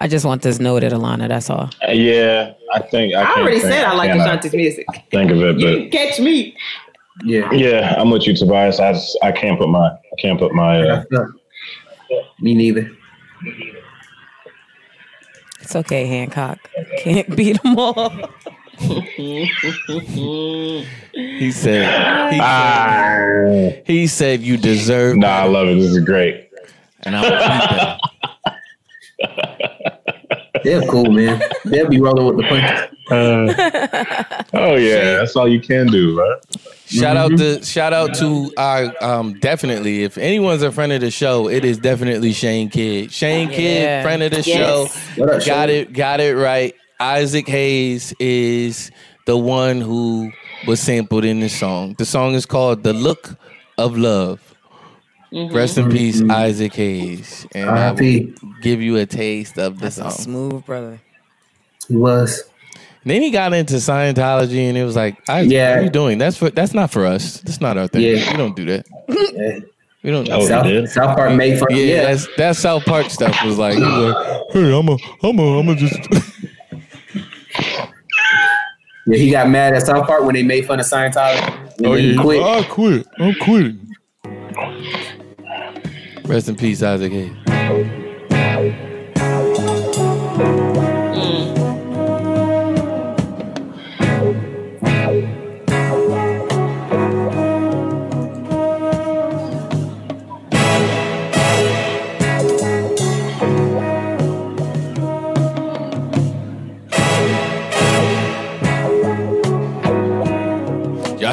I 0.00 0.08
just 0.08 0.24
want 0.24 0.42
this 0.42 0.58
noted, 0.58 0.92
Alana. 0.92 1.28
That's 1.28 1.48
all. 1.48 1.70
Uh, 1.86 1.92
yeah, 1.92 2.54
I 2.74 2.80
think 2.80 3.14
I, 3.14 3.22
I 3.22 3.34
already 3.40 3.60
think- 3.60 3.72
said 3.72 3.84
I 3.84 3.94
like 3.94 4.10
cannot 4.10 4.26
Ashanti's 4.26 4.54
music. 4.54 4.86
Think 5.12 5.30
of 5.30 5.38
it, 5.40 5.54
but 5.56 5.60
didn't 5.60 5.90
catch 5.90 6.18
me. 6.18 6.56
yeah. 7.24 7.52
yeah, 7.52 7.94
I'm 7.98 8.10
with 8.10 8.26
you, 8.26 8.34
Tobias. 8.34 8.80
I 8.80 8.94
just 8.94 9.16
I 9.22 9.30
can't 9.30 9.58
put 9.60 9.68
my 9.68 9.86
I 9.90 10.16
can't 10.18 10.40
put 10.40 10.52
my 10.54 10.80
uh, 10.88 11.04
Me 12.40 12.54
neither. 12.54 12.90
It's 15.70 15.76
okay, 15.76 16.04
Hancock. 16.06 16.58
Can't 16.98 17.36
beat 17.36 17.62
them 17.62 17.78
all. 17.78 18.10
He 18.76 19.46
said. 21.52 22.32
He, 22.32 22.40
ah, 22.42 23.14
said 23.14 23.82
he 23.86 24.08
said 24.08 24.40
you 24.40 24.56
deserve. 24.56 25.16
Nah, 25.18 25.28
I 25.28 25.44
love 25.44 25.68
it. 25.68 25.76
This 25.76 25.92
is 25.92 26.04
great. 26.04 26.50
And 27.04 27.14
I 27.14 27.20
will 27.20 27.30
beat 27.30 28.00
that. 29.22 30.60
They're 30.64 30.82
cool, 30.88 31.08
man. 31.12 31.40
They'll 31.66 31.88
be 31.88 32.00
rolling 32.00 32.26
with 32.26 32.38
the 32.38 32.42
punches. 32.48 32.88
Uh, 33.12 34.42
Oh 34.52 34.74
yeah, 34.74 35.18
that's 35.18 35.36
all 35.36 35.46
you 35.46 35.60
can 35.60 35.86
do, 35.86 36.18
right? 36.18 36.38
Shout 36.90 37.16
out 37.16 37.30
mm-hmm. 37.32 37.60
to 37.60 37.64
shout 37.64 37.92
out 37.92 38.14
to 38.16 38.52
our 38.56 38.92
um 39.02 39.34
definitely 39.38 40.02
if 40.02 40.18
anyone's 40.18 40.62
a 40.62 40.72
friend 40.72 40.92
of 40.92 41.00
the 41.00 41.10
show, 41.10 41.48
it 41.48 41.64
is 41.64 41.78
definitely 41.78 42.32
Shane 42.32 42.68
Kidd. 42.68 43.12
Shane 43.12 43.48
Kidd, 43.48 44.02
friend 44.02 44.22
of 44.22 44.32
the 44.32 44.42
Yes. 44.42 44.46
show. 45.16 45.22
Up, 45.24 45.28
got 45.30 45.42
Shane? 45.42 45.70
it, 45.70 45.92
got 45.92 46.20
it 46.20 46.36
right. 46.36 46.74
Isaac 46.98 47.48
Hayes 47.48 48.12
is 48.18 48.90
the 49.26 49.36
one 49.36 49.80
who 49.80 50.32
was 50.66 50.80
sampled 50.80 51.24
in 51.24 51.40
this 51.40 51.56
song. 51.58 51.94
The 51.96 52.04
song 52.04 52.34
is 52.34 52.44
called 52.44 52.82
"The 52.82 52.92
Look 52.92 53.36
of 53.78 53.96
Love." 53.96 54.40
Mm-hmm. 55.32 55.54
Rest 55.54 55.78
in 55.78 55.88
peace, 55.90 56.20
mm-hmm. 56.20 56.30
Isaac 56.32 56.74
Hayes. 56.74 57.46
And 57.54 57.70
I 57.70 57.92
will 57.92 57.98
R.I.P. 58.00 58.34
give 58.62 58.82
you 58.82 58.96
a 58.96 59.06
taste 59.06 59.58
of 59.58 59.76
the 59.76 59.82
That's 59.84 59.98
a 59.98 60.10
song. 60.10 60.10
smooth 60.10 60.64
brother. 60.66 61.00
He 61.86 61.94
was. 61.94 62.49
Then 63.04 63.22
he 63.22 63.30
got 63.30 63.52
into 63.54 63.74
Scientology, 63.76 64.68
and 64.68 64.76
it 64.76 64.84
was 64.84 64.94
like, 64.96 65.16
Isaac, 65.28 65.50
Yeah. 65.52 65.70
what 65.70 65.78
are 65.78 65.82
you 65.84 65.90
doing? 65.90 66.18
That's 66.18 66.36
for 66.36 66.50
that's 66.50 66.74
not 66.74 66.90
for 66.90 67.06
us. 67.06 67.40
That's 67.40 67.60
not 67.60 67.78
our 67.78 67.88
thing. 67.88 68.02
Yeah. 68.02 68.30
We 68.30 68.36
don't 68.36 68.54
do 68.54 68.64
that. 68.66 68.86
Yeah. 69.08 69.58
We 70.02 70.10
don't. 70.10 70.28
Oh, 70.30 70.46
South. 70.46 70.88
South 70.90 71.16
Park 71.16 71.34
made 71.34 71.58
fun. 71.58 71.68
Yeah, 71.70 71.76
Yeah, 71.84 72.02
that's 72.04 72.28
that 72.36 72.56
South 72.56 72.84
Park 72.84 73.10
stuff 73.10 73.42
was 73.44 73.58
like, 73.58 73.78
like, 73.78 74.16
hey, 74.52 74.78
I'm 74.78 74.88
a, 74.88 74.96
I'm 75.22 75.38
a, 75.38 75.58
I'm 75.58 75.68
a 75.68 75.74
just. 75.76 75.98
yeah. 79.06 79.16
He 79.16 79.30
got 79.30 79.48
mad 79.48 79.74
at 79.74 79.86
South 79.86 80.06
Park 80.06 80.24
when 80.24 80.34
they 80.34 80.42
made 80.42 80.66
fun 80.66 80.80
of 80.80 80.86
Scientology. 80.86 81.76
And 81.78 81.86
oh 81.86 81.94
yeah, 81.94 82.20
quit. 82.20 82.42
I 82.42 82.62
quit. 82.64 83.06
I'm 83.18 83.34
quitting. 83.40 83.86
Rest 86.26 86.48
in 86.48 86.56
peace, 86.56 86.82
Isaac 86.82 87.12
Hayes. 87.12 87.32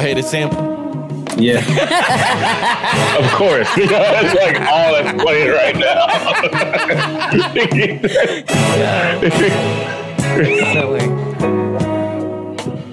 Y'all 0.08 0.16
the 0.16 0.22
sample? 0.22 0.78
Yeah, 1.38 1.58
Of 3.18 3.30
course. 3.32 3.68
that's 3.76 4.34
like 4.34 4.58
all 4.66 4.92
that's 4.94 5.22
playing 5.22 5.50
right 5.50 5.76
now. 5.76 6.06
So 10.72 10.90
like, 10.94 11.10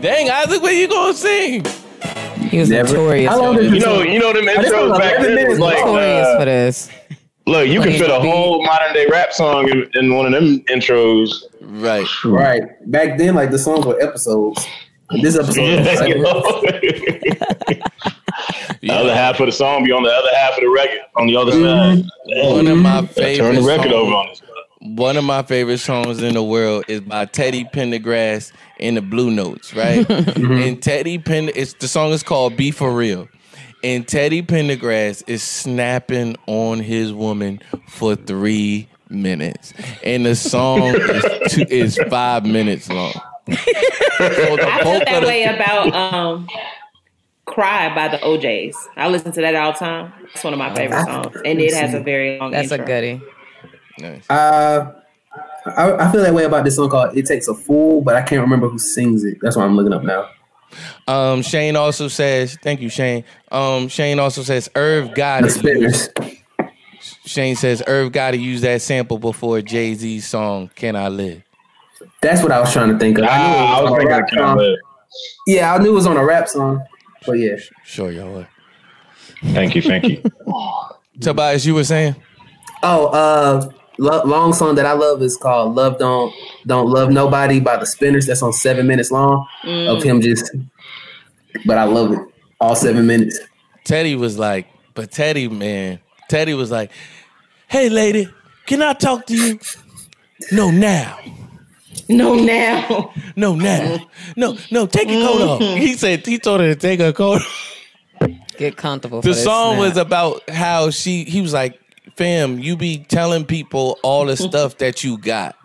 Dang, 0.02 0.30
Isaac, 0.30 0.62
what 0.62 0.72
are 0.72 0.74
you 0.74 0.90
gonna 0.90 1.14
sing? 1.14 1.64
he 2.50 2.60
was 2.60 2.70
Never. 2.70 2.90
notorious. 2.90 3.32
How 3.32 3.40
long 3.42 3.56
did 3.56 3.72
you 3.74 3.80
know, 3.80 4.02
you 4.02 4.20
know 4.20 4.34
them 4.34 4.48
intros 4.48 4.90
was 4.90 5.00
back 5.00 5.20
11 5.20 5.36
then 5.36 5.48
was 5.50 5.60
like, 5.60 5.78
notorious 5.78 6.28
uh, 6.28 6.40
for 6.40 6.46
this. 6.46 6.90
look, 7.48 7.68
you 7.70 7.80
can 7.82 7.94
fit 7.94 8.10
a 8.12 8.20
beat. 8.20 8.30
whole 8.30 8.62
modern 8.66 8.94
day 8.94 9.06
rap 9.10 9.32
song 9.32 9.70
in, 9.70 9.90
in 9.94 10.14
one 10.14 10.26
of 10.26 10.34
them 10.34 10.60
intros. 10.66 11.44
Right. 11.62 12.06
right. 12.26 12.64
Back 12.92 13.18
then, 13.18 13.36
like 13.36 13.52
the 13.52 13.60
songs 13.60 13.86
were 13.86 13.98
episodes. 14.02 14.68
And 15.10 15.24
This 15.24 15.38
episode, 15.38 15.62
Yeah, 15.62 15.84
was 15.84 16.02
you 16.08 16.22
know? 16.22 16.42
The 18.82 18.92
other 18.92 19.14
half 19.16 19.40
of 19.40 19.46
the 19.48 19.52
song 19.52 19.84
be 19.84 19.92
on 19.92 20.04
the 20.04 20.10
other 20.12 20.30
half 20.36 20.54
of 20.56 20.62
the 20.62 20.70
record 20.70 21.00
on 21.16 21.28
the 21.28 21.36
other 21.36 21.52
mm-hmm. 21.54 22.02
side. 22.02 22.54
One 22.54 22.68
of 22.68 22.78
my 22.78 23.00
Yeah, 23.00 23.06
favorite. 23.08 23.38
Turn 23.38 23.56
the 23.56 23.62
record 23.62 23.92
songs- 23.92 23.94
over 23.94 24.14
on 24.14 24.28
this. 24.30 24.42
One 24.82 25.18
of 25.18 25.24
my 25.24 25.42
favorite 25.42 25.80
songs 25.80 26.22
in 26.22 26.36
the 26.36 26.44
world 26.44 26.86
is 26.88 27.02
by 27.02 27.26
Teddy 27.26 27.64
Pendergrass 27.66 28.52
in 28.78 28.94
the 28.94 29.02
Blue 29.02 29.32
Notes, 29.32 29.74
right? 29.74 30.06
Mm-hmm. 30.36 30.52
and 30.52 30.84
Teddy 30.84 31.18
Pend 31.18 31.52
it's 31.56 31.74
the 31.74 31.88
song 31.88 32.12
is 32.12 32.22
called 32.22 32.56
Be 32.56 32.70
For 32.72 32.92
Real. 32.94 33.28
And 33.84 34.08
Teddy 34.08 34.42
Pendergrass 34.44 35.24
is 35.28 35.42
snapping 35.42 36.36
on 36.46 36.80
his 36.80 37.14
woman 37.14 37.62
for 37.88 38.16
three 38.16 38.88
minutes. 39.10 39.74
And 40.04 40.26
the 40.26 40.36
song 40.36 40.82
is 40.84 41.54
two, 41.54 41.66
is 41.70 42.00
five 42.10 42.46
minutes 42.46 42.90
long. 42.90 43.14
So 43.48 43.54
the 43.54 44.68
I 44.68 44.84
bulk 44.84 44.96
felt 44.98 45.06
that 45.06 45.16
of 45.16 45.22
the- 45.22 45.28
way 45.28 45.44
about 45.44 45.94
um 45.96 46.48
Cry 47.46 47.94
by 47.94 48.08
the 48.08 48.26
O'Jays. 48.26 48.76
I 48.98 49.08
listen 49.08 49.32
to 49.34 49.42
that 49.42 49.54
all 49.56 49.72
the 49.72 49.78
time. 49.78 50.12
It's 50.34 50.44
one 50.44 50.52
of 50.54 50.58
my 50.60 50.74
favorite 50.74 51.06
songs. 51.06 51.38
And 51.46 51.62
it 51.62 51.74
has 51.76 51.94
a 51.94 52.00
very 52.00 52.40
long 52.40 52.50
That's 52.52 52.72
a 52.72 52.80
goodie. 52.80 53.22
Nice. 54.00 54.28
Uh, 54.30 54.94
I, 55.78 55.94
I 55.94 56.12
feel 56.12 56.24
that 56.24 56.34
way 56.34 56.44
about 56.46 56.64
this 56.66 56.76
song 56.76 56.90
called 56.90 57.16
"It 57.16 57.28
Takes 57.28 57.48
a 57.48 57.54
Fool," 57.54 58.02
but 58.02 58.16
I 58.16 58.24
can't 58.24 58.42
remember 58.42 58.68
who 58.68 58.80
sings 58.80 59.24
it. 59.24 59.38
That's 59.42 59.56
why 59.56 59.64
I'm 59.64 59.76
looking 59.76 59.94
up 59.94 60.04
now. 60.04 60.28
Um, 61.08 61.42
Shane 61.44 61.76
also 61.76 62.08
says, 62.08 62.58
thank 62.62 62.82
you, 62.82 62.90
Shane. 62.90 63.24
Um, 63.52 63.88
Shane 63.88 64.20
also 64.20 64.42
says, 64.42 64.70
Irv 64.76 65.14
got 65.14 65.44
it. 65.46 66.42
Shane 67.26 67.56
says 67.56 67.82
Irv 67.88 68.12
got 68.12 68.32
to 68.32 68.38
use 68.38 68.62
that 68.62 68.82
sample 68.82 69.20
before 69.20 69.62
Jay 69.62 69.94
Z's 69.94 70.28
song 70.28 70.70
"Can 70.76 70.96
I 70.96 71.08
Live." 71.10 71.44
That's 72.22 72.42
what 72.42 72.52
I 72.52 72.60
was 72.60 72.72
trying 72.74 72.90
to 72.92 72.98
think 72.98 73.18
of. 73.18 73.26
I 73.26 73.38
knew 73.38 73.54
it 73.54 73.58
Ah, 73.58 73.78
I 73.78 73.82
was 73.82 73.92
on 73.92 73.96
a 73.96 74.00
thinking 74.00 74.18
rap 74.18 74.24
of 74.32 74.38
song. 74.40 74.58
Live. 74.58 74.78
Yeah, 75.48 75.74
I 75.74 75.78
knew 75.78 75.92
it 75.92 75.94
was 75.94 76.08
on 76.08 76.18
a 76.18 76.26
rap 76.26 76.48
song. 76.48 76.84
But 77.26 77.34
yeah, 77.34 77.56
Sure, 77.84 78.12
y'all. 78.12 78.40
Are. 78.40 78.48
Thank 79.54 79.76
you, 79.76 79.82
thank 79.82 80.06
you. 80.06 80.24
Tobias, 81.22 81.66
you 81.66 81.76
were 81.76 81.84
saying? 81.84 82.16
Oh, 82.84 83.08
uh, 83.08 83.70
lo- 83.98 84.24
long 84.26 84.54
song 84.54 84.76
that 84.76 84.86
I 84.86 84.94
love 84.94 85.22
is 85.22 85.38
called 85.38 85.76
"Love 85.76 85.98
Don't 85.98 86.34
Don't 86.66 86.90
Love 86.90 87.10
Nobody" 87.10 87.60
by 87.60 87.78
the 87.78 87.86
Spinners. 87.86 88.26
That's 88.26 88.42
on 88.44 88.54
seven 88.54 88.88
minutes 88.88 89.12
long 89.12 89.48
of 89.64 90.04
him 90.04 90.22
just. 90.22 90.52
But 91.66 91.78
I 91.78 91.84
love 91.86 92.12
it. 92.12 92.20
All 92.60 92.76
seven 92.76 93.08
minutes. 93.08 93.40
Teddy 93.86 94.16
was 94.16 94.38
like, 94.38 94.68
but 94.94 95.12
Teddy, 95.12 95.48
man, 95.48 96.00
Teddy 96.30 96.54
was 96.54 96.70
like, 96.72 96.92
"Hey, 97.68 97.90
lady, 97.90 98.28
can 98.66 98.82
I 98.82 98.94
talk 98.94 99.26
to 99.28 99.36
you?" 99.36 99.60
No, 100.52 100.70
now. 100.70 101.18
No, 102.10 102.36
now. 102.36 103.14
No, 103.38 103.54
now. 103.56 104.00
No, 104.38 104.58
no, 104.72 104.86
take 104.88 105.10
your 105.10 105.28
coat 105.28 105.42
off. 105.42 105.62
Mm-hmm. 105.62 105.78
He 105.78 105.94
said 105.96 106.26
he 106.26 106.38
told 106.40 106.62
her 106.62 106.68
to 106.74 106.76
take 106.80 107.00
her 107.02 107.12
coat 107.12 107.42
off. 107.42 107.72
Get 108.58 108.78
comfortable. 108.78 109.22
The 109.22 109.30
for 109.30 109.36
this 109.36 109.44
song 109.44 109.78
was 109.78 109.98
about 109.98 110.50
how 110.50 110.90
she 110.90 111.26
he 111.26 111.42
was 111.42 111.52
like, 111.54 111.78
fam, 112.16 112.60
you 112.60 112.78
be 112.78 113.00
telling 113.00 113.44
people 113.46 114.00
all 114.04 114.26
the 114.26 114.38
stuff 114.50 114.78
that 114.78 115.04
you 115.04 115.18
got. 115.18 115.56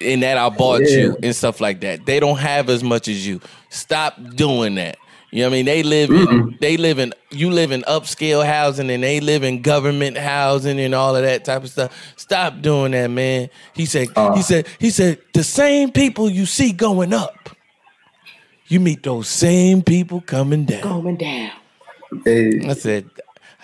And 0.00 0.22
that 0.22 0.38
I 0.38 0.48
bought 0.48 0.82
Yeah. 0.82 0.96
you 0.96 1.16
and 1.22 1.36
stuff 1.36 1.60
like 1.60 1.80
that. 1.82 2.06
They 2.06 2.18
don't 2.18 2.38
have 2.38 2.70
as 2.70 2.82
much 2.82 3.08
as 3.08 3.26
you. 3.26 3.40
Stop 3.68 4.16
doing 4.34 4.74
that. 4.76 4.96
You 5.34 5.38
know 5.44 5.48
what 5.48 5.54
I 5.54 5.56
mean? 5.56 5.64
They 5.64 5.82
live 5.82 6.10
in 6.10 6.58
they 6.60 6.76
live 6.76 6.98
in 6.98 7.14
you 7.30 7.50
live 7.50 7.72
in 7.72 7.80
upscale 7.82 8.44
housing 8.46 8.90
and 8.90 9.02
they 9.02 9.18
live 9.18 9.42
in 9.42 9.62
government 9.62 10.18
housing 10.18 10.78
and 10.78 10.94
all 10.94 11.16
of 11.16 11.22
that 11.22 11.46
type 11.46 11.64
of 11.64 11.70
stuff. 11.70 12.12
Stop 12.16 12.60
doing 12.60 12.92
that, 12.92 13.08
man. 13.10 13.48
He 13.74 13.86
said 13.86 14.08
uh. 14.14 14.34
he 14.34 14.42
said 14.42 14.68
he 14.78 14.90
said 14.90 15.18
the 15.32 15.42
same 15.42 15.90
people 15.90 16.28
you 16.28 16.44
see 16.44 16.72
going 16.72 17.14
up. 17.14 17.48
You 18.66 18.78
meet 18.80 19.02
those 19.02 19.26
same 19.26 19.82
people 19.82 20.20
coming 20.20 20.66
down. 20.66 20.82
Going 20.82 21.16
down. 21.16 21.52
Hey, 22.24 22.60
I 22.68 22.74
said, 22.74 23.08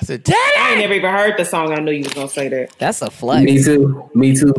I 0.00 0.04
said, 0.04 0.22
Daddy. 0.22 0.38
I 0.58 0.70
ain't 0.70 0.80
never 0.80 0.94
even 0.94 1.10
heard 1.10 1.36
the 1.36 1.44
song. 1.44 1.72
I 1.72 1.80
knew 1.80 1.92
you 1.92 2.04
was 2.04 2.14
gonna 2.14 2.28
say 2.30 2.48
that. 2.48 2.78
That's 2.78 3.02
a 3.02 3.10
flex. 3.10 3.44
me 3.44 3.62
too. 3.62 4.08
Me 4.14 4.34
too. 4.34 4.54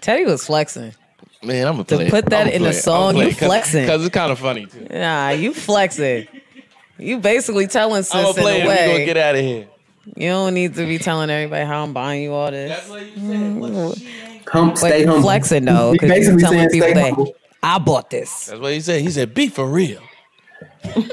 Teddy 0.00 0.24
was 0.24 0.46
flexing. 0.46 0.94
Man, 1.42 1.66
I'm 1.66 1.74
gonna 1.74 1.84
To 1.84 1.96
play. 1.96 2.10
put 2.10 2.26
that 2.30 2.52
in 2.54 2.64
a 2.64 2.72
song, 2.72 3.16
you 3.18 3.32
flexing. 3.32 3.82
because 3.82 4.02
it's 4.04 4.14
kind 4.14 4.32
of 4.32 4.38
funny 4.38 4.64
too. 4.64 4.86
Nah, 4.90 5.28
you 5.30 5.52
flexing. 5.52 6.26
You 7.04 7.18
basically 7.20 7.66
telling 7.66 7.98
I'm 7.98 8.02
sis 8.02 8.12
gonna 8.12 8.28
in 8.28 8.36
it. 8.38 8.40
a 8.40 8.54
We 8.54 8.64
gonna 8.64 8.68
way. 8.68 9.04
get 9.04 9.16
out 9.16 9.34
of 9.34 9.40
here. 9.42 9.66
you 10.16 10.28
don't 10.28 10.54
need 10.54 10.74
to 10.74 10.86
be 10.86 10.98
telling 10.98 11.30
everybody 11.30 11.64
how 11.64 11.82
I'm 11.82 11.92
buying 11.92 12.22
you 12.22 12.32
all 12.32 12.50
this. 12.50 12.88
what 12.88 13.02
you 13.04 13.14
said. 13.16 13.22
Hum, 14.52 14.70
mm. 14.70 14.70
But 14.70 14.76
stay 14.78 15.00
you 15.02 15.06
humble. 15.06 15.22
flexing 15.22 15.64
though, 15.64 15.92
because 15.92 16.08
you 16.08 16.14
basically 16.14 16.42
telling 16.42 16.58
saying 16.58 16.70
people 16.70 16.94
that 16.94 17.02
humble. 17.14 17.34
I 17.62 17.78
bought 17.78 18.10
this. 18.10 18.46
That's 18.46 18.60
what 18.60 18.72
he 18.72 18.80
said. 18.80 19.00
He 19.02 19.10
said, 19.10 19.34
"Be 19.34 19.48
for 19.48 19.66
real." 19.66 20.00
Just 20.84 21.04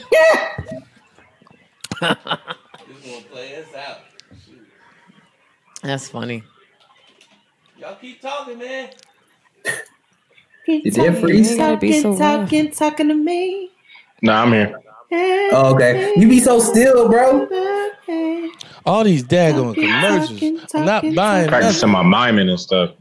gonna 2.01 2.17
play 3.31 3.55
us 3.55 3.73
out. 3.75 3.97
That's 5.83 6.09
funny. 6.09 6.43
Y'all 7.79 7.95
keep 7.95 8.21
talking, 8.21 8.59
man. 8.59 8.89
You 10.67 10.91
did 10.91 11.17
freeze? 11.17 11.51
You 11.51 11.57
gotta 11.57 11.77
be 11.77 11.91
so 12.01 12.15
talking, 12.17 12.67
rough. 12.67 12.75
talking 12.77 13.07
to 13.07 13.15
me. 13.15 13.71
Nah, 14.21 14.43
I'm 14.43 14.51
here. 14.51 14.79
Oh, 15.11 15.73
okay. 15.75 16.13
You 16.15 16.27
be 16.27 16.39
so 16.39 16.59
still, 16.59 17.09
bro. 17.09 17.47
All 18.85 19.03
these 19.03 19.23
daggone 19.23 19.75
commercials. 19.75 20.73
I'm 20.73 20.85
not 20.85 21.01
buying 21.03 21.15
nothing. 21.15 21.49
Practicing 21.49 21.89
my 21.89 22.03
miming 22.03 22.49
and 22.49 22.59
stuff. 22.59 22.91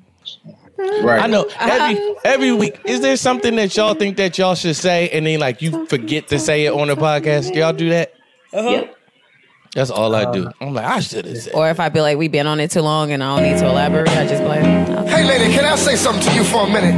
Right. 1.02 1.22
I 1.22 1.26
know 1.26 1.48
every 1.58 2.14
every 2.24 2.52
week. 2.52 2.80
Is 2.84 3.00
there 3.00 3.16
something 3.16 3.54
that 3.56 3.76
y'all 3.76 3.94
think 3.94 4.16
that 4.16 4.38
y'all 4.38 4.54
should 4.54 4.76
say, 4.76 5.10
and 5.10 5.26
then 5.26 5.38
like 5.38 5.60
you 5.60 5.86
forget 5.86 6.28
to 6.28 6.38
say 6.38 6.64
it 6.64 6.72
on 6.72 6.88
the 6.88 6.96
podcast? 6.96 7.54
Y'all 7.54 7.72
do 7.72 7.90
that? 7.90 8.14
Uh 8.52 8.62
Yep. 8.62 8.96
That's 9.74 9.90
all 9.90 10.14
I 10.16 10.32
do. 10.32 10.50
I'm 10.60 10.74
like, 10.74 10.84
I 10.84 10.98
should 10.98 11.26
have 11.26 11.38
said. 11.38 11.54
Or 11.54 11.68
if 11.70 11.78
I 11.78 11.90
feel 11.90 12.02
like 12.02 12.18
we've 12.18 12.32
been 12.32 12.48
on 12.48 12.58
it 12.58 12.72
too 12.72 12.80
long 12.80 13.12
and 13.12 13.22
I 13.22 13.36
don't 13.36 13.52
need 13.52 13.58
to 13.60 13.66
elaborate, 13.68 14.08
I 14.08 14.26
just 14.26 14.42
be 14.42 14.48
like, 14.48 14.64
Hey, 15.08 15.22
lady, 15.24 15.52
can 15.54 15.64
I 15.64 15.76
say 15.76 15.94
something 15.94 16.24
to 16.28 16.34
you 16.34 16.42
for 16.42 16.66
a 16.66 16.70
minute? 16.70 16.94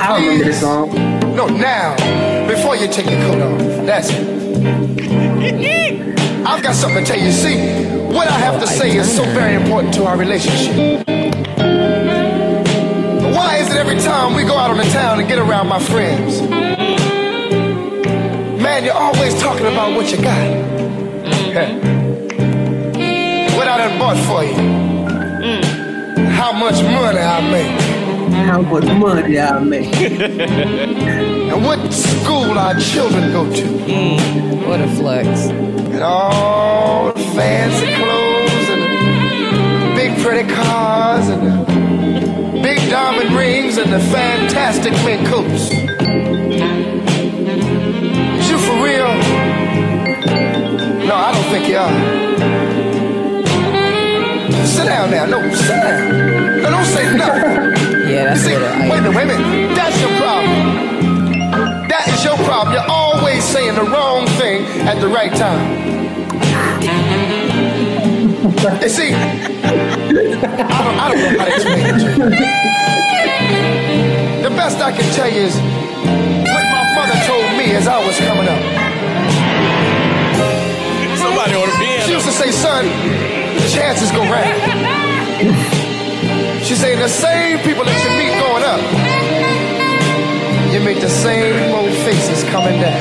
I 0.00 0.08
don't 0.08 0.22
remember 0.22 0.44
this 0.44 0.60
song. 0.60 0.90
No, 1.36 1.48
now, 1.48 1.94
before 2.54 2.76
you 2.76 2.86
take 2.86 3.08
your 3.08 3.18
coat 3.22 3.40
off. 3.40 3.58
That's 3.86 4.10
it. 4.10 4.20
I've 6.46 6.62
got 6.62 6.74
something 6.74 7.02
to 7.02 7.12
tell 7.12 7.18
you. 7.18 7.32
See, 7.32 7.56
what 8.12 8.28
I 8.28 8.38
have 8.38 8.60
to 8.60 8.66
say 8.66 8.94
is 8.94 9.10
so 9.16 9.24
very 9.24 9.54
important 9.54 9.94
to 9.94 10.04
our 10.04 10.18
relationship. 10.18 11.06
Why 13.36 13.56
is 13.56 13.70
it 13.70 13.76
every 13.76 13.98
time 14.00 14.34
we 14.34 14.44
go 14.44 14.54
out 14.56 14.70
on 14.70 14.76
the 14.76 14.84
town 14.84 15.18
and 15.18 15.26
get 15.28 15.38
around 15.38 15.68
my 15.68 15.80
friends? 15.80 16.42
Man, 18.62 18.84
you're 18.84 18.92
always 18.94 19.34
talking 19.40 19.66
about 19.66 19.96
what 19.96 20.10
you 20.12 20.18
got. 20.20 20.50
what 23.56 23.66
I 23.66 23.78
done 23.78 23.98
bought 23.98 24.18
for 24.28 24.44
you. 24.44 24.56
How 26.32 26.52
much 26.52 26.82
money 26.82 27.18
I 27.18 27.40
make. 27.50 27.91
How 28.44 28.60
much 28.60 28.84
money 28.84 29.38
I 29.38 29.58
make. 29.60 29.94
and 29.94 31.64
what 31.64 31.92
school 31.92 32.58
our 32.58 32.74
children 32.78 33.30
go 33.32 33.44
to. 33.50 33.66
Hmm, 33.66 34.68
what 34.68 34.80
a 34.80 34.88
flex. 34.88 35.28
And 35.48 36.02
all 36.02 37.12
the 37.12 37.20
fancy 37.34 37.94
clothes 37.94 38.68
and 38.70 38.82
the 38.82 39.94
big 39.94 40.18
pretty 40.22 40.52
cars 40.52 41.28
and 41.28 41.42
the 41.46 42.60
big 42.62 42.78
diamond 42.90 43.32
rings 43.36 43.78
and 43.78 43.92
the 43.92 44.00
fantastic 44.00 44.92
mink 45.04 45.26
coats. 45.28 45.70
Is 48.40 48.50
you 48.50 48.58
for 48.58 48.76
real? 48.84 49.14
No, 51.06 51.14
I 51.14 51.32
don't 51.32 51.48
think 51.52 51.68
you 51.68 51.76
are. 51.76 51.92
Sit 54.66 54.86
down 54.86 55.10
now. 55.10 55.26
No, 55.26 55.54
sit 55.54 55.68
down. 55.68 56.62
No, 56.62 56.70
don't 56.70 56.86
say 56.86 57.16
nothing. 57.16 57.88
Yeah, 58.12 58.24
that's 58.24 58.40
You 58.42 58.48
see, 58.48 58.54
what 58.54 58.62
I- 58.64 58.90
wait 58.90 58.98
a 58.98 59.02
minute, 59.02 59.16
wait 59.16 59.22
a 59.24 59.26
minute. 59.38 59.74
That's 59.74 59.96
your 60.00 60.10
problem. 60.20 61.88
That 61.88 62.04
is 62.08 62.24
your 62.24 62.36
problem. 62.44 62.74
You're 62.74 62.90
always 62.90 63.42
saying 63.44 63.74
the 63.74 63.84
wrong 63.84 64.26
thing 64.40 64.64
at 64.86 65.00
the 65.00 65.08
right 65.08 65.32
time. 65.34 65.64
You 68.82 68.88
see, 68.88 69.12
I 69.14 69.16
don't, 70.12 70.96
I 71.00 71.08
don't 71.08 71.20
know 71.20 71.38
how 71.38 71.44
to 71.46 71.52
explain 71.54 71.86
it 71.86 71.98
to 71.98 72.06
you. 72.10 72.16
The 74.42 74.50
best 74.60 74.76
I 74.80 74.92
can 74.92 75.08
tell 75.14 75.28
you 75.32 75.42
is 75.48 75.54
what 75.56 76.64
my 76.76 76.82
mother 76.94 77.18
told 77.26 77.48
me 77.56 77.72
as 77.74 77.86
I 77.88 77.98
was 78.04 78.16
coming 78.20 78.48
up. 78.48 78.62
Somebody 81.18 81.54
on 81.54 81.66
the 81.70 81.76
piano. 81.80 82.04
She 82.04 82.12
used 82.12 82.26
to 82.26 82.32
say, 82.32 82.50
son, 82.50 82.84
chances 83.72 84.10
go 84.12 84.20
round. 84.28 85.81
She 86.72 86.78
said, 86.78 86.98
the 86.98 87.06
same 87.06 87.58
people 87.68 87.84
that 87.84 87.92
you 88.00 88.08
meet 88.16 88.32
going 88.40 88.64
up, 88.64 88.80
you 90.72 90.80
meet 90.80 91.04
the 91.04 91.12
same 91.12 91.52
old 91.68 91.92
faces 92.00 92.48
coming 92.48 92.80
down. 92.80 92.96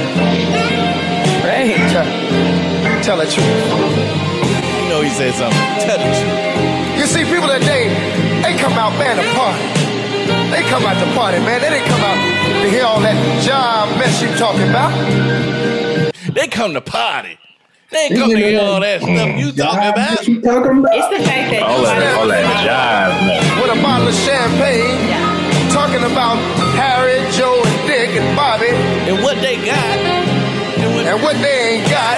Right. 1.39 1.79
Tell, 1.87 2.03
tell 2.99 3.17
the 3.23 3.31
truth. 3.31 3.47
You 3.47 4.89
know 4.91 4.99
he 4.99 5.07
said 5.15 5.31
something. 5.39 5.55
Tell 5.87 5.95
the 5.95 6.03
truth. 6.03 6.99
You 6.99 7.07
see, 7.07 7.23
people 7.23 7.47
today, 7.47 7.87
they 8.43 8.59
come 8.59 8.75
out, 8.75 8.91
man, 8.99 9.15
to 9.15 9.23
party. 9.39 9.63
They 10.51 10.67
come 10.67 10.83
out 10.83 10.99
to 10.99 11.07
party, 11.15 11.39
man. 11.39 11.63
They 11.63 11.69
didn't 11.69 11.87
come 11.87 12.03
out 12.03 12.19
to 12.19 12.67
hear 12.67 12.83
all 12.83 12.99
that 12.99 13.15
job 13.39 13.87
mess 13.95 14.19
you 14.21 14.27
talking 14.35 14.67
about. 14.67 14.91
They 16.35 16.49
come 16.49 16.73
to 16.73 16.81
party. 16.81 17.39
They 17.91 18.07
ain't 18.07 18.15
come 18.15 18.29
to 18.31 18.37
hear 18.37 18.61
all 18.61 18.79
that 18.79 19.03
stuff 19.03 19.35
you 19.35 19.51
mm. 19.51 19.57
talking 19.59 19.91
about. 19.91 20.23
You 20.23 20.39
talking 20.39 20.79
about? 20.79 20.95
It's 20.95 21.11
the 21.11 21.23
fact 21.27 21.51
that 21.51 21.59
All 21.67 21.83
that, 21.83 22.15
all 22.15 22.27
that 22.31 22.47
jive, 22.63 23.19
man. 23.27 23.43
With 23.59 23.75
a 23.75 23.79
bottle 23.83 24.07
of 24.07 24.15
champagne, 24.15 24.95
talking 25.75 25.99
about 25.99 26.39
Harry, 26.79 27.19
Joe, 27.35 27.59
and 27.59 27.79
Dick, 27.83 28.15
and 28.15 28.31
Bobby, 28.31 28.71
And 29.11 29.19
what 29.19 29.35
they 29.43 29.59
got. 29.59 29.75
And 29.75 30.95
what, 30.95 31.03
and 31.03 31.19
what 31.19 31.35
they 31.43 31.83
ain't 31.83 31.87
got. 31.91 32.15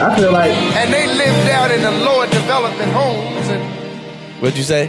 I 0.00 0.16
feel 0.16 0.32
like 0.32 0.56
And 0.56 0.88
they 0.88 1.04
live 1.04 1.36
down 1.44 1.68
in 1.68 1.84
the 1.84 1.92
lower 2.00 2.24
development 2.32 2.90
homes. 2.96 3.44
And 3.52 3.60
what'd 4.40 4.56
you 4.56 4.64
say? 4.64 4.88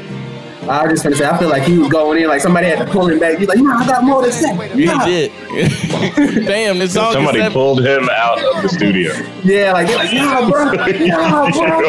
I 0.70 0.84
was 0.84 0.92
just 0.94 1.04
gonna 1.04 1.16
say 1.16 1.26
I 1.26 1.36
feel 1.38 1.50
like 1.50 1.64
he 1.64 1.78
was 1.80 1.90
going 1.90 2.22
in 2.22 2.28
like 2.28 2.42
somebody 2.42 2.68
had 2.68 2.78
to 2.78 2.86
pull 2.86 3.08
him 3.10 3.18
back. 3.20 3.40
He's 3.40 3.48
like, 3.48 3.58
no, 3.58 3.72
I 3.72 3.88
got 3.88 4.04
more 4.04 4.22
to 4.22 4.32
say. 4.32 4.54
He 4.76 4.86
Nah. 4.86 5.04
did. 5.06 5.32
Damn, 6.46 6.78
this 6.78 6.94
song 6.94 7.14
Somebody 7.14 7.40
seven- 7.40 7.54
pulled 7.54 7.84
him 7.86 8.08
out 8.12 8.38
of 8.38 8.62
the 8.62 8.70
studio. 8.70 9.12
Yeah, 9.44 9.74
like, 9.74 9.88
they're 9.88 9.98
like 9.98 10.14
nah, 10.14 10.48
bro, 10.50 10.66
nah, 10.72 11.50
bro. 11.50 11.80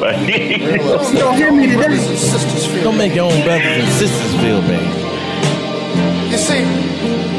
like, 0.00 0.18
You 1.12 1.18
don't 1.20 1.36
hear 1.36 1.52
me 1.52 1.66
today. 1.66 1.76
brothers 1.76 2.08
and 2.08 2.18
sisters 2.18 2.66
feel. 2.66 2.84
Don't 2.84 2.96
make 2.96 3.14
your 3.14 3.30
own 3.30 3.42
brothers 3.44 3.76
and 3.84 3.88
sisters 3.92 4.34
feel 4.40 4.60
bad. 4.62 6.30
You 6.32 6.38
see, 6.38 6.64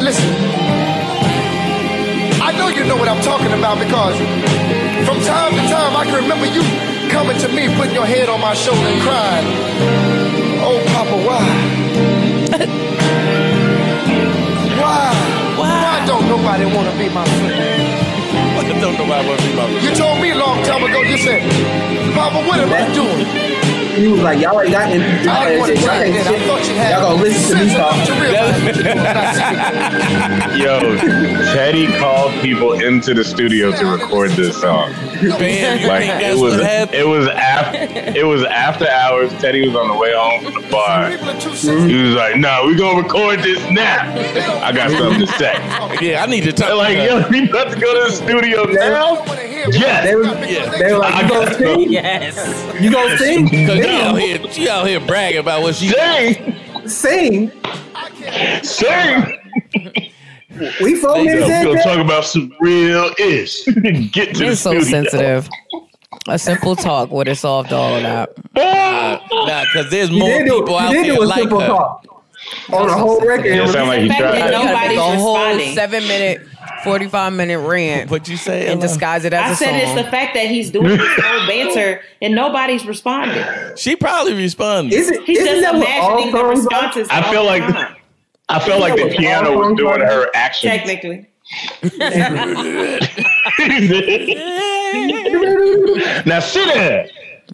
listen. 0.04 0.30
I 2.46 2.54
know 2.58 2.68
you 2.70 2.86
know 2.86 2.96
what 2.96 3.10
I'm 3.10 3.22
talking 3.24 3.52
about 3.58 3.80
because 3.80 4.16
from 5.08 5.18
time 5.26 5.52
to 5.54 5.62
time 5.74 5.96
I 5.98 6.04
can 6.06 6.16
remember 6.22 6.46
you 6.46 6.62
coming 7.16 7.38
to 7.40 7.48
me, 7.48 7.74
putting 7.78 7.96
your 7.96 8.06
head 8.06 8.28
on 8.28 8.42
my 8.42 8.54
shoulder 8.54 8.88
and 8.92 9.02
crying. 9.02 9.48
Oh, 10.68 10.84
Papa, 10.92 11.16
why? 11.28 11.48
why? 14.82 15.16
Why 15.56 16.06
don't 16.06 16.28
nobody 16.28 16.66
want 16.76 16.92
to 16.92 16.96
be 17.00 17.08
my 17.08 17.24
friend? 17.40 17.56
I 18.60 18.80
don't 18.82 18.98
know 19.00 19.06
why 19.08 19.20
I 19.24 19.28
want 19.28 19.40
to 19.40 19.48
be 19.48 19.56
my 19.56 19.64
friend. 19.64 19.84
You 19.86 19.96
told 19.96 20.20
me 20.20 20.32
a 20.32 20.36
long 20.36 20.62
time 20.66 20.84
ago, 20.84 21.02
you 21.04 21.18
said, 21.18 21.42
Papa, 22.14 22.46
what 22.48 22.60
am 22.60 22.74
I 22.74 22.84
doing? 22.94 23.65
He 23.96 24.08
was 24.08 24.22
like, 24.22 24.40
y'all 24.42 24.62
ain't 24.62 24.72
got 24.72 24.90
any. 24.90 25.04
I 25.28 25.46
didn't 25.46 25.60
want 25.60 25.78
to 25.78 25.84
try 25.84 26.00
that. 26.12 26.28
I 26.28 26.48
thought 26.48 26.68
you 26.68 26.76
had 26.76 26.92
Y'all 26.92 27.12
gonna 27.12 27.24
listen 27.24 27.58
to 27.60 27.66
me 27.66 27.76
talk. 27.76 28.08
to 28.08 28.14
realize 28.14 28.64
what 28.64 28.76
you're 28.76 28.84
doing. 28.84 29.04
Not 29.04 30.58
yo, 30.58 30.98
Teddy 31.54 31.88
called 32.00 32.34
people 32.42 32.74
into 32.74 33.14
the 33.14 33.24
studio 33.24 33.72
to 33.72 33.86
record 33.86 34.32
this 34.32 34.60
song. 34.62 34.92
Bam, 35.40 35.80
you 35.80 35.88
Like 35.88 36.02
think 36.02 36.16
it 36.16 36.20
that's 36.22 36.40
was, 36.42 36.56
what 36.56 36.94
it 36.94 37.08
was 37.08 37.28
after, 37.30 37.78
it 38.20 38.26
was 38.26 38.44
after 38.46 38.90
hours. 38.90 39.32
Teddy 39.36 39.68
was 39.68 39.76
on 39.76 39.88
the 39.90 39.96
way 39.96 40.14
home 40.16 40.44
from 40.52 40.62
the 40.64 40.70
bar. 40.70 41.12
People 41.12 41.30
are 41.30 41.42
too 41.42 41.56
sensitive. 41.56 41.90
He 41.90 42.04
was 42.04 42.16
like, 42.16 42.38
"No, 42.38 42.66
we 42.68 42.76
gonna 42.76 43.02
record 43.02 43.40
this 43.42 43.60
now. 43.72 44.14
I 44.64 44.72
got 44.74 44.92
something 44.92 45.22
to 45.22 45.28
say." 45.34 45.54
Yeah, 46.02 46.24
I 46.24 46.28
need 46.28 46.44
to 46.46 46.54
talk. 46.54 46.68
They're 46.68 46.76
like, 46.76 46.98
"Yo, 46.98 47.28
we 47.30 47.50
about 47.50 47.72
to 47.74 47.80
go 47.80 47.94
to 48.06 48.12
the 48.12 48.16
studio 48.16 48.64
now." 48.66 49.24
Yes. 49.72 50.04
They 50.06 50.16
was, 50.16 50.28
Yeah. 50.50 50.78
they 50.78 50.94
were 50.94 51.00
like, 51.00 51.24
you 51.24 51.30
gonna 51.30 51.54
sing? 51.56 51.92
Yes. 51.92 52.82
You 52.82 52.92
gonna 52.92 53.18
sing? 53.18 53.48
Cause 53.50 53.78
she 53.84 53.90
out 53.90 54.16
here, 54.20 54.52
she 54.52 54.70
out 54.70 54.88
here 54.88 55.00
bragging 55.00 55.40
about 55.40 55.62
what 55.62 55.76
she. 55.76 55.90
Sing, 55.90 56.56
Sing? 56.88 57.52
sing. 58.64 59.40
We 60.82 60.96
four 60.96 61.16
There 61.16 61.24
minutes 61.26 61.48
go. 61.48 61.54
in. 61.54 61.68
We're 61.68 61.74
gonna 61.76 61.84
talk 61.84 62.00
about 62.00 62.26
some 62.26 62.54
real 62.60 63.12
ish. 63.20 63.64
Get 64.12 64.36
to 64.36 64.40
the 64.46 64.52
It's 64.52 64.62
so 64.62 64.72
studio. 64.72 64.84
sensitive. 64.84 65.50
A 66.28 66.40
simple 66.40 66.76
talk 66.76 67.12
would 67.12 67.28
have 67.28 67.38
solved 67.38 67.74
all 67.74 67.96
of 67.98 68.04
that. 68.04 68.30
Nah, 68.56 69.66
cause 69.74 69.90
there's 69.92 70.10
more 70.12 70.28
did 70.30 70.46
do, 70.48 70.60
people 70.62 70.78
out 70.78 70.92
did 70.92 71.06
there 71.06 71.16
a 71.22 71.26
like 71.26 71.40
simple 71.40 71.60
her. 71.60 71.68
talk 71.68 72.06
on 72.72 72.88
the 72.88 72.94
whole 72.94 73.20
record. 73.22 73.46
It 73.48 73.70
sound 73.70 73.90
like 73.90 74.02
he 74.02 74.08
The 74.08 74.14
fact 74.14 74.22
tried. 74.22 74.32
that 74.34 74.46
You 74.46 74.52
gotta 74.52 74.66
make 74.66 74.74
Nobody's 74.74 74.98
a 74.98 75.02
whole 75.20 75.36
responding. 75.38 75.76
seven 75.76 76.08
minute, 76.08 76.48
forty 76.86 77.10
five 77.10 77.34
minute 77.34 77.60
rant 77.60 78.10
What 78.10 78.30
you 78.30 78.38
say? 78.38 78.62
and 78.68 78.80
Ella? 78.80 78.82
disguise 78.82 79.26
it 79.26 79.34
as 79.34 79.44
I 79.44 79.52
a 79.52 79.56
said 79.56 79.72
song. 79.72 79.80
it's 79.98 80.06
the 80.06 80.10
fact 80.12 80.34
that 80.36 80.48
he's 80.48 80.72
doing 80.72 80.98
this 80.98 81.20
whole 81.20 81.48
banter 81.48 82.02
and 82.22 82.34
nobody's 82.34 82.86
responding. 82.86 83.44
She 83.76 83.98
probably 83.98 84.36
responded. 84.36 84.94
Is 84.94 85.10
it? 85.12 85.22
He's 85.24 85.40
isn't 85.40 85.62
just 85.62 85.64
that 85.64 85.74
what 85.76 85.88
imagining 85.88 86.32
the 86.32 86.40
songs 86.40 86.44
are? 86.44 86.50
responses. 86.82 87.08
I 87.10 87.22
feel 87.30 87.40
all 87.42 87.46
like 87.48 87.68
the 87.68 87.74
time. 87.74 87.96
I 88.48 88.60
felt 88.60 88.80
like 88.80 88.96
the 88.96 89.10
piano 89.18 89.58
was 89.58 89.76
doing 89.76 90.00
her 90.00 90.30
action. 90.36 90.70
technically. 90.70 91.28
now 96.26 96.40
sit 96.40 96.74
there. 96.74 97.08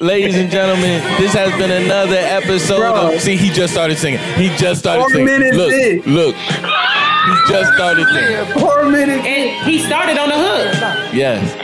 Ladies 0.00 0.36
and 0.36 0.50
gentlemen, 0.50 1.02
this 1.18 1.34
has 1.34 1.50
been 1.58 1.70
another 1.70 2.16
episode 2.16 2.78
Bro. 2.78 3.14
of. 3.14 3.20
See, 3.20 3.36
he 3.36 3.50
just 3.50 3.72
started 3.74 3.98
singing. 3.98 4.18
He 4.36 4.48
just 4.56 4.80
started 4.80 5.02
Four 5.02 5.10
singing. 5.10 5.26
minutes 5.26 5.56
look, 5.56 5.72
in. 5.72 6.00
look. 6.06 6.34
He 6.34 7.52
just 7.52 7.74
started 7.74 8.06
singing. 8.08 8.46
Four 8.58 8.84
minutes. 8.84 9.26
And 9.26 9.68
he 9.70 9.78
started 9.80 10.16
on 10.16 10.28
the 10.30 10.36
hook. 10.36 11.14
Yes. 11.14 11.54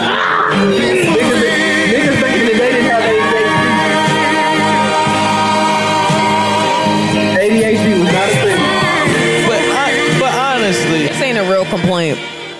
Ah! 0.00 0.28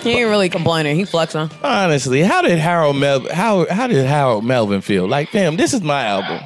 He 0.03 0.11
ain't 0.11 0.29
really 0.29 0.49
complaining. 0.49 0.95
He 0.95 1.05
flexing. 1.05 1.49
honestly, 1.63 2.21
how 2.21 2.41
did 2.41 2.57
Harold 2.59 2.95
Melvin 2.97 3.31
how 3.33 3.65
how 3.69 3.87
did 3.87 4.05
Harold 4.05 4.43
Melvin 4.45 4.81
feel? 4.81 5.07
Like, 5.07 5.31
damn, 5.31 5.57
this 5.57 5.73
is 5.73 5.81
my 5.81 6.05
album. 6.05 6.39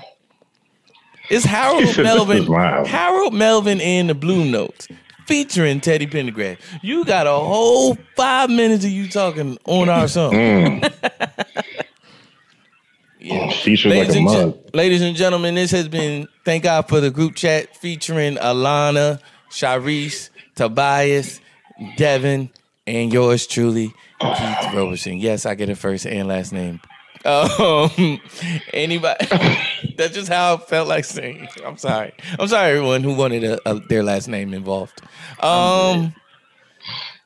It's 1.30 1.46
Harold 1.46 1.88
said, 1.88 2.04
Melvin. 2.04 2.44
is. 2.44 2.88
Harold 2.88 3.34
Melvin 3.34 3.80
and 3.82 4.10
the 4.10 4.16
Blue 4.16 4.44
Notes. 4.46 4.88
Featuring 5.26 5.80
Teddy 5.80 6.06
Pendergrass. 6.06 6.58
You 6.82 7.06
got 7.06 7.28
a 7.28 7.32
whole 7.32 7.98
five 8.18 8.50
minutes 8.50 8.84
of 8.84 8.92
you 8.92 9.08
talking 9.08 9.58
on 9.66 9.88
our 9.88 10.10
song. 10.10 10.34
Mm. 10.34 10.94
Features 13.62 13.86
like 13.86 14.00
Ladies 14.10 14.16
a 14.16 14.20
and, 14.20 14.28
gen- 14.30 14.48
mug. 14.50 14.60
ladies 14.74 15.02
and 15.02 15.16
gentlemen, 15.16 15.56
this 15.56 15.72
has 15.72 15.88
been 15.88 16.28
thank 16.44 16.64
God 16.66 16.90
for 16.90 17.00
the 17.00 17.10
group 17.10 17.36
chat 17.36 17.74
featuring 17.78 18.36
Alana, 18.36 19.22
Sharice, 19.50 20.30
Tobias, 20.56 21.40
Devin, 21.96 22.50
and 22.88 23.12
yours 23.14 23.48
truly, 23.48 23.94
Keith 24.20 24.74
Roberson. 24.74 25.18
Yes, 25.18 25.46
I 25.46 25.56
get 25.56 25.70
a 25.70 25.76
first 25.76 26.06
and 26.06 26.28
last 26.28 26.52
name. 26.54 26.80
Um, 27.26 28.20
anybody? 28.74 29.26
That's 29.98 30.14
just 30.14 30.28
how 30.30 30.56
I 30.56 30.58
felt 30.58 30.88
like 30.90 31.06
saying. 31.06 31.48
I'm 31.66 31.78
sorry. 31.78 32.14
I'm 32.38 32.48
sorry, 32.48 32.72
everyone 32.72 33.04
who 33.04 33.14
wanted 33.16 33.44
a, 33.46 33.70
a, 33.70 33.80
their 33.80 34.04
last 34.04 34.28
name 34.28 34.54
involved. 34.54 35.02
Um, 35.40 36.14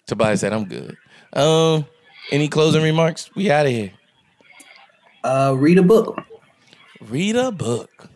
Tobias 0.06 0.42
said, 0.42 0.54
"I'm 0.54 0.66
good." 0.66 0.96
Um, 1.34 1.86
any 2.32 2.48
closing 2.48 2.84
remarks? 2.84 3.30
We 3.36 3.50
out 3.52 3.66
of 3.66 3.72
here. 3.72 3.92
Uh, 5.24 5.56
read 5.58 5.78
a 5.80 5.84
book. 5.84 6.22
Read 7.10 7.36
a 7.36 7.52
book. 7.52 8.10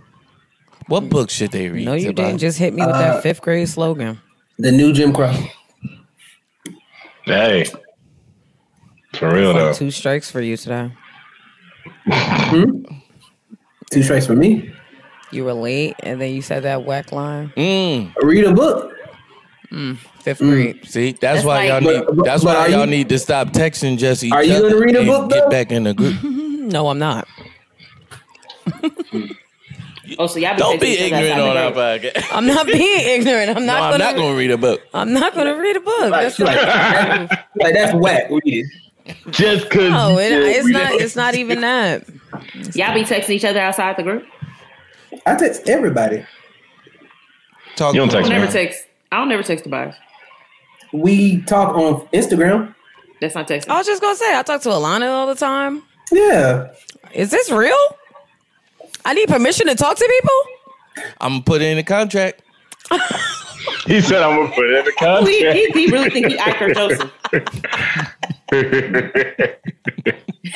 What 0.88 1.09
book 1.09 1.30
should 1.30 1.51
they 1.51 1.69
read? 1.69 1.85
No, 1.85 1.93
you 1.93 2.07
Tobias? 2.07 2.27
didn't. 2.27 2.39
Just 2.41 2.57
hit 2.59 2.73
me 2.73 2.85
with 2.85 2.95
Uh, 2.95 2.99
that 2.99 3.23
fifth 3.23 3.41
grade 3.41 3.68
slogan. 3.69 4.19
The 4.59 4.72
new 4.72 4.93
Jim 4.93 5.13
Crow. 5.13 5.34
Hey, 7.26 7.65
for 9.15 9.34
real 9.34 9.53
though. 9.53 9.73
Two 9.73 9.91
strikes 9.91 10.30
for 10.31 10.41
you 10.41 10.57
today. 10.57 10.91
Hmm? 12.07 12.84
Two 13.91 14.03
strikes 14.03 14.26
for 14.27 14.35
me. 14.35 14.72
You 15.31 15.45
were 15.45 15.53
late, 15.53 15.95
and 16.02 16.19
then 16.19 16.34
you 16.34 16.41
said 16.41 16.64
that 16.64 16.84
whack 16.84 17.11
line. 17.11 17.53
Mm. 17.56 18.14
Read 18.22 18.45
a 18.45 18.53
book. 18.53 18.93
Mm, 19.72 19.95
fifth 20.22 20.39
hmm. 20.39 20.49
grade. 20.49 20.85
See, 20.85 21.11
that's, 21.14 21.19
That's 21.22 21.45
why 21.45 21.56
like- 21.56 21.69
y'all 21.69 21.81
need. 21.93 22.06
But- 22.06 22.15
but- 22.18 22.26
that's 22.26 22.43
but 22.43 22.57
why 22.57 22.68
y'all 22.68 22.81
you- 22.81 22.88
need 22.88 23.10
to 23.10 23.18
stop 23.19 23.49
texting 23.49 23.98
Jesse. 23.98 24.30
Are 24.31 24.43
you 24.43 24.60
gonna 24.61 24.76
read 24.76 24.95
a 24.95 24.99
and 24.99 25.07
book, 25.07 25.30
get 25.30 25.43
though? 25.45 25.49
back 25.49 25.72
in 25.72 25.84
the 25.84 25.93
group. 25.93 26.15
No, 26.61 26.88
I'm 26.89 26.99
not. 26.99 27.27
Oh, 30.18 30.26
so 30.28 30.40
y'all 30.40 30.53
be 30.53 30.60
Don't 30.60 30.78
texting 30.78 30.82
be 30.82 30.88
each 30.88 31.14
other 31.14 31.23
ignorant 31.26 31.32
outside 31.32 31.68
on 31.68 31.73
the 31.73 31.82
our 31.82 31.99
podcast. 31.99 32.28
I'm 32.36 32.48
not 32.48 32.65
being 32.65 33.19
ignorant. 33.19 33.49
I'm 33.57 33.65
No, 33.65 33.73
not. 33.73 33.82
I'm 33.84 33.91
gonna 33.91 34.03
not 34.03 34.15
going 34.15 34.34
to 34.34 34.38
read 34.38 34.52
a 34.52 34.57
book. 34.57 34.82
I'm 34.94 35.14
not 35.14 35.34
going 35.36 35.48
to 35.48 35.53
read 35.61 35.76
a 35.76 35.80
book. 35.80 35.99
Like, 36.11 36.11
That's 36.23 36.40
like, 36.40 36.56
not. 37.30 37.40
like 37.56 37.73
that's 37.73 37.94
whack. 37.94 38.30
Read 38.32 38.41
it. 38.45 39.15
Just 39.32 39.69
cause 39.69 39.90
No, 39.90 40.18
it, 40.18 40.32
you 40.32 40.41
it's 40.44 40.68
not. 40.68 40.91
it. 40.94 41.02
It's 41.02 41.15
not 41.15 41.36
even 41.36 41.61
that. 41.61 42.07
Y'all 42.76 42.94
be 42.94 43.03
texting 43.03 43.32
each 43.32 43.45
other 43.45 43.60
outside 43.60 43.95
the 43.98 44.03
group. 44.03 44.26
I 45.26 45.36
text 45.36 45.68
everybody. 45.69 46.26
Talk 47.76 47.94
You 47.94 48.02
don't 48.02 48.10
to 48.10 48.18
I 48.18 48.22
text 48.22 48.30
me. 48.30 48.36
don't 48.36 48.41
never 48.41 48.52
text. 48.52 48.86
I 49.11 49.18
don't 49.18 49.30
never 49.30 49.44
text 49.44 49.64
Tobias. 49.65 49.95
We 50.94 51.41
talk 51.44 51.76
on 51.76 52.07
Instagram. 52.07 52.73
That's 53.19 53.36
not 53.36 53.48
texting. 53.48 53.69
I 53.69 53.78
was 53.78 53.88
just 53.88 54.02
gonna 54.02 54.15
say 54.15 54.36
I 54.38 54.41
talk 54.44 54.61
to 54.64 54.69
Alana 54.69 55.10
all 55.11 55.28
the 55.28 55.36
time. 55.36 55.84
Yeah. 56.11 56.72
Is 57.14 57.30
this 57.32 57.49
real? 57.52 57.78
I 59.06 59.14
need 59.14 59.28
permission 59.28 59.68
to 59.68 59.76
talk 59.76 59.98
to 59.98 60.07
people. 60.07 61.06
I'm 61.19 61.34
gonna 61.34 61.44
put 61.44 61.61
it 61.61 61.65
in 61.69 61.78
the 61.78 61.84
contract. 61.84 62.41
He 63.86 64.02
said 64.02 64.23
I'm 64.23 64.38
gonna 64.38 64.53
put 64.56 64.65
it 64.72 64.80
in 64.80 64.86
the 64.86 64.91
Oh, 65.02 65.23
he, 65.23 65.44
contract. 65.44 65.76
he, 65.76 65.86
he 65.86 65.91
really 65.91 66.10
think 66.10 66.26
he 66.28 66.36
Iker 66.38 66.73
Joseph. 66.73 67.11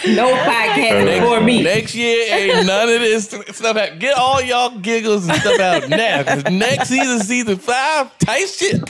No 0.08 0.34
podcast 0.34 1.22
for 1.40 1.42
me. 1.44 1.62
Next 1.64 1.94
year 1.96 2.26
ain't 2.34 2.66
none 2.66 2.90
of 2.90 3.00
this 3.00 3.26
stuff. 3.30 3.78
Out. 3.78 4.00
Get 4.00 4.18
all 4.18 4.42
y'all 4.42 4.78
giggles 4.80 5.28
and 5.28 5.38
stuff 5.40 5.60
out 5.60 5.88
now. 5.90 6.24
'cause 6.24 6.44
next 6.52 6.90
season, 6.90 7.20
season 7.20 7.58
five, 7.58 8.10
tight 8.18 8.50
shit. 8.50 8.82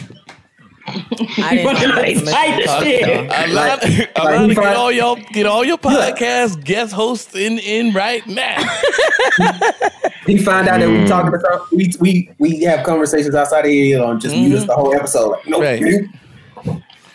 I 0.88 1.56
didn't 1.56 1.66
know 1.66 1.72
Like, 1.90 2.06
permission 2.16 2.26
tight 2.26 2.58
to 2.60 2.64
talk 2.66 2.80
to 2.84 2.86
shit. 2.86 3.02
y'all. 3.08 3.26
A 3.26 3.48
lot, 3.48 3.82
like 3.82 3.84
a 3.84 3.88
he 3.88 4.06
lot 4.18 4.34
of 4.36 4.48
get 4.50 4.56
find- 4.56 4.78
all 4.78 4.92
y'all 4.92 5.16
get 5.16 5.46
all 5.46 5.64
your 5.66 5.78
podcast 5.90 6.64
guest 6.64 6.94
hosts 6.94 7.36
in 7.36 7.60
in 7.60 7.94
right 7.94 8.26
now. 8.28 8.58
He 10.26 10.38
found 10.40 10.68
out 10.68 10.80
that 10.80 10.90
we 10.90 11.06
talking 11.06 11.34
about 11.36 11.70
we 11.72 11.94
we 12.00 12.30
we 12.40 12.62
have 12.64 12.84
conversations 12.84 13.36
outside 13.36 13.66
of 13.66 13.72
here 13.72 14.04
on 14.04 14.20
just 14.20 14.36
mute 14.36 14.58
us 14.58 14.66
the 14.66 14.74
whole 14.74 14.92
episode. 14.96 15.30
Like, 15.34 15.48
no, 15.48 15.62
Right. 15.62 15.80
mute. 15.82 16.10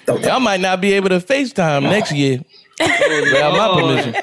Don't 0.06 0.22
Y'all 0.22 0.38
might 0.38 0.60
not 0.60 0.80
be 0.80 0.92
able 0.92 1.09
to 1.09 1.18
FaceTime 1.18 1.82
next 1.82 2.12
year 2.12 2.40
without 2.78 3.52
my 3.52 3.80
permission. 3.80 4.22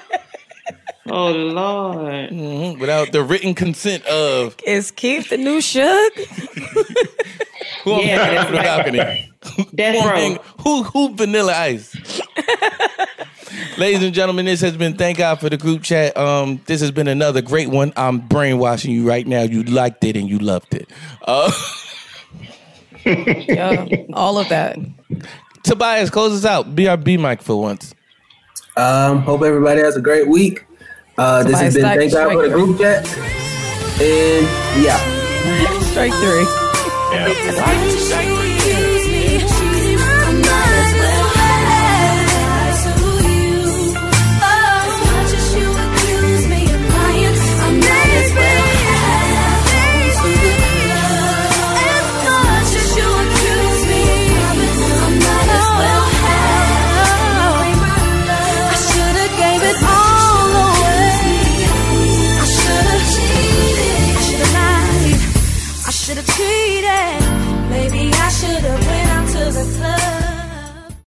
Oh 1.10 1.32
Lord. 1.32 2.30
Mhm, 2.32 2.80
Without 2.80 3.12
the 3.12 3.24
written 3.24 3.54
consent 3.54 4.06
of 4.06 4.56
Is 4.66 4.90
Keith 4.92 5.30
the 5.30 5.38
new 5.38 5.60
Suge? 5.60 6.12
who 7.84 7.94
I'm 7.96 8.02
Yeah, 8.08 8.18
hanging 8.18 8.36
that's 8.36 8.46
from 8.48 8.56
right. 8.58 8.64
balcony. 8.66 9.70
Death 9.76 9.96
Who, 9.96 10.10
I'm 10.10 10.34
row. 10.34 10.44
who 10.64 10.84
who 10.84 11.16
vanilla 11.16 11.54
ice? 11.54 11.96
Ladies 13.78 14.04
and 14.04 14.14
gentlemen, 14.14 14.46
this 14.46 14.62
has 14.62 14.76
been 14.76 14.96
thank 14.98 15.20
God 15.20 15.40
for 15.40 15.50
the 15.50 15.58
group 15.58 15.84
chat. 15.84 16.16
Um, 16.18 16.60
this 16.66 16.82
has 16.82 16.92
been 16.92 17.08
another 17.08 17.42
great 17.42 17.70
one. 17.70 17.94
I'm 17.96 18.20
brainwashing 18.20 18.92
you 18.92 19.08
right 19.08 19.26
now. 19.26 19.44
You 19.44 19.64
liked 19.64 20.04
it 20.04 20.18
and 20.18 20.28
you 20.30 20.40
loved 20.40 20.74
it. 20.74 20.90
Uh, 21.26 21.52
Yeah, 23.06 23.86
all 24.14 24.38
of 24.38 24.50
that. 24.50 24.78
Tobias, 25.64 26.10
close 26.10 26.34
us 26.34 26.44
out. 26.44 26.76
BRB 26.76 27.18
mic 27.18 27.42
for 27.42 27.62
once. 27.62 27.96
Um, 28.76 29.20
hope 29.22 29.44
everybody 29.44 29.80
has 29.80 29.96
a 29.96 30.02
great 30.02 30.28
week. 30.28 30.66
Uh, 31.18 31.44
this 31.44 31.58
has 31.60 31.74
been 31.74 31.84
thank 31.84 32.12
God 32.12 32.34
for 32.34 32.42
the 32.48 32.54
group 32.54 32.78
chat. 32.80 33.08
And 34.02 34.46
yeah. 34.84 34.98
Strike 35.92 36.12
three. 36.16 36.67
Yeah. 37.10 38.47